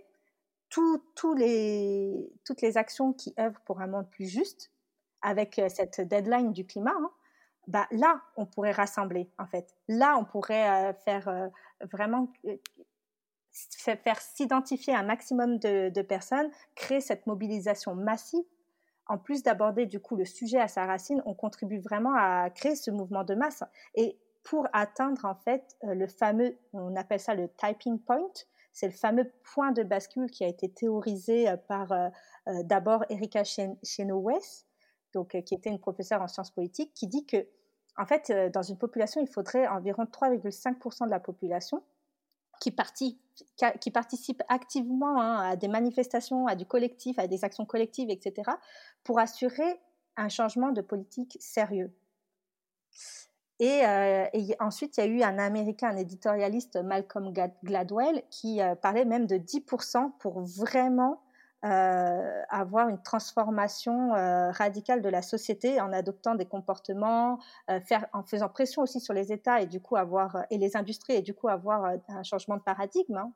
les, 1.36 2.32
toutes 2.44 2.62
les 2.62 2.78
actions 2.78 3.14
qui 3.14 3.34
œuvrent 3.40 3.62
pour 3.62 3.82
un 3.82 3.88
monde 3.88 4.10
plus 4.10 4.28
juste, 4.28 4.72
avec 5.22 5.60
euh, 5.60 5.70
cette 5.70 6.02
deadline 6.02 6.52
du 6.54 6.66
climat, 6.66 6.96
hein, 6.98 7.12
bah, 7.68 7.88
là, 7.92 8.22
on 8.36 8.46
pourrait 8.46 8.72
rassembler, 8.72 9.30
en 9.38 9.46
fait. 9.46 9.76
Là, 9.88 10.18
on 10.18 10.26
pourrait 10.26 10.70
euh, 10.70 10.94
faire 10.94 11.28
euh, 11.28 11.48
vraiment 11.92 12.32
euh, 12.46 12.58
faire 13.52 14.20
s'identifier 14.20 14.94
un 14.94 15.04
maximum 15.04 15.60
de, 15.60 15.90
de, 15.90 16.02
personnes, 16.02 16.50
créer 16.76 17.02
cette 17.02 17.28
mobilisation 17.28 17.96
massive. 17.96 18.44
En 19.08 19.18
plus 19.18 19.44
d'aborder 19.44 19.86
du 19.86 20.00
coup 20.00 20.16
le 20.16 20.26
sujet 20.26 20.60
à 20.60 20.68
sa 20.68 20.86
racine, 20.86 21.22
on 21.26 21.34
contribue 21.34 21.80
vraiment 21.80 22.16
à 22.16 22.50
créer 22.50 22.76
ce 22.76 22.90
mouvement 22.90 23.24
de 23.24 23.36
masse. 23.36 23.64
Et 23.96 24.18
pour 24.44 24.68
atteindre 24.74 25.26
en 25.26 25.36
fait 25.36 25.78
le 25.84 26.08
fameux, 26.08 26.58
on 26.72 26.96
appelle 26.96 27.20
ça 27.20 27.36
le 27.36 27.50
typing 27.50 28.00
point, 28.00 28.32
c'est 28.72 28.88
le 28.88 28.94
fameux 28.94 29.30
point 29.54 29.74
de 29.74 29.84
bascule 29.84 30.32
qui 30.32 30.46
a 30.46 30.48
été 30.48 30.70
théorisé 30.70 31.54
par 31.68 31.94
d'abord 32.48 33.04
Erika 33.10 33.44
Chenoweth, 33.44 34.66
donc, 35.14 35.38
qui 35.46 35.54
était 35.54 35.70
une 35.70 35.80
professeure 35.80 36.22
en 36.22 36.28
sciences 36.28 36.52
politiques, 36.52 36.94
qui 36.94 37.08
dit 37.08 37.26
que, 37.26 37.48
en 37.98 38.06
fait, 38.06 38.32
dans 38.52 38.64
une 38.64 38.78
population, 38.78 39.22
il 39.22 39.28
faudrait 39.28 39.68
environ 39.68 40.04
3,5% 40.04 41.06
de 41.06 41.12
la 41.12 41.20
population 41.20 41.84
qui, 42.60 42.72
participe 43.92 44.44
activement 44.48 45.22
hein, 45.22 45.50
à 45.50 45.56
des 45.56 45.68
manifestations, 45.68 46.48
à 46.48 46.56
du 46.56 46.66
collectif, 46.66 47.20
à 47.20 47.28
des 47.28 47.44
actions 47.44 47.66
collectives, 47.66 48.10
etc., 48.10 48.52
pour 49.04 49.20
assurer 49.20 49.80
un 50.16 50.30
changement 50.30 50.72
de 50.72 50.82
politique 50.82 51.38
sérieux. 51.40 51.94
Et, 53.60 53.86
euh, 53.86 54.26
et, 54.34 54.56
ensuite, 54.60 54.98
il 54.98 55.00
y 55.02 55.04
a 55.04 55.08
eu 55.08 55.22
un 55.22 55.38
Américain, 55.40 55.90
un 55.90 55.98
éditorialiste, 55.98 56.78
Malcolm 56.84 57.34
Gladwell, 57.64 58.24
qui 58.30 58.62
euh, 58.62 58.76
parlait 58.76 59.06
même 59.06 59.26
de 59.26 59.36
10% 59.36 60.12
pour 60.20 60.42
vraiment 60.42 61.14
euh, 61.14 61.23
avoir 61.64 62.90
une 62.90 63.02
transformation 63.02 64.14
euh, 64.16 64.52
radicale 64.52 65.02
de 65.02 65.08
la 65.08 65.22
société 65.22 65.80
en 65.80 65.94
adoptant 65.94 66.36
des 66.36 66.46
comportements, 66.46 67.40
euh, 67.70 67.80
faire, 67.80 68.06
en 68.12 68.24
faisant 68.24 68.50
pression 68.50 68.82
aussi 68.82 69.00
sur 69.00 69.14
les 69.14 69.32
États 69.32 69.62
et 69.62 69.66
du 69.66 69.80
coup 69.80 69.96
avoir 69.96 70.46
et 70.50 70.58
les 70.58 70.76
industries 70.76 71.14
et 71.14 71.22
du 71.22 71.34
coup 71.34 71.48
avoir 71.48 71.86
euh, 71.86 71.98
un 72.10 72.24
changement 72.24 72.58
de 72.58 72.62
paradigme. 72.62 73.16
Hein. 73.16 73.34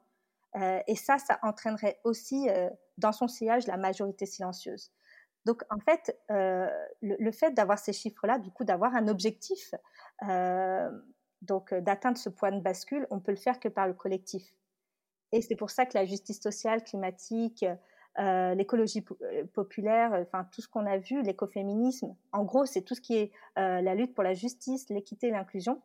Euh, 0.57 0.81
et 0.87 0.95
ça, 0.95 1.17
ça 1.19 1.39
entraînerait 1.41 1.99
aussi 2.03 2.49
euh, 2.49 2.69
dans 2.97 3.13
son 3.13 3.29
sillage 3.29 3.65
la 3.65 3.77
majorité 3.77 4.25
silencieuse. 4.25 4.91
Donc 5.45 5.63
en 5.69 5.79
fait, 5.79 6.19
le, 6.29 6.67
le, 6.99 7.31
fait 7.31 7.51
d'avoir 7.51 7.79
ces 7.79 7.93
chiffres-là, 7.93 8.37
du 8.37 8.51
coup 8.51 8.65
d'avoir 8.65 8.93
un 8.93 9.07
objectif, 9.07 9.73
donc 11.41 11.73
d'atteindre 11.73 12.17
ce 12.17 12.27
point 12.27 12.51
de 12.51 12.59
bascule, 12.59 13.07
on 13.11 13.21
peut 13.21 13.31
le 13.31 13.37
faire 13.37 13.57
que 13.61 13.69
par 13.69 13.87
le 13.87 13.93
collectif. 13.93 14.53
Et 15.31 15.41
c'est 15.41 15.55
pour 15.55 15.69
ça 15.69 15.85
que 15.85 15.97
la 15.97 16.03
justice 16.03 16.41
sociale, 16.41 16.83
climatique, 16.83 17.63
euh, 18.19 18.55
l'écologie 18.55 19.05
euh, 19.21 19.45
populaire, 19.53 20.13
euh, 20.13 20.23
enfin 20.23 20.47
tout 20.51 20.61
ce 20.61 20.67
qu'on 20.67 20.85
a 20.85 20.97
vu, 20.97 21.21
l'écoféminisme. 21.21 22.15
En 22.31 22.43
gros, 22.43 22.65
c'est 22.65 22.81
tout 22.81 22.95
ce 22.95 23.01
qui 23.01 23.17
est 23.17 23.31
euh, 23.57 23.81
la 23.81 23.95
lutte 23.95 24.13
pour 24.13 24.23
la 24.23 24.33
justice, 24.33 24.89
l'équité, 24.89 25.29
l'inclusion. 25.29 25.81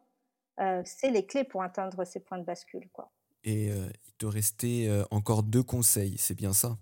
C'est 0.84 1.10
les 1.10 1.26
clés 1.26 1.42
pour 1.42 1.62
atteindre 1.62 2.04
ces 2.04 2.20
points 2.20 2.38
de 2.38 2.44
bascule. 2.44 2.88
Quoi. 2.92 3.10
Et 3.42 3.66
il 3.66 4.12
te 4.16 4.26
restait 4.26 4.88
encore 5.10 5.42
deux 5.42 5.64
conseils, 5.64 6.18
c'est 6.18 6.36
bien 6.36 6.52
ça? 6.52 6.76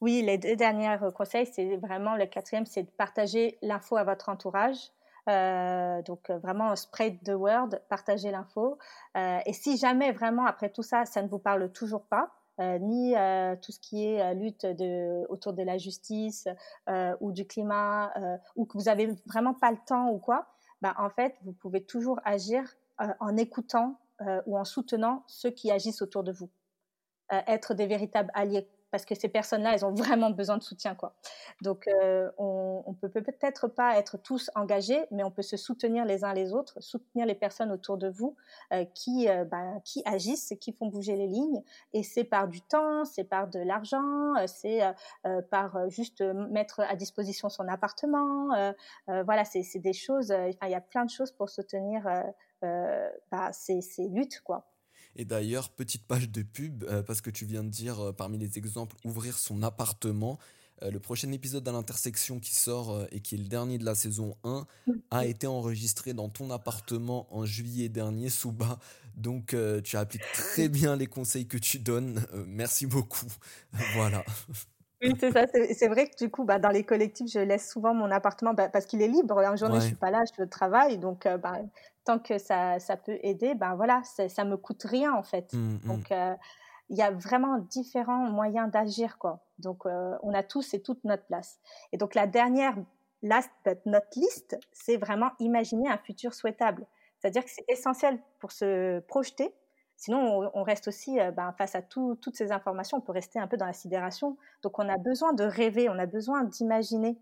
Oui, 0.00 0.22
les 0.22 0.38
deux 0.38 0.56
derniers 0.56 0.96
conseils, 1.14 1.44
c'est 1.44 1.76
vraiment 1.76 2.16
le 2.16 2.24
quatrième, 2.24 2.64
c'est 2.64 2.84
de 2.84 2.90
partager 2.90 3.58
l'info 3.60 3.98
à 3.98 4.04
votre 4.04 4.30
entourage. 4.30 4.92
Euh, 5.28 6.02
donc 6.02 6.30
vraiment 6.30 6.74
spread 6.74 7.22
the 7.22 7.34
word, 7.34 7.68
partager 7.88 8.30
l'info. 8.30 8.78
Euh, 9.16 9.38
et 9.44 9.52
si 9.52 9.76
jamais 9.76 10.12
vraiment 10.12 10.46
après 10.46 10.70
tout 10.70 10.82
ça, 10.82 11.04
ça 11.04 11.22
ne 11.22 11.28
vous 11.28 11.38
parle 11.38 11.70
toujours 11.72 12.04
pas, 12.06 12.32
ni 12.58 13.16
euh, 13.16 13.56
tout 13.56 13.72
ce 13.72 13.78
qui 13.78 14.06
est 14.06 14.20
euh, 14.20 14.34
lutte 14.34 14.66
autour 15.28 15.52
de 15.52 15.62
la 15.62 15.78
justice 15.78 16.48
euh, 16.88 17.16
ou 17.20 17.32
du 17.32 17.46
climat, 17.46 18.12
euh, 18.16 18.36
ou 18.56 18.66
que 18.66 18.76
vous 18.76 18.88
avez 18.88 19.14
vraiment 19.26 19.54
pas 19.54 19.70
le 19.70 19.78
temps 19.86 20.10
ou 20.10 20.18
quoi, 20.18 20.46
bah, 20.82 20.94
en 20.98 21.10
fait, 21.10 21.36
vous 21.44 21.52
pouvez 21.52 21.82
toujours 21.84 22.20
agir 22.24 22.64
en 23.18 23.36
écoutant 23.38 23.98
ou 24.44 24.58
en 24.58 24.64
soutenant 24.64 25.24
ceux 25.26 25.50
qui 25.50 25.70
agissent 25.70 26.02
autour 26.02 26.22
de 26.22 26.32
vous. 26.32 26.50
être 27.30 27.72
des 27.72 27.86
véritables 27.86 28.30
alliés 28.34 28.68
parce 28.90 29.04
que 29.04 29.14
ces 29.14 29.28
personnes-là, 29.28 29.74
elles 29.74 29.84
ont 29.84 29.94
vraiment 29.94 30.30
besoin 30.30 30.56
de 30.58 30.62
soutien, 30.62 30.94
quoi. 30.94 31.14
Donc, 31.62 31.88
euh, 31.88 32.30
on, 32.38 32.82
on 32.86 32.94
peut 32.94 33.08
peut-être 33.08 33.68
pas 33.68 33.96
être 33.98 34.18
tous 34.18 34.50
engagés, 34.54 35.06
mais 35.10 35.22
on 35.24 35.30
peut 35.30 35.42
se 35.42 35.56
soutenir 35.56 36.04
les 36.04 36.24
uns 36.24 36.34
les 36.34 36.52
autres, 36.52 36.80
soutenir 36.80 37.26
les 37.26 37.34
personnes 37.34 37.70
autour 37.70 37.98
de 37.98 38.08
vous 38.08 38.36
euh, 38.72 38.84
qui, 38.94 39.28
euh, 39.28 39.44
bah, 39.44 39.80
qui 39.84 40.02
agissent, 40.04 40.54
qui 40.60 40.72
font 40.72 40.86
bouger 40.86 41.16
les 41.16 41.26
lignes. 41.26 41.62
Et 41.92 42.02
c'est 42.02 42.24
par 42.24 42.48
du 42.48 42.60
temps, 42.62 43.04
c'est 43.04 43.24
par 43.24 43.48
de 43.48 43.60
l'argent, 43.60 44.34
euh, 44.36 44.46
c'est 44.46 44.82
euh, 45.26 45.42
par 45.50 45.88
juste 45.88 46.22
mettre 46.22 46.80
à 46.80 46.96
disposition 46.96 47.48
son 47.48 47.68
appartement. 47.68 48.48
voilà, 49.06 49.44
c'est 49.44 49.78
des 49.78 49.92
choses. 49.92 50.32
Enfin, 50.32 50.66
il 50.66 50.70
y 50.70 50.74
a 50.74 50.80
plein 50.80 51.04
de 51.04 51.10
choses 51.10 51.32
pour 51.32 51.48
soutenir 51.48 52.04
bah, 52.62 53.52
ces, 53.52 53.80
ces 53.80 54.08
luttes, 54.08 54.40
quoi. 54.40 54.66
Et 55.16 55.24
d'ailleurs, 55.24 55.68
petite 55.70 56.06
page 56.06 56.30
de 56.30 56.42
pub, 56.42 56.84
euh, 56.84 57.02
parce 57.02 57.20
que 57.20 57.30
tu 57.30 57.44
viens 57.44 57.64
de 57.64 57.68
dire 57.68 58.00
euh, 58.00 58.12
parmi 58.12 58.38
les 58.38 58.58
exemples, 58.58 58.96
ouvrir 59.04 59.36
son 59.38 59.62
appartement. 59.62 60.38
Euh, 60.82 60.90
le 60.90 61.00
prochain 61.00 61.30
épisode 61.32 61.66
à 61.68 61.72
l'intersection 61.72 62.38
qui 62.38 62.54
sort 62.54 63.06
et 63.12 63.20
qui 63.20 63.34
est 63.34 63.38
le 63.38 63.48
dernier 63.48 63.78
de 63.78 63.84
la 63.84 63.94
saison 63.94 64.36
1 64.44 64.66
a 65.10 65.26
été 65.26 65.46
enregistré 65.46 66.14
dans 66.14 66.28
ton 66.28 66.50
appartement 66.50 67.26
en 67.34 67.44
juillet 67.44 67.88
dernier, 67.88 68.30
Souba. 68.30 68.78
Donc 69.16 69.54
tu 69.84 69.96
appliques 69.96 70.32
très 70.32 70.68
bien 70.68 70.96
les 70.96 71.06
conseils 71.06 71.46
que 71.46 71.58
tu 71.58 71.78
donnes. 71.78 72.24
merci 72.46 72.86
beaucoup. 72.86 73.26
voilà. 73.94 74.24
Oui, 75.02 75.14
c'est 75.18 75.32
ça. 75.32 75.46
C'est 75.72 75.88
vrai 75.88 76.08
que 76.08 76.16
du 76.16 76.30
coup, 76.30 76.44
bah, 76.44 76.58
dans 76.58 76.68
les 76.68 76.84
collectifs, 76.84 77.30
je 77.32 77.38
laisse 77.38 77.70
souvent 77.70 77.94
mon 77.94 78.10
appartement 78.10 78.52
bah, 78.52 78.68
parce 78.68 78.84
qu'il 78.84 79.00
est 79.00 79.08
libre. 79.08 79.36
En 79.38 79.56
journée, 79.56 79.76
ouais. 79.76 79.80
je 79.80 79.86
suis 79.86 79.94
pas 79.94 80.10
là, 80.10 80.24
je 80.38 80.44
travaille. 80.44 80.98
Donc, 80.98 81.24
euh, 81.24 81.38
bah, 81.38 81.54
tant 82.10 82.18
que 82.18 82.38
ça, 82.38 82.78
ça 82.78 82.96
peut 82.96 83.18
aider, 83.22 83.54
ben 83.54 83.74
voilà, 83.74 84.02
ça 84.04 84.44
me 84.44 84.56
coûte 84.56 84.82
rien 84.84 85.12
en 85.12 85.22
fait. 85.22 85.52
Mmh, 85.52 85.78
donc, 85.86 86.12
euh, 86.12 86.34
il 86.88 86.96
y 86.96 87.02
a 87.02 87.10
vraiment 87.10 87.58
différents 87.58 88.28
moyens 88.30 88.70
d'agir, 88.70 89.16
quoi. 89.18 89.40
Donc, 89.58 89.86
euh, 89.86 90.16
on 90.22 90.34
a 90.34 90.42
tous 90.42 90.74
et 90.74 90.82
toutes 90.82 91.04
notre 91.04 91.24
place. 91.24 91.60
Et 91.92 91.98
donc, 91.98 92.14
la 92.14 92.26
dernière, 92.26 92.74
last 93.22 93.50
but 93.64 93.78
not 93.86 93.98
least, 94.16 94.58
c'est 94.72 94.96
vraiment 94.96 95.30
imaginer 95.38 95.88
un 95.88 95.98
futur 95.98 96.34
souhaitable. 96.34 96.84
C'est-à-dire 97.18 97.44
que 97.44 97.50
c'est 97.50 97.64
essentiel 97.68 98.18
pour 98.40 98.50
se 98.50 98.98
projeter 99.00 99.54
Sinon, 100.00 100.18
on, 100.18 100.50
on 100.54 100.62
reste 100.62 100.88
aussi 100.88 101.20
euh, 101.20 101.30
ben, 101.30 101.52
face 101.58 101.74
à 101.74 101.82
tout, 101.82 102.16
toutes 102.22 102.34
ces 102.34 102.52
informations, 102.52 102.96
on 102.96 103.00
peut 103.02 103.12
rester 103.12 103.38
un 103.38 103.46
peu 103.46 103.58
dans 103.58 103.66
la 103.66 103.74
sidération. 103.74 104.38
Donc, 104.62 104.78
on 104.78 104.88
a 104.88 104.96
besoin 104.96 105.34
de 105.34 105.44
rêver, 105.44 105.90
on 105.90 105.98
a 105.98 106.06
besoin 106.06 106.42
d'imaginer. 106.42 107.18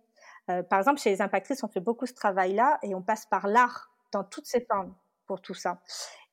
Euh, 0.48 0.62
par 0.62 0.78
exemple, 0.78 1.00
chez 1.00 1.10
les 1.10 1.20
impactrices, 1.20 1.64
on 1.64 1.68
fait 1.68 1.80
beaucoup 1.80 2.06
ce 2.06 2.14
travail-là 2.14 2.78
et 2.84 2.94
on 2.94 3.02
passe 3.02 3.26
par 3.26 3.48
l'art 3.48 3.90
dans 4.12 4.24
toutes 4.24 4.46
ses 4.46 4.60
formes 4.60 4.94
pour 5.26 5.40
tout 5.40 5.54
ça. 5.54 5.80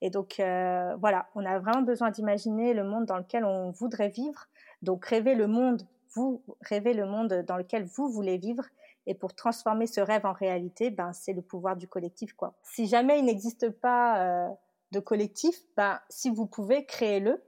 Et 0.01 0.09
donc, 0.09 0.39
euh, 0.39 0.95
voilà, 0.97 1.27
on 1.35 1.45
a 1.45 1.59
vraiment 1.59 1.81
besoin 1.81 2.11
d'imaginer 2.11 2.73
le 2.73 2.83
monde 2.83 3.05
dans 3.05 3.17
lequel 3.17 3.45
on 3.45 3.71
voudrait 3.71 4.09
vivre. 4.09 4.45
Donc, 4.81 5.05
rêver 5.05 5.35
le 5.35 5.47
monde 5.47 5.85
vous 6.15 6.41
rêvez 6.61 6.93
le 6.93 7.05
monde 7.05 7.43
dans 7.47 7.57
lequel 7.57 7.83
vous 7.83 8.09
voulez 8.09 8.37
vivre 8.37 8.63
et 9.05 9.13
pour 9.13 9.35
transformer 9.35 9.85
ce 9.85 10.01
rêve 10.01 10.25
en 10.25 10.33
réalité, 10.33 10.89
ben, 10.89 11.13
c'est 11.13 11.33
le 11.33 11.41
pouvoir 11.41 11.75
du 11.75 11.87
collectif. 11.87 12.33
Quoi. 12.33 12.55
Si 12.63 12.87
jamais 12.87 13.19
il 13.19 13.25
n'existe 13.25 13.69
pas 13.69 14.19
euh, 14.19 14.49
de 14.91 14.99
collectif, 14.99 15.55
ben, 15.77 15.99
si 16.09 16.31
vous 16.31 16.47
pouvez, 16.47 16.85
créez-le. 16.85 17.43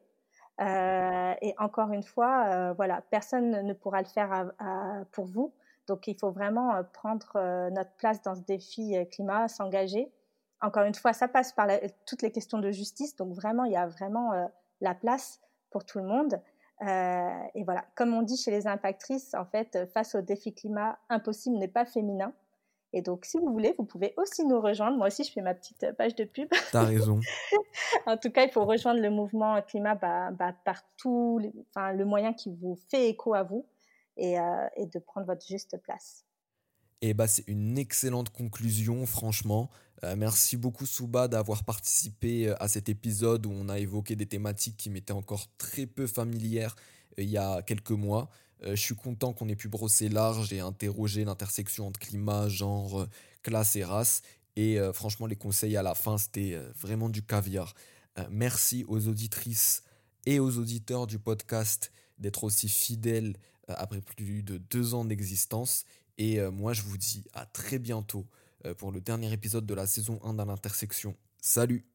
Euh, 0.59 1.33
et 1.41 1.55
encore 1.57 1.91
une 1.91 2.03
fois, 2.03 2.45
euh, 2.47 2.73
voilà, 2.73 3.01
personne 3.09 3.65
ne 3.65 3.73
pourra 3.73 4.01
le 4.01 4.07
faire 4.07 4.51
pour 5.11 5.25
vous. 5.25 5.53
Donc, 5.87 6.07
il 6.07 6.17
faut 6.19 6.31
vraiment 6.31 6.83
prendre 6.93 7.69
notre 7.71 7.91
place 7.97 8.21
dans 8.21 8.35
ce 8.35 8.41
défi 8.41 8.95
climat, 9.11 9.47
s'engager. 9.47 10.11
Encore 10.61 10.83
une 10.83 10.95
fois, 10.95 11.13
ça 11.13 11.27
passe 11.27 11.53
par 11.53 11.67
toutes 12.05 12.21
les 12.21 12.31
questions 12.31 12.59
de 12.59 12.71
justice. 12.71 13.15
Donc, 13.15 13.33
vraiment, 13.33 13.63
il 13.63 13.71
y 13.71 13.77
a 13.77 13.87
vraiment 13.87 14.49
la 14.81 14.95
place 14.95 15.39
pour 15.71 15.85
tout 15.85 15.99
le 15.99 16.05
monde. 16.05 16.41
Euh, 16.81 17.43
et 17.55 17.63
voilà, 17.63 17.85
comme 17.95 18.13
on 18.13 18.21
dit 18.21 18.37
chez 18.37 18.51
les 18.51 18.67
impactrices, 18.67 19.33
en 19.33 19.45
fait, 19.45 19.89
face 19.93 20.15
au 20.15 20.21
défi 20.21 20.53
climat, 20.53 20.99
impossible 21.09 21.57
n'est 21.57 21.67
pas 21.67 21.85
féminin. 21.85 22.33
Et 22.93 23.01
donc, 23.01 23.25
si 23.25 23.37
vous 23.37 23.51
voulez, 23.51 23.75
vous 23.77 23.83
pouvez 23.83 24.13
aussi 24.17 24.45
nous 24.45 24.61
rejoindre. 24.61 24.97
Moi 24.97 25.07
aussi, 25.07 25.23
je 25.23 25.31
fais 25.31 25.41
ma 25.41 25.53
petite 25.53 25.91
page 25.97 26.15
de 26.15 26.23
pub. 26.23 26.49
T'as 26.71 26.83
raison. 26.83 27.19
en 28.05 28.17
tout 28.17 28.31
cas, 28.31 28.43
il 28.43 28.51
faut 28.51 28.63
rejoindre 28.63 29.01
le 29.01 29.09
mouvement 29.09 29.61
climat 29.61 29.95
bah, 29.95 30.31
bah, 30.31 30.53
par 30.63 30.83
tout 30.97 31.41
enfin, 31.69 31.91
le 31.91 32.05
moyen 32.05 32.33
qui 32.33 32.49
vous 32.49 32.77
fait 32.89 33.09
écho 33.09 33.33
à 33.33 33.43
vous 33.43 33.65
et, 34.17 34.39
euh, 34.39 34.67
et 34.75 34.85
de 34.85 34.99
prendre 34.99 35.27
votre 35.27 35.45
juste 35.45 35.77
place. 35.81 36.25
Et 37.01 37.13
bah, 37.13 37.27
c'est 37.27 37.47
une 37.47 37.77
excellente 37.77 38.29
conclusion, 38.31 39.05
franchement. 39.05 39.69
Euh, 40.03 40.15
merci 40.15 40.57
beaucoup, 40.57 40.85
Souba, 40.85 41.27
d'avoir 41.27 41.63
participé 41.63 42.49
euh, 42.49 42.55
à 42.61 42.67
cet 42.67 42.89
épisode 42.89 43.45
où 43.45 43.51
on 43.51 43.69
a 43.69 43.79
évoqué 43.79 44.15
des 44.15 44.25
thématiques 44.25 44.77
qui 44.77 44.89
m'étaient 44.89 45.13
encore 45.13 45.47
très 45.57 45.85
peu 45.85 46.07
familières 46.07 46.75
il 47.19 47.29
y 47.29 47.37
a 47.37 47.63
quelques 47.63 47.89
mois. 47.89 48.29
je 48.63 48.75
suis 48.75 48.95
content 48.95 49.33
qu'on 49.33 49.49
ait 49.49 49.55
pu 49.55 49.69
brosser 49.69 50.07
large 50.07 50.53
et 50.53 50.59
interroger 50.59 51.25
l'intersection 51.25 51.87
entre 51.87 51.99
climat, 51.99 52.47
genre, 52.47 53.07
classe 53.41 53.75
et 53.75 53.83
race. 53.83 54.21
Et 54.55 54.77
franchement, 54.93 55.25
les 55.25 55.35
conseils 55.35 55.75
à 55.77 55.81
la 55.81 55.95
fin, 55.95 56.19
c'était 56.19 56.55
vraiment 56.75 57.09
du 57.09 57.23
caviar. 57.23 57.73
merci 58.29 58.85
aux 58.87 59.07
auditrices 59.07 59.81
et 60.27 60.39
aux 60.39 60.59
auditeurs 60.59 61.07
du 61.07 61.17
podcast 61.17 61.91
d'être 62.19 62.43
aussi 62.43 62.69
fidèles 62.69 63.33
après 63.75 64.01
plus 64.01 64.43
de 64.43 64.57
deux 64.57 64.93
ans 64.93 65.05
d'existence. 65.05 65.85
Et 66.17 66.39
euh, 66.39 66.51
moi, 66.51 66.73
je 66.73 66.81
vous 66.81 66.97
dis 66.97 67.23
à 67.33 67.45
très 67.45 67.79
bientôt 67.79 68.25
euh, 68.65 68.73
pour 68.73 68.91
le 68.91 69.01
dernier 69.01 69.31
épisode 69.31 69.65
de 69.65 69.73
la 69.73 69.87
saison 69.87 70.19
1 70.23 70.33
dans 70.33 70.45
l'intersection. 70.45 71.15
Salut 71.41 71.85